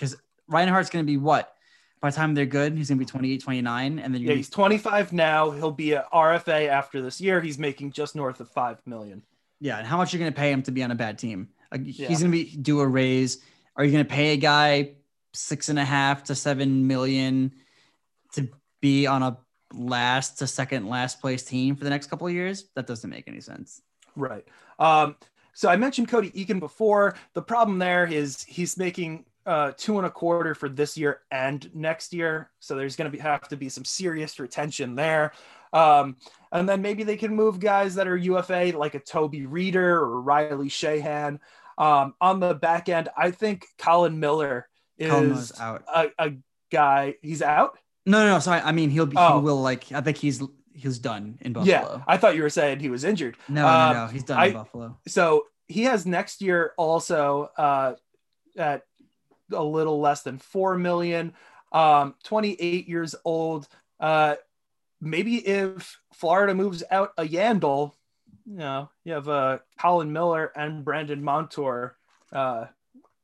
because 0.01 0.17
Reinhart's 0.49 0.89
gonna 0.91 1.05
be 1.05 1.19
what? 1.19 1.55
By 2.01 2.09
the 2.11 2.17
time 2.17 2.35
they're 2.35 2.47
good, 2.47 2.75
he's 2.77 2.89
gonna 2.89 2.99
be 2.99 3.05
28, 3.05 3.43
29, 3.43 3.99
and 3.99 4.15
then 4.15 4.23
Yeah, 4.23 4.33
he's 4.33 4.49
25 4.49 5.13
now. 5.13 5.51
He'll 5.51 5.71
be 5.71 5.93
a 5.93 6.07
RFA 6.13 6.69
after 6.69 7.03
this 7.03 7.21
year. 7.21 7.41
He's 7.43 7.59
making 7.59 7.93
just 7.93 8.17
north 8.17 8.41
of 8.41 8.49
five 8.49 8.79
million. 8.87 9.23
yeah. 9.61 9.77
And 9.77 9.87
how 9.87 9.99
much 9.99 10.15
are 10.15 10.17
you 10.17 10.23
gonna 10.25 10.33
pay 10.35 10.51
him 10.51 10.63
to 10.63 10.71
be 10.71 10.83
on 10.83 10.91
a 10.91 10.95
bad 10.95 11.19
team? 11.19 11.51
Like 11.71 11.83
Yeah. 11.85 12.09
he's 12.09 12.21
gonna 12.21 12.33
be 12.33 12.57
do 12.57 12.81
a 12.81 12.87
raise. 12.87 13.43
Are 13.77 13.85
you 13.85 13.93
gonna 13.93 14.05
pay 14.07 14.33
a 14.33 14.37
guy 14.39 14.95
six 15.35 15.69
and 15.69 15.79
a 15.79 15.85
half 15.85 16.25
to 16.25 16.35
seven 16.35 16.87
million 16.87 17.53
to 18.33 18.49
be 18.81 19.07
on 19.07 19.23
a 19.23 19.37
last 19.75 20.39
to 20.39 20.47
second 20.47 20.89
last 20.89 21.21
place 21.21 21.43
team 21.45 21.77
for 21.77 21.85
the 21.85 21.91
next 21.91 22.07
couple 22.07 22.27
of 22.27 22.33
years? 22.33 22.71
That 22.75 22.87
doesn't 22.87 23.11
make 23.11 23.29
any 23.29 23.43
sense. 23.43 23.83
Right. 24.17 24.47
Um, 24.79 25.17
so 25.53 25.69
I 25.69 25.77
mentioned 25.77 26.09
Cody 26.09 26.31
Eakin 26.31 26.59
before. 26.59 27.15
The 27.35 27.43
problem 27.43 27.79
there 27.79 28.07
is 28.07 28.43
he's 28.45 28.79
making 28.79 29.27
uh, 29.47 29.73
two 29.77 29.99
and 29.99 30.07
a 30.07 30.11
quarter 30.11 30.55
for 30.55 30.69
this 30.69 30.97
year 30.97 31.21
and 31.31 31.71
next 31.75 32.13
year. 32.13 32.51
So 32.61 32.77
there's 32.77 32.97
going 32.97 33.11
to 33.11 33.17
be 33.17 33.23
have 33.23 33.49
to 33.49 33.57
be 33.57 33.69
some 33.69 33.85
serious 33.85 34.39
retention 34.39 34.95
there. 34.95 35.33
Um, 35.73 36.17
and 36.53 36.69
then 36.69 36.83
maybe 36.83 37.05
they 37.05 37.17
can 37.17 37.35
move 37.35 37.61
guys 37.61 37.95
that 37.95 38.09
are 38.09 38.17
UFA 38.17 38.73
like 38.77 38.95
a 38.95 39.01
Toby 39.01 39.43
Rieder 39.43 39.77
or 39.77 40.21
Riley 40.21 40.69
Sheahan. 40.69 41.39
Um, 41.79 42.15
on 42.21 42.41
the 42.41 42.55
back 42.55 42.89
end, 42.89 43.09
I 43.17 43.31
think 43.31 43.67
Colin 43.79 44.19
Miller 44.21 44.69
is 44.99 45.53
out. 45.59 45.83
a, 45.95 46.09
a 46.19 46.33
guy. 46.71 47.15
He's 47.23 47.41
out. 47.41 47.79
No, 48.05 48.25
no, 48.25 48.35
no. 48.35 48.39
Sorry. 48.41 48.61
I 48.61 48.73
mean, 48.73 48.91
he'll 48.91 49.07
be. 49.07 49.17
Oh. 49.17 49.39
He 49.39 49.45
will 49.45 49.63
like. 49.63 49.91
I 49.93 50.01
think 50.03 50.17
he's 50.19 50.43
he's 50.75 50.99
done 50.99 51.39
in 51.41 51.53
Buffalo. 51.53 51.71
Yeah, 51.73 52.03
I 52.07 52.17
thought 52.17 52.37
you 52.37 52.43
were 52.43 52.51
saying 52.51 52.81
he 52.81 52.91
was 52.91 53.05
injured. 53.05 53.37
No, 53.49 53.67
Uh, 53.67 53.93
no, 53.93 54.07
no. 54.07 54.13
He's 54.13 54.25
done 54.25 54.39
I- 54.39 54.47
in 54.47 54.53
Buffalo. 54.55 54.99
So 55.09 55.45
he 55.69 55.85
has 55.85 56.05
next 56.05 56.43
year 56.43 56.73
also 56.77 57.51
uh, 57.57 57.95
at 58.59 58.83
a 59.53 59.63
little 59.63 60.01
less 60.01 60.23
than 60.23 60.39
four 60.39 60.77
million. 60.77 61.35
Um, 61.73 62.15
28 62.25 62.89
years 62.89 63.15
old. 63.25 63.69
Uh, 64.01 64.35
maybe 65.01 65.37
if 65.37 66.01
Florida 66.13 66.55
moves 66.55 66.83
out 66.91 67.13
a 67.17 67.23
Yandle, 67.25 67.93
you 68.47 68.57
know, 68.57 68.91
you 69.05 69.13
have 69.13 69.29
uh, 69.29 69.59
Colin 69.81 70.13
Miller 70.13 70.51
and 70.57 70.85
Brandon 70.85 71.23
Montour 71.23 71.97
uh, 72.33 72.67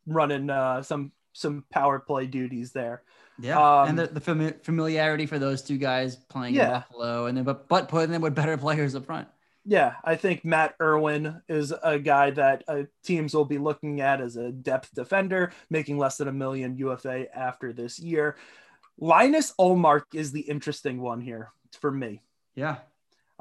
running 0.06 0.50
uh, 0.50 0.82
some 0.82 1.12
some 1.32 1.64
power 1.70 1.98
play 1.98 2.26
duties 2.26 2.72
there. 2.72 3.02
Yeah, 3.38 3.58
Um, 3.82 3.88
and 3.90 3.98
the, 3.98 4.06
the 4.06 4.20
fami- 4.20 4.62
familiarity 4.64 5.26
for 5.26 5.38
those 5.38 5.60
two 5.60 5.76
guys 5.76 6.16
playing 6.16 6.54
in 6.54 6.60
Yeah. 6.60 6.70
Buffalo, 6.70 7.26
and 7.26 7.36
then 7.36 7.44
but 7.44 7.68
but 7.68 7.88
putting 7.88 8.10
them 8.10 8.22
with 8.22 8.34
better 8.34 8.56
players 8.56 8.94
up 8.94 9.04
front. 9.06 9.28
Yeah, 9.68 9.94
I 10.04 10.14
think 10.14 10.44
Matt 10.44 10.76
Irwin 10.80 11.42
is 11.48 11.74
a 11.82 11.98
guy 11.98 12.30
that 12.30 12.62
uh, 12.68 12.82
teams 13.02 13.34
will 13.34 13.44
be 13.44 13.58
looking 13.58 14.00
at 14.00 14.20
as 14.20 14.36
a 14.36 14.52
depth 14.52 14.94
defender, 14.94 15.52
making 15.70 15.98
less 15.98 16.18
than 16.18 16.28
a 16.28 16.32
million 16.32 16.76
UFA 16.76 17.26
after 17.36 17.72
this 17.72 17.98
year. 17.98 18.36
Linus 18.98 19.52
Ullmark 19.58 20.14
is 20.14 20.30
the 20.30 20.40
interesting 20.42 21.00
one 21.00 21.20
here 21.20 21.50
for 21.80 21.90
me. 21.90 22.22
Yeah, 22.54 22.76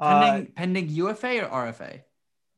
Uh, 0.00 0.20
pending 0.20 0.52
pending 0.52 0.88
UFA 0.88 1.44
or 1.44 1.48
RFA. 1.48 2.00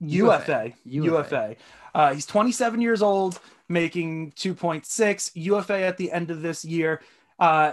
UFA. 0.01 0.73
UFA. 0.85 1.07
UFA. 1.07 1.57
Uh, 1.95 2.15
he's 2.15 2.27
27 2.27 2.81
years 2.81 3.03
old, 3.03 3.39
making 3.69 4.33
2.6 4.33 5.31
UFA 5.35 5.83
at 5.83 5.99
the 5.99 6.11
end 6.11 6.31
of 6.31 6.41
this 6.41 6.65
year. 6.65 7.03
Uh, 7.39 7.73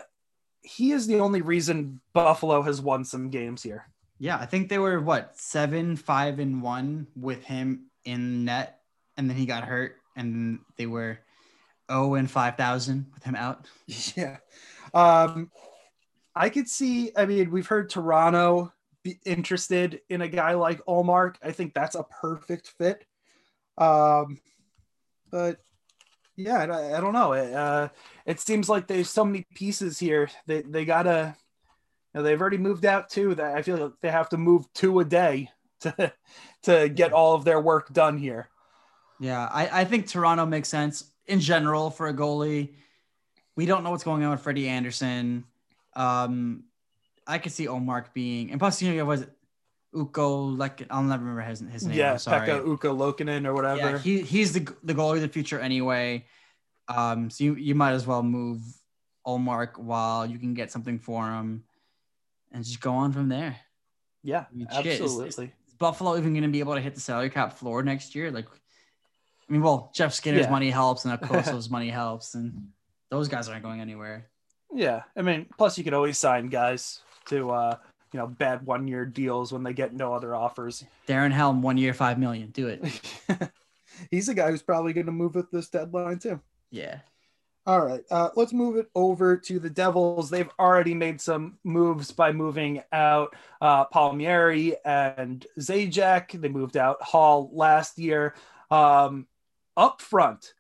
he 0.62 0.92
is 0.92 1.08
the 1.08 1.20
only 1.20 1.42
reason 1.42 2.02
Buffalo 2.14 2.64
has 2.64 2.82
won 2.82 3.06
some 3.06 3.30
games 3.30 3.64
here. 3.64 3.88
Yeah, 4.18 4.38
I 4.38 4.46
think 4.46 4.70
they 4.70 4.80
were 4.80 5.00
what 5.00 5.38
seven, 5.38 5.96
five, 5.96 6.40
and 6.40 6.62
one 6.62 7.08
with 7.16 7.44
him 7.44 7.88
in 8.06 8.46
net, 8.46 8.80
and 9.18 9.30
then 9.30 9.38
he 9.38 9.46
got 9.46 9.64
hurt, 9.64 9.98
and 10.16 10.60
they 10.78 10.86
were 10.86 11.20
oh 11.90 12.16
and 12.16 12.30
five 12.30 12.56
thousand 12.58 13.08
with 13.14 13.24
him 13.24 13.36
out. 13.36 13.68
Yeah. 14.16 14.38
Um, 14.94 15.52
I 16.36 16.50
could 16.50 16.68
see, 16.68 17.12
I 17.16 17.26
mean, 17.26 17.52
we've 17.52 17.68
heard 17.68 17.90
Toronto 17.90 18.74
be 19.04 19.20
interested 19.26 20.02
in 20.10 20.22
a 20.22 20.28
guy 20.28 20.54
like 20.54 20.84
Ullmark. 20.86 21.36
I 21.44 21.52
think 21.52 21.74
that's 21.74 21.96
a 21.96 22.04
perfect 22.04 22.74
fit. 22.78 23.06
Um, 23.78 24.40
but 25.32 25.60
yeah, 26.36 26.60
I, 26.60 26.98
I 26.98 27.02
don't 27.02 27.14
know. 27.14 27.34
It, 27.34 27.54
uh, 27.54 27.90
it 28.26 28.40
seems 28.40 28.68
like 28.68 28.88
there's 28.88 29.10
so 29.10 29.24
many 29.24 29.46
pieces 29.54 30.00
here. 30.00 30.30
They, 30.48 30.62
they 30.62 30.86
gotta, 30.86 31.36
know, 32.16 32.24
they've 32.24 32.40
already 32.40 32.58
moved 32.58 32.86
out 32.86 33.10
too. 33.10 33.36
That 33.36 33.56
I 33.56 33.62
feel 33.62 33.78
like 33.78 33.94
they 34.02 34.12
have 34.12 34.30
to 34.30 34.38
move 34.38 34.72
two 34.74 35.00
a 35.00 35.06
day 35.06 35.50
to, 35.82 36.14
to 36.64 36.90
get 36.90 37.14
all 37.14 37.36
of 37.36 37.46
their 37.46 37.60
work 37.60 37.94
done 37.94 38.18
here. 38.18 38.50
Yeah, 39.20 39.48
I, 39.52 39.82
I 39.82 39.86
think 39.86 40.08
Toronto 40.08 40.46
makes 40.46 40.70
sense 40.70 41.12
in 41.28 41.40
general 41.40 41.90
for 41.90 42.08
a 42.08 42.14
goalie. 42.14 42.74
We 43.56 43.66
don't 43.66 43.84
know 43.84 43.92
what's 43.92 44.04
going 44.04 44.24
on 44.24 44.32
with 44.32 44.42
Freddie 44.42 44.68
Andersen. 44.68 45.46
Um, 45.96 46.66
I 47.26 47.38
could 47.38 47.52
see 47.52 47.68
Ullmark 47.68 48.14
being, 48.14 48.52
and 48.52 48.60
plus, 48.60 48.82
you 48.82 48.94
know, 48.94 49.06
was 49.06 49.22
it 49.22 49.30
Uko? 49.94 50.58
Like, 50.58 50.86
I'll 50.90 51.04
never 51.04 51.24
remember 51.24 51.42
his, 51.42 51.62
his 51.72 51.88
name. 51.88 51.98
yeah. 51.98 52.16
Pekka 52.16 52.66
Uka 52.66 52.88
Lokinen 52.88 53.46
or 53.46 53.54
whatever. 53.54 53.92
Yeah, 53.92 53.98
he, 53.98 54.22
he's 54.22 54.54
the 54.54 54.68
the 54.84 54.94
goalie 54.94 55.16
of 55.16 55.22
the 55.22 55.30
future 55.30 55.60
anyway. 55.60 56.26
Um, 56.88 57.30
so 57.30 57.44
you, 57.44 57.56
you 57.56 57.76
might 57.76 57.94
as 57.94 58.06
well 58.06 58.22
move 58.22 58.62
Ullmark 59.26 59.78
while 59.80 60.26
you 60.26 60.38
can 60.38 60.54
get 60.54 60.72
something 60.72 61.00
for 61.00 61.32
him, 61.32 61.64
and 62.56 62.64
just 62.64 62.80
go 62.82 62.94
on 62.94 63.12
from 63.12 63.30
there. 63.30 63.58
yeah, 64.24 64.46
I 64.52 64.56
mean, 64.56 64.68
shit, 64.82 65.00
absolutely. 65.02 65.52
Is 65.68 65.74
Buffalo 65.78 66.18
even 66.18 66.34
going 66.34 66.44
to 66.44 66.50
be 66.50 66.60
able 66.62 66.74
to 66.76 66.82
hit 66.82 66.96
the 66.96 67.02
salary 67.02 67.30
cap 67.30 67.54
floor 67.54 67.84
next 67.84 68.16
year? 68.16 68.32
Like, 68.32 68.46
I 68.48 69.54
mean, 69.54 69.62
well, 69.62 69.92
Jeff 69.94 70.14
Skinner's 70.14 70.46
Yeah. 70.46 70.52
money 70.52 70.72
helps, 70.72 71.06
and 71.06 71.20
Okposo's 71.20 71.70
money 71.78 71.90
helps, 71.90 72.34
and 72.34 72.70
those 73.12 73.28
guys 73.28 73.48
aren't 73.50 73.62
going 73.64 73.82
anywhere. 73.82 74.26
Yeah, 74.74 75.04
I 75.16 75.22
mean, 75.22 75.46
plus 75.58 75.78
you 75.78 75.84
could 75.84 75.94
always 75.94 76.18
sign 76.18 76.48
guys 76.48 77.02
to 77.26 77.52
uh, 77.52 77.78
you 78.12 78.20
know 78.20 78.28
bad 78.28 78.66
one 78.66 78.88
year 78.88 79.06
deals 79.06 79.54
when 79.54 79.64
they 79.64 79.74
get 79.74 79.94
no 79.94 80.14
other 80.14 80.34
offers. 80.36 80.84
Darren 81.08 81.32
Helm, 81.32 81.62
one 81.62 81.78
year, 81.78 81.94
five 81.94 82.18
million. 82.18 82.50
Do 82.50 82.68
it. 82.68 83.02
He's 84.12 84.28
a 84.30 84.34
guy 84.34 84.50
who's 84.50 84.64
probably 84.64 84.94
going 84.94 85.06
to 85.06 85.12
move 85.12 85.36
at 85.38 85.52
this 85.52 85.70
deadline 85.70 86.20
too. 86.20 86.40
Yeah. 86.72 87.00
All 87.68 87.84
right, 87.84 88.04
uh, 88.12 88.30
let's 88.36 88.54
move 88.54 88.78
it 88.78 88.92
over 88.94 89.38
to 89.38 89.58
the 89.58 89.72
Devils. 89.72 90.30
They've 90.30 90.50
already 90.60 90.94
made 90.94 91.20
some 91.20 91.58
moves 91.64 92.12
by 92.12 92.32
moving 92.32 92.84
out 92.92 93.36
uh, 93.60 93.86
Palmieri 93.86 94.76
and 94.86 95.44
Zajac. 95.60 96.40
They 96.40 96.48
moved 96.48 96.78
out 96.78 97.02
Hall 97.02 97.50
last 97.52 97.98
year. 97.98 98.36
Um, 98.70 99.26
up 99.76 100.00
front, 100.00 100.54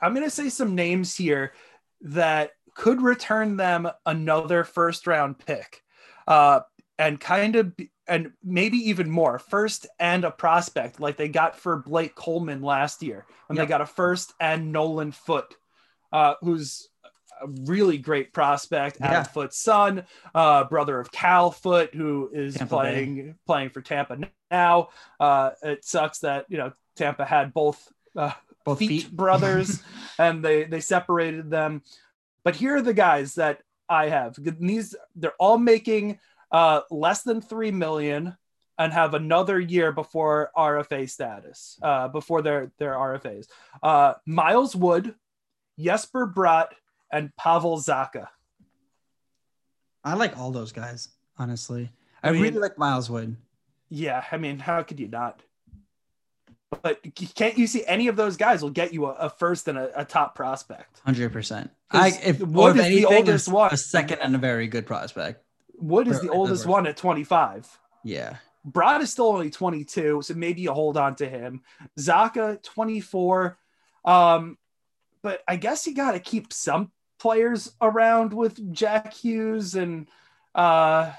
I'm 0.00 0.14
going 0.14 0.24
to 0.24 0.30
say 0.30 0.48
some 0.48 0.74
names 0.74 1.14
here 1.14 1.52
that 2.00 2.52
could 2.74 3.02
return 3.02 3.58
them 3.58 3.90
another 4.06 4.64
first 4.64 5.06
round 5.06 5.38
pick, 5.38 5.82
uh, 6.26 6.60
and 6.98 7.20
kind 7.20 7.56
of 7.56 7.76
be- 7.76 7.90
and 8.08 8.32
maybe 8.42 8.78
even 8.88 9.10
more 9.10 9.38
first 9.38 9.86
and 10.00 10.24
a 10.24 10.30
prospect 10.30 10.98
like 11.00 11.16
they 11.16 11.28
got 11.28 11.56
for 11.58 11.76
Blake 11.76 12.14
Coleman 12.14 12.62
last 12.62 13.02
year 13.02 13.26
when 13.46 13.56
Yep. 13.56 13.66
they 13.66 13.68
got 13.68 13.80
a 13.82 13.86
first 13.86 14.32
and 14.40 14.72
Nolan 14.72 15.12
Foote, 15.12 15.54
uh, 16.12 16.34
who's 16.40 16.88
a 17.40 17.46
really 17.66 17.98
great 17.98 18.32
prospect. 18.32 18.96
Yeah. 19.00 19.06
Adam 19.08 19.24
Foote's 19.26 19.58
son, 19.58 20.04
uh, 20.34 20.64
brother 20.64 20.98
of 20.98 21.12
Cal 21.12 21.50
Foote, 21.50 21.94
who 21.94 22.30
is 22.32 22.54
Tampa 22.54 22.76
Bay. 22.76 22.80
playing 22.82 23.34
playing 23.46 23.70
for 23.70 23.80
Tampa 23.82 24.18
now. 24.50 24.88
Uh, 25.20 25.50
it 25.62 25.84
sucks 25.84 26.20
that 26.20 26.46
you 26.48 26.56
know 26.58 26.72
Tampa 26.96 27.24
had 27.24 27.52
both 27.52 27.92
uh, 28.16 28.32
Both 28.64 28.78
feet, 28.80 28.88
feet. 29.04 29.10
brothers 29.16 29.82
and 30.18 30.44
they 30.44 30.64
they 30.64 30.80
separated 30.80 31.48
them 31.50 31.82
but 32.42 32.56
here 32.56 32.76
are 32.76 32.82
the 32.82 32.94
guys 32.94 33.34
that 33.34 33.60
i 33.88 34.08
have 34.08 34.36
and 34.38 34.68
these 34.68 34.96
they're 35.14 35.34
all 35.38 35.58
making 35.58 36.18
uh 36.50 36.80
less 36.90 37.22
than 37.22 37.40
three 37.40 37.70
million 37.70 38.36
and 38.78 38.92
have 38.92 39.14
another 39.14 39.58
year 39.58 39.92
before 39.92 40.50
rfa 40.56 41.08
status 41.10 41.78
uh 41.82 42.08
before 42.08 42.42
their 42.42 42.70
their 42.78 42.94
rfas 42.94 43.46
uh 43.82 44.14
miles 44.26 44.74
wood 44.76 45.14
jesper 45.78 46.26
Bratt, 46.26 46.68
and 47.12 47.34
pavel 47.36 47.78
zacha 47.78 48.28
I 50.04 50.14
like 50.14 50.38
all 50.38 50.52
those 50.52 50.72
guys, 50.72 51.08
honestly. 51.38 51.90
I, 52.22 52.28
I 52.28 52.32
mean- 52.32 52.42
really 52.42 52.58
like 52.58 52.78
Miles 52.78 53.10
Wood. 53.10 53.36
yeah 53.90 54.24
i 54.32 54.36
mean 54.36 54.58
how 54.58 54.82
could 54.82 54.98
you 55.00 55.08
not 55.08 55.42
but 56.82 57.00
can't 57.34 57.56
you 57.56 57.66
see 57.66 57.84
any 57.86 58.08
of 58.08 58.16
those 58.16 58.36
guys 58.36 58.62
will 58.62 58.70
get 58.70 58.92
you 58.92 59.06
a, 59.06 59.12
a 59.12 59.30
first 59.30 59.68
and 59.68 59.78
a, 59.78 60.00
a 60.00 60.04
top 60.04 60.34
prospect 60.34 61.00
Hundred 61.04 61.32
percent. 61.32 61.70
I 61.90 62.12
if 62.22 62.40
Wood 62.40 62.76
or 62.76 62.80
if 62.80 62.86
is 62.86 62.96
the 62.96 63.04
oldest 63.06 63.48
one. 63.48 63.72
a 63.72 63.76
second 63.76 64.18
and 64.20 64.34
a 64.34 64.38
very 64.38 64.66
good 64.68 64.86
prospect. 64.86 65.42
Wood 65.78 66.08
is 66.08 66.20
the 66.20 66.30
oldest 66.30 66.66
one 66.66 66.86
at 66.86 66.96
25 66.96 67.78
Yeah. 68.04 68.36
Bratt 68.68 69.00
is 69.00 69.10
still 69.10 69.28
only 69.28 69.50
22, 69.50 70.20
so 70.22 70.34
maybe 70.34 70.60
you 70.62 70.72
hold 70.72 70.96
on 70.96 71.14
to 71.16 71.28
him. 71.28 71.62
Zacha 71.98 72.62
24. 72.62 73.56
Um, 74.04 74.58
but 75.22 75.42
I 75.48 75.56
guess 75.56 75.86
you 75.86 75.94
got 75.94 76.12
to 76.12 76.20
keep 76.20 76.52
some 76.52 76.90
players 77.18 77.72
around 77.80 78.32
with 78.32 78.72
Jack 78.72 79.14
Hughes 79.14 79.74
and 79.74 80.08
uh, 80.54 81.12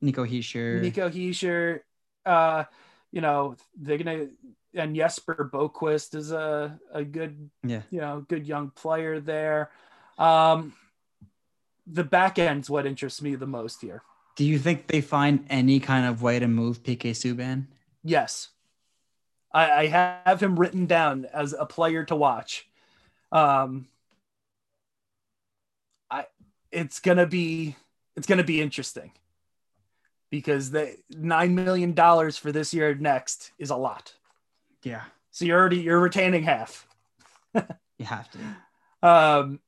Nico 0.00 0.24
Hischier. 0.24 0.80
Nico 0.80 1.08
Hischier. 1.10 1.80
Uh, 2.24 2.64
you 3.12 3.20
know, 3.20 3.56
they're 3.78 3.98
gonna 3.98 4.28
and 4.74 4.94
Jesper 4.94 5.48
Boqvist 5.52 6.14
is 6.14 6.32
a, 6.32 6.78
a 6.92 7.02
good, 7.04 7.50
Yeah. 7.64 7.82
you 7.90 8.00
know, 8.00 8.24
good 8.28 8.46
young 8.46 8.70
player 8.70 9.20
there. 9.20 9.70
Um, 10.18 10.74
the 11.86 12.04
back 12.04 12.38
end's 12.38 12.68
what 12.68 12.86
interests 12.86 13.22
me 13.22 13.34
the 13.34 13.46
most 13.46 13.80
here. 13.80 14.02
Do 14.36 14.44
you 14.44 14.58
think 14.58 14.86
they 14.86 15.00
find 15.00 15.46
any 15.48 15.80
kind 15.80 16.06
of 16.06 16.22
way 16.22 16.38
to 16.38 16.48
move 16.48 16.82
PK 16.82 17.12
Subban? 17.12 17.66
Yes. 18.04 18.48
I, 19.52 19.70
I 19.70 19.86
have 19.86 20.42
him 20.42 20.58
written 20.58 20.86
down 20.86 21.26
as 21.32 21.54
a 21.54 21.64
player 21.64 22.04
to 22.04 22.16
watch. 22.16 22.68
Um, 23.32 23.88
I 26.10 26.26
it's 26.70 27.00
gonna 27.00 27.26
be 27.26 27.76
it's 28.16 28.26
gonna 28.26 28.44
be 28.44 28.60
interesting 28.60 29.12
because 30.30 30.70
the 30.70 30.96
nine 31.10 31.54
million 31.54 31.94
dollars 31.94 32.36
for 32.36 32.52
this 32.52 32.74
year 32.74 32.94
next 32.94 33.52
is 33.58 33.70
a 33.70 33.76
lot. 33.76 34.14
Yeah. 34.82 35.04
So 35.30 35.44
you're 35.44 35.58
already 35.58 35.78
you're 35.78 36.00
retaining 36.00 36.42
half. 36.42 36.86
You 37.98 38.04
have 38.04 38.28
to. 38.32 38.38
Um, 39.02 39.60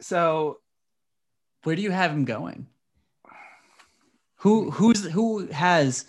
so 0.00 0.58
Where 1.64 1.76
do 1.76 1.82
you 1.82 1.90
have 1.90 2.10
him 2.10 2.24
going? 2.24 2.66
Who 4.36 4.70
who's 4.70 5.04
who 5.04 5.46
has 5.48 6.06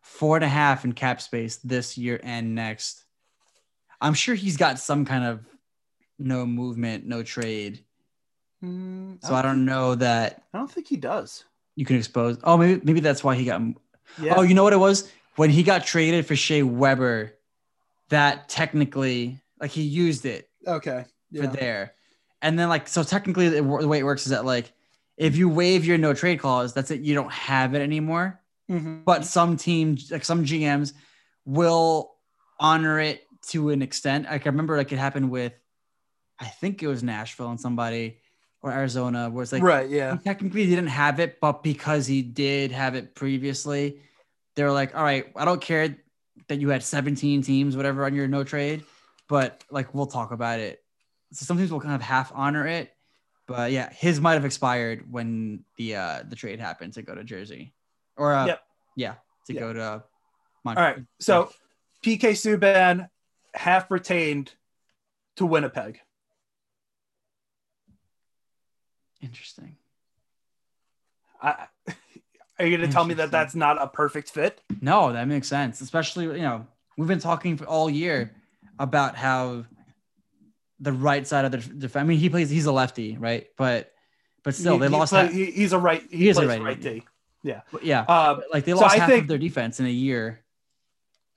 four 0.00 0.36
and 0.36 0.44
a 0.44 0.48
half 0.48 0.84
in 0.84 0.92
cap 0.92 1.20
space 1.20 1.56
this 1.56 1.96
year 1.96 2.20
and 2.22 2.54
next? 2.54 3.04
I'm 4.00 4.14
sure 4.14 4.34
he's 4.34 4.56
got 4.56 4.78
some 4.78 5.04
kind 5.04 5.24
of 5.24 5.46
no 6.18 6.44
movement, 6.44 7.06
no 7.06 7.22
trade 7.22 7.84
Mm, 8.64 9.24
So 9.24 9.34
I 9.34 9.42
don't 9.42 9.64
know 9.64 9.94
that 9.96 10.42
I 10.52 10.58
don't 10.58 10.70
think 10.70 10.88
he 10.88 10.96
does. 10.96 11.44
you 11.74 11.84
can 11.84 11.96
expose. 11.96 12.38
Oh, 12.42 12.56
maybe 12.56 12.80
maybe 12.84 13.00
that's 13.00 13.22
why 13.22 13.34
he 13.34 13.44
got. 13.44 13.60
Yeah. 14.20 14.34
Oh, 14.36 14.42
you 14.42 14.54
know 14.54 14.62
what 14.62 14.72
it 14.72 14.78
was 14.78 15.10
when 15.36 15.50
he 15.50 15.62
got 15.62 15.84
traded 15.84 16.26
for 16.26 16.36
Shea 16.36 16.62
Weber. 16.62 17.32
That 18.08 18.48
technically, 18.48 19.40
like 19.60 19.72
he 19.72 19.82
used 19.82 20.26
it 20.26 20.48
okay. 20.66 21.06
for 21.36 21.48
there, 21.48 21.94
and 22.40 22.56
then 22.58 22.68
like 22.68 22.86
so 22.86 23.02
technically 23.02 23.48
the, 23.48 23.56
the 23.56 23.88
way 23.88 23.98
it 23.98 24.04
works 24.04 24.26
is 24.26 24.30
that 24.30 24.44
like 24.44 24.72
if 25.16 25.36
you 25.36 25.48
waive 25.48 25.84
your 25.84 25.98
no 25.98 26.14
trade 26.14 26.38
clause, 26.40 26.72
that's 26.72 26.90
it. 26.90 27.00
You 27.00 27.14
don't 27.14 27.32
have 27.32 27.74
it 27.74 27.80
anymore. 27.80 28.40
Mhm. 28.70 29.04
But 29.04 29.24
some 29.24 29.56
teams, 29.56 30.10
like 30.10 30.24
some 30.24 30.44
GMs, 30.44 30.92
will 31.44 32.14
honor 32.58 32.98
it 33.00 33.22
to 33.48 33.70
an 33.70 33.82
extent. 33.82 34.26
Like 34.26 34.46
I 34.46 34.50
remember, 34.50 34.76
like 34.76 34.92
it 34.92 34.98
happened 34.98 35.30
with, 35.30 35.52
I 36.38 36.46
think 36.46 36.82
it 36.82 36.88
was 36.88 37.02
Nashville 37.02 37.50
and 37.50 37.60
somebody 37.60 38.18
or 38.62 38.72
Arizona, 38.72 39.30
where 39.30 39.42
it's 39.42 39.52
like 39.52 39.62
right. 39.62 39.88
Yeah. 39.88 40.12
he 40.12 40.18
technically 40.18 40.66
didn't 40.66 40.88
have 40.88 41.20
it, 41.20 41.40
but 41.40 41.62
because 41.62 42.06
he 42.06 42.22
did 42.22 42.72
have 42.72 42.94
it 42.94 43.14
previously, 43.14 44.00
they 44.56 44.64
were 44.64 44.72
like, 44.72 44.96
all 44.96 45.04
right, 45.04 45.26
I 45.36 45.44
don't 45.44 45.60
care 45.60 45.96
that 46.48 46.60
you 46.60 46.68
had 46.70 46.82
17 46.82 47.42
teams, 47.42 47.76
whatever, 47.76 48.04
on 48.04 48.14
your 48.14 48.26
no 48.26 48.44
trade, 48.44 48.84
but 49.28 49.62
like 49.70 49.94
we'll 49.94 50.06
talk 50.06 50.32
about 50.32 50.58
it. 50.58 50.82
So 51.32 51.44
some 51.44 51.58
teams 51.58 51.70
will 51.70 51.80
kind 51.80 51.94
of 51.94 52.02
half 52.02 52.32
honor 52.34 52.66
it. 52.66 52.92
But 53.46 53.70
yeah, 53.72 53.92
his 53.92 54.20
might 54.20 54.34
have 54.34 54.44
expired 54.44 55.10
when 55.10 55.64
the 55.76 55.96
uh 55.96 56.22
the 56.28 56.36
trade 56.36 56.60
happened 56.60 56.94
to 56.94 57.02
go 57.02 57.14
to 57.14 57.22
Jersey. 57.24 57.72
Or 58.16 58.34
uh 58.34 58.46
Yep. 58.46 58.62
yeah, 58.96 59.14
to 59.46 59.54
Yep. 59.54 59.60
go 59.60 59.72
to 59.72 59.82
All 59.92 60.02
Montreal. 60.64 60.86
right. 60.88 61.04
So 61.20 61.50
PK 62.04 62.32
Subban 62.32 63.08
half 63.54 63.90
retained 63.90 64.52
to 65.36 65.46
Winnipeg. 65.46 66.00
Interesting. 69.20 69.76
I, 71.42 71.66
are 72.58 72.66
you 72.66 72.76
going 72.76 72.88
to 72.88 72.92
tell 72.92 73.04
me 73.04 73.14
that 73.14 73.30
that's 73.30 73.54
not 73.54 73.80
a 73.80 73.86
perfect 73.86 74.30
fit? 74.30 74.62
No, 74.80 75.12
that 75.12 75.26
makes 75.28 75.48
sense. 75.48 75.80
Especially, 75.80 76.24
you 76.24 76.42
know, 76.42 76.66
we've 76.96 77.08
been 77.08 77.18
talking 77.18 77.56
for 77.56 77.64
all 77.66 77.90
year 77.90 78.34
about 78.78 79.16
how 79.16 79.64
the 80.80 80.92
right 80.92 81.26
side 81.26 81.44
of 81.44 81.52
the 81.52 81.58
defense. 81.58 81.96
I 81.96 82.04
mean, 82.04 82.18
he 82.18 82.28
plays. 82.30 82.50
He's 82.50 82.66
a 82.66 82.72
lefty, 82.72 83.16
right? 83.16 83.46
But 83.56 83.92
but 84.42 84.54
still, 84.54 84.74
He- 84.74 84.80
they 84.80 84.86
he 84.88 84.92
lost. 84.92 85.12
play- 85.12 85.32
he- 85.32 85.50
he's 85.50 85.72
a 85.72 85.78
right. 85.78 86.02
He, 86.10 86.18
He 86.18 86.28
is 86.28 86.38
a 86.38 86.46
righty, 86.46 86.62
right 86.62 86.78
yeah. 87.42 87.60
D. 87.72 87.78
yeah, 87.82 88.04
Uh, 88.08 88.40
like 88.52 88.64
they 88.64 88.72
so 88.72 88.78
lost 88.78 88.94
I 88.96 88.98
half 89.00 89.08
think- 89.08 89.22
of 89.22 89.28
their 89.28 89.38
defense 89.38 89.80
in 89.80 89.86
a 89.86 89.90
year. 89.90 90.40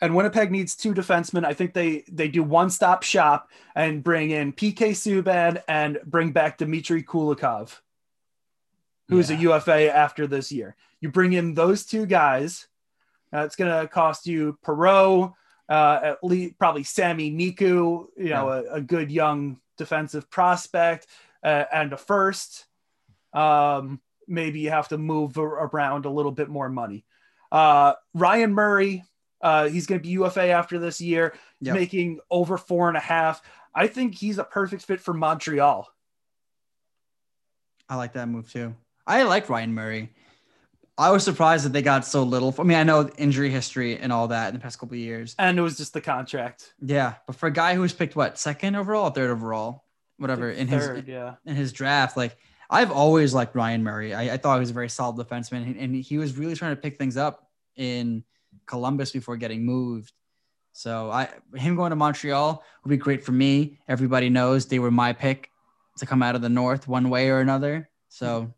and 0.02 0.16
Winnipeg 0.16 0.50
needs 0.52 0.76
two 0.76 0.94
defensemen. 0.94 1.44
I 1.46 1.54
think 1.54 1.74
they 1.74 2.04
they 2.12 2.28
do 2.30 2.42
one 2.44 2.70
stop 2.70 3.04
shop 3.04 3.50
and 3.76 4.04
bring 4.04 4.32
in 4.32 4.54
PK 4.54 4.92
Subban 4.92 5.62
and 5.68 6.00
bring 6.06 6.32
back 6.32 6.58
Dmitry 6.58 7.04
Kulikov, 7.04 7.80
who's 9.10 9.30
a 9.30 9.36
UFA 9.36 9.94
after 9.94 10.28
this 10.28 10.52
year. 10.52 10.76
You 11.02 11.10
bring 11.12 11.34
in 11.34 11.54
those 11.54 11.86
two 11.86 12.06
guys. 12.06 12.68
Uh, 13.34 13.40
it's 13.46 13.56
going 13.56 13.70
to 13.72 13.88
cost 13.88 14.26
you 14.28 14.58
Perot, 14.66 15.34
uh, 15.70 16.00
at 16.04 16.24
least 16.24 16.58
probably 16.58 16.84
Sami 16.84 17.32
Niku, 17.32 18.08
you 18.18 18.30
know, 18.30 18.50
a, 18.50 18.76
a 18.76 18.82
good 18.82 19.12
young 19.12 19.60
defensive 19.78 20.30
prospect, 20.30 21.08
uh, 21.44 21.66
and 21.72 21.94
a 21.94 21.98
first. 21.98 22.66
Um, 23.34 24.02
maybe 24.28 24.60
you 24.60 24.72
have 24.72 24.88
to 24.90 24.98
move 24.98 25.38
around 25.38 26.06
a 26.06 26.10
little 26.10 26.32
bit 26.32 26.50
more 26.50 26.70
money. 26.70 27.06
Uh, 27.52 27.94
Ryan 28.14 28.54
Murray, 28.54 29.04
uh, 29.42 29.68
he's 29.70 29.86
going 29.86 30.00
to 30.02 30.04
be 30.04 30.10
UFA 30.14 30.48
after 30.50 30.80
this 30.80 31.00
year, 31.00 31.34
Yep. 31.62 31.76
making 31.76 32.20
over 32.32 32.58
four 32.58 32.88
and 32.90 32.98
a 32.98 33.02
half. 33.02 33.42
I 33.74 33.88
think 33.88 34.16
he's 34.16 34.38
a 34.40 34.44
perfect 34.44 34.84
fit 34.84 35.00
for 35.00 35.14
Montreal. 35.14 35.88
I 37.88 37.96
like 37.96 38.14
that 38.14 38.28
move 38.28 38.52
too. 38.52 38.76
I 39.08 39.24
like 39.24 39.50
Ryan 39.50 39.74
Murray. 39.74 40.12
I 41.00 41.12
was 41.12 41.24
surprised 41.24 41.64
that 41.64 41.72
they 41.72 41.82
got 41.82 42.06
so 42.06 42.24
little. 42.24 42.54
I 42.60 42.64
mean, 42.64 42.78
I 42.78 42.84
know 42.84 43.10
injury 43.18 43.50
history 43.50 43.98
and 43.98 44.12
all 44.12 44.28
that 44.28 44.50
in 44.50 44.56
the 44.56 44.60
past 44.60 44.80
couple 44.80 44.96
of 44.96 45.00
years. 45.00 45.34
And 45.40 45.58
it 45.58 45.62
was 45.62 45.78
just 45.78 45.94
the 45.94 46.02
contract. 46.02 46.74
Yeah, 46.82 47.14
but 47.26 47.38
for 47.38 47.48
a 47.48 47.52
guy 47.52 47.74
who 47.74 47.82
was 47.82 47.94
picked 47.94 48.18
what 48.18 48.38
second 48.38 48.76
overall, 48.76 49.10
third 49.10 49.30
overall, 49.30 49.86
whatever 50.18 50.52
in 50.52 50.68
his 50.68 50.86
Third, 50.86 51.08
yeah. 51.08 51.36
in 51.46 51.56
his 51.56 51.72
draft, 51.72 52.18
like 52.18 52.38
I've 52.70 52.92
always 52.92 53.34
liked 53.34 53.56
Ryan 53.56 53.82
Murray. 53.82 54.14
I, 54.14 54.34
I 54.34 54.38
thought 54.38 54.56
he 54.56 54.60
was 54.60 54.72
a 54.72 54.74
very 54.74 54.90
solid 54.90 55.16
defenseman, 55.26 55.64
and- 55.64 55.78
and 55.78 55.96
he 55.96 56.18
was 56.18 56.38
really 56.38 56.56
trying 56.56 56.76
to 56.76 56.82
pick 56.82 56.98
things 56.98 57.16
up 57.16 57.50
in 57.78 58.26
Columbus 58.66 59.12
before 59.12 59.38
getting 59.38 59.66
moved. 59.66 60.12
So 60.74 61.10
I 61.10 61.30
him 61.56 61.78
going 61.78 61.92
to 61.92 61.96
Montreal 61.96 62.62
would 62.84 62.90
be 62.90 62.98
great 62.98 63.24
for 63.24 63.32
me. 63.32 63.80
Everybody 63.88 64.30
knows 64.30 64.66
they 64.66 64.80
were 64.80 64.92
my 64.92 65.14
pick 65.14 65.50
to 66.00 66.06
come 66.06 66.22
out 66.22 66.36
of 66.36 66.42
the 66.42 66.50
North 66.50 66.90
one 66.90 67.10
way 67.10 67.30
or 67.30 67.40
another. 67.40 67.90
So 68.10 68.42
mm-hmm. 68.42 68.52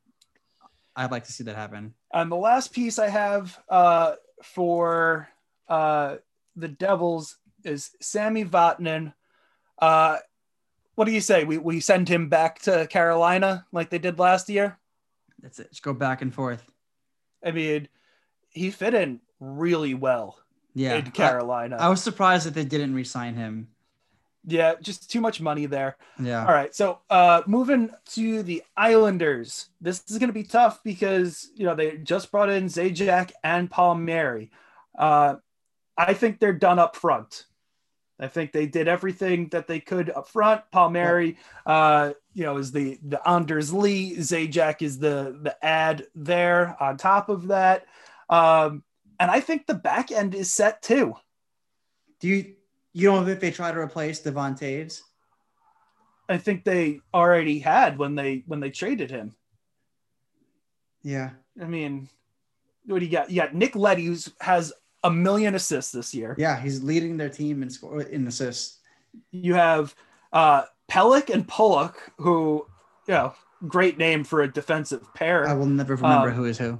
I'd 0.95 1.11
like 1.11 1.25
to 1.25 1.31
see 1.31 1.43
that 1.43 1.55
happen. 1.55 1.93
And 2.13 2.31
the 2.31 2.35
last 2.35 2.73
piece 2.73 2.99
I 2.99 3.09
have 3.09 3.57
uh, 3.69 4.13
for 4.43 5.29
uh, 5.67 6.17
the 6.55 6.67
Devils 6.67 7.37
is 7.63 7.91
Sami 8.01 8.43
Vatanen. 8.43 9.13
Uh, 9.79 10.17
what 10.95 11.05
do 11.05 11.11
you 11.11 11.21
say? 11.21 11.43
We, 11.45 11.57
we 11.57 11.79
send 11.79 12.09
him 12.09 12.27
back 12.27 12.59
to 12.63 12.85
Carolina 12.87 13.65
like 13.71 13.89
they 13.89 13.99
did 13.99 14.19
last 14.19 14.49
year? 14.49 14.77
That's 15.41 15.59
it. 15.59 15.69
Just 15.69 15.83
go 15.83 15.93
back 15.93 16.21
and 16.21 16.33
forth. 16.33 16.63
I 17.43 17.51
mean, 17.51 17.87
he 18.49 18.69
fit 18.69 18.93
in 18.93 19.21
really 19.39 19.93
well 19.93 20.37
Yeah, 20.75 20.95
in 20.95 21.07
I, 21.07 21.09
Carolina. 21.09 21.77
I 21.79 21.89
was 21.89 22.03
surprised 22.03 22.45
that 22.45 22.53
they 22.53 22.65
didn't 22.65 22.93
re-sign 22.93 23.35
him. 23.35 23.69
Yeah, 24.45 24.75
just 24.81 25.11
too 25.11 25.21
much 25.21 25.39
money 25.39 25.65
there. 25.65 25.97
Yeah. 26.19 26.45
All 26.45 26.53
right, 26.53 26.73
so 26.73 26.99
uh, 27.09 27.43
moving 27.45 27.91
to 28.13 28.43
the 28.43 28.63
Islanders, 28.75 29.69
this 29.79 30.03
is 30.09 30.17
going 30.17 30.29
to 30.29 30.33
be 30.33 30.43
tough 30.43 30.83
because 30.83 31.49
you 31.55 31.65
know 31.65 31.75
they 31.75 31.97
just 31.97 32.31
brought 32.31 32.49
in 32.49 32.65
Zajac 32.65 33.31
and 33.43 33.69
Palmieri. 33.69 34.51
Uh, 34.97 35.35
I 35.97 36.13
think 36.13 36.39
they're 36.39 36.53
done 36.53 36.79
up 36.79 36.95
front. 36.95 37.45
I 38.19 38.27
think 38.27 38.51
they 38.51 38.67
did 38.67 38.87
everything 38.87 39.49
that 39.49 39.67
they 39.67 39.79
could 39.79 40.09
up 40.11 40.27
front. 40.27 40.61
Palmieri, 40.71 41.37
uh, 41.65 42.13
you 42.33 42.43
know, 42.43 42.57
is 42.57 42.71
the 42.71 42.99
the 43.03 43.27
Anders 43.27 43.73
Lee. 43.73 44.15
Zajac 44.17 44.81
is 44.81 44.97
the 44.97 45.37
the 45.41 45.55
ad 45.63 46.07
there 46.15 46.75
on 46.79 46.97
top 46.97 47.29
of 47.29 47.47
that, 47.49 47.85
um, 48.29 48.83
and 49.19 49.29
I 49.29 49.39
think 49.39 49.67
the 49.67 49.75
back 49.75 50.11
end 50.11 50.33
is 50.33 50.51
set 50.51 50.81
too. 50.81 51.15
Do 52.19 52.27
you 52.27 52.55
you 52.93 53.07
don't 53.09 53.25
think 53.25 53.39
they 53.39 53.51
try 53.51 53.71
to 53.71 53.79
replace 53.79 54.19
Devon 54.19 54.55
Toews? 54.55 55.01
I 56.29 56.37
think 56.37 56.63
they 56.63 57.01
already 57.13 57.59
had 57.59 57.97
when 57.97 58.15
they 58.15 58.43
when 58.47 58.59
they 58.59 58.69
traded 58.69 59.11
him. 59.11 59.35
Yeah. 61.03 61.31
I 61.61 61.65
mean, 61.65 62.07
what 62.85 62.99
do 62.99 63.05
you 63.05 63.11
got? 63.11 63.29
You 63.29 63.41
got 63.41 63.53
Nick 63.55 63.75
Leddy, 63.75 64.05
who 64.05 64.17
has 64.39 64.71
a 65.03 65.11
million 65.11 65.55
assists 65.55 65.91
this 65.91 66.13
year. 66.13 66.35
Yeah, 66.37 66.59
he's 66.59 66.83
leading 66.83 67.17
their 67.17 67.29
team 67.29 67.63
in 67.63 67.69
score 67.69 68.01
in 68.01 68.27
assists. 68.27 68.79
You 69.31 69.55
have 69.55 69.93
uh, 70.31 70.63
Pelech 70.89 71.29
and 71.29 71.45
Pulock, 71.47 72.11
who, 72.17 72.65
you 73.07 73.13
know, 73.13 73.33
great 73.67 73.97
name 73.97 74.23
for 74.23 74.41
a 74.41 74.51
defensive 74.51 75.13
pair. 75.13 75.47
I 75.47 75.53
will 75.53 75.65
never 75.65 75.95
remember 75.95 76.29
Um, 76.29 76.35
who 76.35 76.45
is 76.45 76.57
who. 76.57 76.79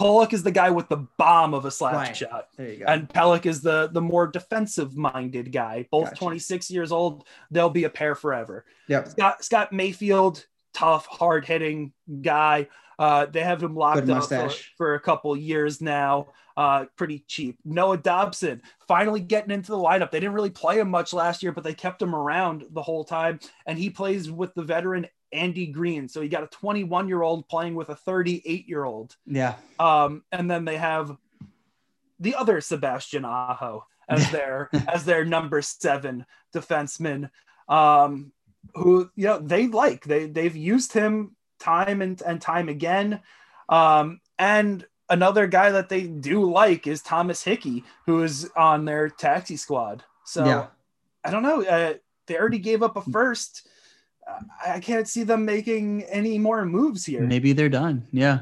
Pulock 0.00 0.32
is 0.32 0.42
the 0.42 0.50
guy 0.50 0.70
with 0.70 0.88
the 0.88 1.06
bomb 1.18 1.52
of 1.52 1.66
a 1.66 1.70
slap 1.70 1.94
Right. 1.94 2.16
shot. 2.16 2.48
There 2.56 2.68
you 2.70 2.78
go. 2.78 2.86
And 2.86 3.08
Pelech 3.08 3.44
is 3.44 3.60
the 3.60 3.90
the 3.92 4.00
more 4.00 4.26
defensive 4.26 4.96
minded 4.96 5.52
guy. 5.52 5.86
Both 5.90 6.06
Gotcha. 6.10 6.16
26 6.16 6.70
years 6.70 6.90
old. 6.90 7.24
They'll 7.50 7.68
be 7.68 7.84
a 7.84 7.90
pair 7.90 8.14
forever. 8.14 8.64
yep. 8.88 9.08
Scott 9.08 9.44
Scott 9.44 9.72
Mayfield, 9.72 10.46
tough, 10.72 11.06
hard 11.06 11.44
hitting 11.44 11.92
guy. 12.22 12.68
Uh, 12.98 13.24
they 13.26 13.40
have 13.40 13.62
him 13.62 13.74
locked 13.74 14.08
up 14.10 14.24
for, 14.28 14.50
for 14.76 14.94
a 14.94 15.00
couple 15.00 15.34
years 15.36 15.80
now. 15.80 16.28
Uh, 16.56 16.84
pretty 16.96 17.24
cheap. 17.26 17.58
Noah 17.64 17.96
Dobson 17.96 18.60
finally 18.86 19.20
getting 19.20 19.50
into 19.50 19.70
the 19.72 19.78
lineup. 19.78 20.10
They 20.10 20.20
didn't 20.20 20.34
really 20.34 20.50
play 20.50 20.78
him 20.78 20.90
much 20.90 21.14
last 21.14 21.42
year, 21.42 21.52
but 21.52 21.64
they 21.64 21.72
kept 21.72 22.02
him 22.02 22.14
around 22.14 22.66
the 22.72 22.82
whole 22.82 23.04
time. 23.04 23.40
And 23.64 23.78
he 23.78 23.88
plays 23.88 24.30
with 24.30 24.52
the 24.54 24.62
veteran 24.62 25.06
Andy 25.32 25.66
Greene. 25.66 26.08
So 26.08 26.20
you 26.20 26.28
got 26.28 26.42
a 26.42 26.48
21 26.48 27.08
year 27.08 27.22
old 27.22 27.48
playing 27.48 27.74
with 27.74 27.88
a 27.88 27.94
38 27.94 28.68
year 28.68 28.84
old. 28.84 29.16
Yeah. 29.26 29.54
Um, 29.78 30.24
and 30.32 30.50
then 30.50 30.64
they 30.64 30.76
have 30.76 31.16
the 32.18 32.34
other 32.34 32.60
Sebastian 32.60 33.24
Aho 33.24 33.86
as 34.08 34.30
their 34.32 34.70
as 34.88 35.04
their 35.04 35.24
number 35.24 35.62
seven 35.62 36.26
defenseman, 36.54 37.30
um, 37.68 38.32
who 38.74 39.10
you 39.16 39.26
know 39.26 39.38
they 39.38 39.68
like. 39.68 40.04
They 40.04 40.26
they've 40.26 40.56
used 40.56 40.92
him 40.92 41.36
time 41.58 42.02
and, 42.02 42.20
and 42.22 42.40
time 42.40 42.68
again. 42.68 43.20
Um, 43.68 44.20
and 44.38 44.84
another 45.08 45.46
guy 45.46 45.70
that 45.70 45.88
they 45.88 46.02
do 46.06 46.50
like 46.50 46.86
is 46.86 47.02
Thomas 47.02 47.42
Hickey, 47.42 47.84
who 48.06 48.22
is 48.22 48.50
on 48.56 48.84
their 48.84 49.08
taxi 49.08 49.56
squad. 49.56 50.04
So 50.24 50.44
Yeah. 50.44 50.66
I 51.24 51.30
don't 51.30 51.42
know. 51.42 51.62
Uh, 51.62 51.94
they 52.26 52.38
already 52.38 52.58
gave 52.58 52.82
up 52.82 52.96
a 52.96 53.02
first. 53.02 53.68
I 54.66 54.80
can't 54.80 55.08
see 55.08 55.22
them 55.24 55.44
making 55.44 56.04
any 56.04 56.38
more 56.38 56.64
moves 56.64 57.04
here. 57.04 57.22
Maybe 57.22 57.52
they're 57.52 57.68
done. 57.68 58.06
Yeah. 58.12 58.40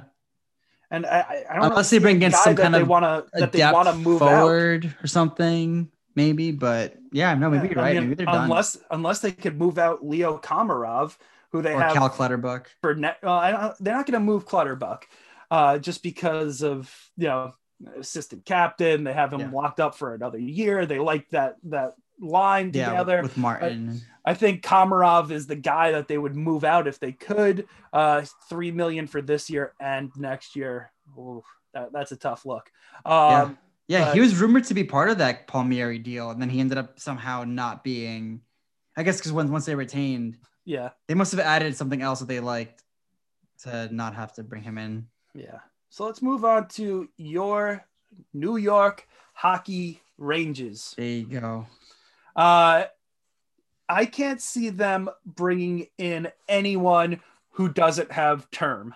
And 0.90 1.04
I, 1.06 1.44
I- 1.50 1.56
don't 1.56 1.66
Unless 1.66 1.90
they 1.90 1.98
bring 1.98 2.22
in 2.22 2.32
some 2.32 2.56
kind 2.56 2.74
they 2.74 2.80
of 2.82 2.88
want 2.88 3.04
to 3.04 3.26
that 3.40 3.52
they 3.52 3.60
want 3.70 3.88
to 3.88 3.94
move 3.94 4.22
out. 4.22 4.40
forward 4.40 4.94
or 5.02 5.06
something, 5.06 5.90
maybe. 6.14 6.50
But 6.52 6.96
yeah, 7.12 7.34
no, 7.34 7.50
maybe 7.50 7.68
Yeah, 7.68 7.74
you're 7.74 7.80
I 7.80 7.82
right. 7.82 7.94
mean, 7.94 8.02
maybe 8.04 8.14
they're 8.16 8.26
done. 8.26 8.44
unless 8.44 8.78
unless 8.90 9.20
they 9.20 9.32
could 9.32 9.58
move 9.58 9.78
out 9.78 10.04
Leo 10.06 10.38
Komarov, 10.38 11.16
who 11.52 11.62
they 11.62 11.74
or 11.74 11.80
have 11.80 11.92
Cal 11.94 12.08
Clutterbuck. 12.08 12.66
for 12.82 12.94
net. 12.94 13.18
Well, 13.22 13.34
I 13.34 13.50
don't, 13.50 13.74
they're 13.84 13.94
not 13.94 14.06
going 14.06 14.18
to 14.20 14.24
move 14.24 14.46
Clutterbuck, 14.46 15.04
uh, 15.50 15.78
just 15.78 16.02
because 16.02 16.62
of 16.62 16.92
you 17.16 17.28
know 17.28 17.52
assistant 17.98 18.44
captain. 18.46 19.04
They 19.04 19.12
have 19.12 19.32
him 19.32 19.40
Yeah. 19.40 19.50
locked 19.52 19.80
up 19.80 19.94
for 19.94 20.14
another 20.14 20.38
year. 20.38 20.86
They 20.86 20.98
like 20.98 21.28
that 21.30 21.56
that 21.64 21.94
line 22.20 22.70
Yeah, 22.74 22.90
together. 22.90 23.22
with 23.22 23.36
Martin. 23.36 24.00
I 24.24 24.34
think 24.34 24.62
Komarov 24.62 25.30
is 25.30 25.46
the 25.46 25.56
guy 25.56 25.92
that 25.92 26.08
they 26.08 26.18
would 26.18 26.36
move 26.36 26.64
out 26.64 26.86
if 26.86 26.98
they 27.00 27.12
could. 27.12 27.66
Uh, 27.92 28.22
three 28.48 28.70
million 28.70 29.06
for 29.06 29.22
this 29.22 29.48
year 29.48 29.72
and 29.80 30.10
next 30.16 30.54
year. 30.56 30.92
Ooh, 31.16 31.42
that, 31.72 31.92
that's 31.92 32.12
a 32.12 32.16
tough 32.16 32.44
look. 32.44 32.70
yeah, 33.06 33.42
Um, 33.42 33.58
yeah. 33.86 34.04
but- 34.06 34.14
he 34.14 34.20
was 34.20 34.38
rumored 34.38 34.64
to 34.64 34.74
be 34.74 34.84
part 34.84 35.08
of 35.10 35.18
that 35.18 35.46
Palmieri 35.46 35.98
deal, 35.98 36.30
and 36.30 36.40
then 36.42 36.50
he 36.50 36.60
ended 36.60 36.76
up 36.78 36.98
somehow 37.00 37.44
not 37.44 37.82
being. 37.84 38.40
I 38.96 39.02
guess 39.04 39.18
because 39.18 39.32
when 39.32 39.50
once 39.50 39.64
they 39.64 39.74
retained, 39.76 40.36
yeah, 40.64 40.90
they 41.06 41.14
must 41.14 41.30
have 41.32 41.40
added 41.40 41.76
something 41.76 42.02
else 42.02 42.18
that 42.18 42.26
they 42.26 42.40
liked 42.40 42.82
to 43.62 43.88
not 43.94 44.14
have 44.14 44.32
to 44.34 44.42
bring 44.42 44.62
him 44.62 44.76
in. 44.78 45.06
yeah. 45.34 45.60
So 45.90 46.04
let's 46.04 46.20
move 46.20 46.44
on 46.44 46.68
to 46.70 47.08
your 47.16 47.82
New 48.34 48.56
York 48.58 49.08
Hockey 49.32 50.02
ranges. 50.18 50.94
There 50.98 51.06
you 51.06 51.24
go. 51.24 51.66
Uh, 52.38 52.84
I 53.88 54.06
can't 54.06 54.40
see 54.40 54.70
them 54.70 55.10
bringing 55.26 55.88
in 55.98 56.28
anyone 56.48 57.20
who 57.50 57.68
doesn't 57.68 58.12
have 58.12 58.48
term. 58.52 58.94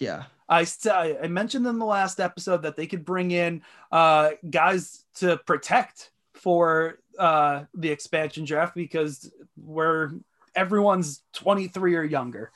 Yeah, 0.00 0.24
I 0.48 0.66
I 0.92 1.28
mentioned 1.28 1.68
in 1.68 1.78
the 1.78 1.86
last 1.86 2.18
episode 2.18 2.62
that 2.62 2.76
they 2.76 2.88
could 2.88 3.04
bring 3.04 3.30
in 3.30 3.62
uh, 3.92 4.30
guys 4.50 5.04
to 5.16 5.36
protect 5.36 6.10
for 6.34 6.98
uh, 7.16 7.64
the 7.74 7.90
expansion 7.90 8.44
draft 8.44 8.74
because 8.74 9.30
we're 9.56 10.10
everyone's 10.56 11.22
23 11.34 11.94
or 11.94 12.02
younger. 12.02 12.50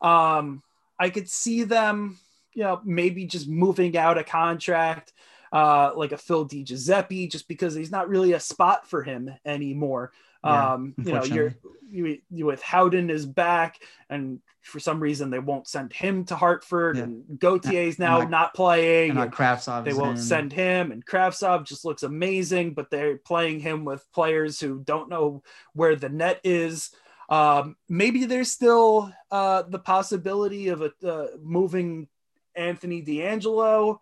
Um, 0.00 0.62
I 0.98 1.10
could 1.10 1.28
see 1.28 1.64
them, 1.64 2.18
you 2.54 2.62
know, 2.62 2.80
maybe 2.84 3.26
just 3.26 3.48
moving 3.48 3.98
out 3.98 4.16
a 4.16 4.24
contract 4.24 5.12
uh, 5.54 5.92
like 5.94 6.12
a 6.12 6.18
Phil 6.18 6.44
Di 6.44 6.64
Giuseppe, 6.64 7.28
just 7.28 7.46
because 7.48 7.74
he's 7.74 7.90
not 7.92 8.08
really 8.08 8.32
a 8.32 8.40
spot 8.40 8.90
for 8.90 9.02
him 9.02 9.30
anymore. 9.46 10.12
Yeah, 10.44 10.72
um, 10.74 10.94
you 10.98 11.12
know, 11.12 11.24
you're 11.24 11.54
you, 11.88 12.18
you 12.28 12.44
with 12.44 12.60
Howden 12.60 13.08
is 13.08 13.24
back, 13.24 13.78
and 14.10 14.40
for 14.62 14.80
some 14.80 14.98
reason 15.00 15.30
they 15.30 15.38
won't 15.38 15.68
send 15.68 15.92
him 15.92 16.24
to 16.24 16.34
Hartford, 16.36 16.96
Yeah. 16.96 17.04
and 17.04 17.22
Gauthier's 17.38 17.98
now 17.98 18.18
not- 18.18 18.30
not 18.30 18.54
playing. 18.54 19.10
and 19.12 19.18
and- 19.20 19.30
not 19.30 19.38
Kravtsov. 19.38 19.84
they 19.84 19.94
won't 19.94 20.18
in. 20.18 20.22
send 20.24 20.52
him, 20.52 20.90
and 20.92 21.06
Kravtsov 21.06 21.64
just 21.64 21.84
looks 21.84 22.02
amazing, 22.02 22.74
but 22.74 22.90
they're 22.90 23.16
playing 23.16 23.60
him 23.60 23.84
with 23.84 24.04
players 24.12 24.58
who 24.60 24.80
don't 24.84 25.08
know 25.08 25.42
where 25.72 25.94
the 25.96 26.08
net 26.08 26.40
is. 26.44 26.90
Um, 27.30 27.76
maybe 27.88 28.26
there's 28.26 28.50
still 28.50 29.12
uh, 29.30 29.62
the 29.62 29.78
possibility 29.78 30.68
of 30.68 30.82
a, 30.82 30.92
uh, 31.08 31.28
moving 31.42 32.08
Anthony 32.54 33.02
DeAngelo. 33.02 33.98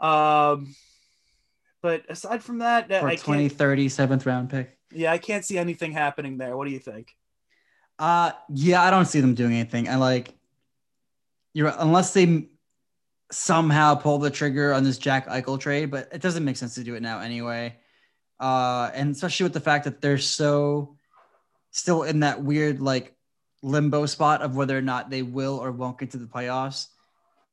Um, 0.00 0.74
but 1.82 2.04
aside 2.08 2.42
from 2.42 2.58
that, 2.58 2.88
for 2.88 2.94
I 3.08 3.12
a 3.12 3.16
can't, 3.16 3.20
2030 3.20 3.88
seventh 3.88 4.26
round 4.26 4.50
pick. 4.50 4.76
yeah, 4.92 5.12
I 5.12 5.18
can't 5.18 5.44
see 5.44 5.58
anything 5.58 5.92
happening 5.92 6.38
there. 6.38 6.56
What 6.56 6.66
do 6.66 6.72
you 6.72 6.78
think? 6.78 7.14
Uh 7.98 8.32
yeah, 8.48 8.82
I 8.82 8.90
don't 8.90 9.06
see 9.06 9.20
them 9.20 9.34
doing 9.34 9.54
anything. 9.54 9.88
I 9.88 9.96
like 9.96 10.34
you're 11.54 11.72
unless 11.78 12.12
they 12.12 12.48
somehow 13.30 13.94
pull 13.94 14.18
the 14.18 14.30
trigger 14.30 14.72
on 14.72 14.84
this 14.84 14.98
Jack 14.98 15.28
Eichel 15.28 15.58
trade, 15.60 15.90
but 15.90 16.08
it 16.12 16.22
doesn't 16.22 16.44
make 16.44 16.56
sense 16.56 16.74
to 16.76 16.84
do 16.84 16.94
it 16.94 17.02
now 17.02 17.20
anyway. 17.20 17.76
Uh 18.38 18.90
and 18.94 19.10
especially 19.14 19.44
with 19.44 19.52
the 19.52 19.60
fact 19.60 19.84
that 19.84 20.00
they're 20.00 20.18
so 20.18 20.96
still 21.70 22.04
in 22.04 22.20
that 22.20 22.42
weird 22.42 22.80
like 22.80 23.14
limbo 23.62 24.06
spot 24.06 24.40
of 24.42 24.54
whether 24.56 24.78
or 24.78 24.82
not 24.82 25.10
they 25.10 25.22
will 25.22 25.58
or 25.58 25.72
won't 25.72 25.98
get 25.98 26.12
to 26.12 26.16
the 26.18 26.26
playoffs. 26.26 26.86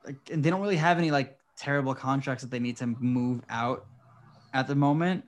Like, 0.06 0.18
and 0.32 0.44
they 0.44 0.52
don't 0.52 0.62
really 0.62 0.76
have 0.78 1.00
any 1.00 1.10
like 1.10 1.40
terrible 1.58 1.96
contracts 1.96 2.44
that 2.44 2.52
they 2.52 2.60
need 2.60 2.78
to 2.78 2.86
move 2.86 3.42
out 3.50 3.88
at 4.56 4.68
the 4.68 4.74
moment. 4.76 5.26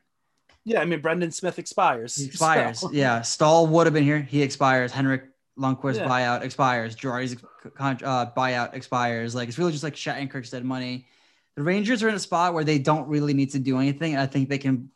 Yeah, 0.64 0.82
I 0.82 0.86
mean 0.86 1.02
Brendan 1.02 1.32
Smith 1.32 1.60
expires. 1.60 2.16
He 2.16 2.26
expires. 2.32 2.80
so- 2.80 2.92
Yeah, 2.92 3.22
Staal 3.22 3.68
would 3.68 3.86
have 3.86 3.94
been 3.94 4.04
here. 4.04 4.20
He 4.22 4.42
expires. 4.42 4.92
Henrik 4.92 5.26
Lundqvist 5.60 5.98
Yeah. 5.98 6.08
buyout 6.08 6.44
expires. 6.44 6.96
Girardi's 6.96 7.36
uh, 7.80 8.26
buyout 8.36 8.74
expires. 8.74 9.36
Like 9.36 9.50
it's 9.50 9.58
really 9.60 9.72
just 9.74 9.84
like 9.84 9.96
Shattenkirk's 9.96 10.50
dead 10.50 10.64
money. 10.66 11.08
The 11.56 11.64
Rangers 11.64 12.02
are 12.04 12.10
in 12.10 12.16
a 12.16 12.20
spot 12.20 12.54
where 12.54 12.64
they 12.64 12.80
don't 12.80 13.08
really 13.08 13.34
need 13.34 13.52
to 13.52 13.60
do 13.60 13.80
anything. 13.80 14.16
I 14.16 14.28
think 14.28 14.48
they 14.48 14.60
can, 14.60 14.90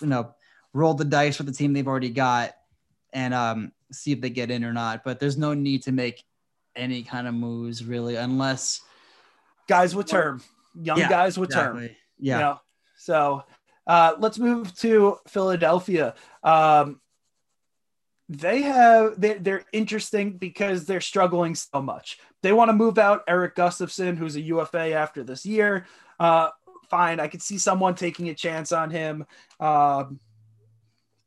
you 0.00 0.06
know, 0.08 0.34
roll 0.72 0.94
the 0.94 1.04
dice 1.04 1.38
with 1.38 1.46
the 1.46 1.52
team 1.52 1.72
they've 1.72 1.86
already 1.86 2.10
got 2.10 2.54
and 3.12 3.34
um, 3.34 3.72
see 3.92 4.12
if 4.12 4.20
they 4.22 4.30
get 4.30 4.50
in 4.50 4.64
or 4.64 4.72
not. 4.72 5.04
But 5.04 5.20
there's 5.20 5.36
no 5.36 5.52
need 5.54 5.82
to 5.82 5.92
make 5.92 6.24
any 6.74 7.02
kind 7.02 7.26
of 7.28 7.34
moves 7.34 7.84
really, 7.84 8.16
unless 8.16 8.80
guys 9.68 9.94
with 9.94 10.06
term, 10.06 10.42
young 10.80 10.98
Yeah, 10.98 11.08
guys 11.10 11.38
with 11.38 11.52
term. 11.52 11.90
Yeah, 12.18 12.36
You 12.36 12.40
know? 12.42 12.60
So 12.96 13.44
uh, 13.86 14.14
let's 14.18 14.38
move 14.38 14.74
to 14.78 15.18
Philadelphia. 15.28 16.14
Um, 16.42 17.00
they 18.28 18.62
have 18.62 19.20
they're, 19.20 19.38
they're 19.38 19.64
interesting 19.72 20.36
because 20.36 20.84
they're 20.84 21.00
struggling 21.00 21.54
so 21.54 21.80
much. 21.80 22.18
They 22.42 22.52
want 22.52 22.70
to 22.70 22.72
move 22.72 22.98
out 22.98 23.22
Erik 23.28 23.54
Gustafsson, 23.54 24.16
who's 24.16 24.36
a 24.36 24.40
UFA 24.40 24.92
after 24.92 25.22
this 25.22 25.46
year. 25.46 25.86
Uh, 26.18 26.50
fine, 26.90 27.20
I 27.20 27.28
could 27.28 27.42
see 27.42 27.58
someone 27.58 27.94
taking 27.94 28.28
a 28.28 28.34
chance 28.34 28.72
on 28.72 28.90
him. 28.90 29.26
Um, 29.60 30.18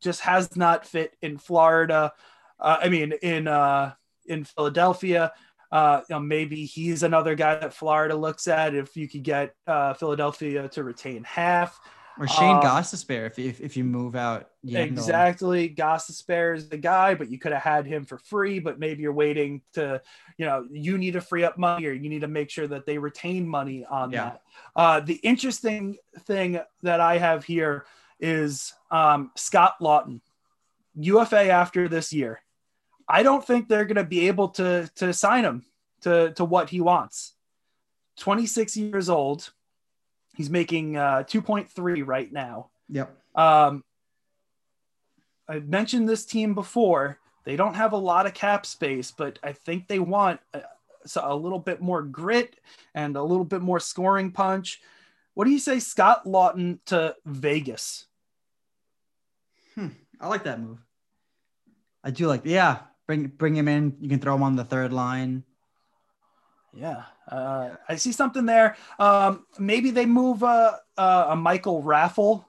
just 0.02 0.22
has 0.22 0.56
not 0.56 0.86
fit 0.86 1.16
in 1.22 1.38
Florida. 1.38 2.14
Uh, 2.60 2.78
I 2.82 2.90
mean, 2.90 3.14
in 3.22 3.48
uh, 3.48 3.94
in 4.26 4.44
Philadelphia. 4.44 5.32
Uh, 5.72 6.02
you 6.10 6.16
know, 6.16 6.20
maybe 6.20 6.66
he's 6.66 7.04
another 7.04 7.36
guy 7.36 7.54
that 7.54 7.76
Florida 7.76 8.16
looks 8.16 8.48
at 8.48 8.74
if 8.74 8.98
you 8.98 9.08
could 9.08 9.22
get 9.22 9.54
uh, 9.68 9.94
Philadelphia 9.94 10.68
to 10.68 10.84
retain 10.84 11.24
half. 11.24 11.80
Or 12.20 12.28
Shane 12.28 12.58
Um, 12.58 12.62
Goss 12.62 12.92
to 12.92 12.98
spare 12.98 13.26
if, 13.28 13.40
if 13.40 13.62
if 13.62 13.78
you 13.78 13.86
move 13.86 14.16
out. 14.16 14.50
Yandle. 14.66 14.88
Exactly. 14.88 15.70
Gostisbehere 15.70 16.56
is 16.58 16.68
the 16.68 16.78
guy, 16.78 17.16
but 17.16 17.30
you 17.32 17.40
could 17.40 17.54
have 17.54 17.62
had 17.62 17.86
him 17.86 18.04
for 18.04 18.18
free, 18.18 18.60
but 18.60 18.78
maybe 18.78 19.02
you're 19.04 19.14
waiting 19.14 19.62
to, 19.74 20.02
you 20.38 20.46
know, 20.46 20.68
you 20.70 20.98
need 20.98 21.14
to 21.14 21.22
free 21.22 21.46
up 21.46 21.58
money 21.58 21.86
or 21.86 21.94
you 21.94 22.10
need 22.10 22.22
to 22.22 22.28
make 22.28 22.50
sure 22.50 22.68
that 22.68 22.86
they 22.86 22.98
retain 22.98 23.48
money 23.48 23.86
on 23.86 24.12
Yeah. 24.12 24.24
that. 24.26 24.42
Uh, 24.76 25.00
the 25.00 25.16
interesting 25.16 25.98
thing 26.26 26.60
that 26.84 27.00
I 27.00 27.18
have 27.20 27.46
here 27.46 27.86
is 28.20 28.74
um, 28.92 29.32
Scott 29.38 29.76
Laughton, 29.80 30.20
UFA 30.96 31.50
after 31.52 31.88
this 31.88 32.12
year. 32.12 32.42
I 33.08 33.24
don't 33.24 33.46
think 33.48 33.70
they're 33.70 33.86
going 33.86 33.96
to 33.96 34.04
be 34.04 34.28
able 34.28 34.50
to 34.50 34.90
to 34.96 35.14
sign 35.14 35.46
him 35.46 35.64
to 36.02 36.34
to 36.34 36.44
what 36.44 36.70
he 36.70 36.82
wants. 36.82 37.34
26 38.18 38.76
years 38.76 39.10
old. 39.10 39.52
He's 40.40 40.50
making 40.50 40.96
uh, 40.96 41.24
2.3 41.28 42.08
right 42.08 42.32
now. 42.32 42.70
Yep. 42.88 43.14
Um, 43.36 43.84
I 45.50 45.60
mentioned 45.60 46.08
this 46.08 46.26
team 46.26 46.56
before. 46.56 47.20
They 47.44 47.58
don't 47.58 47.74
have 47.74 47.92
a 47.92 47.98
lot 47.98 48.26
of 48.26 48.34
cap 48.34 48.66
space, 48.66 49.12
but 49.12 49.38
I 49.44 49.52
think 49.52 49.90
they 49.90 50.00
want 50.00 50.40
a, 50.54 50.62
a 51.22 51.36
little 51.36 51.60
bit 51.60 51.82
more 51.82 52.02
grit 52.04 52.56
and 52.96 53.18
a 53.18 53.22
little 53.22 53.44
bit 53.44 53.62
more 53.62 53.82
scoring 53.82 54.32
punch. 54.32 54.80
What 55.34 55.44
do 55.44 55.52
you 55.52 55.60
say, 55.60 55.78
Scott 55.80 56.24
Laughton 56.24 56.80
to 56.86 57.18
Vegas? 57.26 58.06
Hmm, 59.76 59.90
I 60.22 60.30
like 60.30 60.46
that 60.46 60.62
move. 60.62 60.78
I 62.02 62.12
do 62.12 62.28
like. 62.28 62.44
Yeah, 62.46 62.78
bring 63.08 63.28
bring 63.28 63.58
him 63.58 63.68
in. 63.68 63.98
You 64.00 64.08
can 64.08 64.20
throw 64.20 64.36
him 64.36 64.44
on 64.44 64.56
the 64.56 64.64
third 64.64 64.94
line. 64.94 65.44
Yeah, 66.74 67.04
uh, 67.32 67.72
I 67.88 67.96
see 67.96 68.12
something 68.12 68.46
there. 68.46 68.76
Um, 69.00 69.46
maybe 69.58 69.92
they 69.92 70.06
move 70.06 70.44
uh, 70.44 70.74
uh, 70.98 71.28
a 71.30 71.36
Michael 71.36 71.82
Raffl, 71.82 72.46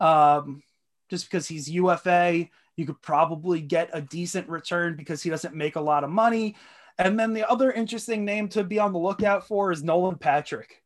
um, 0.00 0.62
just 1.08 1.26
because 1.26 1.46
he's 1.46 1.70
UFA. 1.70 2.48
You 2.76 2.86
could 2.86 3.00
probably 3.00 3.60
get 3.60 3.90
a 3.92 4.00
decent 4.00 4.48
return 4.48 4.96
because 4.96 5.22
he 5.22 5.30
doesn't 5.30 5.54
make 5.54 5.76
a 5.76 5.80
lot 5.80 6.04
of 6.04 6.10
money. 6.10 6.56
And 6.98 7.18
then 7.18 7.32
the 7.34 7.48
other 7.48 7.70
interesting 7.70 8.24
name 8.24 8.48
to 8.50 8.64
be 8.64 8.78
on 8.78 8.92
the 8.92 8.98
lookout 8.98 9.46
for 9.46 9.70
is 9.70 9.82
Nolan 9.82 10.16
Patrick. 10.16 10.82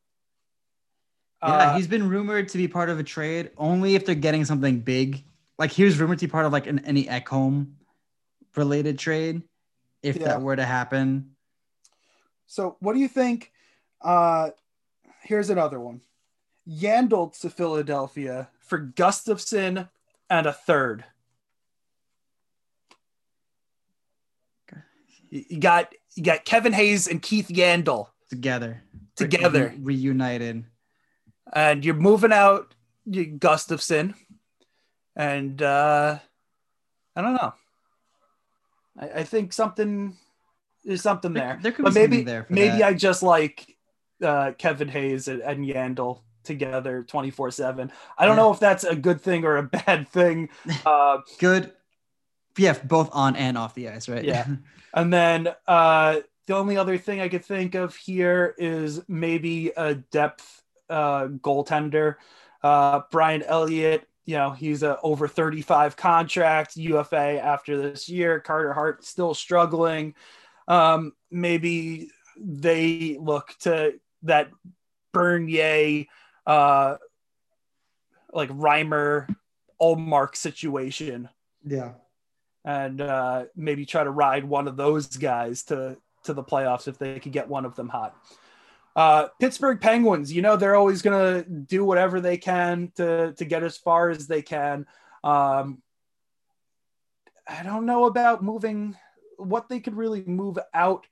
Yeah, 1.42 1.48
Uh, 1.72 1.76
he's 1.76 1.86
been 1.86 2.08
rumored 2.08 2.48
to 2.50 2.58
be 2.58 2.68
part 2.68 2.90
of 2.90 2.98
a 2.98 3.02
trade 3.02 3.50
only 3.56 3.94
if 3.94 4.04
they're 4.04 4.14
getting 4.14 4.44
something 4.44 4.80
big. 4.80 5.24
Like 5.58 5.70
he 5.70 5.84
was 5.84 5.98
rumored 5.98 6.18
to 6.18 6.26
be 6.26 6.30
part 6.30 6.46
of 6.46 6.52
like 6.52 6.66
an 6.66 6.80
any 6.80 7.04
Ekholm 7.06 7.72
related 8.56 8.98
trade, 8.98 9.42
if 10.02 10.16
Yeah. 10.16 10.26
that 10.28 10.42
were 10.42 10.56
to 10.56 10.64
happen. 10.64 11.36
So, 12.50 12.76
what 12.80 12.94
do 12.94 12.98
you 12.98 13.06
think? 13.06 13.52
Uh, 14.02 14.50
here's 15.22 15.50
another 15.50 15.78
one: 15.78 16.00
Yandle 16.68 17.38
to 17.42 17.48
Philadelphia 17.48 18.48
for 18.58 18.80
Gustafsson 18.80 19.88
and 20.28 20.46
a 20.46 20.52
third. 20.52 21.04
You 25.30 25.60
got 25.60 25.94
you 26.16 26.24
got 26.24 26.44
Kevin 26.44 26.72
Hayes 26.72 27.06
and 27.06 27.22
Keith 27.22 27.50
Yandle, 27.50 28.08
Together. 28.28 28.82
Together. 29.14 29.72
Re- 29.78 29.94
reunited. 29.94 30.64
and 31.52 31.84
you're 31.84 31.94
moving 31.94 32.32
out 32.32 32.74
Gustafsson, 33.08 34.14
and 35.14 35.62
uh, 35.62 36.18
I 37.14 37.22
don't 37.22 37.34
know. 37.34 37.54
I, 38.98 39.08
I 39.20 39.22
think 39.22 39.52
something 39.52 40.16
there's 40.84 41.02
something 41.02 41.32
There- 41.32 41.44
there. 41.44 41.58
there 41.62 41.72
could 41.72 41.84
but 41.84 41.94
be 41.94 42.00
maybe 42.00 42.16
something 42.16 42.26
there 42.26 42.44
for 42.44 42.52
maybe 42.52 42.78
that. 42.78 42.84
I 42.84 42.94
just 42.94 43.22
like 43.22 43.76
uh, 44.22 44.52
Kevin 44.58 44.88
Hayes 44.88 45.28
and, 45.28 45.40
and 45.42 45.64
Yandle 45.64 46.20
together 46.44 47.02
24 47.02 47.50
7. 47.50 47.92
I 48.18 48.24
don't 48.26 48.36
Yeah. 48.36 48.42
know 48.42 48.52
if 48.52 48.60
that's 48.60 48.84
a 48.84 48.96
good 48.96 49.20
thing 49.20 49.44
or 49.44 49.56
a 49.56 49.62
bad 49.62 50.08
thing. 50.08 50.48
Uh, 50.86 51.18
Good. 51.38 51.72
Yeah, 52.58 52.76
both 52.84 53.10
on 53.12 53.36
and 53.36 53.56
off 53.56 53.74
the 53.74 53.88
ice, 53.88 54.08
right? 54.08 54.24
Yeah. 54.24 54.46
and 54.94 55.12
then 55.12 55.48
uh, 55.66 56.16
the 56.46 56.54
only 56.56 56.76
other 56.76 56.98
thing 56.98 57.20
I 57.20 57.28
could 57.28 57.44
think 57.44 57.74
of 57.74 57.94
here 57.94 58.54
is 58.58 59.00
maybe 59.08 59.72
a 59.76 59.94
depth 59.94 60.62
uh, 60.90 61.26
goaltender. 61.28 62.16
Uh, 62.62 63.02
Brian 63.10 63.42
Elliott, 63.42 64.06
you 64.26 64.36
know, 64.36 64.50
he's 64.50 64.82
a 64.82 64.98
over 65.02 65.28
35 65.28 65.96
contract 65.96 66.76
UFA 66.76 67.40
after 67.40 67.80
this 67.80 68.08
year. 68.08 68.40
Carter 68.40 68.72
Hart 68.72 69.04
still 69.04 69.32
struggling. 69.32 70.14
Um, 70.70 71.14
maybe 71.32 72.10
they 72.38 73.18
look 73.20 73.54
to 73.62 73.94
that 74.22 74.50
Bernier, 75.12 76.06
uh, 76.46 76.96
like 78.32 78.50
Reimer, 78.50 79.26
Ullmark 79.82 80.36
situation 80.36 81.28
yeah. 81.66 81.92
and 82.64 83.00
uh, 83.00 83.46
maybe 83.56 83.84
try 83.84 84.04
to 84.04 84.10
ride 84.10 84.44
one 84.44 84.68
of 84.68 84.76
those 84.76 85.08
guys 85.08 85.64
to 85.64 85.96
to 86.22 86.34
the 86.34 86.44
playoffs 86.44 86.86
if 86.86 86.98
they 86.98 87.18
could 87.18 87.32
get 87.32 87.48
one 87.48 87.64
of 87.64 87.74
them 87.76 87.88
hot. 87.88 88.14
Uh, 88.94 89.28
Pittsburgh 89.40 89.80
Penguins, 89.80 90.32
you 90.32 90.42
know 90.42 90.56
they're 90.56 90.76
always 90.76 91.02
gonna 91.02 91.42
do 91.42 91.84
whatever 91.84 92.20
they 92.20 92.36
can 92.36 92.92
to 92.96 93.32
to 93.32 93.44
get 93.44 93.62
as 93.62 93.76
far 93.76 94.10
as 94.10 94.26
they 94.26 94.42
can. 94.42 94.86
Um, 95.24 95.82
I 97.48 97.62
don't 97.64 97.86
know 97.86 98.04
about 98.04 98.44
moving 98.44 98.96
what 99.40 99.68
they 99.68 99.80
could 99.80 99.96
really 99.96 100.24
move 100.24 100.58
out. 100.74 101.06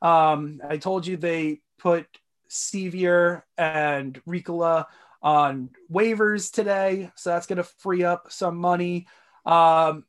Um, 0.00 0.60
I 0.68 0.78
told 0.78 1.06
you 1.06 1.16
they 1.16 1.60
put 1.78 2.06
Sceviour 2.48 3.42
and 3.56 4.20
Riikola 4.26 4.86
on 5.22 5.70
waivers 5.90 6.52
today, 6.52 7.10
so 7.14 7.30
that's 7.30 7.46
going 7.46 7.58
to 7.58 7.64
free 7.64 8.04
up 8.04 8.32
some 8.32 8.56
money. 8.56 9.06
Um, 9.46 10.04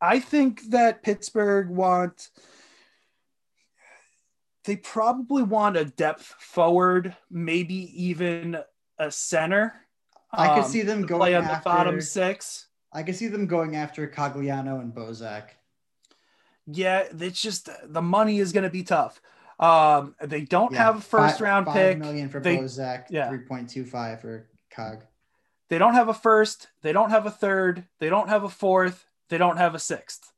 I 0.00 0.18
think 0.18 0.62
that 0.70 1.02
Pittsburgh 1.02 1.70
want 1.70 2.28
they 4.64 4.76
probably 4.76 5.42
want 5.42 5.76
a 5.76 5.84
depth 5.84 6.34
forward, 6.38 7.16
maybe 7.30 8.04
even 8.04 8.58
a 8.98 9.10
center. 9.10 9.74
I 10.32 10.54
could 10.54 10.64
um, 10.64 10.70
see 10.70 10.82
them 10.82 11.04
going 11.04 11.20
play 11.20 11.34
on 11.34 11.44
the 11.44 11.52
after- 11.52 11.64
bottom 11.68 12.00
six. 12.00 12.68
I 12.92 13.02
can 13.02 13.14
see 13.14 13.28
them 13.28 13.46
going 13.46 13.76
after 13.76 14.06
Cogliano 14.06 14.80
and 14.80 14.94
Bozak. 14.94 15.44
Yeah, 16.66 17.04
it's 17.18 17.40
just 17.40 17.68
the 17.84 18.02
money 18.02 18.38
is 18.38 18.52
going 18.52 18.64
to 18.64 18.70
be 18.70 18.82
tough. 18.84 19.20
Um, 19.58 20.14
they 20.20 20.42
don't 20.42 20.74
have 20.74 20.96
a 20.96 21.00
first 21.00 21.34
Five- 21.34 21.40
round 21.40 21.66
five 21.66 21.74
pick. 21.74 21.98
million 21.98 22.28
for 22.28 22.40
They- 22.40 22.58
Bozak, 22.58 23.06
yeah. 23.10 23.30
3.25 23.30 24.20
for 24.20 24.48
Cog. 24.70 25.04
They 25.68 25.78
don't 25.78 25.94
have 25.94 26.08
a 26.08 26.14
first. 26.14 26.68
They 26.82 26.92
don't 26.92 27.10
have 27.10 27.26
a 27.26 27.30
third. 27.30 27.86
They 27.98 28.08
don't 28.08 28.28
have 28.28 28.44
a 28.44 28.48
fourth. 28.48 29.06
They 29.28 29.38
don't 29.38 29.56
have 29.56 29.74
a 29.74 29.78
sixth. 29.78 30.32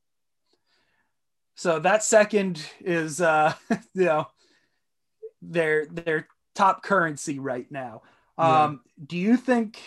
So 1.56 1.78
that 1.80 2.04
second 2.04 2.60
is, 2.80 3.20
uh, 3.20 3.54
you 3.94 4.04
know, 4.04 4.28
their 5.42 5.86
their 5.86 6.28
top 6.54 6.82
currency 6.82 7.38
right 7.38 7.70
now. 7.70 8.02
Um, 8.38 8.80
Do 9.04 9.16
you 9.16 9.36
think 9.36 9.80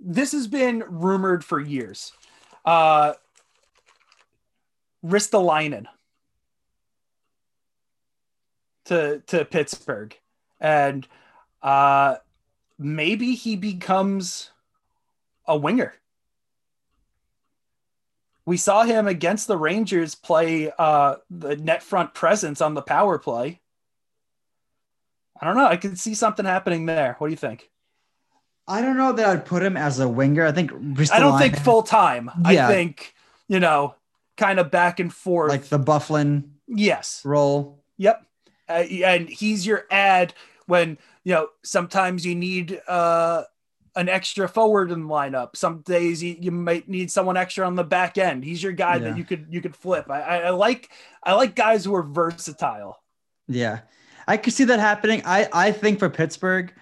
this 0.00 0.32
has 0.32 0.46
been 0.46 0.84
rumored 0.88 1.44
for 1.44 1.60
years? 1.60 2.12
Uh, 2.64 3.14
Ristolainen 5.04 5.86
to 8.86 9.22
to 9.26 9.44
Pittsburgh, 9.44 10.16
and 10.60 11.06
uh, 11.62 12.16
maybe 12.78 13.34
he 13.34 13.56
becomes 13.56 14.50
a 15.46 15.56
winger. 15.56 15.94
We 18.44 18.56
saw 18.56 18.84
him 18.84 19.08
against 19.08 19.48
the 19.48 19.56
Rangers 19.56 20.14
play 20.14 20.70
uh, 20.78 21.16
the 21.28 21.56
net 21.56 21.82
front 21.82 22.14
presence 22.14 22.60
on 22.60 22.74
the 22.74 22.82
power 22.82 23.18
play. 23.18 23.60
I 25.40 25.46
don't 25.46 25.56
know. 25.56 25.66
I 25.66 25.76
could 25.76 25.98
see 25.98 26.14
something 26.14 26.46
happening 26.46 26.86
there. 26.86 27.16
What 27.18 27.26
do 27.26 27.32
you 27.32 27.36
think? 27.36 27.70
I 28.68 28.80
don't 28.80 28.96
know 28.96 29.12
that 29.12 29.26
I'd 29.26 29.44
put 29.44 29.62
him 29.62 29.76
as 29.76 30.00
a 30.00 30.08
winger. 30.08 30.46
I 30.46 30.52
think 30.52 30.72
I 31.12 31.18
don't 31.18 31.38
think 31.38 31.58
full 31.58 31.82
time. 31.82 32.30
Yeah. 32.48 32.68
I 32.68 32.72
think, 32.72 33.14
you 33.48 33.60
know, 33.60 33.94
kind 34.36 34.58
of 34.58 34.70
back 34.70 35.00
and 35.00 35.12
forth. 35.12 35.50
like 35.50 35.64
the 35.64 35.78
Byfuglien 35.78 36.44
yes. 36.68 37.22
role. 37.24 37.82
Yep. 37.98 38.26
Uh, 38.68 38.72
and 38.72 39.28
he's 39.28 39.66
your 39.66 39.84
ad 39.90 40.34
when, 40.66 40.98
you 41.24 41.32
know, 41.32 41.48
sometimes 41.64 42.26
you 42.26 42.34
need 42.34 42.80
uh, 42.88 43.44
an 43.94 44.08
extra 44.08 44.48
forward 44.48 44.90
in 44.90 45.02
the 45.02 45.08
lineup. 45.08 45.56
Some 45.56 45.80
days 45.82 46.22
you, 46.22 46.36
you 46.40 46.50
might 46.50 46.88
need 46.88 47.10
someone 47.10 47.36
extra 47.36 47.66
on 47.66 47.76
the 47.76 47.84
back 47.84 48.18
end. 48.18 48.44
He's 48.44 48.62
your 48.62 48.72
guy 48.72 48.96
Yeah. 48.96 49.10
that 49.10 49.18
you 49.18 49.24
could 49.24 49.46
you 49.50 49.60
could 49.60 49.76
flip. 49.76 50.10
I, 50.10 50.20
I, 50.20 50.36
I 50.38 50.50
like 50.50 50.90
I 51.22 51.34
like 51.34 51.54
guys 51.54 51.84
who 51.84 51.94
are 51.94 52.02
versatile. 52.02 52.98
Yeah. 53.48 53.80
I 54.28 54.36
could 54.36 54.52
see 54.52 54.64
that 54.64 54.80
happening. 54.80 55.22
I, 55.24 55.48
I 55.52 55.70
think 55.72 56.00
for 56.00 56.10
Pittsburgh, 56.10 56.74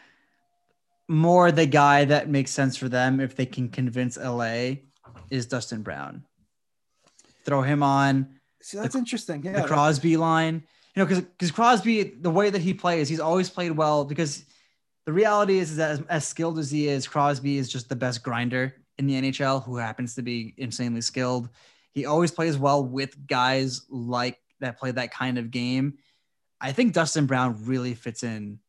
more 1.08 1.52
the 1.52 1.66
guy 1.66 2.06
that 2.06 2.28
makes 2.30 2.50
sense 2.50 2.76
for 2.78 2.88
them 2.88 3.20
if 3.20 3.36
they 3.36 3.44
can 3.44 3.68
convince 3.68 4.16
LA 4.16 4.76
is 5.30 5.44
Dustin 5.44 5.82
Brown. 5.82 6.24
Throw 7.44 7.62
him 7.62 7.82
on 7.82 8.34
See, 8.62 8.78
that's 8.78 8.94
interesting. 8.94 9.42
the 9.42 9.50
Yeah. 9.50 9.66
Crosby 9.66 10.16
line. 10.16 10.64
You 10.94 11.00
know, 11.02 11.06
because 11.06 11.20
because 11.24 11.50
Crosby, 11.50 12.02
the 12.20 12.30
way 12.30 12.50
that 12.50 12.60
he 12.62 12.72
plays, 12.72 13.08
he's 13.08 13.20
always 13.20 13.50
played 13.50 13.72
well. 13.72 14.04
Because 14.04 14.44
the 15.06 15.12
reality 15.12 15.58
is, 15.58 15.72
is 15.72 15.76
that 15.76 15.90
as, 15.90 16.02
as 16.08 16.26
skilled 16.26 16.58
as 16.58 16.70
he 16.70 16.88
is, 16.88 17.06
Crosby 17.06 17.58
is 17.58 17.68
just 17.70 17.88
the 17.88 17.96
best 17.96 18.22
grinder 18.22 18.74
in 18.98 19.06
the 19.06 19.14
NHL, 19.14 19.64
who 19.64 19.76
happens 19.76 20.14
to 20.14 20.22
be 20.22 20.54
insanely 20.56 21.00
skilled. 21.00 21.48
He 21.92 22.06
always 22.06 22.30
plays 22.30 22.56
well 22.56 22.82
with 22.84 23.26
guys 23.26 23.82
like 23.90 24.38
that 24.60 24.78
play 24.78 24.92
that 24.92 25.12
kind 25.12 25.36
of 25.36 25.50
game. 25.50 25.98
I 26.60 26.72
think 26.72 26.92
Dustin 26.94 27.26
Brown 27.26 27.66
really 27.66 27.94
fits 27.94 28.22
in 28.22 28.60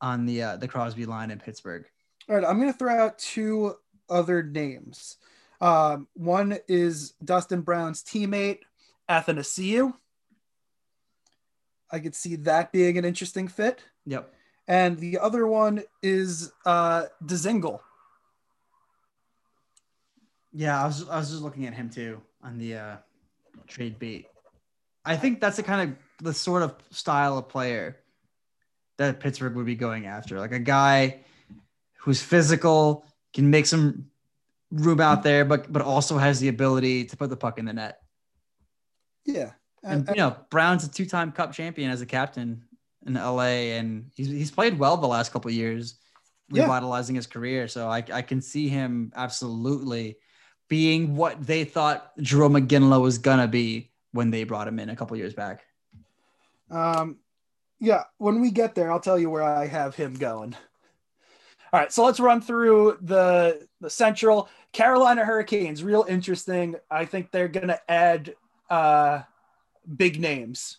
on 0.00 0.26
the 0.26 0.42
uh, 0.42 0.56
the 0.56 0.68
Crosby 0.68 1.04
line 1.06 1.30
in 1.30 1.38
Pittsburgh. 1.38 1.84
All 2.28 2.34
right, 2.34 2.44
I'm 2.44 2.58
going 2.58 2.72
to 2.72 2.78
throw 2.78 2.94
out 2.96 3.18
two 3.18 3.74
other 4.08 4.42
names. 4.42 5.16
Um, 5.60 6.08
one 6.14 6.58
is 6.68 7.12
Dustin 7.24 7.60
Brown's 7.60 8.02
teammate, 8.02 8.60
Athanasiu. 9.08 9.94
I 11.90 11.98
could 11.98 12.14
see 12.14 12.36
that 12.36 12.72
being 12.72 12.96
an 12.98 13.04
interesting 13.04 13.48
fit. 13.48 13.82
Yep. 14.06 14.32
And 14.68 14.98
the 14.98 15.18
other 15.18 15.46
one 15.46 15.82
is 16.02 16.52
uh, 16.64 17.06
Dezingle. 17.24 17.80
Yeah, 20.52 20.82
I 20.82 20.86
was 20.86 21.08
I 21.08 21.18
was 21.18 21.30
just 21.30 21.42
looking 21.42 21.66
at 21.66 21.74
him 21.74 21.90
too 21.90 22.20
on 22.42 22.58
the 22.58 22.76
uh, 22.76 22.96
trade 23.66 23.98
bait. 23.98 24.26
I 25.04 25.16
think 25.16 25.40
that's 25.40 25.56
the 25.56 25.62
kind 25.62 25.90
of 25.90 26.24
the 26.24 26.34
sort 26.34 26.62
of 26.62 26.74
style 26.90 27.38
of 27.38 27.48
player 27.48 27.98
that 28.96 29.20
Pittsburgh 29.20 29.54
would 29.54 29.66
be 29.66 29.74
going 29.74 30.06
after, 30.06 30.38
like 30.38 30.52
a 30.52 30.58
guy 30.58 31.20
who's 31.98 32.20
physical, 32.20 33.04
can 33.32 33.50
make 33.50 33.66
some 33.66 34.10
room 34.70 35.00
out 35.00 35.22
there, 35.22 35.44
but 35.44 35.72
but 35.72 35.82
also 35.82 36.18
has 36.18 36.40
the 36.40 36.48
ability 36.48 37.04
to 37.06 37.16
put 37.16 37.30
the 37.30 37.36
puck 37.36 37.58
in 37.58 37.64
the 37.64 37.72
net. 37.72 38.00
Yeah. 39.24 39.52
And 39.82 40.06
you 40.08 40.16
know, 40.16 40.36
Brown's 40.50 40.84
a 40.84 40.90
two-time 40.90 41.32
Cup 41.32 41.52
champion 41.52 41.90
as 41.90 42.00
a 42.02 42.06
captain 42.06 42.64
in 43.06 43.14
LA, 43.14 43.72
and 43.78 44.10
he's 44.14 44.28
he's 44.28 44.50
played 44.50 44.78
well 44.78 44.96
the 44.96 45.06
last 45.06 45.32
couple 45.32 45.48
of 45.48 45.54
years, 45.54 45.98
Yeah. 46.50 46.62
revitalizing 46.64 47.16
his 47.16 47.26
career. 47.26 47.66
So 47.68 47.88
I 47.88 48.04
I 48.12 48.22
can 48.22 48.40
see 48.42 48.68
him 48.68 49.12
absolutely 49.16 50.18
being 50.68 51.16
what 51.16 51.44
they 51.44 51.64
thought 51.64 52.12
Jerome 52.18 52.52
McGinley 52.54 53.00
was 53.00 53.18
gonna 53.18 53.48
be 53.48 53.90
when 54.12 54.30
they 54.30 54.44
brought 54.44 54.68
him 54.68 54.78
in 54.78 54.90
a 54.90 54.96
couple 54.96 55.16
years 55.16 55.34
back. 55.34 55.64
Um, 56.70 57.18
yeah, 57.80 58.04
when 58.18 58.40
we 58.40 58.50
get 58.50 58.74
there, 58.74 58.92
I'll 58.92 59.00
tell 59.00 59.18
you 59.18 59.30
where 59.30 59.42
I 59.42 59.66
have 59.66 59.94
him 59.94 60.14
going. 60.14 60.54
All 61.72 61.78
right, 61.78 61.92
so 61.92 62.04
let's 62.04 62.18
run 62.18 62.40
through 62.40 62.98
the 63.00 63.66
the 63.80 63.90
Central 63.90 64.48
Carolina 64.72 65.24
Hurricanes. 65.24 65.84
Real 65.84 66.04
interesting. 66.08 66.74
I 66.90 67.04
think 67.04 67.30
they're 67.30 67.48
gonna 67.48 67.78
add 67.88 68.34
uh, 68.68 69.22
big 69.96 70.20
names. 70.20 70.78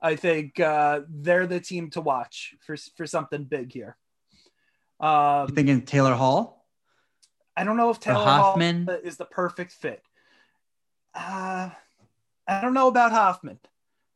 I 0.00 0.16
think 0.16 0.60
uh, 0.60 1.00
they're 1.08 1.46
the 1.46 1.60
team 1.60 1.90
to 1.90 2.00
watch 2.00 2.54
for 2.60 2.76
for 2.96 3.06
something 3.06 3.44
big 3.44 3.72
here. 3.72 3.96
Um, 5.00 5.48
You 5.48 5.54
thinking 5.54 5.82
Taylor 5.82 6.14
Hall? 6.14 6.66
I 7.56 7.64
don't 7.64 7.76
know 7.76 7.90
if 7.90 7.98
Taylor 8.00 8.24
Hoffman? 8.24 8.84
Hall 8.86 8.98
is 9.02 9.16
the 9.16 9.24
perfect 9.24 9.72
fit. 9.72 10.02
Uh, 11.14 11.70
I 12.46 12.60
don't 12.60 12.74
know 12.74 12.88
about 12.88 13.12
Hoffman, 13.12 13.58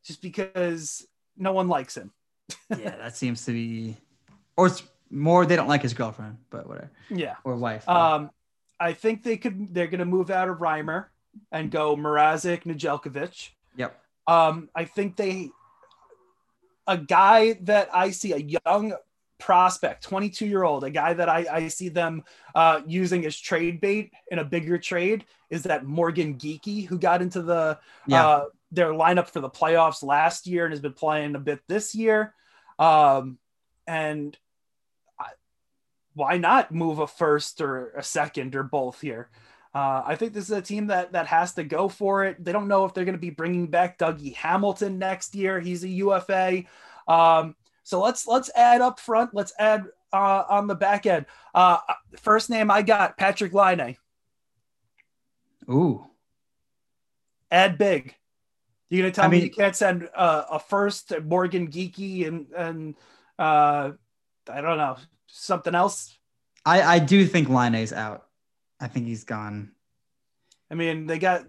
just 0.05 0.21
because 0.21 1.05
no 1.35 1.51
one 1.53 1.67
likes 1.67 1.97
him. 1.97 2.11
yeah, 2.69 2.95
that 2.97 3.17
seems 3.17 3.43
to 3.45 3.51
be, 3.51 3.97
or 4.55 4.67
it's 4.67 4.83
more 5.13 5.45
they 5.45 5.55
don't 5.55 5.67
like 5.67 5.81
his 5.83 5.93
girlfriend, 5.93 6.37
but 6.49 6.67
whatever, 6.67 6.91
Yeah. 7.09 7.35
or 7.43 7.55
wife. 7.55 7.87
Um, 7.87 8.31
I 8.79 8.93
think 8.93 9.23
they 9.23 9.37
could. 9.37 9.73
They're 9.73 9.87
going 9.87 9.99
to 9.99 10.05
move 10.05 10.29
out 10.31 10.49
of 10.49 10.57
Reimer. 10.57 11.05
and 11.51 11.71
go 11.71 11.95
Mrazek, 11.95 12.63
Nedeljkovic. 12.63 13.49
Yep. 13.75 13.99
Um, 14.27 14.69
I 14.75 14.85
think 14.85 15.15
they 15.15 15.49
a 16.85 16.97
guy 16.97 17.53
that 17.61 17.89
I 17.93 18.11
see 18.11 18.33
a 18.33 18.59
young 18.65 18.93
prospect, 19.39 20.03
22 20.03 20.45
year 20.45 20.63
old, 20.63 20.83
a 20.83 20.89
guy 20.89 21.13
that 21.13 21.27
I, 21.29 21.45
I 21.51 21.67
see 21.69 21.89
them 21.89 22.23
uh, 22.55 22.81
using 22.85 23.25
as 23.25 23.37
trade 23.37 23.81
bait 23.81 24.11
in 24.29 24.39
a 24.39 24.43
bigger 24.45 24.77
trade 24.77 25.25
is 25.49 25.63
that 25.63 25.85
Morgan 25.85 26.35
Geekie, 26.35 26.85
who 26.85 26.99
got 26.99 27.21
into 27.21 27.41
the 27.41 27.79
Yeah. 28.05 28.27
uh, 28.27 28.45
their 28.71 28.91
lineup 28.91 29.27
for 29.29 29.39
the 29.39 29.49
playoffs 29.49 30.03
last 30.03 30.45
year 30.47 30.65
and 30.65 30.71
has 30.73 30.81
been 30.81 30.93
playing 30.93 31.35
a 31.35 31.39
bit 31.39 31.61
this 31.67 31.93
year. 31.95 32.33
Um, 32.79 33.37
and 33.87 34.37
why 36.13 36.37
not 36.37 36.71
move 36.71 36.99
a 36.99 37.07
first 37.07 37.61
or 37.61 37.91
a 37.91 38.03
second 38.03 38.55
or 38.55 38.63
both 38.63 39.01
here? 39.01 39.29
Uh, 39.73 40.03
I 40.05 40.15
think 40.15 40.33
this 40.33 40.45
is 40.45 40.51
a 40.51 40.61
team 40.61 40.87
that 40.87 41.13
that 41.13 41.25
has 41.27 41.53
to 41.53 41.63
go 41.63 41.89
for 41.89 42.25
it. 42.25 42.43
They 42.43 42.51
don't 42.51 42.67
know 42.67 42.85
if 42.85 42.93
they're 42.93 43.05
going 43.05 43.15
to 43.15 43.19
be 43.21 43.31
bringing 43.31 43.67
back 43.67 43.97
Dougie 43.97 44.35
Hamilton 44.35 44.99
next 44.99 45.33
year. 45.33 45.59
He's 45.59 45.83
a 45.83 45.89
UFA. 45.89 46.63
Um, 47.07 47.55
so 47.83 47.99
let's 48.01 48.27
let's 48.27 48.51
add 48.55 48.81
up 48.81 48.99
front. 48.99 49.33
Let's 49.33 49.51
add 49.57 49.85
uh, 50.13 50.43
on 50.47 50.67
the 50.67 50.75
back 50.75 51.07
end. 51.07 51.25
Uh, 51.55 51.79
first 52.19 52.51
name 52.51 52.69
I 52.69 52.83
got 52.83 53.17
Patrik 53.17 53.53
Laine. 53.53 53.97
Ooh. 55.69 56.05
Add 57.49 57.77
big. 57.77 58.15
You 58.89 59.01
gonna 59.01 59.11
tell 59.11 59.25
I 59.25 59.27
me 59.27 59.37
mean- 59.37 59.45
you 59.45 59.51
can't 59.51 59.75
send 59.75 60.07
uh, 60.15 60.43
a 60.51 60.59
first 60.59 61.13
Morgan 61.23 61.67
Geekie 61.71 62.27
and 62.27 62.45
and 62.55 62.95
uh, 63.39 63.91
I 64.47 64.61
don't 64.61 64.77
know 64.77 64.97
something 65.33 65.75
else. 65.75 66.17
I, 66.65 66.81
I 66.81 66.99
do 66.99 67.25
think 67.25 67.49
Laine's 67.49 67.91
out. 67.91 68.27
I 68.79 68.87
think 68.87 69.07
he's 69.07 69.23
gone. 69.23 69.71
I 70.71 70.75
mean, 70.75 71.07
they 71.07 71.19
got 71.19 71.45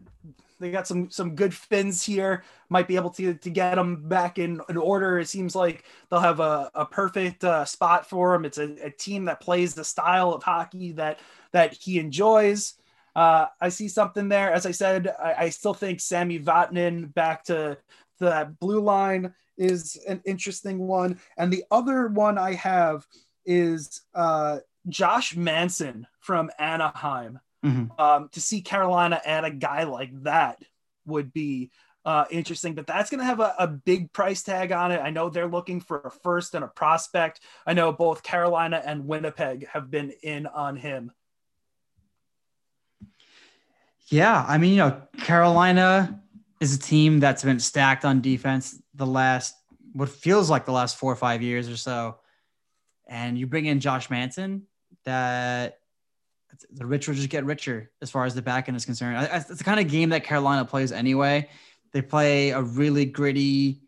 they 0.60 0.70
got 0.70 0.86
some 0.86 1.10
some 1.10 1.34
good 1.34 1.54
fins 1.54 2.02
here. 2.02 2.44
Might 2.68 2.88
be 2.88 2.96
able 2.96 3.10
to 3.10 3.34
to 3.34 3.50
get 3.50 3.74
them 3.74 4.08
back 4.08 4.38
in, 4.38 4.60
in 4.68 4.76
order. 4.76 5.18
It 5.18 5.28
seems 5.28 5.54
like 5.54 5.84
they'll 6.10 6.20
have 6.20 6.40
a, 6.40 6.70
a 6.74 6.86
perfect 6.86 7.44
uh, 7.44 7.64
spot 7.64 8.08
for 8.08 8.34
him. 8.34 8.44
It's 8.44 8.58
a, 8.58 8.86
a 8.86 8.90
team 8.90 9.24
that 9.26 9.40
plays 9.40 9.74
the 9.74 9.84
style 9.84 10.32
of 10.32 10.42
hockey 10.42 10.92
that 10.92 11.20
that 11.52 11.74
he 11.74 11.98
enjoys. 11.98 12.74
Uh, 13.14 13.46
I 13.60 13.68
see 13.68 13.88
something 13.88 14.28
there. 14.28 14.52
As 14.52 14.66
I 14.66 14.72
said, 14.72 15.14
I, 15.22 15.34
I 15.44 15.48
still 15.50 15.74
think 15.74 16.00
Sami 16.00 16.40
Vatanen 16.40 17.14
back 17.14 17.44
to, 17.44 17.78
the 18.18 18.54
blue 18.60 18.80
line 18.80 19.34
is 19.56 19.96
an 20.08 20.20
interesting 20.24 20.78
one. 20.78 21.20
And 21.36 21.52
the 21.52 21.64
other 21.70 22.08
one 22.08 22.38
I 22.38 22.54
have 22.54 23.06
is 23.44 24.02
uh, 24.14 24.58
Josh 24.88 25.36
Manson 25.36 26.06
from 26.20 26.50
Anaheim 26.58 27.40
Mhm. 27.64 27.98
um, 27.98 28.28
to 28.32 28.40
see 28.40 28.60
Carolina 28.60 29.20
add 29.24 29.44
a 29.44 29.50
guy 29.50 29.84
like 29.84 30.10
that 30.24 30.62
would 31.06 31.32
be 31.32 31.70
uh, 32.04 32.26
interesting, 32.30 32.74
but 32.74 32.86
that's 32.86 33.08
going 33.08 33.20
to 33.20 33.24
have 33.24 33.40
a, 33.40 33.54
a 33.58 33.66
big 33.66 34.12
price 34.12 34.42
tag 34.42 34.72
on 34.72 34.92
it. 34.92 35.00
I 35.00 35.08
know 35.08 35.30
they're 35.30 35.48
looking 35.48 35.80
for 35.80 36.00
a 36.00 36.10
first 36.10 36.54
and 36.54 36.62
a 36.62 36.68
prospect. 36.68 37.40
I 37.66 37.72
know 37.72 37.92
both 37.92 38.22
Carolina 38.22 38.82
and 38.84 39.06
Winnipeg 39.06 39.66
have 39.68 39.90
been 39.90 40.12
in 40.22 40.46
on 40.46 40.76
him. 40.76 41.12
Yeah, 44.08 44.44
I 44.46 44.58
mean, 44.58 44.72
you 44.72 44.76
know, 44.76 45.00
Carolina 45.18 46.22
is 46.60 46.74
a 46.76 46.78
team 46.78 47.20
that's 47.20 47.42
been 47.42 47.58
stacked 47.58 48.04
on 48.04 48.20
defense 48.20 48.80
the 48.94 49.06
last 49.06 49.54
what 49.94 50.08
feels 50.08 50.50
like 50.50 50.66
the 50.66 50.72
last 50.72 50.96
four 50.98 51.12
or 51.12 51.16
five 51.16 51.40
years 51.40 51.68
or 51.68 51.76
so. 51.76 52.18
And 53.06 53.38
you 53.38 53.46
bring 53.46 53.66
in 53.66 53.80
Josh 53.80 54.10
Manson, 54.10 54.66
that 55.04 55.78
the 56.70 56.86
rich 56.86 57.08
will 57.08 57.14
just 57.14 57.28
get 57.28 57.44
richer 57.44 57.90
as 58.00 58.10
far 58.10 58.24
as 58.24 58.34
the 58.34 58.42
back 58.42 58.68
end 58.68 58.76
is 58.76 58.84
concerned. 58.84 59.28
It's 59.32 59.58
the 59.58 59.64
kind 59.64 59.80
of 59.80 59.88
game 59.88 60.10
that 60.10 60.24
Carolina 60.24 60.64
plays 60.64 60.92
anyway. 60.92 61.48
They 61.92 62.00
play 62.02 62.50
a 62.50 62.62
really 62.62 63.04
gritty 63.04 63.82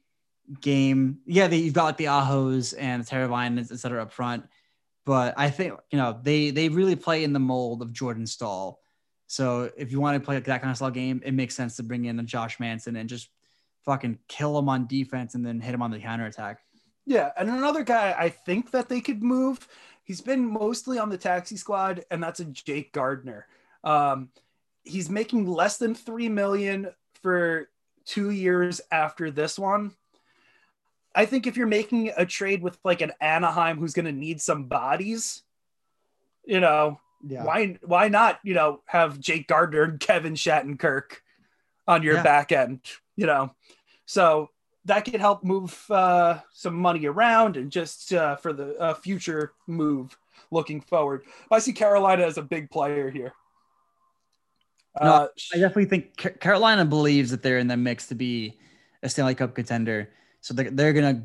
game. 0.60 1.18
Yeah, 1.26 1.48
they, 1.48 1.56
you've 1.56 1.74
got 1.74 1.84
like 1.84 1.96
the 1.96 2.04
Ahos 2.04 2.74
and 2.78 3.04
the 3.04 3.10
Teravainen, 3.10 3.58
et 3.58 3.78
cetera, 3.78 4.02
up 4.02 4.12
front. 4.12 4.44
But 5.04 5.34
I 5.36 5.50
think, 5.50 5.74
you 5.90 5.98
know, 5.98 6.18
they 6.22 6.50
they 6.50 6.68
really 6.68 6.96
play 6.96 7.24
in 7.24 7.32
the 7.32 7.38
mold 7.38 7.82
of 7.82 7.92
Jordan 7.92 8.26
Staal. 8.26 8.80
So 9.28 9.70
if 9.76 9.90
you 9.90 10.00
want 10.00 10.20
to 10.20 10.24
play 10.24 10.38
that 10.38 10.60
kind 10.60 10.70
of 10.70 10.76
style 10.76 10.90
game, 10.90 11.20
it 11.24 11.32
makes 11.32 11.54
sense 11.54 11.76
to 11.76 11.82
bring 11.82 12.04
in 12.04 12.18
a 12.18 12.24
Josh 12.24 12.60
Manson 12.60 12.96
and 12.96 13.08
just 13.08 13.28
fucking 13.84 14.18
kill 14.28 14.58
him 14.58 14.68
on 14.68 14.86
defense 14.86 15.34
and 15.34 15.46
then 15.46 15.60
hit 15.60 15.74
him 15.74 15.82
on 15.82 15.90
the 15.92 15.98
counterattack. 15.98 16.60
Yeah, 17.06 17.30
and 17.36 17.48
another 17.48 17.84
guy 17.84 18.14
I 18.18 18.28
think 18.28 18.72
that 18.72 18.88
they 18.88 19.00
could 19.00 19.22
move. 19.22 19.66
He's 20.02 20.20
been 20.20 20.44
mostly 20.44 20.98
on 20.98 21.08
the 21.08 21.18
taxi 21.18 21.56
squad, 21.56 22.04
and 22.10 22.22
that's 22.22 22.40
a 22.40 22.44
Jake 22.44 22.92
Gardiner. 22.92 23.46
Um, 23.84 24.30
he's 24.82 25.08
making 25.08 25.46
less 25.46 25.78
than 25.78 25.94
three 25.94 26.28
million 26.28 26.88
for 27.22 27.68
two 28.04 28.30
years 28.30 28.80
after 28.90 29.30
this 29.30 29.58
one. 29.58 29.92
I 31.14 31.26
think 31.26 31.46
if 31.46 31.56
you're 31.56 31.66
making 31.66 32.12
a 32.16 32.26
trade 32.26 32.62
with 32.62 32.78
like 32.84 33.00
an 33.00 33.12
Anaheim 33.20 33.78
who's 33.78 33.94
going 33.94 34.04
to 34.04 34.12
need 34.12 34.40
some 34.40 34.64
bodies, 34.64 35.42
you 36.44 36.60
know, 36.60 37.00
Yeah. 37.26 37.44
why 37.44 37.78
why 37.82 38.08
not 38.08 38.38
you 38.44 38.54
know 38.54 38.82
have 38.86 39.18
Jake 39.18 39.48
Gardiner 39.48 39.84
and 39.84 39.98
Kevin 40.00 40.34
Shattenkirk 40.34 41.18
on 41.88 42.02
your 42.02 42.16
Yeah. 42.16 42.22
back 42.22 42.52
end, 42.52 42.80
you 43.16 43.26
know, 43.26 43.54
so 44.04 44.50
that 44.86 45.04
could 45.04 45.20
help 45.20 45.44
move 45.44 45.84
uh, 45.90 46.38
some 46.52 46.74
money 46.74 47.06
around 47.06 47.56
and 47.56 47.70
just 47.70 48.12
uh, 48.12 48.36
for 48.36 48.52
the 48.52 48.76
uh, 48.78 48.94
future 48.94 49.52
move 49.66 50.16
looking 50.50 50.80
forward. 50.80 51.24
I 51.50 51.58
see 51.58 51.72
Carolina 51.72 52.24
as 52.24 52.38
a 52.38 52.42
big 52.42 52.70
player 52.70 53.10
here. 53.10 53.32
No, 55.00 55.10
Uh, 55.10 55.28
I 55.52 55.58
definitely 55.58 55.86
think 55.86 56.40
Carolina 56.40 56.84
believes 56.84 57.30
that 57.30 57.42
they're 57.42 57.58
in 57.58 57.66
the 57.66 57.76
mix 57.76 58.06
to 58.08 58.14
be 58.14 58.58
a 59.02 59.08
Stanley 59.08 59.34
Cup 59.34 59.54
contender. 59.54 60.10
So 60.40 60.54
they're, 60.54 60.70
they're 60.70 60.92
going 60.92 61.16
to 61.16 61.22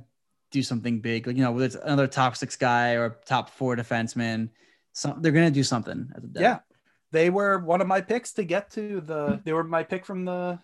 do 0.49 0.63
something 0.63 0.99
big. 0.99 1.27
Like, 1.27 1.37
you 1.37 1.43
know, 1.43 1.51
whether 1.51 1.65
it's 1.65 1.75
another 1.75 2.07
top 2.07 2.35
six 2.35 2.55
guy 2.55 2.93
or 2.93 3.19
top 3.25 3.49
four 3.49 3.75
defenseman, 3.75 4.49
some, 4.93 5.21
they're 5.21 5.31
going 5.31 5.47
to 5.47 5.53
do 5.53 5.63
something. 5.63 6.09
At 6.15 6.33
the 6.33 6.41
yeah, 6.41 6.59
they 7.11 7.29
were 7.29 7.59
one 7.59 7.79
of 7.79 7.87
my 7.87 8.01
picks 8.01 8.33
to 8.33 8.43
get 8.43 8.71
to 8.71 9.01
the. 9.01 9.39
They 9.45 9.53
were 9.53 9.63
my 9.63 9.83
pick 9.83 10.05
from 10.05 10.25
the 10.25 10.59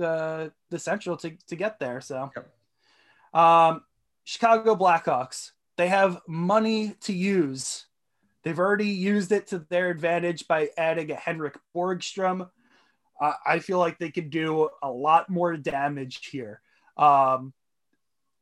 the 0.00 0.52
the 0.70 0.78
Central 0.78 1.16
to 1.18 1.30
to 1.46 1.56
get 1.56 1.78
there. 1.78 2.00
So, 2.00 2.32
um, 3.34 3.82
Chicago 4.24 4.74
Blackhawks. 4.74 5.52
They 5.76 5.88
have 5.88 6.20
money 6.26 6.96
to 7.02 7.12
use. 7.12 7.86
They've 8.42 8.58
already 8.58 8.88
used 8.88 9.32
it 9.32 9.46
to 9.48 9.60
their 9.60 9.90
advantage 9.90 10.48
by 10.48 10.70
adding 10.76 11.10
a 11.10 11.14
Henrik 11.14 11.56
Borgstrom. 11.74 12.48
Uh, 13.20 13.32
I 13.46 13.58
feel 13.60 13.78
like 13.78 13.98
they 13.98 14.10
could 14.10 14.30
do 14.30 14.70
a 14.82 14.90
lot 14.90 15.28
more 15.28 15.56
damage 15.56 16.26
here. 16.26 16.60
Um, 16.96 17.52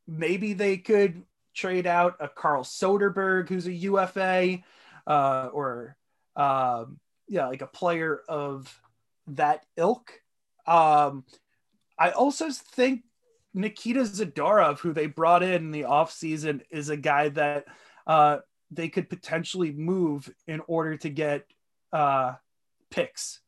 maybe 0.07 0.53
they 0.53 0.77
could 0.77 1.23
trade 1.53 1.87
out 1.87 2.15
a 2.19 2.29
Carl 2.29 2.63
Soderberg, 2.63 3.49
who's 3.49 3.67
a 3.67 3.73
UFA, 3.73 4.59
uh, 5.07 5.49
or 5.51 5.97
um, 6.35 6.99
yeah, 7.27 7.47
like 7.47 7.61
a 7.61 7.67
player 7.67 8.21
of 8.27 8.73
that 9.27 9.65
ilk. 9.77 10.11
Um, 10.67 11.23
I 11.99 12.11
also 12.11 12.49
think 12.49 13.03
Nikita 13.53 14.01
Zadorov, 14.01 14.79
who 14.79 14.93
they 14.93 15.07
brought 15.07 15.43
in, 15.43 15.65
in 15.65 15.71
the 15.71 15.83
offseason, 15.83 16.61
is 16.71 16.89
a 16.89 16.97
guy 16.97 17.29
that 17.29 17.65
uh, 18.07 18.37
they 18.71 18.87
could 18.87 19.09
potentially 19.09 19.71
move 19.71 20.33
in 20.47 20.61
order 20.67 20.95
to 20.97 21.09
get 21.09 21.45
uh, 21.91 22.33
picks. 22.89 23.41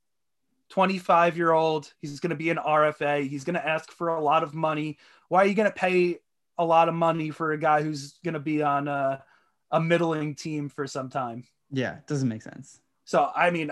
25 0.70 1.38
year 1.38 1.52
old, 1.52 1.94
he's 2.02 2.20
going 2.20 2.30
to 2.30 2.36
be 2.36 2.50
an 2.50 2.58
RFA. 2.58 3.28
He's 3.28 3.44
going 3.44 3.56
to 3.56 3.68
ask 3.68 3.92
for 3.92 4.10
a 4.10 4.22
lot 4.22 4.44
of 4.44 4.54
money. 4.54 4.98
Why 5.28 5.44
are 5.44 5.48
you 5.48 5.54
going 5.54 5.70
to 5.70 5.76
pay 5.76 6.20
a 6.58 6.66
lot 6.66 6.90
of 6.90 6.96
money 6.96 7.30
for 7.30 7.52
a 7.52 7.58
guy 7.58 7.82
who's 7.82 8.14
going 8.24 8.34
to 8.34 8.40
be 8.40 8.64
on 8.64 8.88
a, 8.88 9.24
a 9.72 9.82
middling 9.82 10.36
team 10.36 10.70
for 10.70 10.88
some 10.88 11.10
time? 11.10 11.44
Yeah. 11.72 11.98
It 11.98 12.08
doesn't 12.08 12.28
make 12.28 12.42
sense. 12.42 12.80
So, 13.06 13.30
I 13.36 13.50
mean, 13.50 13.72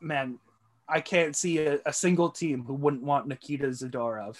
man, 0.00 0.38
I 0.88 1.00
can't 1.00 1.36
see 1.36 1.58
a, 1.58 1.80
a 1.84 1.92
single 1.92 2.30
team 2.30 2.64
who 2.64 2.74
wouldn't 2.74 3.02
want 3.02 3.26
Nikita 3.26 3.66
Zadorov. 3.68 4.36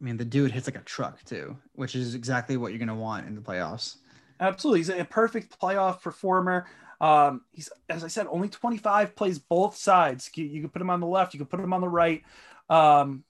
I 0.00 0.04
mean, 0.04 0.16
the 0.16 0.24
dude 0.24 0.50
hits 0.50 0.66
like 0.66 0.76
a 0.76 0.84
truck 0.84 1.22
too, 1.24 1.56
which 1.74 1.94
is 1.94 2.14
exactly 2.14 2.56
what 2.56 2.72
you're 2.72 2.78
going 2.78 2.88
to 2.88 2.94
want 2.94 3.26
in 3.26 3.34
the 3.34 3.40
playoffs. 3.40 3.96
Absolutely. 4.40 4.80
He's 4.80 4.88
a 4.88 5.04
perfect 5.04 5.60
playoff 5.60 6.02
performer. 6.02 6.66
Um, 7.00 7.42
he's, 7.52 7.68
as 7.88 8.02
I 8.02 8.08
said, 8.08 8.26
only 8.28 8.48
25, 8.48 9.14
plays 9.14 9.38
both 9.38 9.76
sides. 9.76 10.30
You, 10.34 10.44
you 10.44 10.60
can 10.60 10.70
put 10.70 10.82
him 10.82 10.90
on 10.90 11.00
the 11.00 11.06
left, 11.06 11.34
you 11.34 11.38
can 11.38 11.46
put 11.46 11.60
him 11.60 11.72
on 11.72 11.80
the 11.80 11.88
right. 11.88 12.22
Um, 12.68 13.24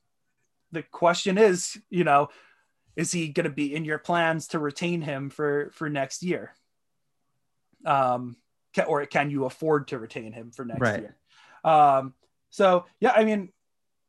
the 0.70 0.82
question 0.82 1.36
is, 1.36 1.78
you 1.90 2.05
know, 2.05 2.28
is 2.97 3.12
he 3.12 3.28
going 3.28 3.45
to 3.45 3.51
be 3.51 3.74
in 3.74 3.84
your 3.84 3.99
plans 3.99 4.49
to 4.49 4.59
retain 4.59 5.03
him 5.03 5.30
for 5.30 5.70
for 5.74 5.88
next 5.88 6.22
year? 6.22 6.53
Um, 7.84 8.36
can, 8.74 8.86
or 8.86 9.05
can 9.07 9.30
you 9.30 9.45
afford 9.45 9.88
to 9.88 9.99
retain 9.99 10.32
him 10.32 10.51
for 10.51 10.64
next 10.64 10.80
Right. 10.80 11.01
year? 11.01 11.16
Um, 11.64 12.14
so 12.50 12.86
yeah, 13.00 13.12
I 13.14 13.24
mean, 13.24 13.50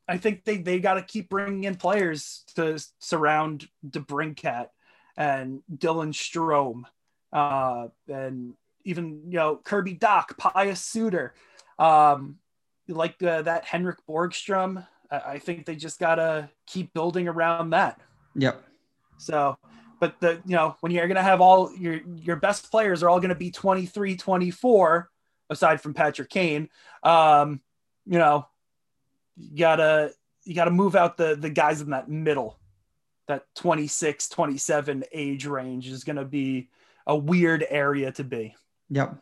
I 0.08 0.18
think 0.18 0.44
they 0.44 0.58
they 0.58 0.80
got 0.80 0.96
to 0.96 1.02
keep 1.02 1.30
bringing 1.30 1.64
in 1.64 1.76
players 1.76 2.44
to 2.56 2.84
surround 3.00 3.68
DeBrincat 3.88 4.68
and 5.16 5.62
Dylan 5.74 6.14
Strome, 6.14 6.84
uh, 7.32 7.88
and 8.08 8.54
even 8.84 9.24
you 9.28 9.38
know 9.38 9.56
Kirby 9.64 9.96
Dach, 9.96 10.38
Pius 10.38 10.82
Suter. 10.82 11.34
Um, 11.80 12.38
like 12.88 13.22
uh, 13.24 13.44
that 13.44 13.66
Henrik 13.66 13.98
Borgstrom. 14.08 14.86
I, 15.10 15.18
I 15.18 15.40
think 15.40 15.66
they 15.66 15.76
just 15.76 16.00
gotta 16.00 16.50
keep 16.68 16.94
building 16.94 17.28
around 17.28 17.72
that. 17.72 18.02
Yep. 18.36 18.64
So, 19.18 19.58
but 20.00 20.20
the 20.20 20.42
you 20.46 20.56
know 20.56 20.76
when 20.82 20.92
you're 20.92 21.08
gonna 21.08 21.24
have 21.24 21.42
all 21.42 21.74
your 21.76 22.02
your 22.18 22.36
best 22.36 22.70
players 22.72 23.04
are 23.04 23.10
all 23.10 23.20
gonna 23.20 23.36
be 23.36 23.52
23, 23.52 24.18
24, 24.18 25.10
aside 25.50 25.82
from 25.82 25.94
Patrick 25.94 26.30
Kane. 26.30 26.70
Um, 27.04 27.62
you 28.06 28.20
know, 28.20 28.48
you 29.36 29.58
gotta 29.58 30.12
you 30.44 30.54
gotta 30.54 30.72
move 30.72 30.96
out 30.96 31.18
the 31.18 31.36
the 31.36 31.50
guys 31.50 31.82
in 31.82 31.92
that 31.92 32.10
middle. 32.10 32.60
That 33.28 33.46
26, 33.56 34.28
27 34.30 35.06
age 35.14 35.46
range 35.46 35.88
is 35.88 36.04
gonna 36.04 36.26
be 36.26 36.70
a 37.08 37.16
weird 37.16 37.66
area 37.70 38.12
to 38.14 38.24
be. 38.24 38.56
Yep. 38.90 39.18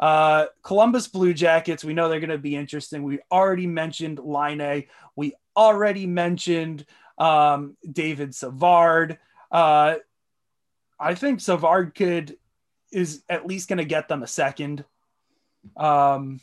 Uh, 0.00 0.46
Columbus 0.62 1.08
Blue 1.08 1.34
Jackets, 1.34 1.84
we 1.84 1.92
know 1.92 2.08
they're 2.08 2.20
going 2.20 2.30
to 2.30 2.38
be 2.38 2.56
interesting. 2.56 3.02
We 3.02 3.20
already 3.30 3.66
mentioned 3.66 4.18
Laine. 4.18 4.60
A. 4.62 4.88
We 5.14 5.34
already 5.54 6.06
mentioned 6.06 6.86
um, 7.18 7.76
David 7.90 8.34
Savard. 8.34 9.18
Uh, 9.52 9.96
I 10.98 11.14
think 11.14 11.40
Savard 11.40 11.94
could 11.94 12.38
is 12.90 13.22
at 13.28 13.46
least 13.46 13.68
going 13.68 13.78
to 13.78 13.84
get 13.84 14.08
them 14.08 14.22
a 14.22 14.26
second. 14.26 14.84
Um, 15.76 16.40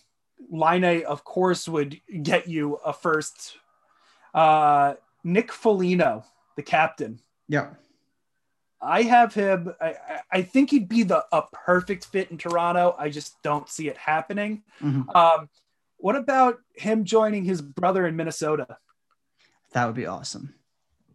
Line, 0.49 1.03
of 1.03 1.23
course, 1.23 1.67
would 1.67 1.99
get 2.23 2.47
you 2.47 2.75
a 2.85 2.93
first. 2.93 3.57
Uh, 4.33 4.93
Nick 5.23 5.51
Foligno, 5.51 6.23
the 6.55 6.63
captain. 6.63 7.19
Yeah. 7.49 7.69
I 8.79 9.01
have 9.01 9.33
him. 9.33 9.73
I, 9.81 9.95
I 10.31 10.41
think 10.43 10.69
he'd 10.69 10.87
be 10.87 11.01
the 11.03 11.25
a 11.31 11.41
perfect 11.51 12.05
fit 12.05 12.29
in 12.29 12.37
Toronto. 12.37 12.95
I 12.97 13.09
just 13.09 13.41
don't 13.41 13.67
see 13.67 13.87
it 13.89 13.97
happening. 13.97 14.61
Mhm. 14.81 15.13
Um, 15.15 15.49
what 15.97 16.15
about 16.15 16.59
him 16.75 17.03
joining 17.03 17.43
his 17.43 17.59
brother 17.61 18.05
in 18.05 18.15
Minnesota? 18.15 18.77
That 19.71 19.85
would 19.87 19.95
be 19.95 20.05
awesome. 20.05 20.53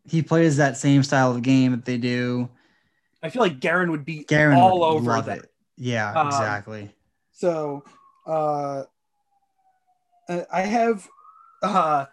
He 0.08 0.20
plays 0.22 0.56
that 0.56 0.76
same 0.76 1.04
style 1.04 1.30
of 1.30 1.42
game 1.42 1.70
that 1.70 1.84
they 1.84 1.96
do. 1.98 2.50
I 3.22 3.30
feel 3.30 3.40
like 3.42 3.60
Guerin 3.60 3.92
would 3.92 4.04
be 4.04 4.24
Guerin 4.24 4.58
all 4.58 4.80
would 4.80 4.86
over 4.96 5.10
love 5.12 5.26
that. 5.26 5.38
it. 5.38 5.52
Yeah, 5.76 6.12
Um, 6.12 6.26
exactly. 6.26 6.90
So 7.42 7.82
uh, 8.24 8.84
uh, 10.28 10.42
I 10.52 10.60
have 10.60 11.08
uh, 11.60 12.06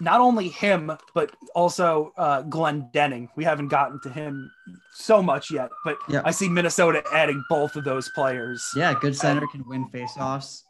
not 0.00 0.20
only 0.20 0.48
him, 0.50 0.92
but 1.14 1.34
also 1.54 2.12
uh, 2.18 2.42
Glendening. 2.42 3.30
We 3.36 3.44
haven't 3.44 3.68
gotten 3.68 3.98
to 4.02 4.10
him 4.10 4.50
so 4.92 5.22
much 5.22 5.50
yet, 5.50 5.70
but 5.82 5.96
Yeah. 6.10 6.20
I 6.26 6.30
see 6.30 6.46
Minnesota 6.50 7.02
adding 7.10 7.42
both 7.48 7.74
of 7.74 7.84
those 7.84 8.10
players. 8.10 8.62
Yeah, 8.76 8.92
good 9.00 9.16
center 9.16 9.46
can 9.46 9.66
win 9.66 9.88
faceoffs. 9.88 10.64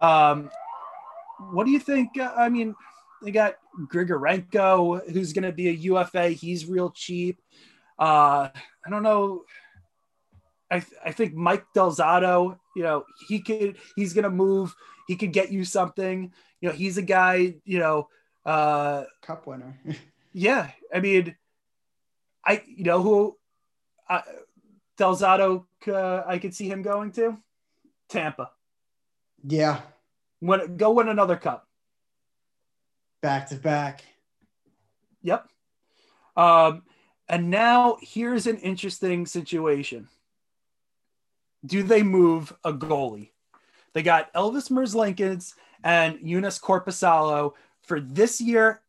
Um, 0.00 0.50
what 1.52 1.64
do 1.64 1.70
you 1.70 1.78
think? 1.78 2.18
Uh, 2.18 2.32
I 2.36 2.48
mean, 2.48 2.74
they 3.22 3.30
got 3.30 3.54
Grigorenko, 3.86 5.12
who's 5.12 5.32
going 5.32 5.44
to 5.44 5.52
be 5.52 5.68
a 5.68 5.72
UFA. 5.72 6.30
He's 6.30 6.66
real 6.66 6.90
cheap. 6.90 7.38
Uh, 8.00 8.48
I 8.84 8.90
don't 8.90 9.04
know. 9.04 9.44
I, 10.72 10.80
th- 10.80 11.00
I 11.04 11.12
think 11.12 11.34
Mike 11.34 11.64
Del 11.72 11.92
Zotto, 11.92 12.58
you 12.76 12.82
know, 12.82 13.06
he 13.26 13.40
could, 13.40 13.78
he's 13.96 14.12
going 14.12 14.24
to 14.24 14.30
move. 14.30 14.74
He 15.08 15.16
could 15.16 15.32
get 15.32 15.50
you 15.50 15.64
something. 15.64 16.30
You 16.60 16.68
know, 16.68 16.74
he's 16.74 16.98
a 16.98 17.02
guy, 17.02 17.54
you 17.64 17.78
know, 17.78 18.08
uh, 18.44 19.04
Cup 19.22 19.46
winner. 19.46 19.80
yeah. 20.34 20.70
I 20.94 21.00
mean, 21.00 21.34
I, 22.44 22.62
you 22.66 22.84
know, 22.84 23.00
who, 23.00 23.36
uh, 24.08 24.20
Del 24.98 25.16
Zotto, 25.16 25.64
uh, 25.88 26.22
I 26.26 26.38
could 26.38 26.54
see 26.54 26.68
him 26.68 26.82
going 26.82 27.12
to 27.12 27.38
Tampa. 28.08 28.50
yeah, 29.42 29.80
Win, 30.42 30.76
go 30.76 30.92
win 30.92 31.08
another 31.08 31.36
cup. 31.36 31.66
back 33.22 33.48
to 33.48 33.56
back. 33.56 34.04
Yep. 35.22 35.48
Um, 36.36 36.82
and 37.28 37.50
now 37.50 37.96
here's 38.00 38.46
an 38.46 38.58
interesting 38.58 39.26
situation. 39.26 40.08
Do 41.66 41.82
they 41.82 42.02
move 42.02 42.52
a 42.64 42.72
goalie? 42.72 43.30
They 43.92 44.02
got 44.02 44.32
Elvis 44.34 44.70
Merzlikins 44.70 45.54
and 45.82 46.18
Joonas 46.18 46.60
Korpisalo 46.60 47.52
for 47.82 48.00
this 48.00 48.40
year 48.40 48.82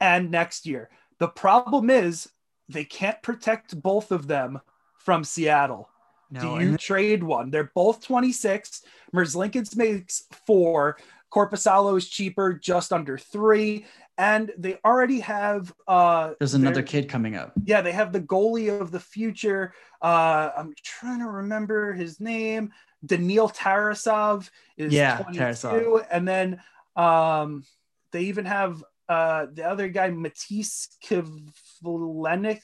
and 0.00 0.30
next 0.30 0.66
year. 0.66 0.90
The 1.18 1.28
problem 1.28 1.90
is 1.90 2.28
they 2.68 2.84
can't 2.84 3.20
protect 3.22 3.80
both 3.80 4.10
of 4.10 4.26
them 4.26 4.60
from 4.98 5.22
Seattle. 5.22 5.88
No, 6.30 6.58
Do 6.58 6.64
you 6.64 6.76
trade 6.76 7.22
one? 7.22 7.50
They're 7.50 7.70
both 7.74 8.04
26. 8.04 8.82
Merzlikins 9.14 9.76
makes 9.76 10.24
four. 10.46 10.96
Corpusalo 11.32 11.96
is 11.98 12.08
cheaper, 12.08 12.54
just 12.54 12.92
under 12.92 13.18
three. 13.18 13.86
And 14.16 14.52
they 14.56 14.78
already 14.84 15.20
have 15.20 15.72
uh 15.88 16.34
there's 16.38 16.54
another 16.54 16.82
kid 16.82 17.08
coming 17.08 17.34
up. 17.34 17.52
yeah, 17.64 17.80
they 17.80 17.92
have 17.92 18.12
the 18.12 18.20
goalie 18.20 18.80
of 18.80 18.90
the 18.90 19.00
future. 19.00 19.74
Uh 20.00 20.50
I'm 20.56 20.72
trying 20.82 21.18
to 21.20 21.28
remember 21.28 21.92
his 21.92 22.20
name. 22.20 22.72
Daniil 23.04 23.48
Tarasov 23.50 24.48
is 24.76 24.92
Yeah, 24.94 25.16
22. 25.18 25.42
Tarasov. 25.42 26.06
And 26.10 26.28
then 26.28 26.60
um 26.96 27.64
they 28.12 28.22
even 28.22 28.44
have 28.44 28.84
uh 29.08 29.46
the 29.52 29.64
other 29.64 29.88
guy 29.88 30.10
Matiss 30.10 30.88
Kivlenieks 31.04 32.62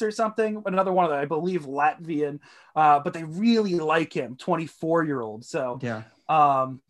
or 0.00 0.10
something, 0.10 0.62
another 0.66 0.92
one 0.92 1.04
of 1.04 1.10
them, 1.10 1.20
I 1.20 1.26
believe 1.26 1.66
Latvian. 1.66 2.40
Uh, 2.74 2.98
but 3.00 3.12
they 3.12 3.22
really 3.22 3.74
like 3.76 4.12
him, 4.12 4.36
24 4.36 5.04
year 5.04 5.20
old. 5.20 5.44
So 5.44 5.78
Yeah. 5.82 6.04
um 6.28 6.80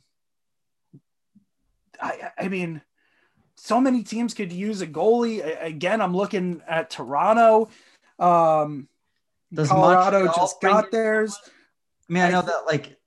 I 2.00 2.30
I 2.38 2.48
mean 2.48 2.82
so 3.56 3.80
many 3.80 4.02
teams 4.02 4.34
could 4.34 4.52
use 4.52 4.80
a 4.80 4.86
goalie. 4.86 5.42
Again, 5.62 6.00
I'm 6.00 6.14
looking 6.14 6.62
at 6.66 6.90
Toronto. 6.90 7.68
Um 8.18 8.88
Does 9.52 9.68
Colorado 9.68 10.24
Montreal 10.24 10.34
just 10.36 10.60
got 10.60 10.90
theirs. 10.90 11.36
I 12.08 12.12
mean, 12.12 12.22
I 12.22 12.30
know 12.30 12.42
that 12.42 12.62
like 12.66 12.98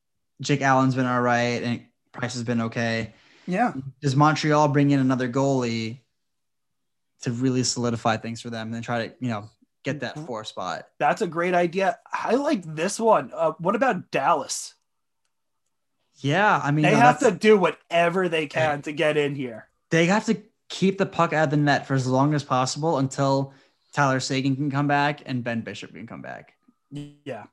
Jake 0.42 0.62
Allen's 0.62 0.96
been 0.96 1.06
all 1.06 1.22
right 1.22 1.64
and 1.64 1.86
Price 2.12 2.34
has 2.34 2.44
been 2.44 2.62
okay. 2.62 3.14
Yeah. 3.48 3.74
Does 4.02 4.16
Montreal 4.16 4.68
bring 4.68 4.92
in 4.92 5.00
another 5.00 5.30
goalie 5.30 6.00
to 7.22 7.32
really 7.32 7.64
solidify 7.64 8.18
things 8.18 8.42
for 8.42 8.50
them 8.50 8.68
and 8.68 8.74
then 8.74 8.82
try 8.82 9.08
to, 9.08 9.16
you 9.20 9.30
know, 9.30 9.50
get 9.84 10.02
that 10.02 10.16
Mhm. 10.16 10.26
four 10.26 10.44
spot? 10.44 10.88
That's 10.98 11.22
a 11.22 11.28
great 11.28 11.54
idea. 11.54 12.00
I 12.12 12.36
like 12.36 12.64
this 12.64 13.00
one. 13.00 13.32
Uh, 13.34 13.52
what 13.60 13.76
about 13.76 14.12
Dallas? 14.12 14.74
Yeah, 16.18 16.60
I 16.62 16.72
mean, 16.72 16.84
They 16.84 16.92
no, 16.92 16.98
have 16.98 17.20
to 17.20 17.32
do 17.32 17.58
whatever 17.58 18.28
they 18.28 18.48
can 18.48 18.82
to 18.82 18.92
get 18.92 19.16
in 19.16 19.36
here. 19.36 19.69
They 19.92 20.06
have 20.08 20.26
to 20.26 20.42
keep 20.70 20.98
the 20.98 21.06
puck 21.06 21.34
out 21.34 21.46
of 21.46 21.50
the 21.50 21.58
net 21.58 21.88
for 21.88 21.94
as 21.96 22.06
long 22.08 22.34
as 22.34 22.44
possible 22.44 22.98
until 23.00 23.54
Tyler 23.94 24.20
Seguin 24.20 24.56
can 24.56 24.70
come 24.70 24.88
back 24.88 25.22
and 25.26 25.44
Ben 25.44 25.62
Bishop 25.62 25.94
can 25.94 26.06
come 26.06 26.22
back. 26.22 26.54
Yeah. 26.92 27.46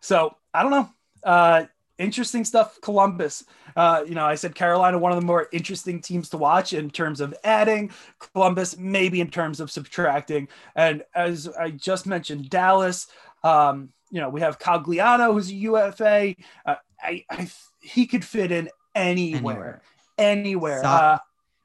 So 0.00 0.36
I 0.52 0.62
don't 0.62 0.70
know. 0.70 0.88
Uh, 1.22 1.64
interesting 1.98 2.44
stuff. 2.44 2.78
Columbus. 2.80 3.44
Uh, 3.76 4.04
you 4.06 4.14
know, 4.14 4.24
I 4.24 4.34
said 4.34 4.54
Carolina, 4.54 4.98
one 4.98 5.12
of 5.12 5.20
the 5.20 5.26
more 5.26 5.48
interesting 5.52 6.00
teams 6.00 6.28
to 6.30 6.38
watch 6.38 6.72
in 6.72 6.90
terms 6.90 7.20
of 7.20 7.34
adding. 7.44 7.90
Columbus, 8.18 8.76
maybe 8.78 9.20
in 9.20 9.30
terms 9.30 9.60
of 9.60 9.70
subtracting. 9.70 10.48
And 10.74 11.02
as 11.14 11.48
I 11.48 11.70
just 11.70 12.06
mentioned, 12.06 12.50
Dallas. 12.50 13.08
Um, 13.42 13.90
you 14.10 14.20
know, 14.20 14.28
we 14.30 14.40
have 14.40 14.58
Cogliano, 14.58 15.32
who's 15.32 15.50
a 15.50 15.54
UFA. 15.54 16.34
Uh, 16.64 16.76
I, 17.02 17.24
I, 17.30 17.50
he 17.82 18.06
could 18.06 18.24
fit 18.24 18.52
in 18.52 18.70
anywhere, 18.94 19.82
anywhere. 20.16 20.82
So- 20.82 20.88
Uh, 20.88 21.18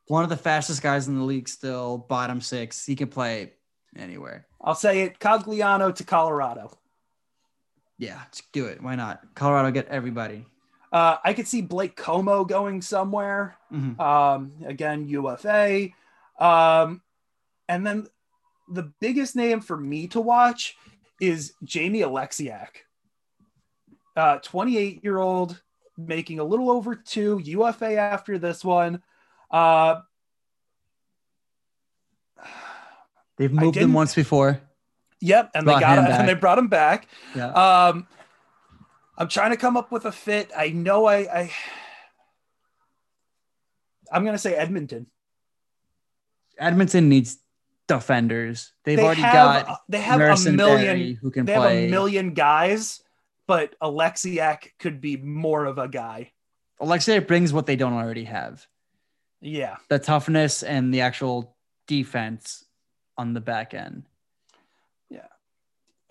One 0.10 0.24
of 0.24 0.30
the 0.32 0.38
fastest 0.38 0.82
guys 0.82 1.07
in 1.07 1.20
the 1.20 1.24
league 1.24 1.47
still, 1.47 1.99
bottom 1.99 2.41
six. 2.41 2.84
He 2.84 2.95
can 2.95 3.10
play 3.10 3.53
anywhere. 3.95 4.47
I'll 4.60 4.74
say 4.74 5.01
it. 5.01 5.20
Cogliano 5.20 5.93
to 5.93 6.03
Colorado. 6.03 6.76
Yeah, 7.99 8.20
just 8.32 8.51
do 8.51 8.66
it. 8.66 8.82
Why 8.82 8.95
not? 8.95 9.22
Colorado 9.36 9.70
get 9.70 9.88
everybody. 9.88 10.47
Uh, 10.91 11.18
I 11.24 11.34
could 11.34 11.47
see 11.47 11.62
Blake 11.62 11.95
Comeau 11.95 12.47
going 12.47 12.82
somewhere. 12.82 13.55
Mhm. 13.72 13.99
Um, 13.99 14.53
again, 14.66 15.07
UFA. 15.07 15.89
Um, 16.39 17.03
and 17.68 17.86
then 17.86 18.07
the 18.68 18.91
biggest 18.99 19.36
name 19.36 19.62
for 19.62 19.78
me 19.78 20.07
to 20.07 20.20
watch 20.22 20.76
is 21.22 21.53
Jamie 21.64 21.99
Oleksiak. 21.99 22.70
Uh, 24.16 24.39
28 24.39 25.03
year 25.03 25.20
old, 25.20 25.62
making 25.99 26.39
a 26.39 26.43
little 26.43 26.72
over 26.72 26.95
two, 26.95 27.39
UFA 27.43 27.93
after 27.97 28.39
this 28.39 28.66
one. 28.66 29.03
Uh, 29.52 30.02
They've 33.38 33.52
moved 33.52 33.78
him 33.78 33.93
once 33.93 34.14
before. 34.14 34.60
yep, 35.22 35.50
and 35.56 35.68
they 35.68 35.80
got 35.80 35.97
him 35.97 36.06
and 36.12 36.28
they 36.28 36.34
brought 36.34 36.58
him 36.58 36.68
back. 36.68 37.08
Yeah. 37.36 37.52
Um, 37.52 38.08
I'm 39.18 39.28
trying 39.30 39.52
to 39.52 39.58
come 39.58 39.78
up 39.78 39.91
with 39.91 40.06
a 40.06 40.12
fit. 40.12 40.52
I 40.58 40.70
know 40.70 41.06
I, 41.06 41.18
I 41.20 41.52
I'm 44.12 44.26
gonna 44.26 44.38
say 44.38 44.56
Edmonton. 44.56 45.08
Edmonton 46.58 47.08
needs 47.08 47.38
defenders. 47.88 48.74
They've 48.84 48.97
they 48.97 49.04
already 49.04 49.22
have 49.22 49.66
got 49.66 49.82
they 49.88 50.00
have 50.02 50.20
Nurse 50.20 50.45
a 50.45 50.52
million 50.52 51.16
who 51.16 51.32
can 51.32 51.45
they 51.45 51.54
have 51.54 51.62
play. 51.62 51.88
a 51.88 51.89
million 51.91 52.34
guys, 52.34 53.02
but 53.47 53.74
Oleksiak 53.82 54.68
could 54.80 55.00
be 55.00 55.16
more 55.18 55.66
of 55.66 55.78
a 55.78 55.88
guy. 55.88 56.32
Alexei 56.82 57.20
brings 57.20 57.52
what 57.54 57.66
they 57.66 57.76
don't 57.76 57.93
already 57.93 58.26
have 58.26 58.66
Yeah. 59.42 59.78
the 59.88 60.00
toughness 60.00 60.64
and 60.64 60.94
the 60.94 61.02
actual 61.02 61.56
defense 61.88 62.66
on 63.18 63.34
the 63.34 63.42
back 63.42 63.74
end. 63.74 64.04
Yeah. 65.10 65.28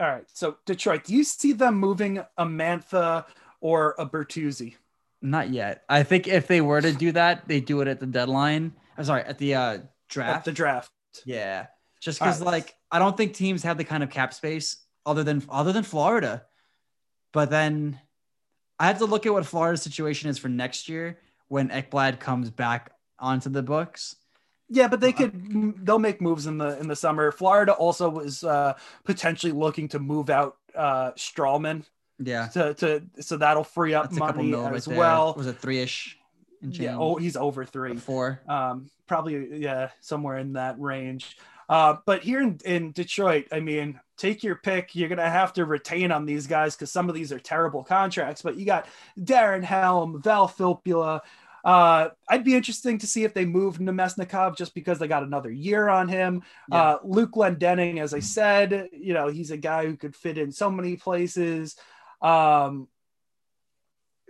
All 0.01 0.07
right. 0.07 0.25
So 0.33 0.57
Detroit, 0.67 1.05
do 1.05 1.15
you 1.15 1.25
see 1.25 1.53
them 1.53 1.75
moving 1.75 2.19
a 2.19 2.45
Mantha 2.45 3.25
or 3.61 3.95
a 3.99 4.07
Bertuzzi? 4.07 4.75
Not 5.21 5.51
yet. 5.51 5.83
I 5.89 6.05
think 6.05 6.29
if 6.29 6.47
they 6.47 6.61
were 6.61 6.81
to 6.81 6.93
do 6.93 7.13
that, 7.13 7.49
they 7.49 7.61
do 7.61 7.81
it 7.81 7.89
at 7.89 7.99
the 8.01 8.07
deadline. 8.07 8.73
I'm 8.97 9.05
sorry, 9.05 9.23
at 9.23 9.39
the 9.39 9.55
uh, 9.55 9.79
draft. 10.09 10.37
At 10.39 10.45
the 10.45 10.53
draft. 10.53 10.91
Yeah, 11.25 11.67
just 12.01 12.21
because 12.21 12.41
Alright. 12.41 12.53
like 12.53 12.75
I 12.91 12.99
don't 12.99 13.17
think 13.17 13.35
teams 13.35 13.63
have 13.65 13.79
the 13.79 13.85
kind 13.85 14.03
of 14.03 14.11
cap 14.11 14.33
space 14.33 14.77
other 15.05 15.25
than 15.25 15.43
other 15.49 15.73
than 15.73 15.83
Florida. 15.83 16.45
But 17.33 17.51
then 17.51 17.99
I 18.79 18.87
have 18.87 18.99
to 18.99 19.07
look 19.07 19.27
at 19.27 19.33
what 19.33 19.47
Florida's 19.47 19.83
situation 19.83 20.31
is 20.31 20.39
for 20.39 20.49
next 20.49 20.89
year 20.89 21.19
when 21.49 21.71
Ekblad 21.71 22.21
comes 22.21 22.51
back 22.51 22.93
onto 23.19 23.51
the 23.51 23.63
books. 23.63 24.17
Yeah, 24.71 24.89
but 24.89 25.01
they 25.01 25.13
could 25.13 25.87
they'll 25.87 25.99
make 25.99 26.21
moves 26.21 26.47
in 26.47 26.59
the 26.59 26.79
in 26.79 26.89
the 26.89 26.97
summer. 26.97 27.33
Florida 27.33 27.73
also 27.73 28.11
was 28.11 28.45
uh 28.45 28.75
potentially 29.05 29.53
looking 29.53 29.89
to 29.89 29.99
move 29.99 30.29
out 30.29 30.57
uh 30.75 31.13
Stralman 31.13 31.85
Yeah, 32.19 32.49
to 32.49 32.75
to 32.75 33.03
so 33.21 33.39
that'll 33.39 33.65
free 33.65 33.95
up 33.95 34.11
that's 34.11 34.19
money 34.19 34.51
mil 34.51 34.65
right 34.65 34.75
as 34.75 34.87
well. 34.87 35.35
Was 35.37 35.47
it 35.47 35.59
three 35.59 35.81
ish? 35.81 36.19
Yeah, 36.61 36.97
oh, 36.99 37.17
he's 37.17 37.37
over 37.37 37.65
three. 37.65 37.97
four. 37.97 38.41
um, 38.49 38.91
probably 39.07 39.63
yeah, 39.63 39.91
somewhere 40.01 40.39
in 40.39 40.55
that 40.55 40.79
range. 40.79 41.39
Uh, 41.69 41.97
but 42.05 42.23
here 42.23 42.41
in, 42.41 42.59
in 42.65 42.93
Detroit, 42.93 43.47
I 43.53 43.61
mean, 43.61 44.01
take 44.17 44.43
your 44.43 44.57
pick. 44.57 44.95
You're 44.95 45.09
gonna 45.09 45.31
have 45.31 45.53
to 45.55 45.65
retain 45.65 46.11
on 46.13 46.27
these 46.27 46.47
guys 46.47 46.75
because 46.75 46.91
some 46.91 47.09
of 47.09 47.15
these 47.15 47.33
are 47.33 47.39
terrible 47.39 47.85
contracts. 47.85 48.43
But 48.43 48.57
you 48.57 48.67
got 48.67 48.87
Darren 49.19 49.63
Helm, 49.63 50.21
Val 50.21 50.49
Filppula. 50.49 51.21
Uh, 51.65 52.09
I'd 52.29 52.45
be 52.45 52.55
interesting 52.55 52.99
to 52.99 53.07
see 53.07 53.25
if 53.25 53.35
they 53.35 53.45
move 53.45 53.79
Namestnikov 53.79 54.57
just 54.57 54.75
because 54.75 54.99
they 54.99 55.09
got 55.09 55.23
another 55.23 55.51
year 55.51 55.89
on 55.89 56.09
him. 56.09 56.43
Yeah. 56.71 56.83
Uh, 56.83 56.99
Luke 57.05 57.33
Glendening, 57.33 58.01
as 58.01 58.15
I 58.15 58.21
said, 58.21 58.89
you 58.93 59.15
know, 59.15 59.29
he's 59.29 59.51
a 59.51 59.57
guy 59.57 59.87
who 59.87 59.97
could 59.97 60.17
fit 60.17 60.39
in 60.39 60.53
so 60.53 60.71
many 60.71 60.97
places. 60.97 61.77
Um, 62.23 62.89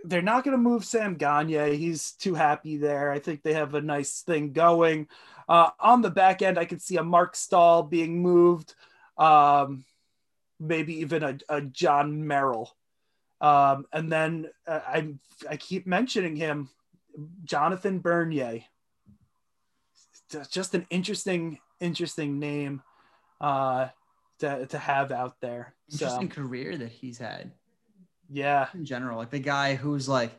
they're 0.03 0.21
not 0.21 0.43
going 0.43 0.55
to 0.55 0.61
move 0.61 0.85
Sam 0.85 1.15
Gagne. 1.15 1.75
He's 1.75 2.13
too 2.13 2.33
happy 2.33 2.77
there. 2.77 3.11
I 3.11 3.19
think 3.19 3.43
they 3.43 3.53
have 3.53 3.75
a 3.75 3.81
nice 3.81 4.21
thing 4.21 4.53
going. 4.53 5.07
Uh, 5.47 5.69
on 5.79 6.01
the 6.01 6.11
back 6.11 6.41
end, 6.41 6.57
I 6.57 6.65
could 6.65 6.81
see 6.81 6.97
a 6.97 7.03
Marc 7.03 7.35
Staal 7.35 7.83
being 7.83 8.21
moved, 8.21 8.75
um, 9.17 9.83
maybe 10.59 10.99
even 10.99 11.23
a, 11.23 11.37
a 11.49 11.61
Jon 11.61 12.27
Merrill. 12.27 12.75
Um, 13.41 13.85
and 13.91 14.11
then 14.11 14.49
uh, 14.67 14.81
I 14.85 15.13
I 15.49 15.57
keep 15.57 15.87
mentioning 15.87 16.35
him, 16.35 16.69
Jonathan 17.43 17.99
Bernier. 17.99 18.63
Just- 20.51 20.75
an 20.75 20.85
interesting 20.89 21.59
interesting 21.79 22.39
name 22.39 22.81
uh, 23.41 23.87
to 24.39 24.65
to 24.67 24.77
have 24.77 25.11
out 25.11 25.39
there. 25.41 25.73
So 25.87 26.05
Interesting 26.05 26.29
career 26.29 26.77
that 26.77 26.91
he's 26.91 27.17
had 27.17 27.51
yeah, 28.29 28.67
in 28.73 28.85
general. 28.85 29.17
Like 29.17 29.31
the 29.31 29.39
guy 29.39 29.75
who's 29.75 30.07
like 30.07 30.31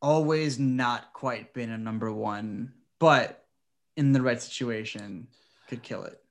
always 0.00 0.58
not 0.58 1.12
quite 1.12 1.52
been 1.52 1.70
a 1.70 1.78
number 1.78 2.12
one, 2.12 2.72
but 2.98 3.44
in 3.96 4.12
the 4.12 4.22
right 4.22 4.40
situation 4.40 5.26
could 5.68 5.82
kill 5.82 6.04
it. 6.04 6.22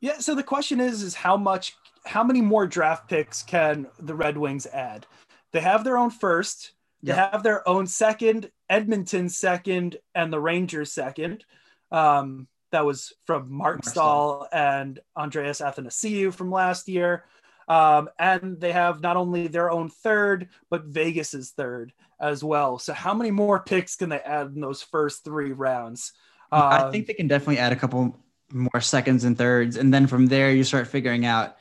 Yeah. 0.00 0.18
So 0.18 0.34
the 0.34 0.42
question 0.42 0.80
is, 0.80 1.02
is 1.02 1.14
how 1.14 1.36
much, 1.36 1.74
how 2.04 2.22
many 2.22 2.40
more 2.40 2.66
draft 2.66 3.08
picks 3.08 3.42
can 3.42 3.88
the 3.98 4.14
Red 4.14 4.38
Wings 4.38 4.66
add? 4.66 5.06
They 5.52 5.60
have 5.60 5.82
their 5.82 5.96
own 5.96 6.10
first. 6.10 6.72
They 7.02 7.12
Yep. 7.12 7.32
have 7.32 7.42
their 7.42 7.68
own 7.68 7.86
second, 7.86 8.50
Edmonton 8.68 9.28
second, 9.28 9.96
and 10.14 10.32
the 10.32 10.40
Rangers 10.40 10.92
second. 10.92 11.44
Um, 11.90 12.48
that 12.72 12.84
was 12.84 13.12
from 13.26 13.52
Marc 13.52 13.84
Staal 13.84 14.48
and 14.52 14.98
Andreas 15.16 15.60
Athanasiou 15.60 16.34
from 16.34 16.50
last 16.50 16.88
year. 16.88 17.24
Um, 17.68 18.08
and 18.18 18.60
they 18.60 18.72
have 18.72 19.00
not 19.00 19.16
only 19.16 19.46
their 19.48 19.70
own 19.70 19.88
third, 19.88 20.48
but 20.70 20.84
Vegas's 20.84 21.50
third 21.50 21.92
as 22.20 22.42
well. 22.42 22.78
So 22.78 22.92
how 22.92 23.12
many 23.14 23.30
more 23.30 23.60
picks 23.60 23.96
can 23.96 24.08
they 24.08 24.20
add 24.20 24.48
in 24.54 24.60
those 24.60 24.82
first 24.82 25.24
three 25.24 25.52
rounds? 25.52 26.12
I 26.50 26.82
Um, 26.82 26.92
think 26.92 27.06
they 27.06 27.14
can 27.14 27.28
definitely 27.28 27.58
add 27.58 27.72
a 27.72 27.76
couple 27.76 28.16
more 28.52 28.80
seconds 28.80 29.24
and 29.24 29.36
thirds, 29.36 29.76
and 29.76 29.92
then 29.92 30.06
from 30.06 30.26
there 30.26 30.52
you 30.52 30.62
start 30.64 30.86
figuring 30.86 31.26
out. 31.26 31.56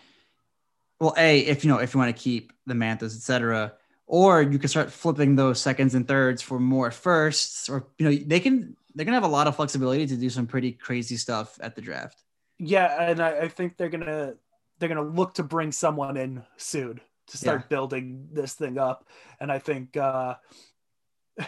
Well, 0.99 1.13
a 1.17 1.39
if 1.39 1.65
you 1.65 1.71
know 1.71 1.79
if 1.79 1.93
you 1.93 1.99
want 1.99 2.15
to 2.15 2.21
keep 2.21 2.53
the 2.67 2.75
mantas, 2.75 3.15
etc., 3.15 3.73
or 4.07 4.41
you 4.41 4.59
can 4.59 4.69
start 4.69 4.91
flipping 4.91 5.35
those 5.35 5.59
seconds 5.61 5.95
and 5.95 6.07
thirds 6.07 6.41
for 6.41 6.59
more 6.59 6.91
firsts, 6.91 7.69
or 7.69 7.87
you 7.97 8.09
know 8.09 8.15
they 8.25 8.39
can 8.39 8.75
they're 8.93 9.05
gonna 9.05 9.15
have 9.17 9.23
a 9.23 9.27
lot 9.27 9.47
of 9.47 9.55
flexibility 9.55 10.05
to 10.07 10.15
do 10.15 10.29
some 10.29 10.47
pretty 10.47 10.71
crazy 10.71 11.17
stuff 11.17 11.57
at 11.61 11.75
the 11.75 11.81
draft. 11.81 12.23
Yeah, 12.59 13.09
and 13.09 13.19
I, 13.19 13.39
I 13.41 13.47
think 13.47 13.77
they're 13.77 13.89
gonna 13.89 14.35
they're 14.79 14.89
gonna 14.89 15.01
look 15.01 15.33
to 15.35 15.43
bring 15.43 15.71
someone 15.71 16.17
in 16.17 16.43
soon 16.57 17.01
to 17.27 17.37
start 17.37 17.61
Yeah. 17.61 17.67
building 17.69 18.29
this 18.31 18.53
thing 18.53 18.77
up, 18.77 19.07
and 19.39 19.51
I 19.51 19.59
think 19.59 19.97
uh, 19.97 20.35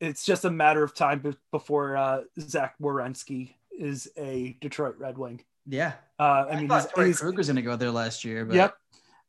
it's 0.00 0.24
just 0.24 0.44
a 0.44 0.50
matter 0.50 0.82
of 0.82 0.94
time 0.94 1.36
before 1.50 1.96
uh, 1.96 2.22
Zach 2.40 2.74
Werenski 2.80 3.54
is 3.76 4.08
a 4.16 4.56
Detroit 4.60 4.96
Red 4.98 5.18
Wing. 5.18 5.40
Yeah, 5.66 5.94
Uh, 6.18 6.44
I 6.50 6.60
mean, 6.60 6.70
he's, 6.70 6.86
he's 6.94 7.20
Kruger's 7.20 7.48
gonna 7.48 7.62
go 7.62 7.74
there 7.76 7.90
last 7.90 8.24
year, 8.24 8.44
but 8.44 8.54
yep, 8.54 8.76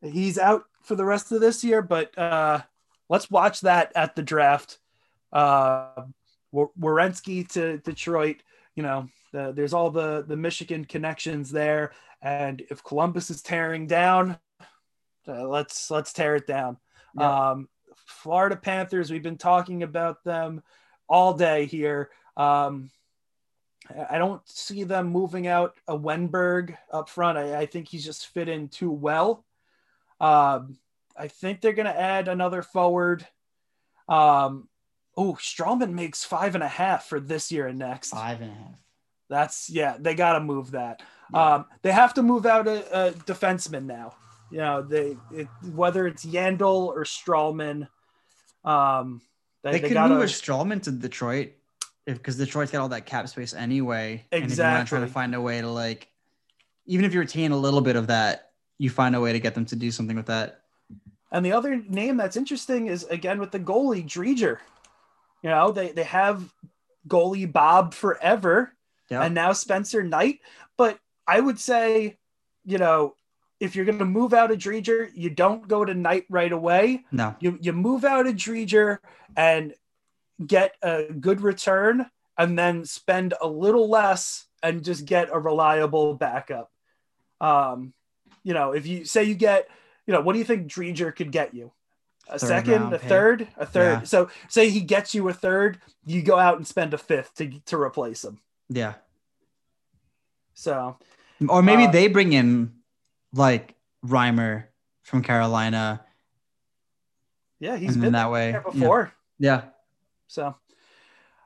he's 0.01 0.37
out 0.37 0.65
for 0.83 0.95
the 0.95 1.05
rest 1.05 1.31
of 1.31 1.41
this 1.41 1.63
year, 1.63 1.81
but 1.81 2.17
uh, 2.17 2.61
let's 3.09 3.29
watch 3.29 3.61
that 3.61 3.91
at 3.95 4.15
the 4.15 4.23
draft. 4.23 4.79
Uh, 5.31 6.03
Werenski 6.53 7.47
to 7.53 7.77
Detroit, 7.79 8.37
you 8.75 8.83
know, 8.83 9.07
the, 9.33 9.51
there's 9.53 9.73
all 9.73 9.89
the 9.91 10.23
the 10.25 10.37
Michigan 10.37 10.85
connections 10.85 11.51
there, 11.51 11.91
and 12.21 12.63
if 12.69 12.83
Columbus 12.83 13.29
is 13.29 13.41
tearing 13.41 13.87
down, 13.87 14.37
uh, 15.27 15.47
let's 15.47 15.91
let's 15.91 16.13
tear 16.13 16.35
it 16.35 16.47
down. 16.47 16.77
Yep. 17.19 17.27
Um, 17.27 17.69
Florida 18.05 18.55
Panthers, 18.55 19.11
we've 19.11 19.23
been 19.23 19.37
talking 19.37 19.83
about 19.83 20.23
them 20.23 20.63
all 21.07 21.33
day 21.33 21.65
here. 21.65 22.09
Um, 22.37 22.89
I 23.89 24.15
I 24.15 24.17
don't 24.17 24.41
see 24.47 24.83
them 24.83 25.07
moving 25.07 25.47
out 25.47 25.75
a 25.87 25.97
Wennberg 25.97 26.75
up 26.91 27.09
front. 27.09 27.37
I, 27.37 27.59
I 27.59 27.65
think 27.65 27.87
he's 27.87 28.05
just 28.05 28.27
fit 28.27 28.49
in 28.49 28.69
too 28.69 28.91
well. 28.91 29.44
Um, 30.19 30.77
I 31.17 31.27
think 31.27 31.61
they're 31.61 31.73
going 31.73 31.85
to 31.85 31.99
add 31.99 32.27
another 32.27 32.61
forward. 32.61 33.25
Um, 34.07 34.67
oh, 35.17 35.33
Stralman 35.33 35.93
makes 35.93 36.23
five 36.23 36.55
and 36.55 36.63
a 36.63 36.67
half 36.67 37.05
for 37.05 37.19
this 37.19 37.51
year 37.51 37.67
and 37.67 37.79
next. 37.79 38.11
five 38.11 38.41
and 38.41 38.51
a 38.51 38.53
half. 38.53 38.79
That's 39.29 39.69
yeah, 39.69 39.97
they 39.99 40.13
got 40.13 40.33
to 40.33 40.39
move 40.39 40.71
that. 40.71 41.01
Yeah. 41.33 41.55
Um, 41.55 41.65
they 41.81 41.91
have 41.91 42.13
to 42.15 42.23
move 42.23 42.45
out 42.45 42.67
a, 42.67 43.07
a 43.07 43.11
defenseman 43.11 43.85
now. 43.85 44.15
You 44.51 44.59
know, 44.59 44.81
they 44.83 45.17
it, 45.33 45.47
whether 45.73 46.05
it's 46.05 46.23
Yandle 46.23 46.87
or 46.87 47.03
Stralman. 47.03 47.87
Um, 48.63 49.21
they, 49.63 49.71
They, 49.71 49.79
they 49.79 49.87
could 49.87 49.95
gotta, 49.95 50.13
move 50.13 50.23
a 50.23 50.27
Stralman 50.27 50.83
to 50.83 50.91
Detroit 50.91 51.53
because 52.05 52.37
Detroit's 52.37 52.71
got 52.71 52.81
all 52.81 52.89
that 52.89 53.07
cap 53.07 53.27
space 53.27 53.55
anyway. 53.55 54.25
And 54.31 54.43
if 54.43 54.57
you 54.57 54.63
want 54.63 54.85
to 54.85 54.89
try 54.89 54.99
to 54.99 55.07
find 55.07 55.33
a 55.33 55.41
way 55.41 55.59
to 55.59 55.67
like, 55.67 56.07
even 56.85 57.03
if 57.03 57.13
you 57.15 57.19
retain 57.19 57.51
a 57.51 57.57
little 57.57 57.81
bit 57.81 57.95
of 57.95 58.07
that, 58.07 58.44
you 58.77 58.89
find 58.89 59.15
a 59.15 59.21
way 59.21 59.33
to 59.33 59.39
get 59.39 59.55
them 59.55 59.65
to 59.65 59.75
do 59.75 59.91
something 59.91 60.15
with 60.15 60.27
that. 60.27 60.61
And 61.31 61.45
the 61.45 61.53
other 61.53 61.75
name 61.77 62.17
that's 62.17 62.37
interesting 62.37 62.87
is 62.87 63.03
again 63.05 63.39
with 63.39 63.51
the 63.51 63.59
goalie 63.59 64.05
Driedger. 64.05 64.59
You 65.41 65.49
know, 65.49 65.71
they 65.71 65.91
they 65.91 66.03
have 66.03 66.53
goalie 67.07 67.51
Bob 67.51 67.93
forever, 67.93 68.71
Yeah. 69.09 69.21
and 69.23 69.33
now 69.35 69.53
Spencer 69.53 70.01
Knight. 70.03 70.39
But 70.77 70.99
I 71.27 71.39
would 71.39 71.59
say, 71.59 72.17
you 72.63 72.77
know, 72.77 73.15
if 73.59 73.75
you're 73.75 73.85
going 73.85 73.99
to 73.99 74.05
move 74.05 74.33
out 74.33 74.51
a 74.51 74.55
Driedger, 74.55 75.09
you 75.13 75.29
don't 75.29 75.67
go 75.67 75.83
to 75.85 75.93
Knight 75.93 76.25
right 76.29 76.51
away. 76.51 77.05
no. 77.11 77.35
You 77.39 77.57
you 77.61 77.73
move 77.73 78.05
out 78.05 78.27
a 78.27 78.33
Driedger 78.33 78.99
and 79.35 79.73
get 80.45 80.75
a 80.81 81.03
good 81.13 81.41
return, 81.41 82.09
and 82.37 82.57
then 82.59 82.85
spend 82.85 83.33
a 83.41 83.47
little 83.47 83.89
less 83.89 84.45
and 84.61 84.83
just 84.83 85.05
get 85.05 85.29
a 85.31 85.39
reliable 85.39 86.13
backup. 86.15 86.71
Um, 87.41 87.93
you 88.45 88.53
know, 88.53 88.71
if 88.71 88.87
you 88.87 89.03
say 89.03 89.25
you 89.25 89.35
get, 89.35 89.67
you 90.07 90.13
know, 90.13 90.21
what 90.21 90.31
do 90.33 90.39
you 90.39 90.45
think 90.45 90.67
Driedger 90.71 91.13
could 91.13 91.31
get 91.33 91.53
you? 91.53 91.73
A 92.29 92.39
Third 92.39 92.47
second, 92.47 92.93
a 92.93 92.97
pick. 92.99 93.09
third, 93.09 93.47
a 93.57 93.65
third. 93.65 93.99
Yeah. 93.99 94.03
So 94.03 94.29
say 94.47 94.69
he 94.69 94.79
gets 94.81 95.13
you 95.13 95.27
a 95.29 95.33
third, 95.33 95.79
you 96.05 96.21
go 96.23 96.39
out 96.39 96.55
and 96.57 96.65
spend 96.65 96.93
a 96.93 96.97
fifth 96.97 97.33
to 97.35 97.59
to 97.65 97.77
replace 97.77 98.23
him. 98.23 98.39
Yeah. 98.69 98.93
So 100.53 100.97
Or 101.49 101.61
maybe 101.61 101.83
Uh, 101.85 101.91
they 101.91 102.07
bring 102.07 102.33
in 102.33 102.73
like 103.33 103.75
Reimer 104.05 104.65
from 105.03 105.21
Carolina. 105.21 106.03
yeah, 107.59 107.75
he's 107.77 107.97
been 107.97 108.13
that 108.13 108.31
way. 108.31 108.51
there 108.53 108.63
yeah. 108.65 108.71
before. 108.79 109.11
Yeah. 109.39 109.61
So, 110.27 110.55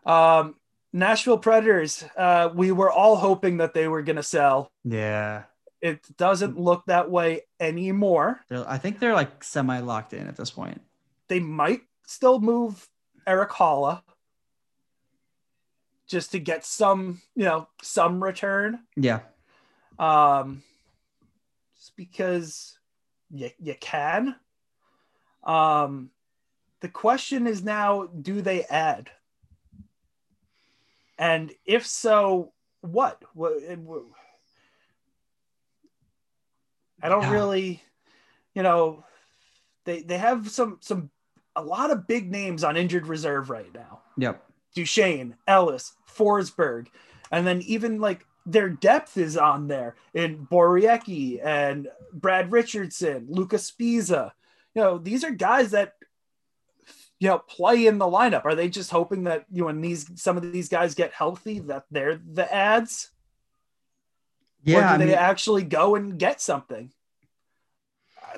um, 0.05 0.55
Nashville 0.93 1.38
Predators. 1.39 2.03
Uh, 2.17 2.49
we 2.53 2.71
were 2.71 2.91
all 2.91 3.15
hoping 3.17 3.57
that 3.57 3.73
they 3.73 3.88
were 3.88 4.01
going 4.01 4.15
to 4.15 4.23
sell. 4.23 4.71
Yeah. 4.85 5.43
It 5.81 6.06
doesn't 6.18 6.60
look 6.60 6.85
that 6.88 7.10
way 7.10 7.41
anymore. 7.60 8.41
They're, 8.49 8.69
I 8.69 8.77
think 8.77 8.99
they're 8.99 9.14
like 9.14 9.43
semi 9.43 9.80
locked 9.80 10.14
in 10.14 10.27
at 10.27 10.35
this 10.35 10.51
point. 10.51 10.81
They 11.27 11.39
might 11.39 11.81
still 12.06 12.39
move 12.39 12.88
Erik 13.26 13.51
Haula 13.51 14.01
just 16.07 16.31
to 16.31 16.39
get 16.39 16.65
some, 16.65 17.22
you 17.35 17.45
know, 17.45 17.68
some 17.81 18.22
return. 18.22 18.80
Yeah. 18.95 19.19
Um, 19.97 20.64
just 21.77 21.95
because 21.95 22.77
you, 23.30 23.51
you 23.60 23.76
can. 23.80 24.35
Um, 25.43 26.10
the 26.81 26.89
question 26.89 27.47
is 27.47 27.64
now, 27.64 28.07
do 28.07 28.41
they 28.41 28.64
add? 28.64 29.10
And 31.18 31.51
if 31.65 31.85
so, 31.85 32.53
what? 32.81 33.22
What? 33.34 33.53
I 37.01 37.09
don't 37.09 37.23
Yeah. 37.23 37.31
really, 37.31 37.84
you 38.53 38.63
know, 38.63 39.03
they 39.85 40.01
they 40.01 40.17
have 40.17 40.49
some 40.49 40.77
some 40.81 41.09
a 41.55 41.63
lot 41.63 41.91
of 41.91 42.07
big 42.07 42.31
names 42.31 42.63
on 42.63 42.77
injured 42.77 43.07
reserve 43.07 43.49
right 43.49 43.73
now. 43.73 44.01
Yep. 44.17 44.43
Duchene, 44.76 45.35
Ellis, 45.47 45.93
Forsberg, 46.07 46.88
and 47.31 47.45
then 47.45 47.61
even 47.63 47.99
like 47.99 48.26
their 48.45 48.69
depth 48.69 49.17
is 49.17 49.38
on 49.38 49.67
there 49.67 49.95
in 50.13 50.47
Borowiecki 50.47 51.43
and 51.43 51.88
Brad 52.13 52.51
Richardson, 52.51 53.27
Lucas 53.30 53.69
Spiza. 53.69 54.31
You 54.76 54.81
know, 54.84 54.97
these 54.97 55.23
are 55.23 55.31
guys 55.31 55.71
that 55.71 55.95
you 57.19 57.27
know 57.27 57.39
play 57.39 57.85
in 57.88 57.97
the 57.97 58.05
lineup. 58.05 58.45
Are 58.45 58.55
they 58.55 58.69
just 58.69 58.91
hoping 58.91 59.23
that 59.26 59.45
you 59.51 59.61
know 59.61 59.65
when 59.67 59.81
these 59.81 60.09
some 60.21 60.38
of 60.38 60.51
these 60.51 60.69
guys 60.69 60.95
get 60.95 61.13
healthy 61.13 61.59
that 61.59 61.85
they're 61.91 62.17
the 62.31 62.51
ads? 62.53 63.11
Yeah. 64.64 64.77
or 64.77 64.81
do 64.81 64.88
I 64.88 64.98
they 64.98 65.06
mean, 65.06 65.15
actually 65.15 65.64
go 65.64 65.95
and 65.95 66.18
get 66.19 66.41
something? 66.41 66.91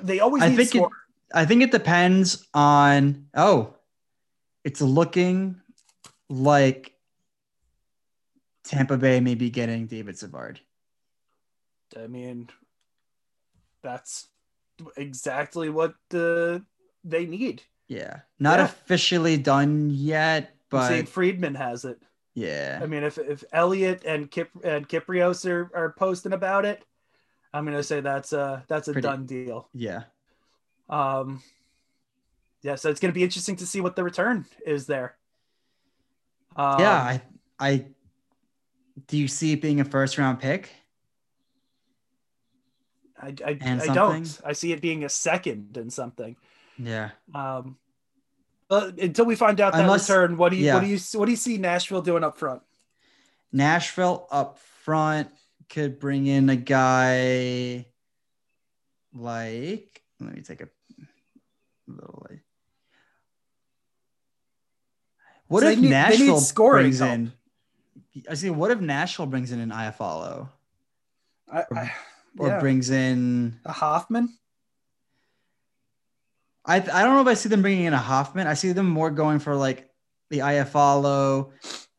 They 0.02 0.20
always 0.20 0.42
I 0.42 0.48
need 0.48 0.56
think 0.56 0.74
it-. 0.74 0.90
I 1.34 1.44
think 1.44 1.62
it 1.62 1.70
depends 1.70 2.46
on. 2.54 3.26
Oh, 3.34 3.74
it's 4.64 4.80
looking 4.80 5.60
like 6.28 6.94
Tampa 8.64 8.96
Bay 8.96 9.20
may 9.20 9.34
be 9.34 9.50
getting 9.50 9.86
David 9.86 10.18
Savard. 10.18 10.60
I 11.98 12.06
mean, 12.06 12.48
that's 13.82 14.28
exactly 14.96 15.68
what 15.68 15.94
the 16.10 16.64
they 17.04 17.26
need. 17.26 17.62
Yeah. 17.88 18.20
Not 18.38 18.58
Yeah. 18.58 18.64
officially 18.66 19.36
done 19.36 19.90
yet, 19.90 20.54
But 20.70 20.88
but 20.88 21.08
Friedman 21.08 21.54
has 21.56 21.84
it. 21.84 22.00
Yeah. 22.34 22.80
I 22.82 22.86
mean, 22.86 23.02
if 23.02 23.18
if 23.18 23.44
Elliot 23.52 24.04
and 24.06 24.30
Kip 24.30 24.50
and 24.64 24.88
Kypreos 24.88 25.48
are, 25.48 25.70
are 25.74 25.92
posting 25.92 26.32
about 26.32 26.64
it, 26.64 26.84
I'm 27.52 27.64
gonna 27.64 27.82
say 27.82 28.00
that's 28.00 28.32
a 28.32 28.64
that's 28.68 28.88
a 28.88 28.92
Pretty- 28.92 29.06
done 29.06 29.26
deal. 29.26 29.68
Yeah. 29.74 30.04
Um, 30.88 31.42
yeah, 32.62 32.76
so 32.76 32.90
it's 32.90 33.00
gonna 33.00 33.12
be 33.12 33.22
interesting 33.24 33.56
to 33.56 33.66
see 33.66 33.80
what 33.80 33.96
the 33.96 34.04
return 34.04 34.46
is 34.64 34.86
there. 34.86 35.16
Um, 36.56 36.80
yeah. 36.80 37.02
I, 37.02 37.22
I, 37.58 37.86
do 39.06 39.18
you 39.18 39.28
see 39.28 39.52
it 39.52 39.62
being 39.62 39.80
a 39.80 39.84
first 39.84 40.18
round 40.18 40.40
pick? 40.40 40.70
I 43.20 43.34
I, 43.44 43.58
I 43.62 43.86
don't. 43.94 44.40
I 44.44 44.52
see 44.52 44.72
it 44.72 44.80
being 44.80 45.04
a 45.04 45.08
second 45.08 45.76
and 45.76 45.92
something. 45.92 46.36
Yeah. 46.78 47.10
Um, 47.34 47.76
but 48.72 48.98
until 48.98 49.26
we 49.26 49.36
find 49.36 49.60
out 49.60 49.74
that 49.74 49.82
Unless- 49.82 50.08
return, 50.08 50.38
what 50.38 50.48
do 50.48 50.56
you 50.56 50.64
yeah. 50.64 50.74
what 50.76 50.80
do 50.80 50.86
you 50.86 50.98
what 51.12 51.26
do 51.26 51.30
you 51.30 51.36
see 51.36 51.58
Nashville 51.58 52.00
doing 52.00 52.24
up 52.24 52.38
front? 52.38 52.62
Nashville 53.52 54.26
up 54.30 54.58
front 54.58 55.28
could 55.68 56.00
bring 56.00 56.26
in 56.26 56.48
a 56.48 56.56
guy 56.56 57.84
like, 59.14 60.02
let 60.20 60.34
me 60.34 60.40
take 60.40 60.62
a 60.62 60.68
little. 61.86 62.26
Like, 62.30 62.40
what 65.48 65.60
So 65.64 65.68
if 65.68 65.78
need- 65.78 65.90
Nashville 65.90 66.40
scoring 66.40 66.84
brings 66.84 67.00
help. 67.00 67.12
in? 67.12 67.32
I 68.30 68.32
see. 68.32 68.48
What 68.48 68.70
if 68.70 68.80
Nashville 68.80 69.26
brings 69.26 69.52
in 69.52 69.60
an 69.60 69.68
Iafallo 69.68 70.48
I, 71.52 71.64
I, 71.74 71.92
or 72.38 72.48
yeah. 72.48 72.58
brings 72.58 72.88
in? 72.88 73.60
a 73.66 73.72
Hoffman. 73.72 74.38
I 76.64 76.76
I 76.76 76.80
don't 76.80 77.14
know 77.14 77.20
if 77.22 77.26
I 77.26 77.34
see 77.34 77.48
them 77.48 77.62
bringing 77.62 77.84
in 77.84 77.92
a 77.92 77.98
Hoffman. 77.98 78.46
I 78.46 78.54
see 78.54 78.72
them 78.72 78.88
more 78.88 79.10
going 79.10 79.38
for 79.38 79.54
like 79.56 79.88
the 80.30 80.38
Iafallo, 80.38 81.50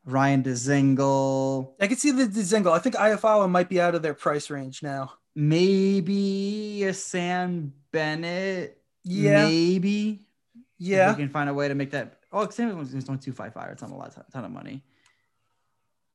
Ryan 0.04 0.42
Dzingel, 0.42 1.74
I 1.80 1.86
can 1.86 1.96
see 1.96 2.10
the, 2.10 2.24
the 2.26 2.40
Dzingel. 2.40 2.72
I 2.72 2.78
think 2.80 2.96
Iafallo 2.96 3.48
might 3.48 3.68
be 3.68 3.80
out 3.80 3.94
of 3.94 4.02
their 4.02 4.14
price 4.14 4.50
range 4.50 4.82
now. 4.82 5.12
maybe 5.36 6.84
a 6.84 6.92
Sam 6.92 7.72
Bennett. 7.92 8.78
Yeah, 9.04 9.46
Maybe. 9.46 10.26
If 10.54 10.60
yeah. 10.78 11.10
We 11.10 11.16
can 11.16 11.28
find 11.28 11.48
a 11.48 11.54
way 11.54 11.68
to 11.68 11.74
make 11.74 11.90
that. 11.92 12.18
Oh, 12.32 12.48
Sam 12.48 12.70
Bennett's 12.70 13.08
only 13.08 13.20
255. 13.20 13.70
It's 13.70 13.82
not 13.82 13.90
a 13.90 13.94
lot, 13.94 14.32
ton 14.32 14.44
of 14.44 14.50
money. 14.50 14.82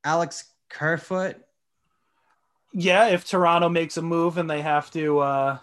Alex 0.04 0.46
Kerfoot. 0.70 1.38
yeah 2.74 3.08
if 3.08 3.26
toronto 3.26 3.68
makes 3.70 3.98
a 3.98 4.02
move 4.02 4.38
and 4.38 4.50
they 4.50 4.62
have 4.62 4.92
to 4.92 5.20
uh 5.20 5.58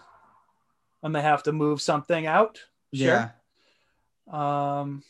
and 1.01 1.15
they 1.15 1.21
have 1.21 1.43
to 1.43 1.51
move 1.53 1.81
something 1.81 2.25
out 2.27 2.59
Yeah. 2.91 3.29
um 4.31 5.03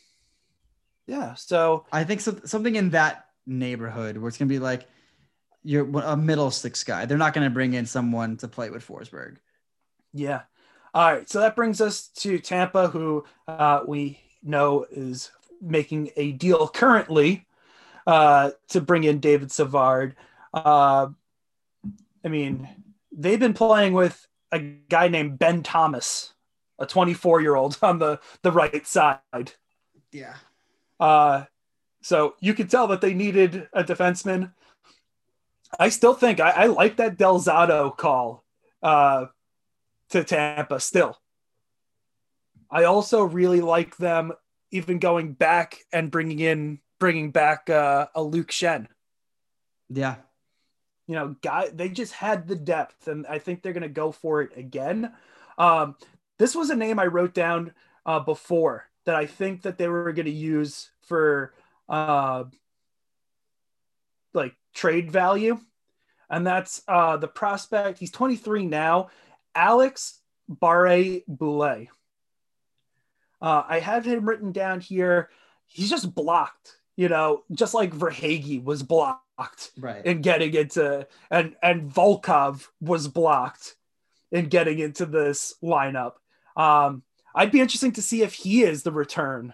yeah 1.07 1.33
so 1.35 1.85
I 1.91 2.03
think 2.03 2.21
so, 2.21 2.39
something 2.45 2.75
in 2.75 2.91
that 2.91 3.25
neighborhood 3.45 4.17
where 4.17 4.27
it's 4.27 4.37
going 4.37 4.49
to 4.49 4.53
be 4.53 4.59
like 4.59 4.87
you're 5.63 5.89
a 5.99 6.15
middle 6.15 6.51
six 6.51 6.83
guy. 6.83 7.05
They're 7.05 7.17
not 7.17 7.33
going 7.33 7.45
to 7.45 7.53
bring 7.53 7.73
in 7.73 7.85
someone 7.85 8.37
to 8.37 8.47
play 8.47 8.69
with 8.69 8.85
Forsberg. 8.87 9.37
yeah 10.13 10.41
all 10.93 11.13
right 11.13 11.29
so 11.29 11.41
that 11.41 11.55
brings 11.55 11.81
us 11.81 12.07
to 12.07 12.39
tampa 12.39 12.87
who 12.87 13.23
uh 13.47 13.81
we 13.85 14.19
know 14.41 14.85
is 14.89 15.31
making 15.61 16.09
a 16.15 16.31
deal 16.31 16.67
currently 16.67 17.45
uh 18.07 18.51
to 18.69 18.79
bring 18.79 19.03
in 19.03 19.19
david 19.19 19.51
savard 19.51 20.15
uh 20.53 21.07
i 22.23 22.27
mean 22.29 22.67
they've 23.11 23.39
been 23.39 23.53
playing 23.53 23.91
with 23.93 24.25
a 24.53 24.59
guy 24.59 25.09
named 25.09 25.37
ben 25.37 25.61
thomas 25.61 26.33
a 26.79 26.85
24 26.85 27.41
year 27.41 27.55
old 27.55 27.77
on 27.81 27.99
the 27.99 28.19
the 28.43 28.51
right 28.51 28.85
side 28.85 29.19
Yeah. 30.11 30.35
Uh, 30.99 31.45
so 32.01 32.35
you 32.39 32.53
could 32.53 32.69
tell 32.69 32.87
that 32.87 33.01
they 33.01 33.13
needed 33.13 33.67
a 33.73 33.83
defenseman. 33.83 34.53
I 35.79 35.89
still 35.89 36.13
think 36.13 36.39
I, 36.39 36.51
I 36.51 36.65
like 36.67 36.97
that 36.97 37.17
Del 37.17 37.39
Zotto 37.39 37.95
call 37.95 38.43
uh, 38.81 39.25
to 40.09 40.23
Tampa 40.23 40.79
still. 40.79 41.17
I 42.69 42.85
also 42.85 43.23
really 43.23 43.61
like 43.61 43.97
them 43.97 44.33
even 44.71 44.99
going 44.99 45.33
back 45.33 45.79
and 45.91 46.11
bringing 46.11 46.39
in 46.39 46.79
bringing 46.99 47.31
back 47.31 47.69
uh, 47.69 48.07
a 48.15 48.23
Luke 48.23 48.49
Schenn. 48.49 48.87
Yeah. 49.89 50.15
You 51.07 51.15
know, 51.15 51.35
guy 51.41 51.69
they 51.73 51.89
just 51.89 52.13
had 52.13 52.47
the 52.47 52.55
depth, 52.55 53.07
and 53.07 53.25
I 53.27 53.39
think 53.39 53.61
they're 53.61 53.73
going 53.73 53.83
to 53.83 53.89
go 53.89 54.11
for 54.11 54.41
it 54.41 54.57
again. 54.57 55.13
Um, 55.57 55.95
this 56.39 56.55
was 56.55 56.69
a 56.69 56.75
name 56.75 56.99
I 56.99 57.05
wrote 57.05 57.33
down 57.33 57.73
uh, 58.05 58.19
before 58.19 58.85
that 59.05 59.15
I 59.15 59.25
think 59.25 59.63
that 59.63 59.77
they 59.77 59.87
were 59.87 60.11
going 60.13 60.25
to 60.25 60.31
use 60.31 60.89
for 61.01 61.53
uh, 61.89 62.43
like 64.33 64.55
trade 64.73 65.11
value, 65.11 65.59
and 66.29 66.45
that's 66.45 66.81
uh, 66.87 67.17
the 67.17 67.27
prospect. 67.27 67.99
He's 67.99 68.11
23 68.11 68.65
now, 68.65 69.09
Alex 69.55 70.19
Barré-Boulet. 70.51 71.87
Uh, 73.41 73.63
I 73.67 73.79
have 73.79 74.05
him 74.05 74.27
written 74.27 74.51
down 74.51 74.79
here. 74.79 75.29
He's 75.67 75.89
just 75.89 76.13
blocked, 76.15 76.77
you 76.95 77.07
know, 77.09 77.43
just 77.51 77.73
like 77.73 77.91
Verhaeghe 77.93 78.63
was 78.63 78.83
blocked 78.83 79.21
Right. 79.77 80.03
in 80.03 80.21
getting 80.21 80.53
into 80.55 81.05
and 81.29 81.55
and 81.61 81.91
Volkov 81.93 82.67
was 82.81 83.07
blocked 83.07 83.75
in 84.31 84.47
getting 84.47 84.79
into 84.79 85.05
this 85.05 85.53
lineup. 85.61 86.13
Um, 86.57 87.03
I'd 87.33 87.51
be 87.51 87.61
interesting 87.61 87.93
to 87.93 88.01
see 88.01 88.23
if 88.23 88.33
he 88.33 88.63
is 88.63 88.83
the 88.83 88.91
return 88.91 89.53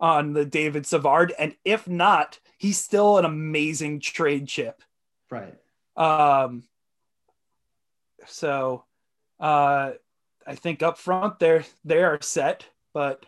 on 0.00 0.32
the 0.32 0.44
David 0.44 0.86
Savard, 0.86 1.32
and 1.38 1.54
if 1.64 1.86
not, 1.86 2.40
he's 2.58 2.78
still 2.78 3.18
an 3.18 3.24
amazing 3.24 4.00
trade 4.00 4.48
chip. 4.48 4.82
right. 5.30 5.54
Um, 5.96 6.64
so 8.26 8.84
uh, 9.38 9.92
I 10.46 10.54
think 10.54 10.82
up 10.82 10.98
front 10.98 11.38
they're 11.38 11.64
they 11.84 12.02
are 12.02 12.20
set. 12.20 12.64
But 12.94 13.24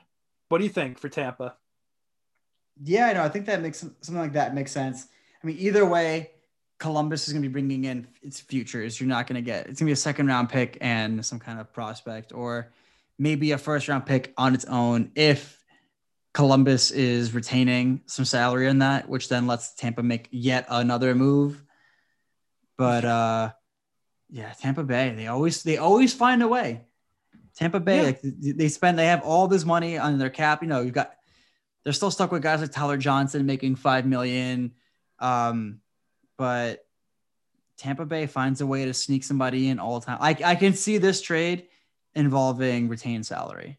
what 0.49 0.59
do 0.59 0.65
you 0.65 0.71
think 0.71 0.99
for 0.99 1.09
Tampa? 1.09 1.57
Yeah, 2.83 3.07
I 3.07 3.13
know. 3.13 3.23
I 3.23 3.29
think 3.29 3.47
that 3.47 3.63
makes 3.63 3.79
something 3.79 4.17
like 4.17 4.33
that 4.33 4.55
makes 4.55 4.73
sense. 4.73 5.07
I 5.43 5.47
mean, 5.47 5.57
either 5.59 5.87
way, 5.87 6.31
Columbus 6.79 7.29
is 7.29 7.33
going 7.33 7.43
to 7.43 7.49
be 7.49 7.53
bringing 7.53 7.85
in 7.85 8.07
its 8.23 8.41
futures. 8.41 9.01
You're 9.01 9.09
not 9.09 9.27
going 9.27 9.37
to 9.37 9.43
get 9.43 9.67
it's 9.67 9.81
going 9.81 9.87
to 9.87 9.91
be 9.91 9.93
a 9.93 9.97
second 9.97 10.27
round 10.27 10.49
pick 10.49 10.79
and 10.81 11.25
some 11.25 11.39
kind 11.39 11.61
of 11.61 11.73
prospect, 11.73 12.33
or 12.33 12.73
maybe 13.19 13.53
a 13.53 13.59
first 13.59 13.89
round 13.89 14.07
pick 14.07 14.33
on 14.37 14.55
its 14.55 14.65
own 14.65 15.13
if 15.15 15.63
Columbus 16.33 16.91
is 16.91 17.33
retaining 17.33 18.03
some 18.07 18.25
salary 18.25 18.67
in 18.69 18.81
that, 18.81 19.09
which 19.09 19.29
then 19.29 19.47
lets 19.47 19.75
Tampa 19.75 20.03
make 20.03 20.29
yet 20.33 20.67
another 20.69 21.15
move. 21.15 21.63
But 22.77 23.05
uh, 23.05 23.53
yeah, 24.31 24.53
Tampa 24.61 24.83
Bay 24.83 25.15
they 25.17 25.29
always 25.29 25.63
they 25.63 25.77
always 25.77 26.13
find 26.13 26.43
a 26.43 26.49
way. 26.49 26.83
Tampa 27.57 27.79
Bay, 27.79 27.99
Yeah. 27.99 28.03
like 28.03 28.21
they 28.23 28.69
spend, 28.69 28.99
they 28.99 29.07
have 29.07 29.23
all 29.23 29.47
this 29.47 29.65
money 29.65 29.97
on 29.97 30.19
their 30.19 30.29
cap. 30.31 30.61
You 30.61 30.69
know, 30.69 30.81
you've 30.81 30.93
got 30.93 31.13
they're 31.85 31.93
still 31.93 32.11
stuck 32.11 32.33
with 32.33 32.43
guys 32.43 32.61
like 32.61 32.73
Tyler 32.73 32.97
Johnson 32.97 33.47
making 33.47 33.77
five 33.77 34.05
million. 34.07 34.73
Um, 35.21 35.81
but 36.37 36.85
Tampa 37.79 38.07
Bay 38.07 38.27
finds 38.27 38.61
a 38.61 38.67
way 38.67 38.87
to 38.87 38.95
sneak 38.95 39.23
somebody 39.23 39.69
in 39.69 39.79
all 39.79 40.01
the 40.01 40.07
time. 40.07 40.19
I, 40.21 40.37
I 40.45 40.55
can 40.57 40.75
see 40.75 40.99
this 40.99 41.23
trade 41.23 41.69
involving 42.15 42.89
retained 42.89 43.27
salary. 43.27 43.79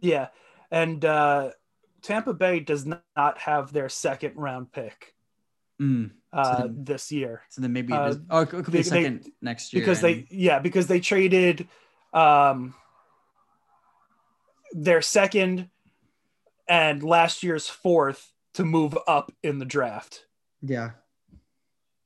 Yeah. 0.00 0.28
And 0.70 1.04
uh, 1.04 1.50
Tampa 2.02 2.34
Bay 2.34 2.60
does 2.60 2.86
not 2.86 3.38
have 3.38 3.72
their 3.72 3.88
second 3.88 4.36
round 4.36 4.72
pick 4.72 5.12
Mm. 5.80 6.12
uh, 6.32 6.56
So 6.56 6.62
then- 6.62 6.84
this 6.84 7.12
year. 7.12 7.42
So 7.50 7.60
then 7.60 7.72
maybe 7.74 7.92
it 7.92 7.96
Uh, 7.96 8.14
oh, 8.30 8.40
it 8.40 8.48
could 8.48 8.64
be 8.66 8.78
they- 8.78 8.82
second 8.82 9.30
next 9.42 9.74
year 9.74 9.82
because 9.82 10.02
and- 10.02 10.26
they 10.26 10.26
yeah 10.30 10.58
because 10.58 10.86
they 10.86 11.00
traded 11.00 11.68
um 12.14 12.72
their 14.72 15.02
second 15.02 15.68
and 16.68 17.02
last 17.02 17.42
year's 17.42 17.68
fourth 17.68 18.32
to 18.54 18.64
move 18.64 18.96
up 19.06 19.32
in 19.42 19.58
the 19.58 19.64
draft 19.66 20.24
yeah 20.62 20.92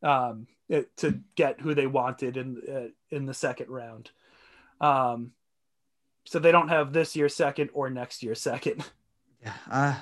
um 0.02 0.46
it, 0.68 0.94
to 0.96 1.20
get 1.36 1.60
who 1.60 1.74
they 1.74 1.86
wanted 1.86 2.36
in 2.36 2.60
uh, 2.68 3.14
in 3.16 3.26
the 3.26 3.34
second 3.34 3.68
round 3.70 4.10
um 4.80 5.32
so 6.24 6.38
they 6.38 6.52
don't 6.52 6.68
have 6.68 6.92
this 6.92 7.16
year's 7.16 7.34
second 7.34 7.70
or 7.72 7.90
next 7.90 8.22
year's 8.22 8.40
second 8.40 8.84
yeah. 9.42 9.52
Uh, 9.70 9.94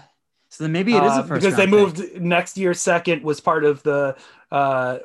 so 0.49 0.65
then 0.65 0.73
maybe 0.73 0.95
it 0.95 1.03
is 1.05 1.13
Uh, 1.13 1.23
a 1.23 1.27
first 1.27 1.43
because 1.43 1.57
they 1.57 1.65
pick. 1.65 1.71
moved 1.71 2.21
next 2.21 2.57
year 2.57 2.75
second 2.75 3.23
was 3.23 3.41
part 3.41 3.65
of 3.65 3.83
the 3.83 4.17
uh 4.51 4.99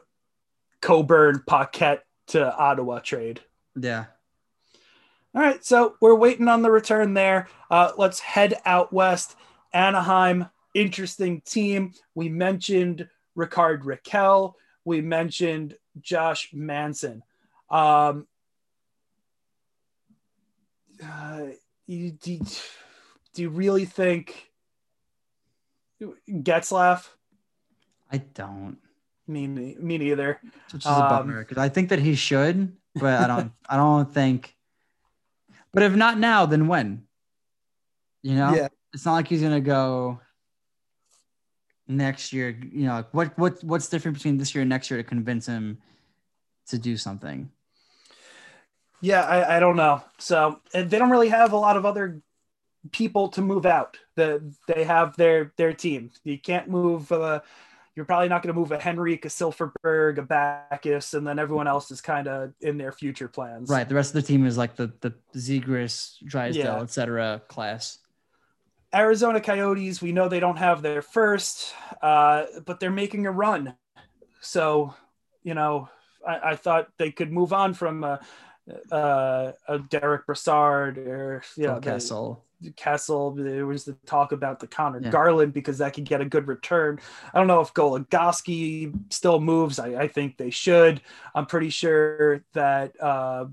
Coburn 0.82 1.44
Paquette 1.48 2.04
to 2.28 2.56
Ottawa 2.56 3.00
trade 3.00 3.42
Yeah. 3.76 4.06
All 5.36 5.42
right, 5.42 5.64
so 5.66 5.96
we're 6.00 6.14
waiting 6.16 6.48
on 6.48 6.62
the 6.62 6.70
return 6.70 7.16
there. 7.16 7.48
Uh, 7.72 7.92
let's 7.98 8.20
head 8.20 8.54
out 8.66 8.94
west. 8.94 9.36
Anaheim, 9.74 10.46
interesting 10.76 11.42
team. 11.42 11.94
We 12.14 12.30
mentioned 12.30 13.10
Rickard 13.34 13.82
Rakell. 13.84 14.54
We 14.86 15.02
mentioned 15.02 15.76
Josh 16.00 16.52
Manson. 16.54 17.24
Um, 17.72 18.28
uh, 21.04 21.48
you, 21.88 22.12
do, 22.12 22.40
do 23.34 23.42
you 23.42 23.50
really 23.50 23.86
think 23.86 24.52
Getzlaf? 26.30 27.08
I 28.12 28.18
don't. 28.18 28.78
Me, 29.28 29.48
me 29.48 29.98
neither. 29.98 30.40
Which 30.72 30.82
is 30.84 30.86
a 30.86 30.90
Um, 30.92 31.10
bummer 31.10 31.40
because 31.44 31.58
I 31.58 31.70
think 31.70 31.90
that 31.90 32.00
he 32.00 32.16
should, 32.16 32.76
but 32.96 33.22
I 33.22 33.28
don't. 33.28 33.52
I 33.70 33.78
don't 33.78 34.14
think. 34.14 34.56
But 35.72 35.84
if 35.84 35.96
not 35.96 36.20
now, 36.20 36.46
then 36.46 36.68
when? 36.68 37.04
You 38.22 38.36
know, 38.36 38.54
Yeah. 38.54 38.68
it's 38.94 39.06
not 39.06 39.14
like 39.14 39.28
he's 39.28 39.42
gonna 39.42 39.62
go 39.62 40.20
next 41.88 42.34
year. 42.34 42.50
You 42.50 42.86
know, 42.86 43.06
what 43.12 43.38
what 43.38 43.64
what's 43.64 43.88
different 43.90 44.18
between 44.18 44.38
this 44.38 44.54
year 44.54 44.62
and 44.62 44.70
next 44.70 44.92
year 44.92 45.02
to 45.02 45.08
convince 45.08 45.46
him 45.46 45.80
to 46.68 46.78
do 46.78 46.98
something? 46.98 47.50
Yeah, 49.04 49.22
I, 49.24 49.58
I 49.58 49.60
don't 49.60 49.76
know. 49.76 50.02
So 50.18 50.62
and 50.74 50.90
they 50.90 50.98
don't 50.98 51.10
really 51.10 51.28
have 51.30 51.52
a 51.52 51.58
lot 51.58 51.76
of 51.76 51.86
other 51.86 52.22
people 52.92 53.28
to 53.30 53.42
move 53.42 53.66
out. 53.66 53.98
The 54.16 54.42
they 54.68 54.86
have 54.86 55.18
their 55.18 55.52
their 55.58 55.74
team. 55.74 56.12
You 56.24 56.40
can't 56.40 56.70
move. 56.70 57.12
Uh, 57.12 57.42
you're 57.96 58.06
probably 58.06 58.30
not 58.30 58.42
going 58.42 58.54
to 58.54 58.60
move 58.60 58.72
a 58.72 58.80
Henrik, 58.80 59.26
a 59.26 59.28
Silfverberg, 59.28 60.18
a 60.18 60.22
Backes, 60.24 61.14
and 61.14 61.28
then 61.28 61.38
everyone 61.38 61.68
else 61.68 61.92
is 61.92 62.00
kind 62.00 62.28
of 62.28 62.54
in 62.62 62.78
their 62.78 62.94
future 62.94 63.28
plans. 63.28 63.70
Right. 63.70 63.88
The 63.88 63.94
rest 63.94 64.16
of 64.16 64.22
the 64.22 64.28
team 64.28 64.46
is 64.46 64.58
like 64.58 64.78
the 64.78 64.94
the 65.02 65.14
Zegras, 65.36 66.18
Drysdale, 66.26 66.64
Yeah. 66.64 66.82
etc. 66.82 67.42
class. 67.50 68.00
Arizona 68.96 69.42
Coyotes. 69.42 70.02
We 70.02 70.14
know 70.14 70.30
they 70.30 70.40
don't 70.40 70.58
have 70.58 70.82
their 70.82 71.02
first, 71.02 71.74
uh, 72.02 72.46
but 72.66 72.80
they're 72.80 72.90
making 72.92 73.26
a 73.26 73.32
run. 73.32 73.76
So, 74.40 74.94
you 75.44 75.56
know, 75.56 75.90
I, 76.26 76.52
I 76.52 76.56
thought 76.56 76.88
they 76.98 77.12
could 77.12 77.32
move 77.32 77.54
on 77.54 77.74
from 77.74 78.04
a, 78.04 78.20
uh, 78.92 79.52
a 79.68 79.80
Derek 79.80 80.26
Brassard 80.26 80.98
or 80.98 81.44
you 81.56 81.68
know, 81.68 81.76
the- 81.80 81.82
Kessel. 82.78 83.32
There 83.32 83.66
was 83.66 83.84
the 83.84 83.92
talk 84.06 84.32
about 84.32 84.62
the 84.62 84.68
Conor 84.68 85.02
Yeah. 85.04 85.10
Garland 85.10 85.52
because 85.52 85.80
that 85.80 85.94
could 85.94 86.06
get 86.06 86.22
a 86.22 86.26
good 86.26 86.48
return. 86.48 86.98
I 87.34 87.38
don't 87.38 87.48
know 87.48 87.60
if 87.60 87.74
Goligoski 87.74 88.94
still 89.12 89.42
moves. 89.42 89.80
I, 89.80 90.04
I 90.04 90.08
think 90.08 90.38
they 90.38 90.50
should. 90.50 91.02
I'm 91.36 91.46
pretty 91.46 91.70
sure 91.70 92.46
that 92.54 92.94
uh, 93.02 93.48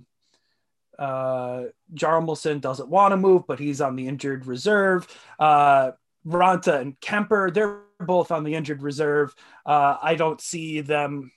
uh, 0.97 1.65
Jarmelson 1.93 2.61
doesn't 2.61 2.89
want 2.89 3.11
to 3.11 3.17
move, 3.17 3.49
but 3.49 3.59
he's 3.59 3.81
on 3.81 3.97
the 3.97 4.07
injured 4.07 4.47
reserve. 4.47 5.09
Uh, 5.41 5.91
Ronta 6.25 6.81
and 6.81 7.01
Kuemper, 7.01 7.53
they're 7.53 7.81
both 7.99 8.31
on 8.31 8.45
the 8.45 8.55
injured 8.55 8.83
reserve. 8.83 9.35
Uh, 9.67 9.97
I 10.01 10.15
don't 10.15 10.41
see 10.41 10.83
them. 10.83 11.33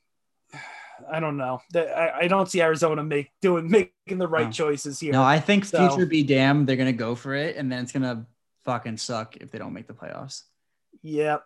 I 1.12 1.20
don't 1.20 1.38
know. 1.38 1.62
I, 1.76 2.12
I 2.22 2.28
don't 2.28 2.50
see 2.50 2.62
Arizona 2.62 3.04
make 3.04 3.32
doing 3.42 3.70
making 4.06 4.18
the 4.18 4.28
right 4.28 4.48
No. 4.48 4.52
choices 4.52 5.00
here. 5.00 5.14
No, 5.14 5.24
I 5.24 5.40
think 5.40 5.66
So- 5.66 5.88
future 5.90 6.06
be 6.06 6.24
damned. 6.24 6.68
They're 6.68 6.76
gonna 6.76 6.94
go 6.94 7.16
for 7.16 7.34
it, 7.34 7.56
and 7.58 7.72
then 7.72 7.84
it's 7.84 7.92
gonna 7.92 8.26
fucking 8.66 8.98
suck 8.98 9.38
if 9.38 9.52
they 9.52 9.58
don't 9.58 9.74
make 9.74 9.88
the 9.88 9.94
playoffs. 9.94 10.44
Yeah. 11.02 11.38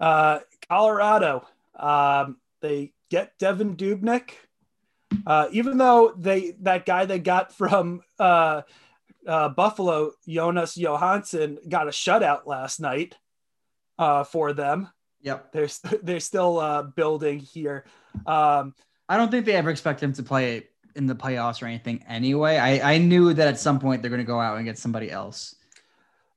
Uh, 0.00 0.40
Colorado, 0.68 1.46
um, 1.74 2.36
they 2.60 2.92
get 3.10 3.38
Devan 3.38 3.76
Dubnyk. 3.76 4.30
Uh, 5.26 5.48
even 5.52 5.78
though 5.78 6.12
they 6.18 6.52
that 6.62 6.84
guy 6.84 7.04
they 7.04 7.18
got 7.18 7.52
from 7.52 8.00
uh, 8.18 8.62
uh, 9.26 9.48
Buffalo, 9.50 10.12
Jonas 10.26 10.76
Johansson, 10.76 11.58
got 11.68 11.86
a 11.86 11.90
shutout 11.90 12.46
last 12.46 12.80
night 12.80 13.14
uh, 13.98 14.24
for 14.24 14.52
them. 14.52 14.88
Yep. 15.22 15.52
They're 15.52 15.68
they're 16.02 16.20
still 16.20 16.58
uh, 16.58 16.82
building 16.82 17.38
here. 17.38 17.84
Um, 18.26 18.74
I 19.08 19.16
don't 19.16 19.30
think 19.30 19.46
they 19.46 19.52
ever 19.52 19.70
expect 19.70 20.02
him 20.02 20.12
to 20.14 20.22
play 20.22 20.64
in 20.94 21.06
the 21.06 21.14
playoffs 21.14 21.62
or 21.62 21.66
anything 21.66 22.04
anyway. 22.08 22.56
I, 22.56 22.94
I 22.94 22.98
knew 22.98 23.34
that 23.34 23.48
at 23.48 23.60
some 23.60 23.78
point 23.78 24.02
they're 24.02 24.10
going 24.10 24.20
to 24.20 24.24
go 24.24 24.40
out 24.40 24.56
and 24.56 24.64
get 24.64 24.78
somebody 24.78 25.10
else. 25.10 25.54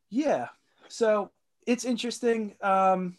Yeah. 0.09 0.47
So 0.89 1.31
it's 1.65 1.85
interesting. 1.85 2.55
Um, 2.61 3.17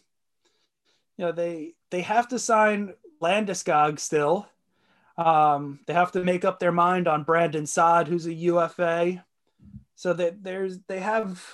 you 1.17 1.25
know, 1.25 1.31
they 1.31 1.73
they 1.89 2.01
have 2.01 2.29
to 2.29 2.39
sign 2.39 2.93
Landeskog 3.21 3.99
still. 3.99 4.47
Um, 5.17 5.79
they 5.87 5.93
have 5.93 6.11
to 6.13 6.23
make 6.23 6.45
up 6.45 6.59
their 6.59 6.71
mind 6.71 7.07
on 7.07 7.23
Brandon 7.23 7.65
Saad, 7.65 8.07
who's 8.07 8.25
a 8.25 8.33
UFA. 8.33 9.23
So 9.95 10.13
that 10.13 10.43
there's 10.43 10.79
they 10.87 10.99
have 10.99 11.45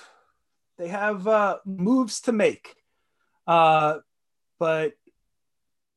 they 0.78 0.88
have 0.88 1.26
uh, 1.26 1.58
moves 1.64 2.20
to 2.22 2.32
make. 2.32 2.76
Uh, 3.46 3.98
but 4.58 4.94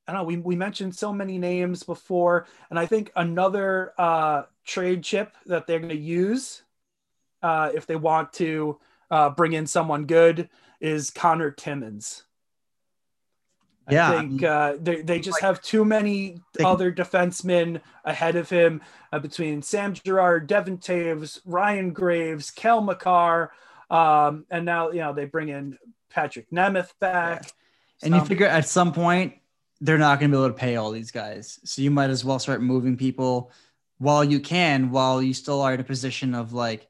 I 0.07 0.13
don't 0.13 0.21
know. 0.21 0.25
We, 0.25 0.37
we 0.37 0.55
mentioned 0.55 0.95
so 0.95 1.13
many 1.13 1.37
names 1.37 1.83
before, 1.83 2.47
and 2.69 2.79
I 2.79 2.85
think 2.85 3.11
another 3.15 3.93
uh, 3.97 4.43
trade 4.65 5.03
chip 5.03 5.35
that 5.45 5.67
they're 5.67 5.79
going 5.79 5.89
to 5.89 5.95
use 5.95 6.63
uh, 7.43 7.71
if 7.73 7.85
they 7.85 7.95
want 7.95 8.33
to 8.33 8.79
uh, 9.09 9.29
bring 9.29 9.53
in 9.53 9.67
someone 9.67 10.05
good 10.05 10.49
is 10.79 11.11
Conor 11.11 11.51
Timmins. 11.51 12.23
Yeah, 13.89 14.09
I 14.09 14.13
I 14.13 14.19
think 14.19 14.43
uh, 14.43 14.75
they, 14.79 15.01
they 15.01 15.19
just 15.19 15.41
have 15.41 15.61
too 15.61 15.83
many 15.83 16.37
other 16.63 16.91
defensemen 16.91 17.81
ahead 18.05 18.35
of 18.35 18.49
him 18.49 18.81
uh, 19.11 19.19
between 19.19 19.61
Sam 19.61 19.93
Girard, 19.93 20.47
Devon 20.47 20.77
Toews, 20.77 21.41
Ryan 21.45 21.91
Graves, 21.91 22.51
Cale 22.51 22.81
Makar, 22.81 23.51
um, 23.89 24.45
and 24.49 24.65
now 24.65 24.91
you 24.91 24.99
know 24.99 25.13
they 25.13 25.25
bring 25.25 25.49
in 25.49 25.77
Patrik 26.13 26.45
Nemeth 26.53 26.91
back. 26.99 27.51
And 28.03 28.15
you 28.15 28.23
figure 28.23 28.47
at 28.47 28.67
some 28.67 28.93
point 28.93 29.33
they're 29.81 29.97
not 29.97 30.19
going 30.19 30.31
to 30.31 30.37
be 30.37 30.43
able 30.43 30.53
to 30.53 30.59
pay 30.59 30.75
all 30.75 30.91
these 30.91 31.11
guys. 31.11 31.59
So 31.65 31.81
you 31.81 31.91
might 31.91 32.11
as 32.11 32.23
well 32.23 32.39
start 32.39 32.61
moving 32.61 32.95
people 32.95 33.51
while 33.97 34.23
you 34.23 34.39
can, 34.39 34.91
while 34.91 35.21
you 35.21 35.33
still 35.33 35.61
are 35.61 35.73
in 35.73 35.79
a 35.79 35.83
position 35.83 36.35
of 36.35 36.53
like 36.53 36.87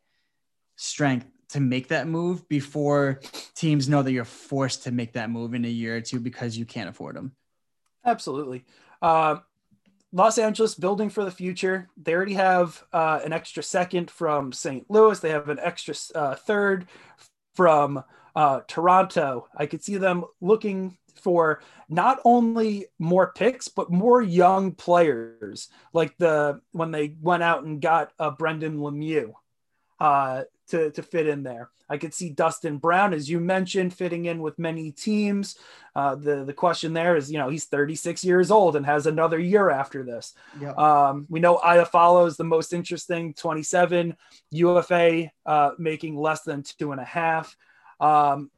strength 0.76 1.26
to 1.50 1.60
make 1.60 1.90
that 1.90 2.08
move 2.08 2.48
before 2.48 3.22
teams 3.56 3.90
know 3.90 4.02
that 4.02 4.12
you're 4.12 4.26
forced 4.26 4.84
to 4.84 4.92
make 4.92 5.14
that 5.14 5.30
move 5.30 5.54
in 5.54 5.66
a 5.66 5.70
year 5.70 5.98
or 5.98 6.02
two 6.02 6.20
because 6.20 6.58
you 6.58 6.66
can't 6.66 6.90
afford 6.90 7.16
them. 7.16 7.34
Absolutely. 8.06 8.66
Uh, 9.02 9.38
Los 10.14 10.38
Angeles 10.38 10.76
building 10.76 11.10
for 11.10 11.24
the 11.24 11.32
future. 11.32 11.90
They 11.96 12.14
already 12.14 12.34
have 12.34 12.84
uh, 12.92 13.22
an 13.24 13.32
extra 13.32 13.64
second 13.64 14.12
from 14.12 14.52
St. 14.52 14.90
Louis. 14.90 15.20
They 15.20 15.30
have 15.30 15.50
an 15.50 15.60
extra 15.62 15.96
uh, 16.16 16.36
third 16.36 16.88
from 17.56 18.04
uh, 18.36 18.62
Toronto. 18.68 19.48
I 19.56 19.66
could 19.66 19.84
see 19.84 19.98
them 19.98 20.26
looking 20.42 20.98
for 21.16 21.62
not 21.90 22.20
only 22.26 22.86
more 23.00 23.32
picks 23.34 23.68
but 23.68 23.92
more 23.92 24.22
young 24.22 24.72
players, 24.72 25.70
like 25.94 26.18
the 26.18 26.62
when 26.72 26.92
they 26.92 27.16
went 27.22 27.44
out 27.44 27.64
and 27.64 27.82
got 27.82 28.12
uh, 28.20 28.32
Brendan 28.32 28.78
Lemieux 28.78 29.34
uh, 30.00 30.44
to 30.70 30.92
to 30.92 31.04
fit 31.04 31.28
in 31.28 31.44
there. 31.44 31.70
I 31.92 31.98
could 31.98 32.14
see 32.14 32.30
Dustin 32.30 32.78
Brown, 32.78 33.14
as 33.14 33.30
you 33.30 33.42
mentioned, 33.42 33.94
fitting 33.94 34.24
in 34.24 34.42
with 34.42 34.58
many 34.58 34.94
teams. 34.94 35.58
Uh, 35.94 36.16
the 36.16 36.46
the 36.46 36.54
question 36.54 36.94
there 36.94 37.18
is, 37.18 37.30
you 37.30 37.38
know, 37.38 37.50
he's 37.50 37.66
36 37.66 38.24
years 38.24 38.50
old 38.50 38.78
and 38.78 38.86
has 38.86 39.08
another 39.08 39.38
year 39.38 39.70
after 39.70 40.02
this. 40.04 40.34
Yeah. 40.62 40.72
Um, 40.72 41.28
we 41.30 41.42
know 41.42 41.58
Iafallo 41.58 42.36
the 42.38 42.46
most 42.46 42.72
interesting 42.72 43.34
27 43.34 44.16
UFA, 44.52 45.32
uh, 45.46 45.72
making 45.78 46.16
less 46.16 46.44
than 46.44 46.64
two 46.64 46.94
and 46.94 47.02
a 47.02 47.06
half. 47.06 47.58
Um, 48.00 48.50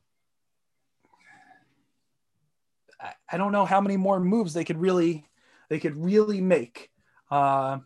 I 3.31 3.37
don't 3.37 3.51
know 3.51 3.65
how 3.65 3.81
many 3.81 3.97
more 3.97 4.19
moves 4.19 4.53
they 4.53 4.63
could 4.63 4.79
really 4.79 5.25
they 5.69 5.79
could 5.79 5.97
really 5.97 6.41
make. 6.41 6.89
Uh, 7.31 7.79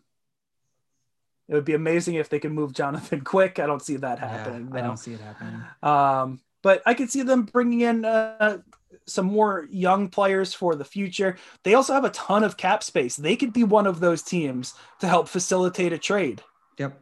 it 1.48 1.54
would 1.54 1.64
be 1.64 1.74
amazing 1.74 2.16
if 2.16 2.28
they 2.28 2.38
could 2.38 2.52
move 2.52 2.72
Jonathan 2.72 3.20
Quick. 3.24 3.58
I 3.58 3.66
don't 3.66 3.82
see 3.82 3.96
that 3.96 4.18
happening. 4.18 4.70
Yeah, 4.72 4.78
I 4.78 4.82
don't 4.82 4.98
see 4.98 5.14
it 5.14 5.20
happening. 5.20 5.62
Um, 5.82 6.40
but 6.62 6.82
I 6.84 6.94
could 6.94 7.10
see 7.10 7.22
them 7.22 7.44
bringing 7.44 7.80
in 7.80 8.04
uh, 8.04 8.58
some 9.06 9.26
more 9.26 9.66
young 9.70 10.08
players 10.08 10.52
for 10.52 10.74
the 10.74 10.84
future. 10.84 11.36
They 11.62 11.74
also 11.74 11.94
have 11.94 12.04
a 12.04 12.10
ton 12.10 12.44
of 12.44 12.56
cap 12.56 12.82
space. 12.82 13.16
They 13.16 13.36
could 13.36 13.52
be 13.52 13.64
one 13.64 13.86
of 13.86 14.00
those 14.00 14.22
teams 14.22 14.74
to 15.00 15.08
help 15.08 15.28
facilitate 15.28 15.92
a 15.92 15.98
trade. 15.98 16.42
Yep. 16.78 17.00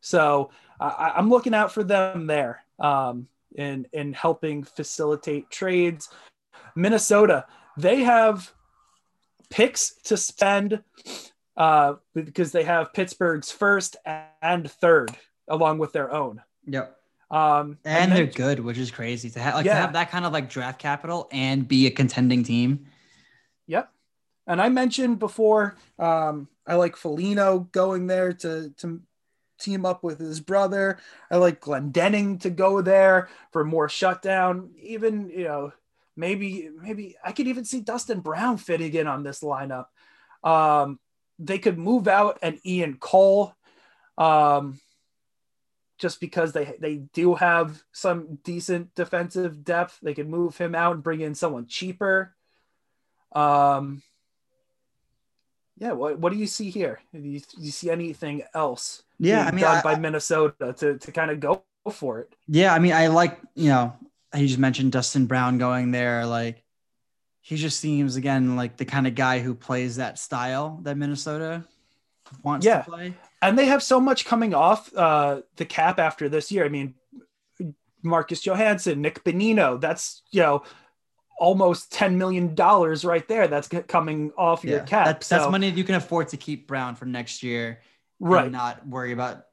So 0.00 0.50
I, 0.78 1.14
I'm 1.16 1.30
looking 1.30 1.54
out 1.54 1.72
for 1.72 1.82
them 1.82 2.26
there 2.26 2.64
um, 2.78 3.28
in 3.54 3.86
in 3.92 4.12
helping 4.12 4.62
facilitate 4.62 5.50
trades. 5.50 6.08
Minnesota, 6.74 7.46
they 7.76 8.02
have 8.02 8.52
picks 9.50 9.94
to 10.04 10.16
spend 10.16 10.82
uh, 11.56 11.94
because 12.14 12.52
they 12.52 12.64
have 12.64 12.92
Pittsburgh's 12.92 13.50
first 13.50 13.96
and 14.40 14.70
third 14.70 15.10
along 15.48 15.78
with 15.78 15.92
their 15.92 16.12
own. 16.12 16.42
Yep. 16.66 16.96
Um, 17.30 17.78
and, 17.84 18.12
they're 18.12 18.26
good, 18.26 18.60
which 18.60 18.76
is 18.76 18.90
crazy 18.90 19.30
to 19.30 19.40
have 19.40 19.54
like 19.54 19.64
yeah. 19.64 19.74
to 19.74 19.80
have 19.80 19.92
that 19.94 20.10
kind 20.10 20.26
of 20.26 20.32
like 20.32 20.50
draft 20.50 20.78
capital 20.78 21.28
and 21.32 21.66
be 21.66 21.86
a 21.86 21.90
contending 21.90 22.42
team. 22.44 22.86
Yep. 23.66 23.90
And 24.46 24.60
I 24.60 24.68
mentioned 24.68 25.18
before, 25.18 25.76
um, 25.98 26.48
I 26.66 26.74
like 26.74 26.96
Foligno 26.96 27.60
going 27.72 28.06
there 28.06 28.32
to 28.34 28.70
to 28.78 29.00
team 29.58 29.86
up 29.86 30.02
with 30.02 30.18
his 30.18 30.40
brother. 30.40 30.98
I 31.30 31.36
like 31.36 31.60
Glendening 31.60 32.40
to 32.40 32.50
go 32.50 32.82
there 32.82 33.28
for 33.50 33.64
more 33.64 33.88
shutdown. 33.88 34.70
Even 34.80 35.30
you 35.30 35.44
know 35.44 35.72
maybe 36.16 36.70
maybe 36.80 37.16
I 37.24 37.32
could 37.32 37.46
even 37.46 37.64
see 37.64 37.80
Dustin 37.80 38.20
Brown 38.20 38.56
fitting 38.58 38.94
in 38.94 39.06
on 39.06 39.22
this 39.22 39.40
lineup. 39.40 39.86
Um, 40.44 40.98
they 41.38 41.58
could 41.58 41.78
move 41.78 42.08
out 42.08 42.38
and 42.42 42.58
Ian 42.64 42.96
Cole. 42.98 43.54
Um, 44.18 44.80
just 46.02 46.20
because 46.20 46.52
they 46.52 46.74
they 46.80 46.96
do 46.96 47.36
have 47.36 47.80
some 47.92 48.38
decent 48.42 48.92
defensive 48.96 49.64
depth. 49.64 50.00
They 50.02 50.14
could 50.14 50.28
move 50.28 50.56
him 50.58 50.74
out 50.74 50.94
and 50.94 51.02
bring 51.02 51.20
in 51.20 51.36
someone 51.36 51.66
cheaper. 51.66 52.34
Um, 53.30 54.02
yeah, 55.78 55.92
what, 55.92 56.18
what 56.18 56.32
do 56.32 56.38
you 56.38 56.48
see 56.48 56.70
here? 56.70 57.00
Do 57.14 57.20
you, 57.20 57.38
do 57.38 57.56
you 57.60 57.70
see 57.70 57.88
anything 57.88 58.42
else? 58.52 59.04
Yeah, 59.18 59.46
I 59.46 59.52
mean, 59.52 59.62
done 59.62 59.78
I, 59.78 59.82
by 59.82 59.94
Minnesota 59.94 60.74
to 60.78 60.98
to 60.98 61.12
kind 61.12 61.30
of 61.30 61.38
go 61.38 61.62
for 61.90 62.18
it. 62.18 62.34
Yeah, 62.48 62.74
I 62.74 62.80
mean, 62.80 62.92
I 62.92 63.06
like 63.06 63.40
you 63.54 63.68
know, 63.68 63.94
he 64.34 64.46
just 64.46 64.58
mentioned 64.58 64.92
Dustin 64.92 65.26
Brown 65.26 65.58
going 65.58 65.90
there. 65.90 66.26
Like, 66.26 66.62
he 67.40 67.56
just 67.56 67.80
seems 67.80 68.16
again 68.16 68.56
like 68.56 68.76
the 68.76 68.84
kind 68.84 69.06
of 69.06 69.14
guy 69.14 69.40
who 69.40 69.54
plays 69.54 69.96
that 69.96 70.18
style 70.18 70.80
that 70.82 70.96
Minnesota 70.96 71.64
wants 72.42 72.64
yeah. 72.64 72.82
to 72.82 72.90
play 72.90 73.14
and 73.42 73.58
they 73.58 73.66
have 73.66 73.82
so 73.82 74.00
much 74.00 74.24
coming 74.24 74.54
off 74.54 74.94
uh, 74.96 75.42
the 75.56 75.64
cap 75.64 75.98
after 75.98 76.28
this 76.28 76.50
year. 76.52 76.64
I 76.64 76.68
mean, 76.68 76.94
Marcus 78.02 78.40
Johansson, 78.40 79.02
Nick 79.02 79.22
Bonino, 79.24 79.80
that's 79.80 80.22
you 80.30 80.40
know 80.40 80.62
almost 81.38 81.92
ten 81.92 82.16
million 82.16 82.54
dollars 82.54 83.04
right 83.04 83.26
there. 83.26 83.48
That's 83.48 83.68
coming 83.88 84.32
off 84.38 84.64
yeah, 84.64 84.70
your 84.70 84.80
cap. 84.80 85.06
That, 85.06 85.20
that's 85.20 85.50
money 85.50 85.68
you 85.70 85.84
can 85.84 85.96
afford 85.96 86.28
to 86.28 86.36
keep 86.36 86.68
Brown 86.68 86.94
for 86.94 87.04
next 87.04 87.42
year, 87.42 87.80
right? 88.20 88.50
not 88.50 88.86
worry 88.86 89.12
about 89.12 89.46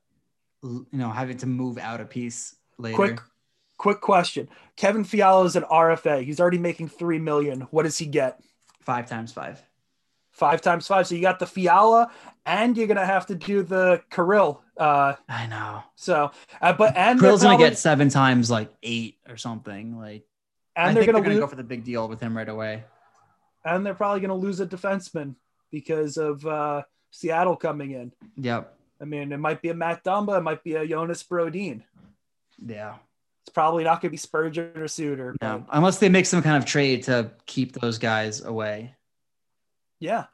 you 0.64 0.86
know 0.92 1.10
having 1.10 1.38
to 1.38 1.48
move 1.48 1.80
out 1.80 2.00
a 2.00 2.06
piece 2.06 2.56
later. 2.78 2.96
Quick, 2.96 3.22
quick 3.80 4.02
question: 4.02 4.48
Kevin 4.76 5.04
Fiala 5.04 5.46
is 5.46 5.56
an 5.56 5.64
RFA. 5.64 6.24
He's 6.24 6.40
already 6.40 6.60
making 6.60 6.90
three 6.90 7.18
million. 7.18 7.62
What 7.72 7.84
does 7.84 7.98
he 7.98 8.06
get? 8.06 8.40
Five 8.82 9.10
times 9.10 9.34
five 9.34 9.64
five 10.40 10.62
times 10.62 10.88
five. 10.88 11.06
So 11.06 11.16
you 11.16 11.22
got 11.22 11.38
the 11.38 11.46
Fiala, 11.46 12.10
and 12.46 12.76
you're 12.76 12.88
gonna 12.88 13.06
have 13.06 13.28
to 13.28 13.36
do 13.36 13.62
the 13.62 14.02
Kirill. 14.10 14.64
Uh, 14.78 15.16
I 15.28 15.46
know. 15.48 15.84
So, 15.96 16.32
uh, 16.62 16.74
but 16.74 16.96
and 16.96 17.20
Kirill's 17.20 17.42
probably, 17.42 17.58
gonna 17.58 17.70
get 17.70 17.78
seven 17.78 18.10
times 18.10 18.50
like 18.50 18.72
eight 18.82 19.18
or 19.28 19.38
something. 19.38 19.98
Like, 19.98 20.26
and 20.76 20.92
I 20.92 20.94
they're, 20.94 21.06
gonna, 21.06 21.20
they're 21.20 21.30
gonna 21.30 21.40
go 21.42 21.48
for 21.48 21.58
the 21.58 21.64
big 21.64 21.84
deal 21.84 22.08
with 22.08 22.22
him 22.22 22.36
right 22.36 22.50
away. 22.50 22.86
And 23.66 23.86
they're 23.86 23.94
probably 23.94 24.22
gonna 24.22 24.36
lose 24.36 24.62
a 24.62 24.66
defenseman 24.66 25.36
because 25.70 26.18
of 26.18 26.46
uh, 26.46 26.84
Seattle 27.12 27.58
coming 27.58 27.92
in. 27.92 28.14
Yep. 28.38 28.74
I 29.02 29.06
mean, 29.06 29.32
it 29.32 29.38
might 29.38 29.62
be 29.62 29.70
a 29.70 29.74
Matt 29.74 30.04
Dumba, 30.04 30.40
it 30.40 30.42
might 30.42 30.64
be 30.64 30.76
a 30.76 30.88
Jonas 30.88 31.24
Brodin. 31.24 31.84
Yeah. 32.66 32.96
It's 33.50 33.56
probably 33.56 33.84
not 33.84 34.00
going 34.00 34.10
to 34.10 34.12
be 34.12 34.18
Spurgeon 34.18 34.74
or 34.76 34.88
Suter. 34.88 35.36
No, 35.42 35.66
unless 35.72 35.98
they 35.98 36.08
make 36.08 36.28
some 36.28 36.44
kind 36.44 36.56
of 36.56 36.66
trade 36.66 37.02
to 37.06 37.32
keep 37.48 37.74
those 37.74 37.98
guys 37.98 38.42
away. 38.42 38.94
Yeah. 40.00 40.26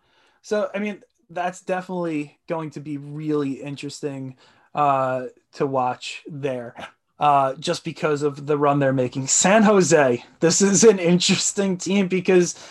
So, 0.42 0.70
I 0.76 0.80
mean, 0.80 1.02
that's 1.30 1.62
definitely 1.62 2.38
going 2.50 2.72
to 2.72 2.82
be 2.82 2.98
really 2.98 3.54
interesting 3.54 4.36
uh, 4.74 5.28
to 5.54 5.66
watch 5.66 6.24
there. 6.28 6.76
Uh, 7.18 7.54
just 7.54 7.86
because 7.86 8.22
of 8.22 8.46
the 8.46 8.58
run 8.58 8.80
they're 8.80 8.92
making. 8.92 9.28
San 9.28 9.64
Jose, 9.64 10.26
this 10.42 10.62
is 10.62 10.84
an 10.84 11.00
interesting 11.00 11.78
team 11.78 12.10
because 12.10 12.62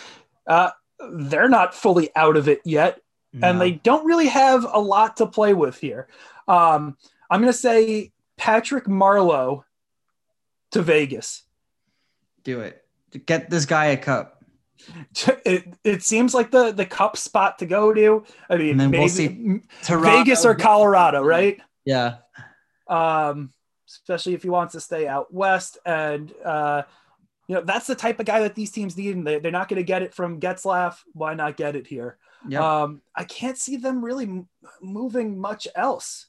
uh, 0.45 0.69
they're 1.11 1.49
not 1.49 1.73
fully 1.73 2.15
out 2.15 2.37
of 2.37 2.47
it 2.47 2.61
yet, 2.63 3.01
no. 3.33 3.47
and 3.47 3.59
they 3.59 3.71
don't 3.71 4.05
really 4.05 4.27
have 4.27 4.63
a 4.71 4.79
lot 4.79 5.17
to 5.17 5.25
play 5.25 5.55
with 5.55 5.79
here. 5.79 6.07
Um, 6.47 6.95
I'm 7.31 7.41
going 7.41 7.51
to 7.51 7.57
say 7.57 8.11
Patrick 8.37 8.85
Marleau 8.85 9.63
to 10.75 10.81
Vegas. 10.81 11.43
Do 12.43 12.59
it. 12.59 12.83
Get 13.25 13.49
this 13.49 13.65
guy 13.65 13.85
a 13.85 13.97
cup. 13.97 14.43
it, 15.45 15.73
it 15.85 16.03
seems 16.03 16.33
like 16.33 16.51
the 16.51 16.73
the 16.73 16.85
cup 16.85 17.15
spot 17.15 17.59
to 17.59 17.65
go 17.65 17.93
to. 17.93 18.25
I 18.49 18.57
mean, 18.57 18.75
maybe 18.75 18.99
we'll 18.99 19.07
see 19.07 19.61
Vegas 19.87 20.45
or 20.45 20.53
Colorado, 20.53 21.23
right? 21.23 21.59
Yeah. 21.85 22.17
Um, 22.87 23.53
especially 23.87 24.33
if 24.33 24.43
he 24.43 24.49
wants 24.49 24.73
to 24.73 24.81
stay 24.81 25.07
out 25.07 25.33
west, 25.33 25.77
and 25.85 26.33
uh, 26.43 26.83
you 27.47 27.55
know 27.55 27.61
that's 27.61 27.87
the 27.87 27.95
type 27.95 28.19
of 28.19 28.25
guy 28.25 28.41
that 28.41 28.53
these 28.53 28.71
teams 28.71 28.97
need, 28.97 29.15
and 29.15 29.25
they, 29.25 29.39
they're 29.39 29.51
not 29.51 29.69
going 29.69 29.77
to 29.77 29.83
get 29.83 30.03
it 30.03 30.13
from 30.13 30.41
Getzlaf. 30.41 30.97
Why 31.13 31.35
not 31.35 31.55
get 31.55 31.77
it 31.77 31.87
here? 31.87 32.17
Yep. 32.49 32.61
Um, 32.61 33.01
I 33.15 33.23
can't 33.23 33.57
see 33.57 33.77
them 33.77 34.03
really 34.03 34.43
moving 34.81 35.39
much 35.39 35.69
else. 35.73 36.27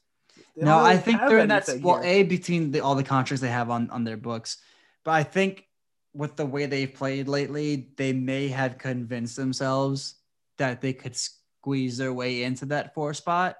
No, 0.65 0.79
really 0.79 0.91
I 0.91 0.97
think 0.97 1.19
they're 1.19 1.39
in 1.39 1.49
that 1.49 1.69
well, 1.81 2.01
a 2.03 2.23
between 2.23 2.71
the, 2.71 2.79
all 2.81 2.95
the 2.95 3.03
contracts 3.03 3.41
they 3.41 3.49
have 3.49 3.69
on 3.69 3.89
on 3.91 4.03
their 4.03 4.17
books, 4.17 4.57
but 5.03 5.11
I 5.11 5.23
think 5.23 5.65
with 6.13 6.35
the 6.35 6.45
way 6.45 6.65
they've 6.65 6.93
played 6.93 7.27
lately, 7.27 7.89
they 7.95 8.11
may 8.11 8.47
have 8.47 8.79
convinced 8.79 9.35
themselves 9.35 10.15
that 10.57 10.81
they 10.81 10.93
could 10.93 11.15
squeeze 11.15 11.97
their 11.97 12.13
way 12.13 12.43
into 12.43 12.65
that 12.65 12.95
four 12.95 13.13
spot. 13.13 13.57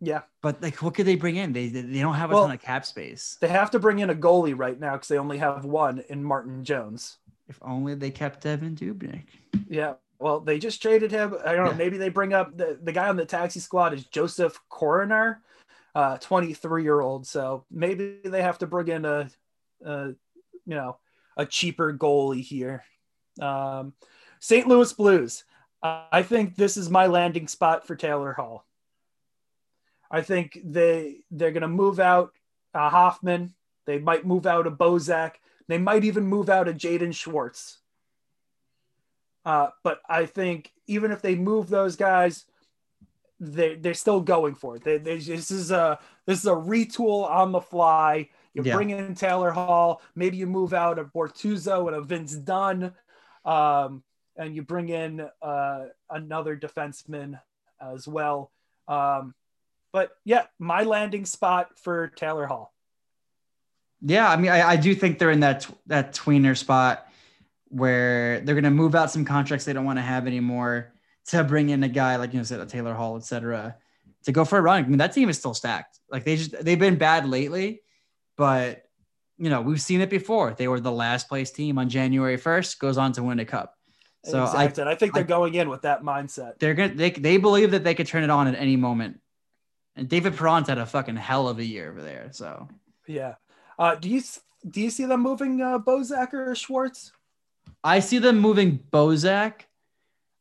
Yeah. 0.00 0.22
But 0.42 0.62
like 0.62 0.80
what 0.82 0.94
could 0.94 1.06
they 1.06 1.16
bring 1.16 1.36
in? 1.36 1.52
They 1.52 1.68
they 1.68 2.00
don't 2.00 2.14
have 2.14 2.30
a 2.30 2.34
well, 2.34 2.44
ton 2.44 2.54
of 2.54 2.60
cap 2.60 2.84
space. 2.84 3.36
They 3.40 3.48
have 3.48 3.70
to 3.72 3.78
bring 3.78 3.98
in 3.98 4.10
a 4.10 4.14
goalie 4.14 4.56
right 4.56 4.78
now 4.78 4.92
because 4.92 5.08
they 5.08 5.18
only 5.18 5.38
have 5.38 5.64
one 5.64 6.04
in 6.08 6.22
Martin 6.22 6.64
Jones. 6.64 7.16
If 7.48 7.58
only 7.62 7.94
they 7.94 8.10
kept 8.10 8.44
Devan 8.44 8.76
Dubnyk. 8.76 9.24
Yeah. 9.68 9.94
Well, 10.18 10.40
they 10.40 10.58
just 10.58 10.80
traded 10.80 11.10
him. 11.10 11.34
I 11.44 11.52
don't 11.54 11.64
know. 11.64 11.70
Yeah. 11.72 11.76
Maybe 11.76 11.98
they 11.98 12.08
bring 12.08 12.32
up 12.32 12.56
the, 12.56 12.78
the 12.82 12.92
guy 12.92 13.08
on 13.08 13.16
the 13.16 13.26
taxi 13.26 13.60
squad 13.60 13.92
is 13.92 14.04
Josef 14.06 14.58
Korenar, 14.70 15.38
uh, 15.96 16.18
23 16.18 16.82
year 16.82 17.00
old. 17.00 17.26
So 17.26 17.64
maybe 17.70 18.18
they 18.22 18.42
have 18.42 18.58
to 18.58 18.66
bring 18.66 18.88
in 18.88 19.06
a, 19.06 19.30
a 19.82 20.08
you 20.66 20.74
know, 20.74 20.98
a 21.38 21.46
cheaper 21.46 21.94
goalie 21.94 22.42
here. 22.42 22.84
Um, 23.40 23.94
St. 24.38 24.68
Louis 24.68 24.92
Blues. 24.92 25.44
I 25.82 26.22
think 26.22 26.54
this 26.54 26.76
is 26.76 26.90
my 26.90 27.06
landing 27.06 27.48
spot 27.48 27.86
for 27.86 27.96
Taylor 27.96 28.34
Hall. 28.34 28.66
I 30.10 30.20
think 30.20 30.58
they 30.62 31.20
they're 31.30 31.52
going 31.52 31.62
to 31.62 31.68
move 31.68 31.98
out 31.98 32.32
uh, 32.74 32.90
Hoffman. 32.90 33.54
They 33.86 33.98
might 33.98 34.26
move 34.26 34.46
out 34.46 34.66
a 34.66 34.70
Bozak. 34.70 35.36
They 35.66 35.78
might 35.78 36.04
even 36.04 36.24
move 36.24 36.50
out 36.50 36.68
a 36.68 36.74
Jaden 36.74 37.14
Schwartz. 37.14 37.78
Uh, 39.46 39.68
but 39.82 40.00
I 40.08 40.26
think 40.26 40.72
even 40.86 41.10
if 41.10 41.22
they 41.22 41.36
move 41.36 41.68
those 41.68 41.96
guys, 41.96 42.44
they 43.40 43.76
they're 43.76 43.94
still 43.94 44.20
going 44.20 44.54
for 44.54 44.76
it. 44.76 44.84
They, 44.84 44.98
they, 44.98 45.18
this 45.18 45.50
is 45.50 45.70
a 45.70 45.98
this 46.26 46.40
is 46.40 46.46
a 46.46 46.50
retool 46.50 47.28
on 47.28 47.52
the 47.52 47.60
fly. 47.60 48.28
You 48.54 48.62
yeah. 48.62 48.74
bring 48.74 48.90
in 48.90 49.14
Taylor 49.14 49.50
Hall, 49.50 50.00
maybe 50.14 50.38
you 50.38 50.46
move 50.46 50.72
out 50.72 50.98
a 50.98 51.04
Bortuzzo 51.04 51.88
and 51.88 51.96
a 51.96 52.00
Vince 52.00 52.32
Dunn, 52.32 52.94
um, 53.44 54.02
and 54.36 54.56
you 54.56 54.62
bring 54.62 54.88
in 54.88 55.28
uh, 55.42 55.84
another 56.08 56.56
defenseman 56.56 57.38
as 57.80 58.08
well. 58.08 58.50
Um, 58.88 59.34
but 59.92 60.12
yeah, 60.24 60.44
my 60.58 60.84
landing 60.84 61.26
spot 61.26 61.78
for 61.78 62.08
Taylor 62.08 62.46
Hall. 62.46 62.72
Yeah, 64.00 64.28
I 64.28 64.36
mean, 64.36 64.50
I, 64.50 64.70
I 64.70 64.76
do 64.76 64.94
think 64.94 65.18
they're 65.18 65.30
in 65.30 65.40
that 65.40 65.66
that 65.86 66.14
tweener 66.14 66.56
spot 66.56 67.06
where 67.68 68.40
they're 68.40 68.54
going 68.54 68.64
to 68.64 68.70
move 68.70 68.94
out 68.94 69.10
some 69.10 69.24
contracts 69.24 69.66
they 69.66 69.72
don't 69.72 69.84
want 69.84 69.98
to 69.98 70.02
have 70.02 70.26
anymore 70.26 70.92
to 71.28 71.44
bring 71.44 71.68
in 71.70 71.82
a 71.82 71.88
guy 71.88 72.16
like 72.16 72.32
you 72.32 72.38
know 72.38 72.44
said 72.44 72.60
a 72.60 72.66
Taylor 72.66 72.94
Hall, 72.94 73.16
etc. 73.16 73.76
To 74.24 74.32
go 74.32 74.44
for 74.44 74.58
a 74.58 74.62
run. 74.62 74.84
I 74.84 74.88
mean, 74.88 74.98
that 74.98 75.12
team 75.12 75.28
is 75.28 75.38
still 75.38 75.54
stacked. 75.54 75.98
Like 76.10 76.24
they 76.24 76.36
just 76.36 76.64
they've 76.64 76.78
been 76.78 76.96
bad 76.96 77.28
lately, 77.28 77.82
but 78.36 78.82
you 79.38 79.50
know, 79.50 79.60
we've 79.60 79.80
seen 79.80 80.00
it 80.00 80.10
before. 80.10 80.54
They 80.56 80.66
were 80.68 80.80
the 80.80 80.92
last 80.92 81.28
place 81.28 81.50
team 81.50 81.76
on 81.78 81.90
January 81.90 82.38
1st, 82.38 82.78
goes 82.78 82.96
on 82.96 83.12
to 83.12 83.22
win 83.22 83.38
a 83.38 83.44
cup. 83.44 83.74
So 84.24 84.42
exactly. 84.44 84.82
I, 84.84 84.92
I 84.92 84.94
think 84.94 85.12
they're 85.12 85.24
I- 85.24 85.26
going 85.26 85.54
in 85.54 85.68
with 85.68 85.82
that 85.82 86.02
mindset. 86.02 86.58
they're 86.58 86.74
gonna 86.74 86.94
they 86.94 87.10
they 87.10 87.36
believe 87.36 87.70
that 87.72 87.84
they 87.84 87.94
could 87.94 88.06
turn 88.06 88.24
it 88.24 88.30
on 88.30 88.46
at 88.48 88.54
any 88.54 88.76
moment. 88.76 89.20
And 89.94 90.08
David 90.08 90.36
Perron's 90.36 90.68
had 90.68 90.78
a 90.78 90.86
fucking 90.86 91.16
hell 91.16 91.48
of 91.48 91.58
a 91.58 91.64
year 91.64 91.90
over 91.90 92.02
there. 92.02 92.28
So 92.32 92.68
Yeah. 93.06 93.34
Uh, 93.78 93.94
do 93.94 94.08
you 94.08 94.22
do 94.68 94.80
you 94.80 94.90
see 94.90 95.04
them 95.04 95.22
moving 95.22 95.60
uh, 95.60 95.78
Bozak 95.78 96.34
or 96.34 96.54
Schwartz? 96.54 97.12
I 97.84 98.00
see 98.00 98.18
them 98.18 98.38
moving 98.38 98.78
Bozak. 98.90 99.60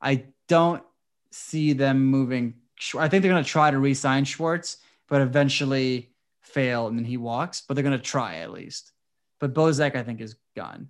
I 0.02 0.26
don't 0.48 0.84
see 1.32 1.74
them 1.74 2.06
moving. 2.06 2.56
I 2.98 3.08
think 3.08 3.22
they're 3.22 3.32
gonna 3.32 3.44
try 3.44 3.72
to 3.72 3.80
re-sign 3.80 4.26
Schwartz, 4.26 4.78
but 5.08 5.22
eventually 5.22 6.12
fail 6.42 6.88
and 6.88 6.98
then 6.98 7.06
he 7.06 7.18
walks. 7.18 7.62
But 7.62 7.76
they're 7.76 7.84
gonna 7.84 8.00
try 8.00 8.38
at 8.38 8.52
least. 8.52 8.92
But 9.40 9.54
Bozak, 9.54 9.96
I 9.96 10.04
think, 10.04 10.22
is 10.22 10.36
gone. 10.56 10.90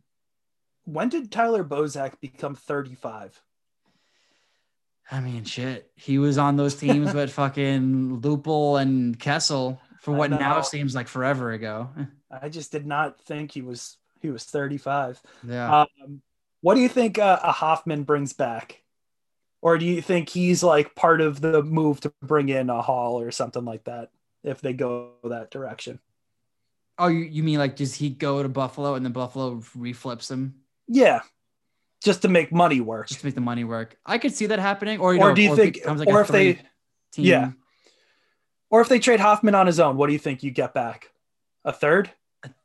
When 0.85 1.09
did 1.09 1.31
Tyler 1.31 1.63
Bozak 1.63 2.19
become 2.21 2.55
35? 2.55 3.41
I 5.11 5.19
mean, 5.19 5.43
shit. 5.43 5.91
He 5.95 6.17
was 6.17 6.37
on 6.37 6.55
those 6.55 6.75
teams 6.75 7.13
with 7.13 7.31
fucking 7.33 8.21
Lupul 8.21 8.81
and 8.81 9.19
Kessel 9.19 9.81
for 10.01 10.11
what 10.11 10.29
now 10.29 10.61
seems 10.61 10.95
like 10.95 11.07
forever 11.07 11.51
ago. 11.51 11.89
I 12.31 12.49
just 12.49 12.71
did 12.71 12.85
not 12.85 13.19
think 13.21 13.51
he 13.51 13.61
was 13.61 13.97
he 14.21 14.29
was 14.29 14.43
35. 14.43 15.21
Yeah. 15.47 15.81
Um, 15.81 16.21
what 16.61 16.75
do 16.75 16.81
you 16.81 16.89
think 16.89 17.19
uh, 17.19 17.39
a 17.43 17.51
Hoffman 17.51 18.03
brings 18.03 18.33
back? 18.33 18.81
Or 19.65 19.79
do 19.79 19.85
you 19.85 19.99
think 19.99 20.29
he's 20.29 20.61
like 20.61 20.93
part 20.93 21.21
of 21.21 21.41
the 21.41 21.63
move 21.63 21.99
to 22.01 22.13
bring 22.21 22.49
in 22.49 22.69
a 22.69 22.83
Hall 22.83 23.19
or 23.19 23.31
something 23.31 23.65
like 23.65 23.85
that 23.85 24.11
if 24.43 24.61
they 24.61 24.73
go 24.73 25.13
that 25.23 25.49
direction? 25.49 25.99
oh, 26.99 27.07
you, 27.07 27.21
you 27.25 27.41
mean 27.41 27.57
like 27.57 27.75
does 27.75 27.95
he 27.95 28.09
go 28.11 28.43
to 28.43 28.47
Buffalo 28.47 28.93
and 28.93 29.03
then 29.03 29.11
Buffalo 29.11 29.55
reflips 29.75 30.29
him 30.29 30.53
Yeah. 30.87 31.21
Just 32.03 32.21
to 32.21 32.27
make 32.27 32.51
money 32.51 32.79
work. 32.79 33.07
just 33.07 33.21
to 33.21 33.25
make 33.25 33.33
the 33.33 33.41
money 33.41 33.63
work? 33.63 33.97
I 34.05 34.19
could 34.19 34.33
see 34.35 34.45
that 34.45 34.59
happening. 34.59 34.99
Or, 34.99 35.15
you 35.15 35.19
Or 35.19 35.29
know, 35.29 35.35
do 35.35 35.41
you 35.41 35.53
it 35.53 35.55
think 35.55 35.73
becomes 35.73 36.03
or 36.05 36.21
if 36.21 36.27
they 36.27 36.53
team. 37.11 37.25
yeah. 37.25 37.51
or 38.69 38.81
if 38.81 38.87
they 38.87 38.99
trade 38.99 39.19
Hoffman 39.19 39.55
on 39.55 39.65
his 39.65 39.79
own, 39.79 39.97
what 39.97 40.05
do 40.07 40.13
you 40.13 40.19
think 40.19 40.43
you 40.43 40.51
get 40.51 40.75
back? 40.75 41.09
A 41.65 41.73
third? 41.73 42.11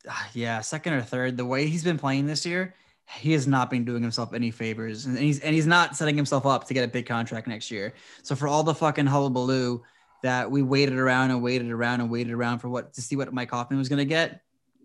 Ah, 0.07 0.29
yeah, 0.35 0.61
second 0.61 0.93
or 0.93 1.01
third. 1.01 1.39
The 1.39 1.47
way 1.47 1.67
he's 1.67 1.83
been 1.83 1.99
playing 1.99 2.27
this 2.27 2.45
year, 2.45 2.75
he 3.19 3.33
has 3.33 3.47
not 3.47 3.71
been 3.71 3.85
doing 3.85 4.03
himself 4.03 4.33
any 4.33 4.51
favors, 4.51 5.07
and 5.07 5.19
he's 5.19 5.41
and 5.41 5.55
he's 5.55 5.67
not 5.67 5.97
setting 5.97 6.17
himself 6.17 6.47
up 6.47 6.67
to 6.69 6.75
get 6.75 6.85
a 6.85 6.89
big 6.89 7.07
contract 7.07 7.47
next 7.47 7.71
year. 7.71 7.95
So 8.23 8.37
for 8.37 8.47
all 8.47 8.63
the 8.63 8.75
fucking 8.75 9.07
hullabaloo 9.07 9.83
that 10.23 10.51
we 10.51 10.63
waited 10.63 10.99
around 10.99 11.31
and 11.31 11.43
waited 11.43 11.71
around 11.71 12.01
and 12.01 12.11
waited 12.11 12.33
around 12.33 12.59
for 12.59 12.69
what 12.69 12.93
to 12.95 13.03
see 13.03 13.17
what 13.17 13.33
Mike 13.33 13.51
Hoffman 13.51 13.79
was 13.79 13.89
gonna 13.89 14.05
get, 14.05 14.43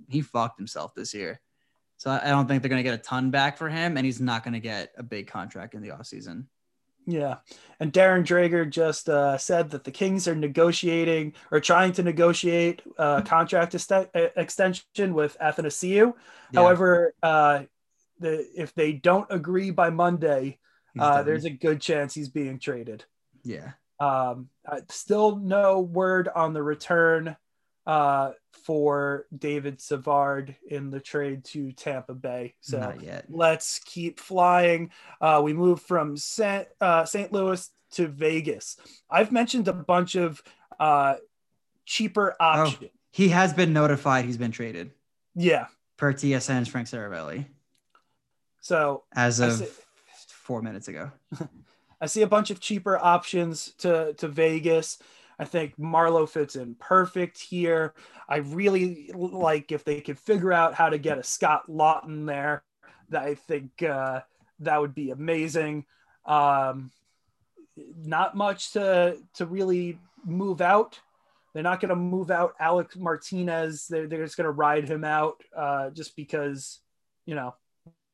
he 0.09 0.21
fucked 0.21 0.57
himself 0.57 0.95
this 0.95 1.13
year. 1.13 1.39
So 1.97 2.09
I 2.09 2.29
don't 2.29 2.47
think 2.47 2.61
they're 2.61 2.69
gonna 2.69 2.83
get 2.83 2.93
a 2.93 3.03
ton 3.03 3.31
back 3.31 3.57
for 3.57 3.69
him, 3.69 3.97
and 3.97 4.05
he's 4.05 4.19
not 4.19 4.43
gonna 4.43 4.59
get 4.59 4.91
a 4.97 5.03
big 5.03 5.27
contract 5.27 5.75
in 5.75 5.81
the 5.81 5.89
offseason. 5.89 6.45
Yeah. 7.05 7.35
And 7.79 7.93
Darren 7.93 8.25
Dreger 8.25 8.67
just 8.67 9.07
uh, 9.09 9.37
said 9.37 9.69
that 9.71 9.83
the 9.83 9.91
Kings 9.91 10.27
are 10.27 10.35
negotiating 10.35 11.33
or 11.51 11.59
trying 11.59 11.91
to 11.93 12.03
negotiate 12.03 12.81
a 12.97 13.21
contract 13.23 13.75
est- 13.75 14.09
extension 14.35 15.13
with 15.13 15.37
Athanasiou. 15.39 16.13
Yeah, 16.51 16.59
However, 16.59 17.13
uh, 17.21 17.63
the, 18.19 18.47
if 18.55 18.73
they 18.73 18.93
don't 18.93 19.27
agree 19.29 19.71
by 19.71 19.89
Monday, 19.89 20.59
uh, 20.97 21.23
there's 21.23 21.45
a 21.45 21.49
good 21.49 21.81
chance 21.81 22.13
he's 22.13 22.29
being 22.29 22.59
traded. 22.59 23.03
yeah. 23.43 23.71
Um, 23.97 24.49
still 24.89 25.37
no 25.37 25.79
word 25.79 26.27
on 26.35 26.51
the 26.53 26.61
return 26.61 27.37
uh, 27.87 28.31
for 28.65 29.25
David 29.37 29.79
Savard 29.79 30.53
in 30.69 30.89
the 30.89 30.99
trade 30.99 31.45
to 31.45 31.71
Tampa 31.71 32.13
Bay. 32.13 32.55
So 32.59 32.93
let's 33.29 33.79
keep 33.79 34.19
flying. 34.19 34.91
Uh, 35.21 35.39
we 35.43 35.53
moved 35.53 35.83
from 35.83 36.17
St. 36.17 36.67
Uh, 36.81 37.05
St. 37.05 37.31
Louis 37.31 37.69
to 37.91 38.07
Vegas. 38.07 38.75
I've 39.09 39.31
mentioned 39.31 39.69
a 39.69 39.73
bunch 39.73 40.15
of 40.15 40.43
uh, 40.77 41.15
cheaper 41.85 42.35
options. 42.39 42.91
He 43.11 43.29
has 43.29 43.53
been 43.53 43.71
notified 43.71 44.25
he's 44.25 44.37
been 44.37 44.51
traded 44.51 44.91
Yeah. 45.35 45.67
per 45.95 46.11
TSN's 46.11 46.67
Frank 46.67 46.87
Seravalli 46.87 47.45
So 48.65 49.03
as 49.15 49.39
of 49.41 49.53
see- 49.57 49.67
four 50.27 50.63
minutes 50.63 50.87
ago. 50.87 51.11
I 52.01 52.07
see 52.07 52.23
a 52.23 52.27
bunch 52.27 52.49
of 52.49 52.59
cheaper 52.59 52.97
options 52.97 53.73
to, 53.77 54.13
to 54.15 54.27
Vegas. 54.27 54.97
I 55.37 55.45
think 55.45 55.77
Marleau 55.77 56.27
fits 56.27 56.55
in 56.55 56.73
perfect 56.73 57.39
here. 57.39 57.93
I 58.27 58.37
really 58.37 59.11
like 59.13 59.71
if 59.71 59.83
they 59.83 60.01
could 60.01 60.17
figure 60.17 60.51
out 60.51 60.73
how 60.73 60.89
to 60.89 60.97
get 60.97 61.19
a 61.19 61.23
Scott 61.23 61.69
Laughton 61.69 62.25
there. 62.25 62.63
That 63.09 63.21
I 63.21 63.35
think 63.35 63.83
uh, 63.83 64.21
that 64.61 64.81
would 64.81 64.95
be 64.95 65.11
amazing. 65.11 65.85
Um, 66.25 66.89
not 68.03 68.35
much 68.35 68.71
to 68.71 69.19
to 69.35 69.45
really 69.45 69.99
move 70.25 70.59
out. 70.61 70.99
They're 71.53 71.61
not 71.61 71.81
going 71.81 71.89
to 71.89 71.95
move 71.95 72.31
out 72.31 72.55
Alec 72.59 72.97
Martinez. 72.97 73.87
They're, 73.87 74.07
they're 74.07 74.23
just 74.23 74.37
going 74.37 74.45
to 74.45 74.51
ride 74.51 74.89
him 74.89 75.03
out 75.03 75.43
uh, 75.55 75.91
just 75.91 76.15
because, 76.15 76.79
you 77.27 77.35
know, 77.35 77.53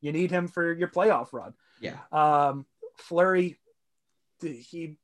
you 0.02 0.12
need 0.12 0.30
him 0.30 0.48
for 0.48 0.70
your 0.74 0.88
playoff 0.88 1.32
run. 1.32 1.54
Yeah. 1.80 1.96
Um, 2.12 2.66
Fleury, 2.98 3.58
he 4.42 4.98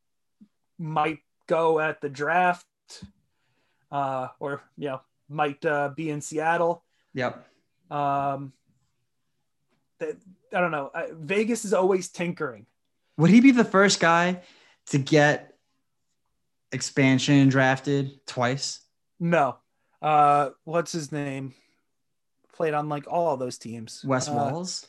might 0.79 1.20
go 1.47 1.81
at 1.81 2.03
the 2.03 2.11
draft, 2.11 2.66
uh, 3.91 4.29
or 4.39 4.61
you 4.77 4.89
know, 4.89 5.01
might 5.29 5.65
uh, 5.65 5.91
be 5.97 6.11
in 6.11 6.20
Seattle. 6.20 6.85
Yep. 7.15 7.47
Um, 7.91 8.53
that, 9.99 10.16
I 10.53 10.61
don't 10.61 10.73
know. 10.73 10.91
Vegas 11.12 11.65
is 11.65 11.73
always 11.73 12.09
tinkering. 12.11 12.66
Would 13.16 13.31
he 13.31 13.41
be 13.41 13.53
the 13.53 13.65
first 13.65 14.01
guy 14.01 14.43
to 14.87 14.99
get 14.99 15.57
expansion 16.70 17.49
drafted 17.49 18.25
twice? 18.27 18.81
No, 19.19 19.57
uh, 20.03 20.51
what's 20.65 20.93
his 20.93 21.11
name? 21.11 21.55
Played 22.59 22.75
on 22.75 22.89
like 22.89 23.07
all 23.09 23.37
those 23.37 23.57
teams. 23.57 24.05
Wes 24.05 24.29
Uh, 24.29 24.33
Walls? 24.35 24.85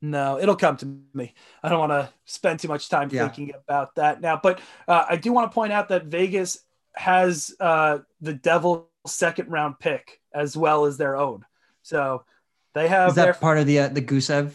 No, 0.00 0.38
it'll 0.40 0.56
come 0.56 0.78
to 0.78 0.86
me. 1.12 1.34
I 1.62 1.68
don't 1.68 1.78
want 1.78 1.92
to 1.92 2.08
spend 2.24 2.58
too 2.60 2.68
much 2.68 2.88
time 2.88 3.10
Yeah. 3.12 3.28
thinking 3.28 3.54
about 3.54 3.94
that 3.96 4.22
now. 4.22 4.40
But 4.42 4.60
uh, 4.88 5.04
I 5.06 5.16
do 5.16 5.30
want 5.30 5.50
to 5.50 5.54
point 5.54 5.70
out 5.70 5.88
that 5.90 6.06
Vegas 6.06 6.64
has 6.94 7.54
uh, 7.60 7.98
the 8.22 8.32
Devil 8.32 8.88
second 9.06 9.50
round 9.50 9.78
pick 9.78 10.18
as 10.32 10.56
well 10.56 10.86
as 10.86 10.96
their 10.96 11.14
own. 11.16 11.44
So 11.82 12.24
they 12.72 12.88
have 12.88 13.10
Is 13.10 13.14
that 13.16 13.24
their 13.24 13.34
part 13.34 13.58
of 13.58 13.66
the 13.66 13.80
uh, 13.80 13.88
the 13.88 14.00
Gusev? 14.00 14.52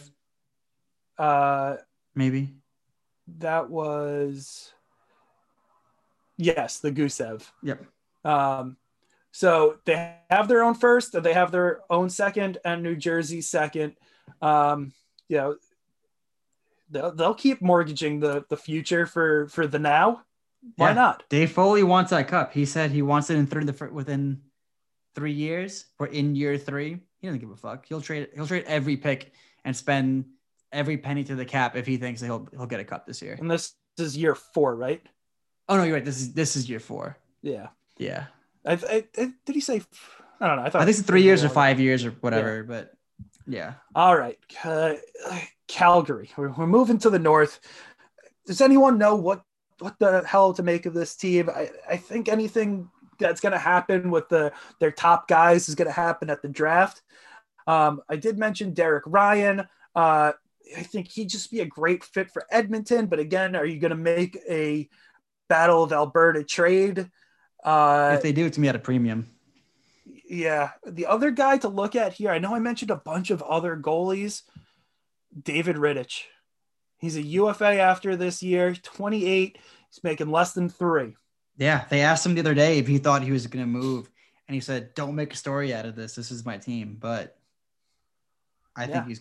uh, 1.18 1.76
Maybe. 2.16 2.56
that 3.38 3.70
was 3.70 4.72
yes, 6.36 6.80
the 6.80 6.90
Gusev. 6.90 7.48
Yep. 7.62 7.84
Um, 8.24 8.76
so 9.36 9.76
they 9.84 10.14
have 10.30 10.48
their 10.48 10.64
own 10.64 10.72
first, 10.72 11.12
they 11.22 11.34
have 11.34 11.52
their 11.52 11.82
own 11.90 12.08
second, 12.08 12.56
and 12.64 12.82
New 12.82 12.96
Jersey 12.96 13.42
second. 13.42 13.92
Um, 14.40 14.94
you 15.28 15.36
know, 15.36 15.56
they'll, 16.90 17.14
they'll 17.14 17.34
keep 17.34 17.60
mortgaging 17.60 18.18
the 18.18 18.46
the 18.48 18.56
future 18.56 19.04
for 19.04 19.46
for 19.48 19.66
the 19.66 19.78
now. 19.78 20.22
Why 20.76 20.88
Yeah. 20.88 20.94
not? 20.94 21.24
Dave 21.28 21.52
Foley 21.52 21.82
wants 21.82 22.12
that 22.12 22.28
cup. 22.28 22.54
He 22.54 22.64
said 22.64 22.90
he 22.92 23.02
wants 23.02 23.28
it 23.28 23.36
in 23.36 23.44
the 23.44 23.90
within 23.92 24.40
three 25.14 25.32
years 25.34 25.84
or 25.98 26.06
in 26.06 26.34
year 26.34 26.56
three. 26.56 27.00
He 27.18 27.26
doesn't 27.26 27.40
give 27.40 27.50
a 27.50 27.56
fuck. 27.56 27.84
He'll 27.84 28.00
trade 28.00 28.28
he'll 28.34 28.46
trade 28.46 28.64
every 28.66 28.96
pick 28.96 29.34
and 29.66 29.76
spend 29.76 30.24
every 30.72 30.96
penny 30.96 31.24
to 31.24 31.34
the 31.34 31.44
cap 31.44 31.76
if 31.76 31.86
he 31.86 31.98
thinks 31.98 32.22
that 32.22 32.26
he'll 32.28 32.48
he'll 32.52 32.64
get 32.64 32.80
a 32.80 32.84
cup 32.84 33.04
this 33.04 33.20
year. 33.20 33.36
And 33.38 33.50
this 33.50 33.74
is 33.98 34.16
year 34.16 34.34
four, 34.34 34.74
right? 34.74 35.02
Oh 35.68 35.76
no, 35.76 35.82
you're 35.82 35.96
right. 35.96 36.04
This 36.06 36.22
is 36.22 36.32
this 36.32 36.56
is 36.56 36.70
year 36.70 36.80
four. 36.80 37.18
Yeah. 37.42 37.68
Yeah. 37.98 38.28
I, 38.66 38.72
I, 38.72 39.04
I- 39.18 39.32
did 39.44 39.54
he 39.54 39.60
say? 39.60 39.82
I 40.40 40.48
don't 40.48 40.56
know. 40.56 40.64
I 40.64 40.70
thought 40.70 40.82
I 40.82 40.84
think 40.84 40.98
it's 40.98 41.06
three 41.06 41.22
years 41.22 41.44
or 41.44 41.48
five 41.48 41.80
years 41.80 42.04
or 42.04 42.10
whatever, 42.20 42.62
but 42.62 42.92
yeah. 43.46 43.74
All 43.94 44.16
right, 44.16 44.38
uh, 44.64 44.94
Calgary. 45.68 46.30
We're, 46.36 46.50
we're 46.50 46.66
moving 46.66 46.98
to 46.98 47.10
the 47.10 47.18
north. 47.18 47.60
Does 48.46 48.60
anyone 48.60 48.98
know 48.98 49.16
what 49.16 49.42
what 49.78 49.98
the 49.98 50.22
hell 50.26 50.52
to 50.54 50.62
make 50.62 50.86
of 50.86 50.94
this 50.94 51.16
team? 51.16 51.48
I, 51.48 51.70
I 51.88 51.96
think 51.96 52.28
anything 52.28 52.90
that's 53.18 53.40
going 53.40 53.52
to 53.52 53.58
happen 53.58 54.10
with 54.10 54.28
the 54.28 54.52
their 54.78 54.90
top 54.90 55.26
guys 55.28 55.68
is 55.68 55.74
going 55.74 55.88
to 55.88 55.92
happen 55.92 56.28
at 56.28 56.42
the 56.42 56.48
draft. 56.48 57.02
Um, 57.66 58.00
I 58.08 58.16
did 58.16 58.38
mention 58.38 58.74
Derek 58.74 59.04
Ryan. 59.06 59.60
Uh, 59.94 60.32
I 60.76 60.82
think 60.82 61.08
he'd 61.08 61.30
just 61.30 61.50
be 61.50 61.60
a 61.60 61.66
great 61.66 62.04
fit 62.04 62.30
for 62.30 62.44
Edmonton. 62.50 63.06
But 63.06 63.20
again, 63.20 63.56
are 63.56 63.64
you 63.66 63.78
going 63.78 63.90
to 63.90 63.96
make 63.96 64.38
a 64.48 64.88
Battle 65.48 65.82
of 65.82 65.92
Alberta 65.92 66.44
trade? 66.44 67.08
Uh, 67.66 68.12
if 68.14 68.22
they 68.22 68.32
do 68.32 68.46
it 68.46 68.52
to 68.54 68.60
me 68.60 68.68
at 68.68 68.76
a 68.76 68.78
premium. 68.78 69.28
yeah. 70.28 70.70
The 70.86 71.06
other 71.06 71.30
guy 71.30 71.58
to 71.58 71.68
look 71.68 71.96
at 71.96 72.12
here, 72.14 72.30
I 72.30 72.38
know 72.38 72.54
I 72.54 72.60
mentioned 72.60 72.90
a 72.90 72.96
bunch 72.96 73.30
of 73.30 73.42
other 73.42 73.76
goalies. 73.76 74.42
David 75.42 75.76
Rittich. 75.76 76.22
He's 76.98 77.16
a 77.16 77.22
UFA 77.22 77.78
after 77.80 78.16
this 78.16 78.42
year, 78.42 78.74
28. 78.74 79.58
He's 79.90 80.04
making 80.04 80.30
less 80.30 80.52
than 80.52 80.68
three. 80.70 81.14
Yeah, 81.58 81.84
they 81.90 82.00
asked 82.02 82.24
him 82.24 82.34
the 82.34 82.40
other 82.40 82.54
day 82.54 82.78
if 82.78 82.86
he 82.86 82.98
thought 82.98 83.22
he 83.22 83.32
was 83.32 83.46
going 83.46 83.64
to 83.64 83.68
move, 83.70 84.08
and 84.48 84.54
he 84.54 84.60
said, 84.60 84.94
"Don't 84.94 85.14
make 85.14 85.32
a 85.32 85.36
story 85.36 85.74
out 85.74 85.86
of 85.86 85.94
this. 85.96 86.14
This 86.14 86.30
is 86.30 86.44
my 86.46 86.56
team." 86.58 86.96
But 87.00 87.36
I 88.76 88.84
Yeah. 88.84 88.92
think 88.92 89.08
he's 89.08 89.20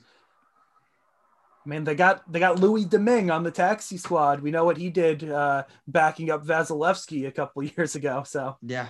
I 1.66 1.70
mean, 1.70 1.84
they 1.84 1.96
got 1.96 2.32
they 2.32 2.40
got 2.40 2.60
Louis 2.60 2.86
Domingue 2.86 3.32
on 3.32 3.44
the 3.44 3.52
taxi 3.52 3.98
squad. 3.98 4.42
We 4.42 4.52
know 4.52 4.66
what 4.66 4.78
he 4.78 4.90
did 4.90 5.30
uh, 5.30 5.64
backing 5.88 6.30
up 6.30 6.46
Vasilevskiy 6.46 7.28
a 7.28 7.32
couple 7.32 7.64
years 7.76 7.96
ago. 7.96 8.24
So 8.26 8.58
Yeah. 8.62 8.88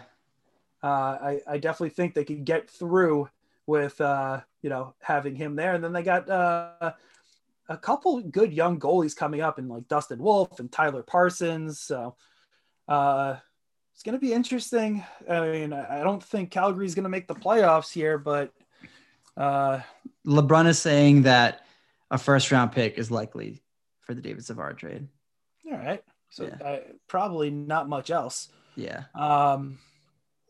uh, 0.83 0.87
I, 0.87 1.41
I 1.47 1.57
definitely 1.57 1.91
think 1.91 2.13
they 2.13 2.25
could 2.25 2.43
get 2.43 2.69
through 2.69 3.29
with 3.65 3.99
uh, 4.01 4.41
you 4.61 4.69
know 4.69 4.93
having 5.01 5.35
him 5.35 5.55
there. 5.55 5.73
And 5.73 5.83
then 5.83 5.93
they 5.93 6.03
got 6.03 6.29
uh, 6.29 6.91
a 7.69 7.77
couple 7.77 8.21
good 8.21 8.53
young 8.53 8.79
goalies 8.79 9.15
coming 9.15 9.41
up, 9.41 9.57
and 9.57 9.69
like 9.69 9.87
Dustin 9.87 10.19
Wolf 10.19 10.59
and 10.59 10.71
Tyler 10.71 11.01
Parsons. 11.03 11.79
So 11.79 12.15
uh, 12.89 13.37
it's 13.93 14.03
going 14.03 14.13
to 14.13 14.19
be 14.19 14.33
interesting. 14.33 15.03
I 15.29 15.47
mean, 15.47 15.71
I 15.71 16.03
don't 16.03 16.21
think 16.21 16.51
Calgary's 16.51 16.93
going 16.95 17.03
to 17.03 17.09
make 17.09 17.27
the 17.27 17.35
playoffs 17.35 17.91
here, 17.91 18.17
but 18.17 18.51
uh, 19.37 19.79
LeBrun 20.27 20.67
is 20.67 20.79
saying 20.79 21.21
that 21.23 21.64
a 22.15 22.17
first 22.17 22.51
round 22.51 22.71
pick 22.71 22.97
is 22.97 23.11
likely 23.11 23.61
for 24.01 24.13
the 24.13 24.21
David 24.21 24.43
Savard 24.45 24.77
trade. 24.77 25.07
all 25.71 25.77
right. 25.77 26.03
So 26.29 26.45
Yeah. 26.45 26.57
I, 26.67 26.81
probably 27.07 27.49
not 27.51 27.87
much 27.87 28.09
else. 28.09 28.49
Yeah. 28.75 29.03
Um, 29.13 29.77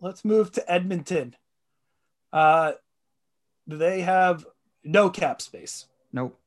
let's 0.01 0.23
move 0.25 0.51
to 0.53 0.71
Edmonton. 0.71 1.35
Uh, 2.33 2.73
they 3.67 4.01
have 4.01 4.45
no 4.83 5.09
cap 5.09 5.41
space, 5.41 5.85
Nope. 6.13 6.39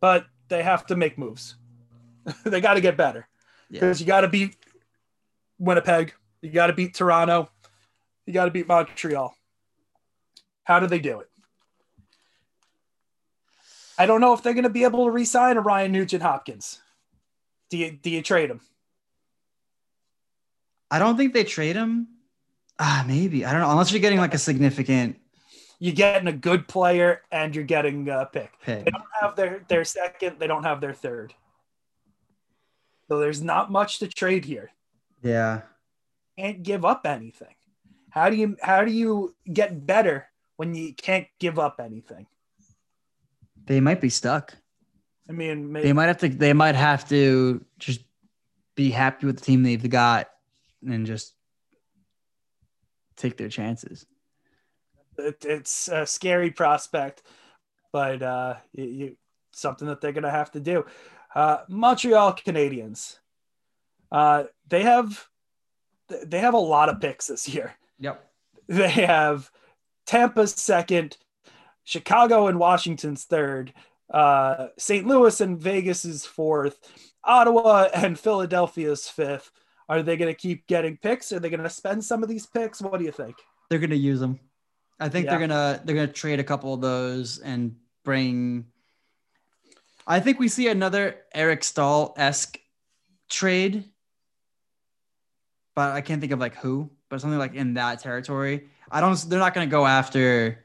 but 0.00 0.26
they 0.48 0.62
have 0.62 0.86
to 0.86 0.96
make 0.96 1.18
moves. 1.18 1.56
they 2.44 2.60
got 2.60 2.74
to 2.74 2.80
get 2.80 2.96
better 2.96 3.28
Yeah. 3.70 3.80
because 3.80 4.00
you 4.00 4.06
got 4.06 4.22
to 4.22 4.28
beat 4.28 4.56
Winnipeg, 5.58 6.12
you 6.42 6.50
got 6.50 6.66
to 6.68 6.72
beat 6.72 6.94
Toronto, 6.94 7.48
you 8.26 8.32
got 8.32 8.46
to 8.46 8.50
beat 8.50 8.66
Montreal. 8.68 9.34
How 10.64 10.80
do 10.80 10.86
they 10.86 10.98
do 10.98 11.20
it? 11.20 11.30
I 13.98 14.06
don't 14.06 14.20
know 14.20 14.32
if 14.34 14.42
they're 14.42 14.54
going 14.54 14.64
to 14.64 14.70
be 14.70 14.84
able 14.84 15.04
to 15.06 15.10
re-sign 15.10 15.56
a 15.56 15.60
Ryan 15.60 15.92
Nugent 15.92 16.22
Hopkins. 16.22 16.80
Do 17.70 17.76
you 17.78 17.90
do 17.92 18.10
you 18.10 18.22
trade 18.22 18.50
him? 18.50 18.60
I 20.90 20.98
don't 20.98 21.16
think 21.16 21.34
they 21.34 21.44
trade 21.44 21.76
him. 21.76 22.08
Ah, 22.78 23.04
maybe. 23.06 23.44
I 23.44 23.52
don't 23.52 23.60
know. 23.60 23.70
Unless 23.70 23.90
you're 23.92 24.00
getting 24.00 24.18
like 24.18 24.34
a 24.34 24.38
significant 24.38 25.16
You're 25.78 25.94
getting 25.94 26.28
a 26.28 26.32
good 26.32 26.68
player 26.68 27.22
and 27.32 27.54
you're 27.54 27.64
getting 27.64 28.08
a 28.08 28.26
pick. 28.26 28.52
pick. 28.62 28.84
They 28.84 28.90
don't 28.90 29.04
have 29.20 29.34
their 29.34 29.64
their 29.68 29.84
second. 29.84 30.38
They 30.38 30.46
don't 30.46 30.64
have 30.64 30.80
their 30.80 30.92
third. 30.94 31.34
So 33.08 33.18
there's 33.18 33.42
not 33.42 33.70
much 33.70 33.98
to 34.00 34.08
trade 34.08 34.44
here. 34.44 34.70
Yeah. 35.22 35.62
Can't 36.38 36.62
give 36.62 36.84
up 36.84 37.06
anything. 37.06 37.54
How 38.10 38.30
do 38.30 38.36
you 38.36 38.56
how 38.62 38.84
do 38.84 38.92
you 38.92 39.34
get 39.52 39.86
better 39.86 40.28
when 40.56 40.74
you 40.74 40.92
can't 40.94 41.26
give 41.40 41.58
up 41.58 41.80
anything? 41.82 42.26
They 43.66 43.80
might 43.80 44.00
be 44.00 44.08
stuck. 44.08 44.54
I 45.28 45.32
mean, 45.32 45.72
They 45.72 45.92
might 45.92 46.06
have 46.06 46.18
to 46.18 46.28
they 46.28 46.52
might 46.52 46.76
have 46.76 47.08
to 47.08 47.64
just 47.78 48.00
be 48.76 48.90
happy 48.90 49.26
with 49.26 49.38
the 49.38 49.44
team 49.44 49.62
they've 49.62 49.90
got 49.90 50.28
and 50.86 51.06
just 51.06 51.34
take 53.16 53.36
their 53.36 53.48
chances. 53.48 54.06
it, 55.18 55.44
it's 55.44 55.88
a 55.88 56.06
scary 56.06 56.50
prospect, 56.50 57.22
but 57.92 58.22
uh, 58.22 58.54
you, 58.72 58.84
you 58.84 59.16
something 59.52 59.88
that 59.88 60.00
they're 60.00 60.12
gonna 60.12 60.30
have 60.30 60.52
to 60.52 60.60
do. 60.60 60.84
Uh, 61.34 61.58
Montreal 61.68 62.34
Canadiens, 62.34 63.18
uh, 64.12 64.44
they 64.68 64.82
have 64.82 65.26
they 66.08 66.38
have 66.38 66.54
a 66.54 66.58
lot 66.58 66.88
of 66.88 67.00
picks 67.00 67.26
this 67.26 67.48
year. 67.48 67.74
Yep. 67.98 68.30
they 68.68 68.90
have 68.90 69.50
Tampa's 70.06 70.52
second, 70.52 71.16
Chicago 71.86 72.48
and 72.48 72.58
Washington's 72.58 73.24
third, 73.24 73.72
uh, 74.10 74.68
St. 74.76 75.06
Louis 75.06 75.40
and 75.40 75.58
Vegas's 75.58 76.26
fourth, 76.26 76.78
Ottawa 77.24 77.88
and 77.94 78.18
Philadelphia's 78.18 79.08
fifth. 79.08 79.50
Are 79.88 80.02
they 80.02 80.18
going 80.18 80.32
to 80.32 80.38
keep 80.38 80.66
getting 80.66 80.98
picks? 80.98 81.32
Are 81.32 81.38
they 81.38 81.48
going 81.48 81.62
to 81.62 81.70
spend 81.70 82.04
some 82.04 82.22
of 82.22 82.28
these 82.28 82.44
picks? 82.44 82.82
What 82.82 82.98
do 82.98 83.04
you 83.04 83.12
think? 83.12 83.36
They're 83.68 83.78
gonna 83.78 83.94
use 83.94 84.20
them. 84.20 84.38
I 85.00 85.08
think 85.08 85.28
they're 85.28 85.40
gonna 85.40 85.80
they're 85.84 85.96
gonna 85.96 86.08
trade 86.08 86.40
a 86.40 86.44
couple 86.44 86.72
of 86.72 86.80
those 86.80 87.38
and 87.38 87.76
bring. 88.04 88.66
I 90.06 90.20
think 90.20 90.38
we 90.38 90.48
see 90.48 90.68
another 90.68 91.16
Eric 91.34 91.64
Staal 91.64 92.14
esque 92.16 92.58
trade, 93.28 93.84
but 95.74 95.92
I 95.92 96.00
can't 96.00 96.20
think 96.20 96.32
of 96.32 96.38
like 96.38 96.54
who, 96.54 96.90
but 97.08 97.20
something 97.20 97.38
like 97.38 97.54
in 97.54 97.74
that 97.74 98.00
territory. 98.00 98.68
I 98.90 99.00
don't. 99.00 99.18
They're 99.28 99.40
not 99.40 99.54
gonna 99.54 99.66
go 99.66 99.84
after 99.84 100.64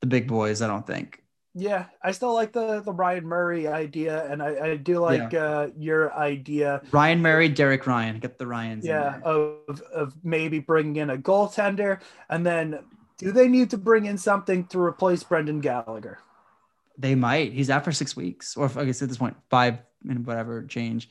the 0.00 0.06
big 0.06 0.28
boys. 0.28 0.62
I 0.62 0.66
don't 0.66 0.86
think. 0.86 1.22
Yeah, 1.54 1.86
I 2.02 2.12
still 2.12 2.34
like 2.34 2.52
the 2.52 2.80
the 2.82 2.92
Ryan 2.92 3.26
Murray 3.26 3.66
idea, 3.66 4.30
and 4.30 4.42
I, 4.42 4.70
I 4.70 4.76
do 4.76 5.00
like 5.00 5.34
uh, 5.34 5.68
your 5.76 6.12
idea. 6.14 6.82
Ryan 6.92 7.20
Murray, 7.20 7.48
Derek 7.48 7.86
Ryan, 7.86 8.18
get 8.20 8.38
the 8.38 8.46
Ryans. 8.46 8.86
Yeah, 8.86 9.18
of 9.24 9.80
of 9.92 10.14
maybe 10.22 10.60
bringing 10.60 10.96
in 10.96 11.10
a 11.10 11.16
goaltender, 11.16 12.00
and 12.28 12.46
then 12.46 12.78
do 13.18 13.32
they 13.32 13.48
need 13.48 13.70
to 13.70 13.78
bring 13.78 14.06
in 14.06 14.18
something 14.18 14.66
to 14.68 14.80
replace 14.80 15.24
Brendan 15.24 15.60
Gallagher? 15.60 16.18
They 16.96 17.14
might. 17.14 17.52
He's 17.52 17.70
out 17.70 17.84
for 17.84 17.92
six 17.92 18.14
weeks, 18.14 18.56
or 18.56 18.70
I 18.76 18.84
guess 18.84 19.02
at 19.02 19.08
this 19.08 19.18
point, 19.18 19.36
five 19.50 19.78
and 20.08 20.24
whatever 20.24 20.64
change. 20.64 21.08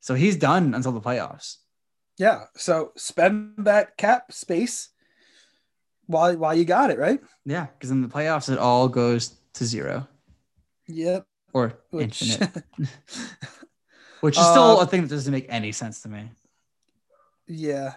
So 0.00 0.14
he's 0.14 0.36
done 0.36 0.74
until 0.74 0.92
the 0.92 1.00
playoffs. 1.00 1.56
Yeah, 2.18 2.44
so 2.56 2.92
spend 2.96 3.54
that 3.58 3.96
cap 3.96 4.32
space 4.32 4.90
while 6.12 6.36
while 6.36 6.54
you 6.54 6.64
got 6.64 6.90
it, 6.90 6.98
right? 6.98 7.20
Yeah, 7.44 7.66
because 7.66 7.90
in 7.90 8.02
the 8.02 8.08
playoffs, 8.08 8.52
it 8.52 8.58
all 8.58 8.88
goes 8.88 9.34
to 9.54 9.64
zero 9.64 10.06
Yep. 10.86 11.26
or 11.52 11.74
Which, 11.90 12.22
infinite, 12.22 12.64
which 14.20 14.38
is 14.38 14.46
still 14.46 14.78
Uh, 14.78 14.82
a 14.82 14.86
thing 14.86 15.02
that 15.02 15.08
doesn't 15.08 15.32
make 15.32 15.46
any 15.48 15.72
sense 15.72 16.02
to 16.02 16.08
me. 16.08 16.30
yeah. 17.48 17.94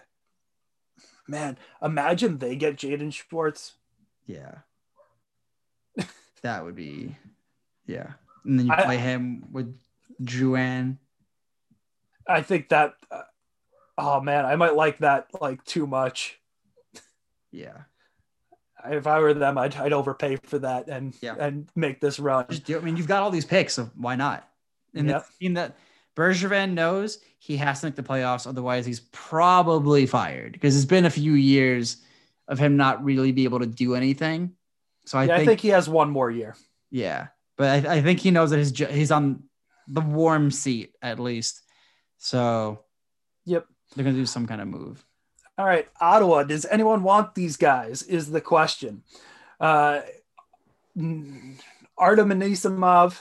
Man, 1.28 1.58
imagine 1.82 2.38
they 2.38 2.56
get 2.56 2.76
Jaden 2.78 3.12
Schwartz. 3.12 3.74
Yeah, 4.28 4.60
that 6.44 6.64
would 6.64 6.76
be, 6.76 7.16
yeah. 7.88 8.14
And 8.44 8.60
then 8.60 8.68
you 8.68 8.74
I- 8.74 8.84
play 8.84 8.98
him 8.98 9.46
with 9.52 9.76
Juan. 10.20 11.00
I 12.28 12.42
think 12.42 12.70
that. 12.70 12.94
Uh, 13.10 13.24
oh 13.98 14.22
man, 14.22 14.46
I 14.46 14.56
might 14.56 14.76
like 14.76 15.00
that 15.00 15.28
like 15.42 15.64
too 15.66 15.88
much. 15.88 16.40
Yeah, 17.52 17.84
If 18.90 19.08
I 19.08 19.20
were 19.20 19.34
them, 19.34 19.58
I'd, 19.58 19.76
I'd 19.76 19.94
overpay 19.94 20.38
for 20.44 20.60
that 20.60 20.88
and 20.88 21.16
Yeah. 21.22 21.36
and 21.40 21.70
make 21.76 22.00
this 22.02 22.20
run. 22.20 22.46
just 22.50 22.66
do. 22.66 22.78
I 22.78 22.82
mean, 22.82 22.98
you've 22.98 23.08
got 23.08 23.24
all 23.24 23.32
these 23.32 23.46
picks, 23.46 23.74
so 23.74 23.90
why 23.96 24.16
not? 24.16 24.48
And 24.94 25.10
Yep. 25.10 25.26
the 25.28 25.34
team 25.40 25.54
that 25.56 25.76
Bergevin 26.16 26.74
knows 26.74 27.20
he 27.40 27.58
has 27.58 27.82
to 27.82 27.88
make 27.88 27.96
the 27.96 28.04
playoffs, 28.04 28.48
otherwise 28.48 28.86
he's 28.86 29.02
probably 29.12 30.06
fired 30.06 30.54
because 30.54 30.76
it's 30.76 30.86
been 30.86 31.06
a 31.06 31.10
few 31.10 31.34
years 31.34 31.98
of 32.48 32.58
him 32.60 32.78
not 32.78 33.04
really 33.04 33.32
be 33.32 33.44
able 33.44 33.60
to 33.60 33.66
do 33.66 33.96
anything. 33.96 34.54
So 35.06 35.18
I 35.18 35.24
yeah, 35.26 35.36
think, 35.38 35.42
I 35.42 35.46
think 35.52 35.62
he 35.62 35.68
has 35.70 35.90
one 35.90 36.10
more 36.10 36.32
year. 36.32 36.56
yeah, 36.92 37.28
but 37.58 37.86
I, 37.88 37.96
I 37.98 38.02
think 38.02 38.20
he 38.20 38.32
knows 38.32 38.52
that 38.52 38.58
his 38.60 38.72
he's 38.78 39.12
on 39.12 39.44
the 39.88 40.02
warm 40.02 40.50
seat 40.52 40.96
at 41.02 41.20
least. 41.20 41.62
So 42.18 42.84
Yep. 43.46 43.66
they're 43.96 44.06
gonna 44.06 44.16
do 44.18 44.26
some 44.26 44.48
kind 44.48 44.62
of 44.62 44.68
move. 44.68 45.04
All 45.58 45.66
right, 45.66 45.88
Ottawa. 46.02 46.44
Does 46.44 46.66
anyone 46.66 47.04
want 47.04 47.34
these 47.36 47.58
guys? 47.58 48.04
Is 48.04 48.30
the 48.30 48.42
question. 48.42 49.04
Uh, 49.60 50.02
Artem 50.98 52.30
Anisimov, 52.30 53.18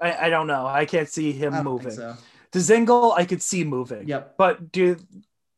I, 0.00 0.26
I 0.26 0.28
don't 0.30 0.46
know. 0.46 0.66
I 0.66 0.84
can't 0.84 1.08
see 1.08 1.32
him 1.32 1.52
moving. 1.64 1.90
so. 1.92 2.16
Dzingel, 2.52 3.14
I 3.16 3.24
could 3.24 3.42
see 3.42 3.64
moving. 3.64 4.06
Yep. 4.06 4.36
But 4.38 4.70
do 4.70 4.96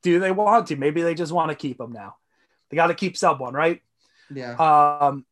do 0.02 0.18
they 0.18 0.30
want 0.30 0.68
to? 0.68 0.76
Maybe 0.76 1.02
they 1.02 1.14
just 1.14 1.32
want 1.32 1.51
to 1.51 1.55
keep 1.55 1.80
him 1.80 1.93
now. 1.93 2.16
They 2.70 2.76
got 2.76 2.86
to 2.86 2.94
keep 2.94 3.16
someone, 3.16 3.52
right? 3.52 3.82
Yeah. 4.32 4.55
Um, 4.55 5.26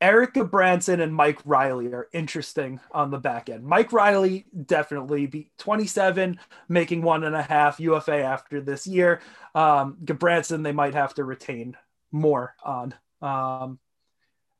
Erik 0.00 0.34
Gudbranson 0.34 1.02
and 1.02 1.12
Mike 1.12 1.40
Reilly 1.44 1.92
are 1.92 2.08
interesting 2.12 2.78
on 2.92 3.10
the 3.10 3.18
back 3.18 3.48
end. 3.48 3.64
Mike 3.64 3.92
Reilly 3.92 4.46
definitely 4.66 5.26
be 5.26 5.50
27, 5.58 6.38
making 6.68 7.02
one 7.02 7.24
and 7.24 7.34
a 7.34 7.42
half 7.42 7.80
UFA 7.80 8.22
after 8.22 8.60
this 8.60 8.86
year. 8.86 9.20
Um, 9.56 9.96
Branson, 10.00 10.62
they 10.62 10.72
might 10.72 10.94
have 10.94 11.14
to 11.14 11.24
retain 11.24 11.76
more 12.12 12.54
on. 12.62 12.94
Um, 13.20 13.80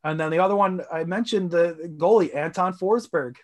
and 0.02 0.18
then 0.18 0.30
the 0.30 0.40
other 0.40 0.56
one 0.56 0.82
I 0.92 1.04
mentioned, 1.04 1.52
the 1.52 1.94
goalie 1.96 2.34
Anton 2.34 2.74
Forsberg. 2.74 3.36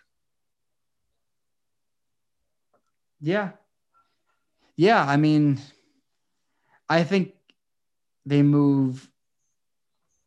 Yeah. 3.21 3.53
Yeah. 4.77 5.05
I 5.05 5.17
mean, 5.17 5.61
I 6.89 7.05
think 7.05 7.35
they 8.27 8.43
move 8.43 9.09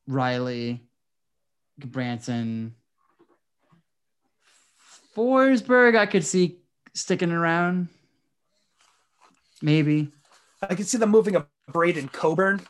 Reilly, 0.07 0.86
Branson, 1.77 2.75
Forsberg. 5.15 5.97
I 5.97 6.05
could 6.05 6.25
see 6.25 6.57
sticking 6.93 7.31
around. 7.31 7.89
Maybe. 9.61 10.11
I 10.61 10.75
could 10.75 10.87
see 10.87 10.97
them 10.97 11.09
moving 11.09 11.35
a 11.35 11.47
Braden 11.71 12.09
Coburn. 12.09 12.61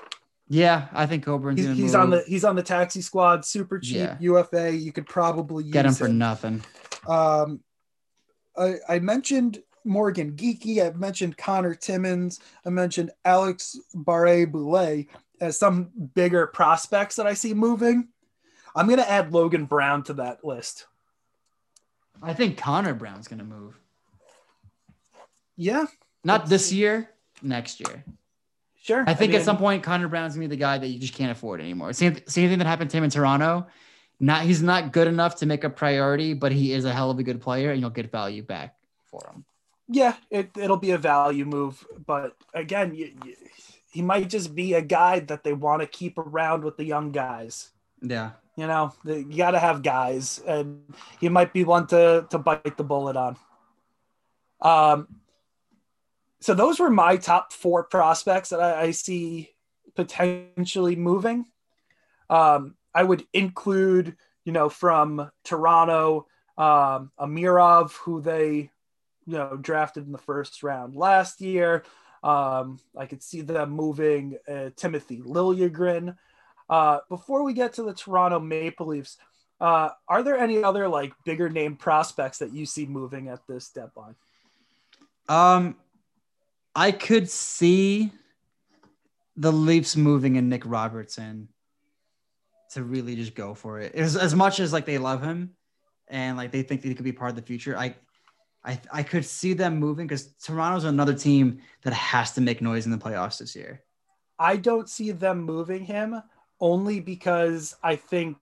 Yeah, 0.49 0.87
I 0.93 1.05
think 1.05 1.25
Coburn's 1.25 1.59
He's, 1.59 1.75
he's 1.77 1.95
on 1.95 2.09
the 2.09 2.23
he's 2.25 2.45
on 2.45 2.55
the 2.55 2.63
taxi 2.63 3.01
squad, 3.01 3.43
super 3.43 3.79
cheap 3.79 3.97
Yeah. 3.97 4.17
UFA. 4.19 4.73
You 4.73 4.93
could 4.93 5.05
probably 5.05 5.65
use 5.65 5.73
get 5.73 5.85
him 5.85 5.93
for 5.93 6.07
nothing. 6.07 6.63
Um, 7.05 7.59
I, 8.57 8.75
I 8.87 8.99
mentioned 8.99 9.61
Morgan 9.83 10.33
Geekie. 10.33 10.81
I've 10.81 10.97
mentioned 10.97 11.37
Connor 11.37 11.75
Timmins. 11.75 12.39
I 12.65 12.69
mentioned 12.69 13.11
Alex 13.25 13.77
Barre 13.93 14.45
Boulet 14.45 15.07
as 15.41 15.59
some 15.59 15.89
bigger 16.15 16.47
prospects 16.47 17.17
that 17.17 17.27
I 17.27 17.33
see 17.33 17.53
moving. 17.53 18.07
I'm 18.77 18.87
going 18.87 18.99
to 18.99 19.09
add 19.09 19.33
Logan 19.33 19.65
Brown 19.65 20.03
to 20.03 20.13
that 20.13 20.45
list. 20.45 20.85
I 22.21 22.33
think 22.33 22.57
Connor 22.57 22.93
Brown's 22.93 23.27
gonna 23.27 23.43
move. 23.43 23.79
Yeah, 25.55 25.85
Not 26.23 26.47
this 26.47 26.71
year, 26.71 27.11
next 27.41 27.79
year. 27.79 28.03
sure. 28.81 29.03
I 29.07 29.13
think 29.13 29.31
mean, 29.31 29.39
at 29.39 29.45
some 29.45 29.57
point 29.57 29.83
Connor 29.83 30.07
Brown's 30.07 30.33
gonna 30.33 30.47
be 30.47 30.47
the 30.47 30.55
guy 30.55 30.77
that 30.77 30.87
you 30.87 30.99
just 30.99 31.13
can't 31.13 31.31
afford 31.31 31.61
anymore. 31.61 31.93
Same 31.93 32.17
same 32.27 32.49
thing 32.49 32.57
that 32.57 32.67
happened 32.67 32.89
to 32.91 32.97
him 32.97 33.03
in 33.03 33.09
Toronto. 33.09 33.67
Not 34.19 34.43
he's 34.43 34.63
not 34.63 34.91
good 34.93 35.07
enough 35.07 35.35
to 35.37 35.45
make 35.45 35.63
a 35.63 35.69
priority, 35.69 36.33
but 36.33 36.51
he 36.51 36.73
is 36.73 36.85
a 36.85 36.93
hell 36.93 37.11
of 37.11 37.19
a 37.19 37.23
good 37.23 37.41
player, 37.41 37.71
and 37.71 37.79
you'll 37.79 37.91
get 37.91 38.11
value 38.11 38.41
back 38.41 38.75
for 39.05 39.21
him. 39.31 39.45
yeah, 39.87 40.15
it, 40.31 40.49
it'll 40.57 40.77
be 40.77 40.91
a 40.91 40.97
value 40.97 41.45
move. 41.45 41.85
But 42.05 42.35
again, 42.53 42.95
you, 42.95 43.13
you, 43.23 43.35
he 43.91 44.01
might 44.01 44.27
just 44.29 44.55
be 44.55 44.73
a 44.73 44.81
guy 44.81 45.19
that 45.19 45.43
they 45.43 45.53
want 45.53 45.81
to 45.81 45.87
keep 45.87 46.17
around 46.17 46.63
with 46.63 46.77
the 46.77 46.83
young 46.85 47.11
guys. 47.11 47.69
Yeah. 48.01 48.31
You 48.57 48.65
know, 48.65 48.91
you 49.05 49.37
got 49.37 49.51
to 49.51 49.59
have 49.59 49.83
guys, 49.83 50.39
and 50.39 50.81
you 51.19 51.29
might 51.29 51.53
be 51.53 51.63
one 51.63 51.85
to 51.87 52.25
to 52.31 52.39
bite 52.39 52.75
the 52.75 52.83
bullet 52.83 53.15
on. 53.15 53.37
Um, 54.61 55.07
so 56.39 56.55
those 56.55 56.79
were 56.79 56.89
my 56.89 57.17
top 57.17 57.53
four 57.53 57.83
prospects 57.83 58.49
that 58.49 58.59
I, 58.59 58.81
I 58.81 58.91
see 58.91 59.51
potentially 59.95 60.95
moving. 60.95 61.45
Um, 62.31 62.75
I 62.95 63.03
would 63.03 63.27
include, 63.31 64.15
you 64.43 64.53
know, 64.53 64.69
from 64.69 65.29
Toronto, 65.43 66.25
um, 66.57 67.11
Amirov, 67.19 67.91
who 67.97 68.21
they, 68.21 68.71
you 69.27 69.37
know, 69.37 69.55
drafted 69.55 70.07
in 70.07 70.11
the 70.11 70.17
first 70.17 70.63
round 70.63 70.95
last 70.95 71.41
year. 71.41 71.83
Um, 72.23 72.79
I 72.97 73.05
could 73.05 73.21
see 73.21 73.41
them 73.41 73.69
moving 73.69 74.37
uh, 74.47 74.71
Timothy 74.75 75.19
Liljegren. 75.19 76.15
Uh, 76.69 76.99
before 77.09 77.43
we 77.43 77.53
get 77.53 77.73
to 77.73 77.83
the 77.83 77.93
Toronto 77.93 78.39
Maple 78.39 78.87
Leafs, 78.87 79.17
uh, 79.59 79.89
are 80.07 80.23
there 80.23 80.37
any 80.37 80.63
other 80.63 80.87
like 80.87 81.13
bigger 81.25 81.49
name 81.49 81.75
prospects 81.75 82.39
that 82.39 82.53
you 82.53 82.65
see 82.65 82.85
moving 82.85 83.29
at 83.29 83.45
this 83.47 83.69
deadline? 83.69 84.15
Um, 85.29 85.75
I 86.75 86.91
could 86.91 87.29
see 87.29 88.11
the 89.35 89.51
Leafs 89.51 89.95
moving 89.95 90.35
in 90.35 90.49
Nick 90.49 90.63
Robertson 90.65 91.47
to 92.71 92.83
really 92.83 93.15
just 93.15 93.33
go 93.33 93.53
for 93.53 93.79
it. 93.79 93.95
As, 93.95 94.15
as 94.15 94.35
much 94.35 94.59
as 94.59 94.73
like 94.73 94.85
they 94.85 94.97
love 94.97 95.23
him 95.23 95.51
and 96.07 96.37
like 96.37 96.51
they 96.51 96.61
think 96.61 96.81
that 96.81 96.89
he 96.89 96.95
could 96.95 97.05
be 97.05 97.11
part 97.11 97.29
of 97.29 97.35
the 97.35 97.41
future, 97.41 97.77
I 97.77 97.95
I 98.63 98.79
I 98.91 99.03
could 99.03 99.25
see 99.25 99.53
them 99.53 99.77
moving 99.77 100.05
because 100.05 100.33
Toronto's 100.43 100.83
another 100.83 101.13
team 101.13 101.59
that 101.83 101.93
has 101.93 102.33
to 102.33 102.41
make 102.41 102.61
noise 102.61 102.85
in 102.85 102.91
the 102.91 102.97
playoffs 102.97 103.39
this 103.39 103.55
year. 103.55 103.83
I 104.37 104.57
don't 104.57 104.89
see 104.89 105.11
them 105.11 105.41
moving 105.41 105.83
him 105.83 106.21
only 106.59 106.99
because 106.99 107.75
I 107.83 107.95
think 107.95 108.37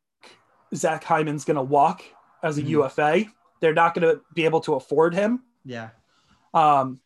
Zach 0.74 1.04
Hyman's 1.04 1.46
going 1.46 1.56
to 1.56 1.64
walk 1.64 2.04
as 2.44 2.58
a 2.58 2.62
Mhm. 2.64 2.68
UFA. 2.70 3.26
They're 3.60 3.74
not 3.74 3.94
going 3.96 4.08
to 4.16 4.22
be 4.34 4.46
able 4.46 4.62
to 4.62 4.76
afford 4.76 5.14
him. 5.14 5.44
Yeah. 5.64 5.90
Um, 6.54 7.02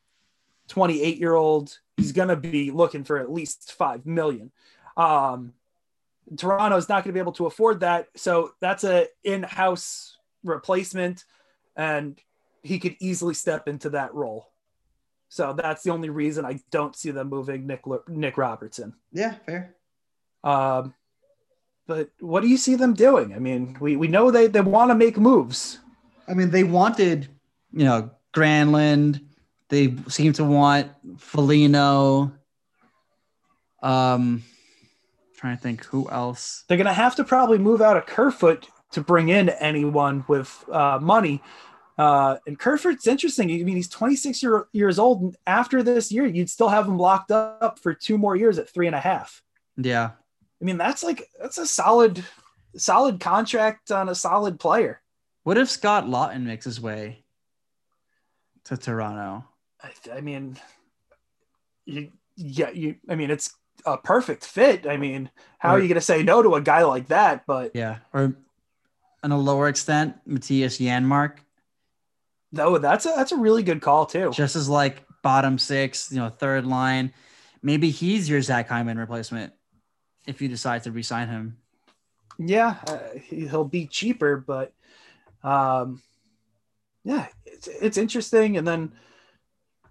28 0.68 1.18
year 1.18 1.34
old, 1.36 1.78
he's 1.98 2.12
going 2.12 2.28
to 2.30 2.36
be 2.36 2.72
looking 2.72 3.04
for 3.04 3.18
at 3.18 3.32
least 3.32 3.74
5 3.74 4.06
million. 4.06 4.52
Um, 4.98 5.54
Toronto's 6.38 6.88
not 6.90 7.04
going 7.04 7.12
to 7.12 7.14
be 7.14 7.20
able 7.20 7.32
to 7.34 7.48
afford 7.48 7.80
that. 7.80 8.08
So 8.16 8.54
that's 8.60 8.84
a 8.84 9.08
in-house 9.24 10.18
replacement 10.44 11.26
and 11.76 12.20
he 12.62 12.78
could 12.78 12.96
easily 13.00 13.34
step 13.34 13.68
into 13.68 13.90
that 13.92 14.14
role. 14.14 14.52
So 15.30 15.54
that's 15.54 15.84
the 15.84 15.92
only 15.92 16.10
reason 16.10 16.46
I 16.46 16.60
don't 16.72 16.96
see 16.96 17.12
them 17.12 17.30
moving 17.30 17.66
Nick 17.68 17.82
Nick 18.08 18.38
Robertson. 18.38 18.96
Yeah, 19.12 19.36
fair. 19.46 19.76
Um, 20.44 20.94
but 21.90 22.12
what 22.20 22.42
do 22.42 22.48
you 22.48 22.56
see 22.56 22.76
them 22.76 22.94
doing? 22.94 23.34
I 23.34 23.40
mean, 23.40 23.76
we, 23.80 23.96
we 23.96 24.08
know 24.08 24.30
they, 24.30 24.46
they 24.46 24.62
want 24.62 24.92
to 24.92 24.96
make 24.96 25.18
moves. 25.18 25.80
I 26.28 26.36
mean, 26.36 26.52
they 26.52 26.64
wanted, 26.64 27.28
you 27.74 27.84
know, 27.84 28.12
Granlund. 28.32 29.22
They 29.70 29.96
seem 30.08 30.34
to 30.34 30.44
want 30.44 30.92
Foligno. 31.18 32.32
Um, 33.82 34.44
trying 35.36 35.58
to 35.58 35.64
think 35.64 35.84
who 35.86 36.08
else. 36.12 36.64
They're 36.68 36.78
going 36.78 36.86
to 36.86 36.94
have 36.94 37.16
to 37.16 37.24
probably 37.24 37.58
move 37.58 37.82
out 37.82 37.98
of 37.98 38.06
Kerfoot 38.06 38.68
to 38.92 39.02
bring 39.02 39.30
in 39.30 39.50
anyone 39.50 40.26
with 40.28 40.64
uh, 40.72 41.00
money. 41.02 41.42
Uh, 41.98 42.38
and 42.46 42.60
Kerfoot's 42.60 43.08
interesting. 43.08 43.50
I 43.50 43.64
mean, 43.64 43.76
he's 43.76 43.90
26 43.90 44.44
year, 44.44 44.68
years 44.74 45.00
old. 45.00 45.22
And 45.22 45.36
after 45.48 45.82
this 45.82 46.12
year, 46.12 46.28
you'd 46.28 46.52
still 46.52 46.70
have 46.70 46.86
him 46.86 47.00
locked 47.00 47.32
up 47.32 47.80
for 47.80 47.96
two 47.96 48.20
more 48.20 48.36
years 48.36 48.60
at 48.60 48.70
three 48.70 48.86
and 48.86 48.96
a 48.96 49.00
half. 49.00 49.42
Yeah. 49.76 50.12
I 50.62 50.66
mean, 50.66 50.78
that's 50.78 51.04
like, 51.04 51.30
that's 51.40 51.58
a 51.58 51.66
solid, 51.66 52.24
solid 52.76 53.20
contract 53.20 53.92
on 53.92 54.10
a 54.10 54.16
solid 54.16 54.60
player. 54.60 55.02
What 55.44 55.58
if 55.58 55.70
Scott 55.70 56.06
Laughton 56.06 56.44
makes 56.44 56.66
his 56.66 56.82
way 56.82 57.24
to 58.66 58.78
Toronto? 58.78 59.46
I, 59.82 60.18
I 60.18 60.22
mean, 60.22 60.58
you, 61.86 62.12
yeah, 62.36 62.72
you, 62.72 62.96
I 63.10 63.16
mean, 63.16 63.32
it's 63.32 63.54
a 63.86 63.98
perfect 63.98 64.46
fit. 64.46 64.86
I 64.86 64.98
mean, 64.98 65.30
how 65.58 65.70
are 65.70 65.80
you 65.80 65.88
going 65.88 65.96
to 65.96 66.02
say 66.02 66.24
no 66.24 66.42
to 66.44 66.56
a 66.56 66.62
guy 66.62 66.84
like 66.84 67.08
that? 67.08 67.46
But 67.48 67.72
Yeah. 67.74 68.00
Or 68.14 68.36
on 69.24 69.32
a 69.32 69.38
lower 69.38 69.70
extent, 69.70 70.16
Mattias 70.28 70.80
Janmark, 70.86 71.38
No, 72.52 72.78
that's 72.78 73.06
a, 73.06 73.14
that's 73.16 73.32
a 73.32 73.38
really 73.38 73.64
good 73.64 73.82
call 73.82 74.06
too. 74.06 74.32
just 74.32 74.56
as 74.58 74.68
like 74.68 75.04
bottom 75.24 75.58
six, 75.58 76.12
you 76.12 76.18
know, 76.18 76.30
third 76.30 76.66
line. 76.66 77.14
Maybe 77.62 77.90
he's 77.90 78.30
your 78.30 78.42
Zach 78.42 78.70
Hyman 78.70 78.98
replacement 78.98 79.54
if 80.30 80.42
you 80.42 80.48
decide 80.48 80.84
to 80.84 80.92
resign 80.92 81.28
him. 81.28 81.58
Yeah, 82.38 82.76
uh, 82.88 83.00
he- 83.22 83.48
he'll 83.48 83.66
be 83.66 83.86
cheaper, 83.88 84.38
but 84.38 84.74
um, 85.44 86.02
yeah, 87.04 87.28
it's, 87.46 87.68
it's 87.68 87.98
interesting. 87.98 88.58
And 88.58 88.68
then, 88.68 88.94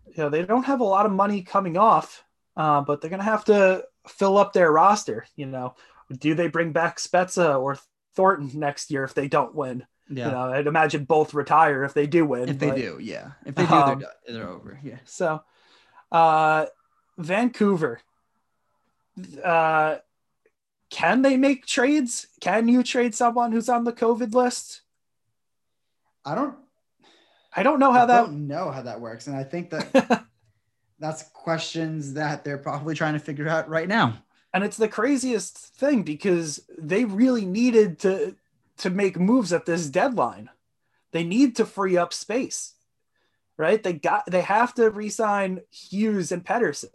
you 0.06 0.22
know, 0.22 0.30
they 0.30 0.44
don't 0.44 0.64
have 0.64 0.80
a 0.80 0.84
lot 0.84 1.04
of 1.06 1.12
money 1.12 1.42
coming 1.42 1.76
off, 1.76 2.24
uh, 2.56 2.80
but 2.80 3.00
they're 3.00 3.10
going 3.10 3.20
to 3.20 3.24
have 3.24 3.44
to 3.46 3.84
fill 4.06 4.38
up 4.38 4.52
their 4.52 4.72
roster. 4.72 5.26
You 5.36 5.46
know, 5.46 5.74
do 6.18 6.34
they 6.34 6.48
bring 6.48 6.72
back 6.72 6.98
Spezza 6.98 7.60
or 7.60 7.76
Thornton 8.14 8.50
next 8.58 8.90
year 8.90 9.04
if 9.04 9.14
they 9.14 9.28
don't 9.28 9.54
win? 9.54 9.86
Yeah. 10.08 10.26
You 10.26 10.32
know, 10.32 10.40
I'd 10.52 10.66
imagine 10.66 11.04
both 11.04 11.34
retire 11.34 11.84
if 11.84 11.92
they 11.92 12.06
do 12.06 12.24
win. 12.24 12.48
if 12.48 12.58
they 12.58 12.70
but- 12.70 12.76
do, 12.76 12.98
yeah. 13.00 13.32
If 13.44 13.54
they 13.56 13.66
do, 13.66 13.74
Um, 13.74 13.98
they're, 13.98 14.34
they're 14.34 14.48
over. 14.48 14.80
Yeah. 14.82 14.98
So, 15.04 15.42
uh, 16.12 16.64
Vancouver. 17.18 18.00
Uh, 19.44 19.96
can 20.90 21.22
they 21.22 21.36
make 21.36 21.66
trades? 21.66 22.26
Can 22.40 22.68
you 22.68 22.82
trade 22.82 23.14
someone 23.14 23.52
who's 23.52 23.68
on 23.68 23.84
the 23.84 23.92
COVID 23.92 24.34
list? 24.34 24.82
I 26.24 26.34
don't 26.34 26.56
I 27.54 27.62
don't 27.62 27.78
know 27.80 27.92
how 27.92 28.06
that. 28.06 28.26
don't 28.26 28.46
know 28.46 28.70
how 28.70 28.82
that 28.82 29.00
works. 29.00 29.26
And 29.26 29.36
I 29.36 29.44
think 29.44 29.70
that 29.70 30.26
that's 30.98 31.24
questions 31.32 32.14
that 32.14 32.44
they're 32.44 32.58
probably 32.58 32.94
trying 32.94 33.14
to 33.14 33.18
figure 33.18 33.48
out 33.48 33.68
right 33.68 33.88
now. 33.88 34.22
and 34.52 34.64
it's 34.64 34.76
the 34.76 34.88
craziest 34.88 35.56
thing 35.56 36.02
because 36.02 36.60
they 36.78 37.04
really 37.04 37.44
needed 37.44 37.98
to 38.00 38.34
to 38.78 38.90
make 38.90 39.18
moves 39.18 39.52
at 39.52 39.66
this 39.66 39.88
deadline. 39.88 40.50
They 41.12 41.24
need 41.24 41.56
to 41.56 41.66
free 41.66 41.96
up 41.96 42.12
space, 42.12 42.74
right? 43.56 43.82
They 43.82 43.94
got 43.94 44.26
they 44.26 44.42
have 44.42 44.74
to 44.74 44.90
re-sign 44.90 45.62
Hughes 45.70 46.32
and 46.32 46.44
Pettersson. 46.44 46.90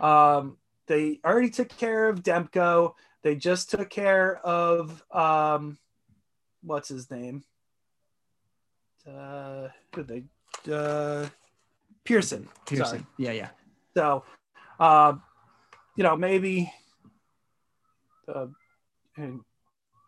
Um, 0.00 0.56
they 0.88 1.20
already 1.24 1.50
took 1.50 1.68
care 1.68 2.08
of 2.08 2.22
Demko. 2.22 2.94
They 3.22 3.36
just 3.36 3.70
took 3.70 3.90
care 3.90 4.38
of 4.38 5.02
um, 5.12 5.78
what's 6.62 6.88
his 6.88 7.10
name? 7.10 7.44
Uh, 9.06 9.68
who 9.94 10.02
they 10.02 10.24
uh, 10.72 11.26
Pearson. 12.04 12.48
Pearson. 12.66 12.86
Sorry. 12.86 13.06
Yeah, 13.16 13.32
yeah. 13.32 13.48
So, 13.94 14.24
uh, 14.80 15.14
you 15.96 16.04
know, 16.04 16.16
maybe 16.16 16.72
uh, 18.32 18.46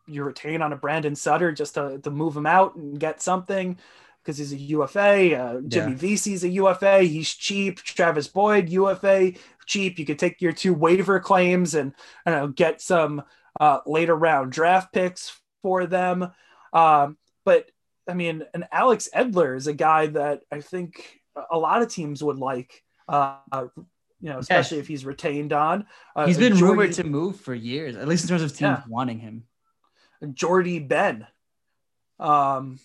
you 0.07 0.25
retain 0.25 0.63
on 0.63 0.73
a 0.73 0.77
Brandon 0.77 1.15
Sutter 1.15 1.53
just 1.53 1.75
to, 1.75 1.99
to 1.99 2.11
move 2.11 2.37
him 2.37 2.47
out 2.47 2.77
and 2.77 2.99
get 2.99 3.23
something 3.23 3.79
because 4.23 4.39
he's 4.39 4.53
a 4.53 4.57
UFA. 4.57 5.35
Uh, 5.37 5.61
Jimmy 5.67 5.93
Yeah. 5.93 5.97
Vesey's 5.99 6.45
a 6.45 6.49
UFA. 6.49 7.03
He's 7.03 7.29
cheap. 7.35 7.79
Travis 7.79 8.29
Boyd, 8.29 8.69
UFA, 8.69 9.33
cheap. 9.67 9.99
You 9.99 10.05
could 10.07 10.19
take 10.19 10.41
your 10.41 10.53
two 10.53 10.75
waiver 10.75 11.21
claims 11.21 11.75
and 11.75 11.95
I 12.27 12.31
know, 12.31 12.49
get 12.49 12.81
some 12.81 13.23
uh, 13.59 13.81
later 13.87 14.15
round 14.15 14.53
draft 14.53 14.93
picks 14.93 15.39
for 15.63 15.87
them. 15.87 16.31
Um, 16.73 17.17
but 17.45 17.71
I 18.09 18.15
mean, 18.15 18.45
and 18.55 18.65
Alex 18.73 19.09
Edler 19.15 19.57
is 19.57 19.67
a 19.67 19.73
guy 19.75 20.07
that 20.09 20.43
I 20.51 20.61
think 20.61 21.21
a 21.51 21.59
lot 21.59 21.83
of 21.83 21.89
teams 21.89 22.23
would 22.23 22.39
like. 22.39 22.83
Uh, 23.09 23.37
you 24.23 24.29
know, 24.29 24.39
especially 24.39 24.79
if 24.79 24.87
he's 24.87 25.05
retained 25.07 25.53
on. 25.55 25.87
Uh, 26.15 26.27
He's 26.27 26.37
been 26.37 26.53
Jordie, 26.53 26.63
rumored 26.63 26.93
to 26.95 27.05
move 27.05 27.41
for 27.41 27.55
years, 27.55 27.97
at 27.97 28.07
least 28.07 28.25
in 28.25 28.29
terms 28.29 28.43
of 28.43 28.51
teams 28.51 28.61
Yeah. 28.61 28.83
wanting 28.87 29.19
him. 29.19 29.45
Jordie 30.35 30.79
Benn. 30.79 31.27
Um, 32.19 32.79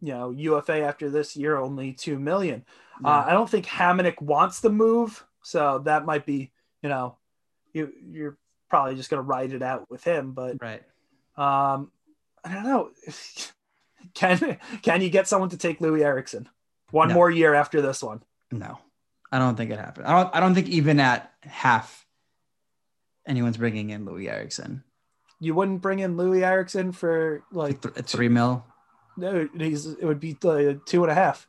you 0.00 0.12
know, 0.12 0.30
UFA 0.30 0.80
after 0.80 1.10
this 1.10 1.36
year 1.36 1.56
only 1.56 1.92
two 1.92 2.18
million. 2.18 2.64
Yeah. 3.02 3.08
Uh, 3.08 3.24
I 3.28 3.32
don't 3.32 3.48
think 3.48 3.66
Hamonic 3.66 4.20
wants 4.20 4.60
to 4.62 4.70
move, 4.70 5.24
so 5.42 5.80
that 5.84 6.04
might 6.04 6.26
be, 6.26 6.52
you 6.82 6.88
know, 6.88 7.16
you 7.72 7.92
you're 8.10 8.38
probably 8.68 8.94
just 8.96 9.10
gonna 9.10 9.22
ride 9.22 9.52
it 9.52 9.62
out 9.62 9.90
with 9.90 10.04
him. 10.04 10.32
But 10.32 10.56
right. 10.60 10.82
um, 11.36 11.90
I 12.44 12.54
don't 12.54 12.64
know. 12.64 12.90
can 14.14 14.58
can 14.82 15.02
you 15.02 15.10
get 15.10 15.28
someone 15.28 15.50
to 15.50 15.56
take 15.58 15.78
Loui 15.80 16.02
Eriksson 16.02 16.48
one 16.90 17.08
No. 17.08 17.14
more 17.14 17.30
year 17.30 17.54
after 17.54 17.80
this 17.82 18.02
one? 18.02 18.22
No, 18.50 18.78
I 19.30 19.38
don't 19.38 19.56
think 19.56 19.70
it 19.70 19.78
happened. 19.78 20.06
I 20.06 20.12
don't. 20.22 20.34
I 20.34 20.40
don't 20.40 20.54
think 20.54 20.68
even 20.68 20.98
at 21.00 21.32
half, 21.42 22.06
anyone's 23.26 23.56
bringing 23.56 23.90
in 23.90 24.04
Loui 24.06 24.28
Eriksson. 24.28 24.82
You 25.38 25.54
wouldn't 25.54 25.80
bring 25.80 26.00
in 26.00 26.16
Loui 26.16 26.42
Eriksson 26.42 26.92
for 26.92 27.42
like 27.52 27.82
Like 27.84 27.94
th- 27.94 28.06
three 28.06 28.28
mil. 28.28 28.64
No, 29.16 29.48
he's 29.56 29.86
it 29.86 30.04
would 30.04 30.20
be 30.20 30.36
uh, 30.44 30.74
two 30.86 31.02
and 31.02 31.10
a 31.10 31.14
half. 31.14 31.46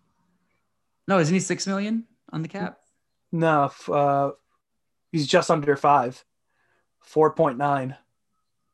No, 1.08 1.20
isn't 1.20 1.34
he 1.34 1.40
six 1.40 1.66
million 1.68 2.06
on 2.32 2.42
the 2.42 2.48
cap? 2.48 2.80
No, 3.32 3.72
uh, 3.90 4.32
he's 5.12 5.28
just 5.28 5.50
under 5.50 5.76
five, 5.76 6.24
four 7.00 7.32
point 7.34 7.58
nine 7.58 7.96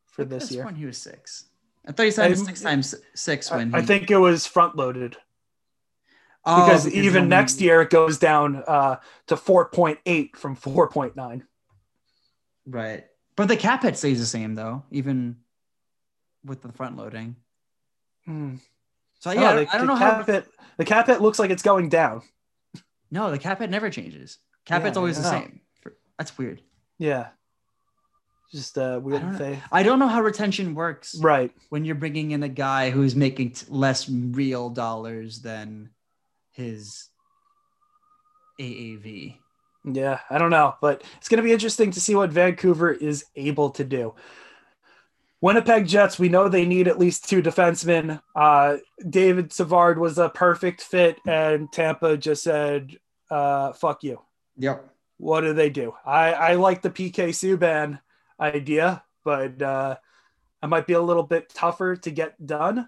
for 0.05 0.25
this 0.25 0.43
That's 0.43 0.51
year. 0.53 0.65
when 0.65 0.75
he 0.75 0.85
was 0.85 0.97
six. 0.97 1.45
I 1.87 1.91
thought 1.91 2.03
he 2.03 2.11
signed 2.11 2.33
I- 2.33 2.37
six 2.37 2.61
times 2.61 2.95
six 3.13 3.49
when 3.51 3.73
I, 3.73 3.79
I 3.79 3.81
think 3.81 4.11
it 4.11 4.17
was 4.17 4.45
front 4.45 4.75
loaded 4.75 5.15
Oh, 6.45 6.65
because 6.65 6.87
even 6.87 7.23
when- 7.23 7.29
next 7.29 7.59
year 7.61 7.81
it 7.81 7.89
goes 7.89 8.17
down 8.17 8.63
uh, 8.67 8.97
to 9.27 9.35
4.8 9.35 10.35
from 10.35 10.55
4.9. 10.55 11.43
right? 12.65 13.05
But 13.35 13.47
the 13.49 13.57
cap 13.57 13.83
hit 13.83 13.97
stays 13.97 14.19
the 14.19 14.25
same 14.25 14.55
though, 14.55 14.83
even 14.91 15.37
with 16.43 16.61
the 16.61 16.71
front 16.71 16.95
loading. 16.97 17.35
Hmm. 18.25 18.55
So 19.19 19.31
Oh, 19.31 19.33
yeah, 19.33 19.49
I 19.49 19.55
the, 19.55 19.65
don't- 19.65 19.73
I 19.73 19.77
don't 19.77 19.87
the 19.87 19.93
know 19.93 19.99
cap 19.99 20.17
how. 20.17 20.23
hit, 20.33 20.47
the 20.77 20.85
cap 20.85 21.07
hit 21.07 21.21
looks 21.21 21.39
like 21.39 21.49
it's 21.49 21.63
going 21.63 21.89
down. 21.89 22.21
No, 23.11 23.31
the 23.31 23.39
cap 23.39 23.59
hit 23.59 23.69
never 23.69 23.89
changes. 23.89 24.37
Cap 24.65 24.81
Yeah, 24.81 24.85
hit's 24.85 24.97
always 24.97 25.17
the 25.17 25.23
same. 25.29 25.61
That's 26.17 26.37
weird. 26.37 26.61
Yeah. 26.99 27.27
Just 28.51 28.77
a 28.77 28.99
weird 28.99 29.37
thing. 29.37 29.61
I 29.71 29.83
don't 29.83 29.99
know 29.99 30.07
how 30.07 30.21
retention 30.21 30.73
works 30.75 31.15
Right. 31.19 31.51
when 31.69 31.83
you're 31.85 31.95
bringing 31.95 32.31
in 32.31 32.43
a 32.43 32.49
guy 32.49 32.89
who's 32.91 33.15
making 33.15 33.51
t- 33.51 33.65
less 33.69 34.09
real 34.09 34.69
dollars 34.69 35.41
than 35.41 35.89
his 36.51 37.09
AAV. 38.59 39.37
Yeah, 39.85 40.19
I 40.29 40.37
don't 40.37 40.49
know, 40.49 40.75
but 40.81 41.03
it's 41.17 41.29
going 41.29 41.37
to 41.37 41.43
be 41.43 41.51
interesting 41.53 41.91
to 41.91 42.01
see 42.01 42.15
what 42.15 42.29
Vancouver 42.31 42.91
is 42.91 43.25
able 43.35 43.69
to 43.71 43.83
do. 43.83 44.15
Winnipeg 45.41 45.85
Jets, 45.87 46.17
we 46.17 46.29
know 46.29 46.49
they 46.49 46.65
need 46.65 46.87
at 46.87 46.97
least 46.97 47.29
two 47.29 47.41
defensemen. 47.43 48.21
Uh, 48.35 48.77
David 49.07 49.53
Savard 49.53 49.99
was 49.99 50.17
a 50.17 50.29
perfect 50.29 50.81
fit, 50.81 51.19
and 51.27 51.71
Tampa 51.71 52.17
just 52.17 52.43
said, 52.43 52.97
uh, 53.29 53.73
fuck 53.73 54.03
you. 54.03 54.19
Yep. 54.57 54.89
What 55.17 55.41
do 55.41 55.53
they 55.53 55.69
do? 55.69 55.93
I, 56.05 56.33
I 56.33 56.53
like 56.55 56.81
the 56.81 56.89
PK 56.89 57.29
Subban 57.29 57.99
idea, 58.39 59.03
but 59.23 59.61
uh, 59.61 59.97
it 60.63 60.67
might 60.67 60.87
be 60.87 60.93
a 60.93 61.01
little 61.01 61.23
bit 61.23 61.49
tougher 61.49 61.95
to 61.97 62.11
get 62.11 62.43
done. 62.45 62.87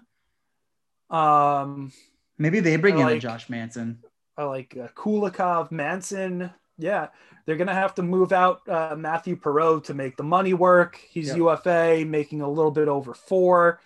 Um, 1.08 1.92
Maybe 2.38 2.60
they 2.60 2.76
bring 2.76 2.96
I 2.96 3.00
in 3.00 3.06
like- 3.06 3.20
Josh 3.22 3.48
Manson. 3.48 4.02
I 4.36 4.44
like 4.44 4.76
uh, 4.76 4.88
Kulikov, 4.96 5.70
Manson. 5.70 6.50
Yeah, 6.80 7.08
they're 7.44 7.56
gonna 7.56 7.74
have 7.74 7.94
to 7.96 8.02
move 8.02 8.32
out 8.32 8.68
uh, 8.68 8.96
Mathieu 8.96 9.36
Perreault 9.36 9.84
to 9.84 9.94
make 9.94 10.16
the 10.16 10.22
money 10.22 10.54
work. 10.54 10.96
He's 10.96 11.28
Yep. 11.28 11.36
UFA, 11.36 12.04
making 12.06 12.40
a 12.40 12.48
little 12.48 12.70
bit 12.70 12.88
over 12.88 13.14
four. 13.14 13.80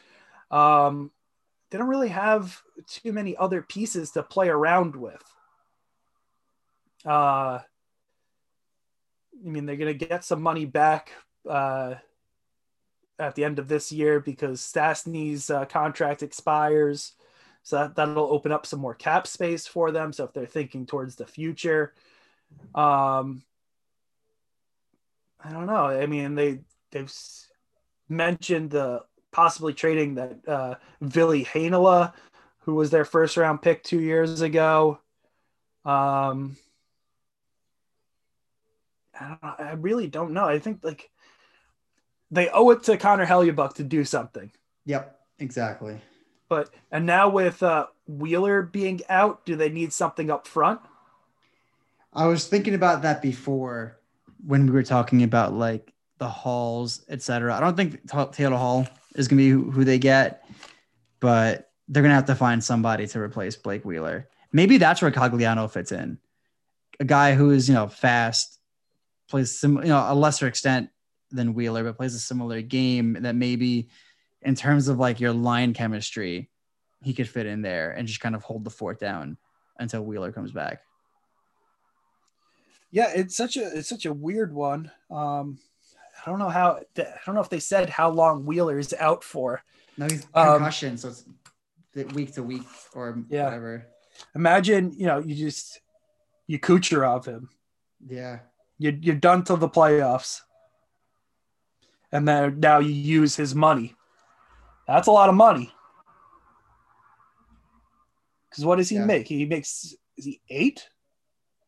Um, 0.50 1.10
they 1.70 1.78
don't 1.78 1.88
really 1.88 2.08
have 2.08 2.62
too 2.86 3.12
many 3.12 3.36
other 3.36 3.62
pieces 3.62 4.12
to 4.12 4.22
play 4.22 4.48
around 4.48 4.96
with. 4.96 5.22
Uh, 7.04 7.58
I 9.44 9.48
mean, 9.48 9.66
they're 9.66 9.76
gonna 9.76 9.94
get 9.94 10.24
some 10.24 10.40
money 10.40 10.64
back 10.64 11.10
uh, 11.48 11.96
at 13.18 13.34
the 13.34 13.44
end 13.44 13.58
of 13.58 13.68
this 13.68 13.92
year 13.92 14.20
because 14.20 14.60
Stastny's 14.60 15.50
uh, 15.50 15.64
contract 15.66 16.22
expires. 16.22 17.12
So 17.62 17.76
that, 17.76 17.96
that'll 17.96 18.30
open 18.30 18.52
up 18.52 18.66
some 18.66 18.80
more 18.80 18.94
cap 18.94 19.26
space 19.26 19.66
for 19.66 19.90
them. 19.90 20.12
So 20.12 20.24
if 20.24 20.32
they're 20.32 20.46
thinking 20.46 20.86
towards 20.86 21.16
the 21.16 21.26
future, 21.26 21.94
um, 22.74 23.42
I 25.42 25.50
don't 25.50 25.66
know. 25.66 25.86
I 25.86 26.06
mean, 26.06 26.34
they 26.34 26.60
they've 26.90 27.12
mentioned 28.08 28.70
the 28.70 29.02
possibly 29.32 29.74
trading 29.74 30.14
that 30.14 30.36
uh, 30.46 30.74
Ville 31.00 31.44
Heinola, 31.44 32.12
who 32.60 32.74
was 32.74 32.90
their 32.90 33.04
first 33.04 33.36
round 33.36 33.62
pick 33.62 33.82
two 33.82 34.00
years 34.00 34.40
ago. 34.40 34.98
Um, 35.84 36.56
I 39.18 39.28
don't 39.28 39.42
know. 39.42 39.54
I 39.58 39.72
really 39.72 40.08
don't 40.08 40.32
know. 40.32 40.44
I 40.44 40.58
think 40.58 40.80
like 40.82 41.10
they 42.30 42.48
owe 42.48 42.70
it 42.70 42.82
to 42.84 42.96
Connor 42.96 43.26
Hellebuyck 43.26 43.74
to 43.74 43.84
do 43.84 44.04
something. 44.04 44.50
Yep. 44.86 45.20
Exactly. 45.38 46.00
But 46.48 46.70
and 46.90 47.06
now 47.06 47.28
with 47.28 47.62
uh, 47.62 47.86
Wheeler 48.06 48.62
being 48.62 49.00
out, 49.08 49.44
do 49.44 49.56
they 49.56 49.68
need 49.68 49.92
something 49.92 50.30
up 50.30 50.46
front? 50.46 50.80
I 52.14 52.26
was 52.26 52.46
thinking 52.46 52.74
about 52.74 53.02
that 53.02 53.20
before 53.20 53.98
when 54.46 54.66
we 54.66 54.72
were 54.72 54.82
talking 54.82 55.22
about 55.22 55.52
like 55.52 55.92
the 56.18 56.28
halls, 56.28 57.04
etc. 57.08 57.54
I 57.54 57.60
don't 57.60 57.76
think 57.76 58.08
Taylor 58.32 58.56
Hall 58.56 58.86
is 59.16 59.26
going 59.26 59.38
to 59.38 59.44
be 59.44 59.72
who, 59.72 59.84
they 59.84 59.98
get, 59.98 60.48
but 61.20 61.70
they're 61.88 62.02
going 62.02 62.10
to 62.10 62.16
have 62.16 62.26
to 62.26 62.34
find 62.34 62.62
somebody 62.62 63.06
to 63.08 63.20
replace 63.20 63.56
Blake 63.56 63.84
Wheeler. 63.84 64.28
Maybe 64.52 64.78
that's 64.78 65.02
where 65.02 65.10
Cogliano 65.10 65.70
fits 65.70 65.90
in. 65.90 66.18
A 67.00 67.04
guy 67.04 67.34
who 67.34 67.50
is, 67.50 67.68
you 67.68 67.74
know, 67.74 67.88
fast, 67.88 68.60
plays 69.28 69.58
sim, 69.58 69.78
you 69.78 69.88
know, 69.88 70.06
a 70.08 70.14
lesser 70.14 70.46
extent 70.46 70.90
than 71.32 71.54
Wheeler, 71.54 71.82
but 71.82 71.96
plays 71.96 72.14
a 72.14 72.20
similar 72.20 72.62
game 72.62 73.14
that 73.22 73.34
maybe 73.34 73.88
in 74.42 74.54
terms 74.54 74.86
of 74.86 74.98
like 74.98 75.18
your 75.18 75.32
line 75.32 75.74
chemistry, 75.74 76.50
he 77.02 77.12
could 77.12 77.28
fit 77.28 77.46
in 77.46 77.62
there 77.62 77.90
and 77.90 78.06
just 78.06 78.20
kind 78.20 78.36
of 78.36 78.44
hold 78.44 78.62
the 78.62 78.70
fort 78.70 79.00
down 79.00 79.36
until 79.78 80.04
Wheeler 80.04 80.30
comes 80.30 80.52
back. 80.52 80.82
Yeah, 82.94 83.10
it's 83.12 83.34
such 83.34 83.56
a 83.56 83.76
it's 83.76 83.88
such 83.88 84.06
a 84.06 84.12
weird 84.12 84.54
one. 84.54 84.88
Um, 85.10 85.58
I 86.24 86.30
don't 86.30 86.38
know 86.38 86.48
how 86.48 86.78
I 86.96 87.04
don't 87.26 87.34
know 87.34 87.40
if 87.40 87.48
they 87.48 87.58
said 87.58 87.90
how 87.90 88.08
long 88.08 88.46
Wheeler 88.46 88.78
is 88.78 88.94
out 89.00 89.24
for. 89.24 89.64
No, 89.98 90.06
he's 90.06 90.24
Um, 90.32 90.58
concussion, 90.58 90.96
so 90.96 91.08
it's 91.08 92.14
week 92.14 92.34
to 92.34 92.44
week 92.44 92.62
or 92.94 93.18
Yeah. 93.28 93.46
whatever. 93.46 93.88
Imagine 94.36 94.92
you 94.92 95.06
know 95.06 95.18
you 95.18 95.34
just 95.34 95.80
you 96.46 96.60
Kucherov 96.60 97.24
him. 97.26 97.50
Yeah. 98.06 98.38
You 98.78 98.96
you're 99.02 99.16
done 99.16 99.42
till 99.42 99.56
the 99.56 99.68
playoffs, 99.68 100.42
and 102.12 102.28
then 102.28 102.60
now 102.60 102.78
you 102.78 102.92
use 102.92 103.34
his 103.34 103.56
money. 103.56 103.96
That's 104.86 105.08
a 105.08 105.12
lot 105.12 105.28
of 105.28 105.34
money. 105.34 105.74
Because 108.48 108.64
what 108.64 108.76
does 108.76 108.88
he 108.88 108.96
Yeah. 108.96 109.04
make? 109.06 109.26
He 109.26 109.46
makes 109.46 109.96
is 110.16 110.24
he 110.26 110.40
eight? 110.48 110.88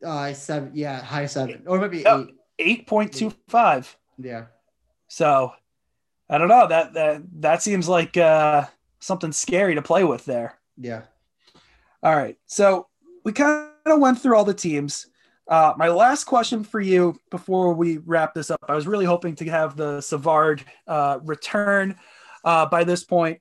Uh, 0.04 0.32
seven. 0.32 0.70
Yeah, 0.74 1.02
high 1.02 1.26
seven, 1.26 1.62
or 1.66 1.78
maybe 1.78 2.04
eight. 2.06 2.34
Eight 2.58 2.86
point 2.86 3.12
two 3.12 3.34
five. 3.48 3.94
Yeah. 4.18 4.46
So 5.08 5.52
I 6.28 6.38
don't 6.38 6.48
know. 6.48 6.66
That 6.66 6.94
that 6.94 7.22
that 7.40 7.62
seems 7.62 7.88
like 7.88 8.16
uh, 8.16 8.64
something 9.00 9.32
scary 9.32 9.74
to 9.74 9.82
play 9.82 10.04
with 10.04 10.24
there. 10.24 10.58
Yeah. 10.78 11.02
All 12.02 12.16
right. 12.16 12.38
So 12.46 12.88
we 13.24 13.32
kind 13.32 13.70
of 13.84 14.00
went 14.00 14.20
through 14.20 14.36
all 14.36 14.44
the 14.44 14.54
teams. 14.54 15.06
Uh, 15.48 15.74
my 15.76 15.88
last 15.88 16.24
question 16.24 16.64
for 16.64 16.80
you 16.80 17.18
before 17.30 17.72
we 17.72 17.98
wrap 17.98 18.34
this 18.34 18.50
up, 18.50 18.64
I 18.68 18.74
was 18.74 18.86
really 18.86 19.04
hoping 19.04 19.36
to 19.36 19.44
have 19.50 19.76
the 19.76 20.00
Savard 20.00 20.64
uh, 20.88 21.18
return 21.22 21.96
uh, 22.44 22.66
by 22.66 22.84
this 22.84 23.04
point. 23.04 23.40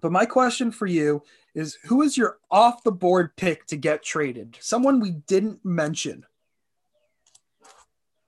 But 0.00 0.12
my 0.12 0.26
question 0.26 0.70
for 0.70 0.86
you 0.86 1.22
is 1.56 1.78
who 1.86 2.02
is 2.02 2.18
your 2.18 2.38
off 2.50 2.84
the 2.84 2.92
board 2.92 3.34
pick 3.34 3.66
to 3.68 3.76
get 3.76 4.02
traded? 4.02 4.58
Someone 4.60 5.00
we 5.00 5.10
didn't 5.10 5.64
mention 5.64 6.26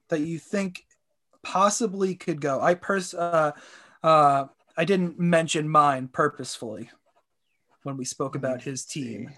that 0.09 0.21
you 0.21 0.39
think 0.39 0.87
possibly 1.43 2.15
could 2.15 2.41
go. 2.41 2.59
I 2.61 2.75
pers- 2.75 3.13
uh, 3.13 3.53
uh, 4.03 4.47
I 4.79 4.85
didn't 4.87 5.19
mention 5.19 5.69
mine 5.69 6.09
purposefully 6.09 6.91
when 7.83 7.99
we 7.99 8.07
spoke 8.07 8.35
about 8.35 8.63
his 8.63 8.87
team. 8.87 9.31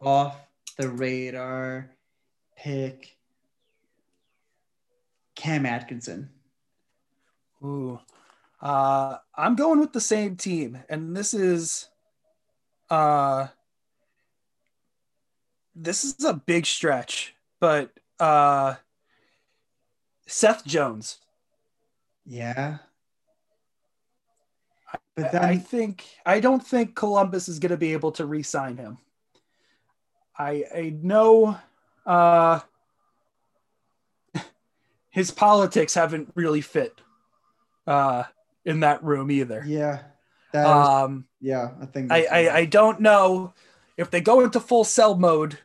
Off 0.00 0.36
the 0.78 0.88
radar 0.88 1.90
pick 2.56 3.16
Cam 5.34 5.66
Atkinson. 5.66 6.30
Ooh. 7.64 7.98
Uh, 8.60 9.16
I'm 9.34 9.54
going 9.54 9.80
with 9.80 9.92
the 9.92 10.00
same 10.00 10.36
team, 10.36 10.78
and 10.88 11.16
this 11.16 11.32
is 11.32 11.88
uh 12.90 13.46
this 15.74 16.04
is 16.04 16.24
a 16.24 16.34
big 16.34 16.66
stretch, 16.66 17.34
but 17.60 17.90
uh 18.18 18.74
Seth 20.26 20.64
Jones. 20.64 21.18
Yeah. 22.26 22.78
But 25.16 25.32
then... 25.32 25.44
I 25.44 25.56
think 25.56 26.04
I 26.26 26.40
don't 26.40 26.64
think 26.64 26.94
Columbus 26.94 27.48
is 27.48 27.58
going 27.58 27.70
to 27.70 27.76
be 27.76 27.92
able 27.92 28.12
to 28.12 28.26
re-sign 28.26 28.76
him. 28.76 28.98
I 30.38 30.64
I 30.74 30.94
know 31.02 31.58
uh, 32.06 32.60
his 35.10 35.30
politics 35.30 35.94
haven't 35.94 36.30
really 36.34 36.60
fit 36.60 37.00
uh, 37.86 38.24
in 38.64 38.80
that 38.80 39.02
room 39.02 39.30
either. 39.30 39.62
yeah, 39.66 40.02
that 40.52 40.66
Um, 40.66 41.26
yeah, 41.40 41.70
I 41.80 41.86
think 41.86 42.12
I, 42.12 42.24
I 42.24 42.56
I 42.58 42.64
don't 42.64 43.00
know 43.00 43.54
if 43.96 44.10
they 44.10 44.20
go 44.20 44.40
into 44.40 44.60
full 44.60 44.84
cell 44.84 45.14
mode. 45.14 45.58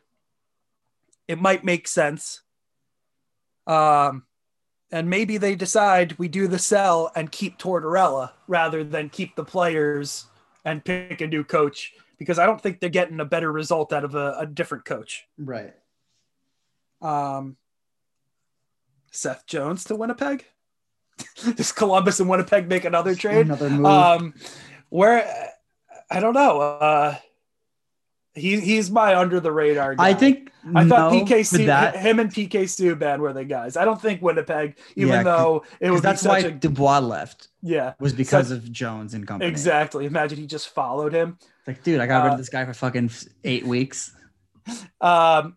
It 1.28 1.40
might 1.40 1.64
make 1.64 1.88
sense. 1.88 2.42
Um, 3.66 4.24
and 4.92 5.10
maybe 5.10 5.38
they 5.38 5.56
decide 5.56 6.16
we 6.18 6.28
do 6.28 6.46
the 6.46 6.58
sell 6.58 7.10
and 7.16 7.32
keep 7.32 7.58
Tortorella 7.58 8.30
rather 8.46 8.84
than 8.84 9.08
keep 9.08 9.34
the 9.34 9.44
players 9.44 10.26
and 10.64 10.84
pick 10.84 11.20
a 11.20 11.26
new 11.26 11.42
coach 11.42 11.92
because 12.18 12.38
I 12.38 12.46
don't 12.46 12.60
think 12.60 12.80
they're 12.80 12.88
getting 12.88 13.20
a 13.20 13.24
better 13.24 13.50
result 13.50 13.92
out 13.92 14.04
of 14.04 14.14
a, 14.14 14.36
a 14.40 14.46
different 14.46 14.84
coach. 14.84 15.26
right. 15.36 15.74
Um, 17.02 17.56
Seth 19.10 19.46
Jones 19.46 19.84
to 19.84 19.96
Winnipeg. 19.96 20.46
Does 21.56 21.72
Columbus 21.72 22.20
and 22.20 22.28
Winnipeg 22.28 22.68
make 22.68 22.84
another 22.84 23.14
trade? 23.14 23.46
Another 23.46 23.70
move. 23.70 23.86
Um, 23.86 24.34
where 24.90 25.50
I 26.10 26.20
don't 26.20 26.34
know. 26.34 26.60
Uh, 26.60 27.16
he 28.34 28.60
he's 28.60 28.90
my 28.90 29.16
under 29.16 29.40
the 29.40 29.50
radar 29.50 29.94
guy. 29.94 30.08
I 30.08 30.14
think 30.14 30.52
I 30.74 30.86
thought 30.86 31.10
no, 31.12 31.24
PK 31.24 31.46
Su- 31.46 31.64
that 31.66 31.96
him 31.96 32.18
and 32.20 32.30
PK 32.30 32.64
Subban 32.64 33.18
were 33.20 33.32
the 33.32 33.44
guys. 33.46 33.78
I 33.78 33.86
don't 33.86 34.00
think 34.00 34.20
Winnipeg, 34.20 34.76
even 34.94 35.08
Yeah, 35.14 35.22
though 35.22 35.64
it 35.80 35.90
was 35.90 36.02
that's 36.02 36.22
why 36.22 36.42
such 36.42 36.52
a 36.52 36.54
Dubois 36.54 36.98
left 36.98 37.48
yeah 37.62 37.94
was 37.98 38.12
because 38.12 38.50
of 38.50 38.70
Jones 38.70 39.14
and 39.14 39.26
company. 39.26 39.48
exactly. 39.50 40.04
Imagine 40.04 40.38
he 40.38 40.46
just 40.46 40.68
followed 40.68 41.14
him. 41.14 41.38
Like, 41.66 41.82
dude, 41.82 41.98
I 42.00 42.06
got 42.06 42.24
rid 42.24 42.30
Uh, 42.30 42.32
of 42.34 42.38
this 42.38 42.50
guy 42.50 42.64
for 42.66 42.74
fucking 42.74 43.10
eight 43.44 43.64
weeks. 43.66 44.12
Um, 45.00 45.56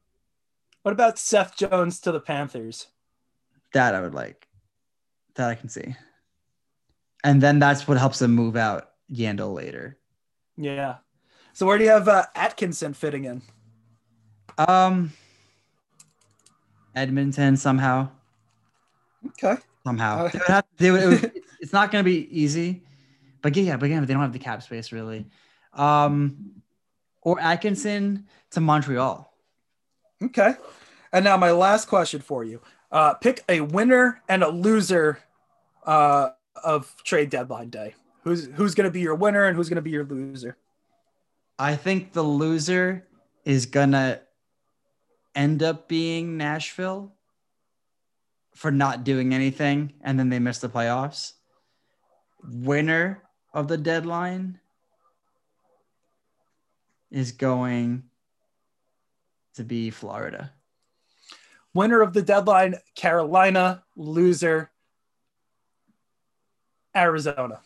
what 0.84 0.92
about 0.94 1.20
Seth 1.20 1.58
Jones 1.58 2.00
to 2.02 2.12
the 2.14 2.20
Panthers? 2.22 2.88
That 3.74 3.94
I 3.94 4.02
would 4.02 4.14
like. 4.16 4.48
That 5.40 5.50
I 5.50 5.56
can 5.56 5.70
see. 5.70 5.96
And 7.24 7.42
then 7.42 7.60
that's 7.60 7.88
what 7.88 7.98
helps 7.98 8.20
them 8.20 8.32
move 8.32 8.58
out 8.58 8.90
Yandle 9.10 9.54
later. 9.54 9.98
Yeah. 10.58 10.98
So 11.54 11.66
where 11.66 11.78
do 11.78 11.86
you 11.86 11.92
have 11.92 12.10
uh, 12.10 12.26
Atkinson 12.36 12.94
fitting 12.94 13.24
in? 13.24 13.42
Um, 14.58 15.14
Edmonton 16.94 17.56
somehow. 17.56 18.10
Okay. 19.28 19.56
Somehow 19.86 20.26
Uh, 20.26 20.40
have. 20.48 20.66
They 20.76 20.90
it 20.90 21.34
it's 21.62 21.72
not 21.72 21.90
going 21.90 22.04
to 22.04 22.06
be 22.06 22.28
easy, 22.38 22.84
but 23.42 23.56
yeah, 23.56 23.78
but 23.78 23.86
again, 23.86 24.06
they 24.06 24.14
don't 24.14 24.22
have 24.22 24.34
the 24.34 24.40
cap 24.40 24.62
space 24.62 24.92
really. 24.92 25.26
Um, 25.72 26.52
or 27.22 27.40
Atkinson 27.40 28.28
to 28.52 28.60
Montreal. 28.60 29.34
Okay. 30.22 30.56
And 31.14 31.24
now 31.24 31.38
my 31.38 31.52
last 31.52 31.88
question 31.88 32.20
for 32.20 32.44
you: 32.44 32.60
uh, 32.92 33.14
Pick 33.14 33.46
a 33.48 33.62
winner 33.62 34.22
and 34.28 34.44
a 34.44 34.50
loser 34.50 35.20
uh, 35.86 36.30
of 36.64 36.96
trade 37.04 37.30
deadline 37.30 37.70
day. 37.70 37.96
Who's 38.24 38.48
who's 38.56 38.76
going 38.76 38.88
to 38.88 38.92
be 38.92 39.02
your 39.02 39.16
winner 39.16 39.46
and 39.46 39.56
who's 39.56 39.70
going 39.70 39.78
to 39.78 39.82
be 39.82 39.92
your 39.92 40.06
loser? 40.06 40.58
I 41.58 41.76
think 41.76 42.14
the 42.14 42.24
loser 42.24 43.06
is 43.44 43.66
gonna 43.66 44.22
end 45.36 45.62
up 45.62 45.90
being 45.90 46.38
Nashville 46.38 47.14
for 48.56 48.72
not 48.72 49.04
doing 49.04 49.34
anything, 49.34 49.94
and 50.02 50.18
then 50.18 50.30
they 50.30 50.40
miss 50.40 50.60
the 50.60 50.70
playoffs. 50.70 51.34
Winner 52.44 53.24
of 53.54 53.68
the 53.68 53.78
deadline 53.78 54.60
is 57.12 57.34
going 57.34 58.04
to 59.56 59.64
be 59.66 59.90
Florida. 59.90 60.54
Winner 61.74 62.02
of 62.02 62.14
the 62.14 62.22
deadline: 62.22 62.76
Carolina. 62.96 63.84
Loser: 63.98 64.72
Arizona. 66.96 67.62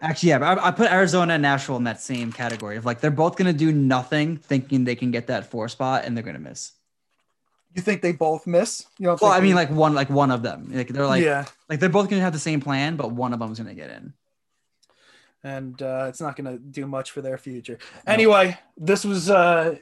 Actually, 0.00 0.28
yeah, 0.30 0.38
I, 0.38 0.68
I 0.68 0.70
put 0.70 0.90
Arizona 0.92 1.34
and 1.34 1.42
Nashville 1.42 1.76
in 1.76 1.84
that 1.84 2.00
same 2.00 2.32
category 2.32 2.76
of 2.76 2.84
like 2.84 3.00
they're 3.00 3.10
both 3.10 3.36
gonna 3.36 3.52
do 3.52 3.72
nothing, 3.72 4.36
thinking 4.36 4.84
they 4.84 4.94
can 4.94 5.10
get 5.10 5.26
that 5.26 5.50
four 5.50 5.68
spot, 5.68 6.04
and 6.04 6.16
they're 6.16 6.24
gonna 6.24 6.38
miss. 6.38 6.72
You 7.74 7.82
think 7.82 8.00
they 8.00 8.12
both 8.12 8.46
miss? 8.46 8.86
You 8.98 9.06
don't 9.06 9.20
Well, 9.20 9.32
I 9.32 9.40
mean, 9.40 9.54
like 9.54 9.70
one, 9.70 9.94
like 9.94 10.08
one 10.08 10.30
of 10.30 10.42
them, 10.42 10.70
like 10.72 10.88
they're 10.88 11.06
like, 11.06 11.24
yeah, 11.24 11.46
like 11.68 11.80
they're 11.80 11.88
both 11.88 12.08
gonna 12.08 12.22
have 12.22 12.32
the 12.32 12.38
same 12.38 12.60
plan, 12.60 12.96
but 12.96 13.10
one 13.12 13.32
of 13.32 13.40
them's 13.40 13.58
gonna 13.58 13.74
get 13.74 13.90
in. 13.90 14.12
and 15.42 15.80
uh, 15.82 16.06
it's 16.08 16.20
not 16.20 16.36
going 16.36 16.52
to 16.52 16.58
do 16.58 16.86
much 16.86 17.10
for 17.12 17.20
their 17.22 17.38
future. 17.38 17.78
No. 18.06 18.12
Anyway, 18.12 18.58
this 18.76 19.04
was 19.04 19.30
uh, 19.30 19.76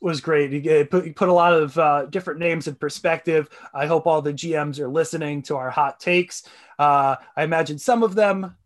was 0.00 0.20
great. 0.20 0.52
You 0.52 0.84
put 0.84 1.06
you 1.06 1.12
put 1.12 1.28
a 1.28 1.32
lot 1.32 1.54
of 1.54 1.76
uh, 1.78 2.06
different 2.06 2.40
names 2.40 2.68
in 2.68 2.74
perspective. 2.76 3.48
I 3.74 3.86
hope 3.86 4.06
all 4.06 4.22
the 4.22 4.32
GMs 4.32 4.78
are 4.78 4.88
listening 4.88 5.42
to 5.42 5.56
our 5.56 5.70
hot 5.70 6.00
takes. 6.00 6.44
Uh, 6.78 7.16
I 7.36 7.42
imagine 7.42 7.78
some 7.78 8.02
of 8.02 8.14
them 8.14 8.56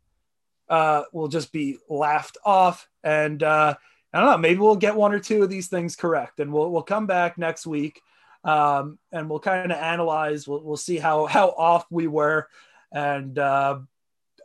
uh, 0.69 1.05
will 1.13 1.29
just 1.29 1.53
be 1.53 1.79
laughed 1.89 2.37
off, 2.45 2.89
and 3.03 3.43
uh, 3.43 3.75
I 4.13 4.21
don't 4.21 4.31
know. 4.31 4.39
Maybe 4.39 4.61
we'll 4.61 4.77
get 4.77 4.97
one 4.97 5.13
or 5.13 5.21
two 5.21 5.43
of 5.43 5.51
these 5.51 5.69
things 5.69 5.97
correct, 5.97 6.41
and 6.41 6.53
we'll 6.53 6.71
we'll 6.71 6.83
come 6.83 7.07
back 7.07 7.39
next 7.39 7.67
week. 7.67 8.01
Um, 8.45 8.99
and 9.13 9.31
we'll 9.31 9.39
kind 9.39 9.71
of 9.71 9.79
analyze. 9.79 10.49
We'll, 10.49 10.63
we'll 10.63 10.77
see 10.77 10.99
how 10.99 11.27
how 11.27 11.51
off 11.51 11.87
we 11.91 12.09
were, 12.09 12.49
and 12.91 13.39
uh, 13.39 13.79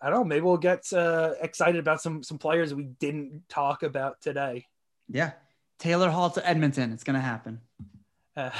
I 0.02 0.10
don't 0.10 0.20
know. 0.20 0.24
Maybe 0.24 0.42
we'll 0.42 0.58
get 0.58 0.92
uh, 0.94 1.34
excited 1.42 1.80
about 1.80 2.02
some 2.02 2.24
some 2.24 2.38
players 2.38 2.74
we 2.74 2.86
didn't 2.86 3.50
talk 3.50 3.84
about 3.84 4.22
today. 4.22 4.68
Yeah, 5.10 5.32
Taylor 5.80 6.10
Hall 6.10 6.30
to 6.32 6.48
Edmonton. 6.48 6.92
It's 6.92 7.04
gonna 7.04 7.22
happen. 7.22 7.62
Uh, 8.36 8.52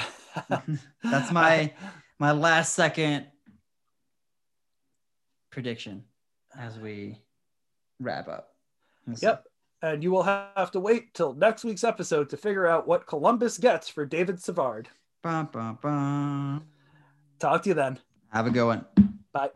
That's 1.02 1.32
my 1.32 1.72
my 2.18 2.32
last 2.32 2.74
second 2.74 3.26
prediction 5.50 6.04
as 6.56 6.78
we 6.78 7.18
wrap 8.00 8.28
up. 8.28 8.54
See. 9.14 9.26
Yep. 9.26 9.44
And 9.80 10.02
you 10.02 10.10
will 10.10 10.24
have 10.24 10.72
to 10.72 10.80
wait 10.80 11.14
till 11.14 11.34
next 11.34 11.64
week's 11.64 11.84
episode 11.84 12.28
to 12.30 12.36
figure 12.36 12.66
out 12.66 12.88
what 12.88 13.06
Columbus 13.06 13.58
gets 13.58 13.88
for 13.88 14.04
David 14.04 14.42
Savard. 14.42 14.88
Bum, 15.22 15.48
bum, 15.52 15.78
bum. 15.80 16.64
Talk 17.38 17.62
to 17.62 17.68
you 17.68 17.74
then. 17.74 17.98
Have 18.32 18.46
a 18.46 18.50
good 18.50 18.66
one. 18.66 18.84
Bye. 19.32 19.50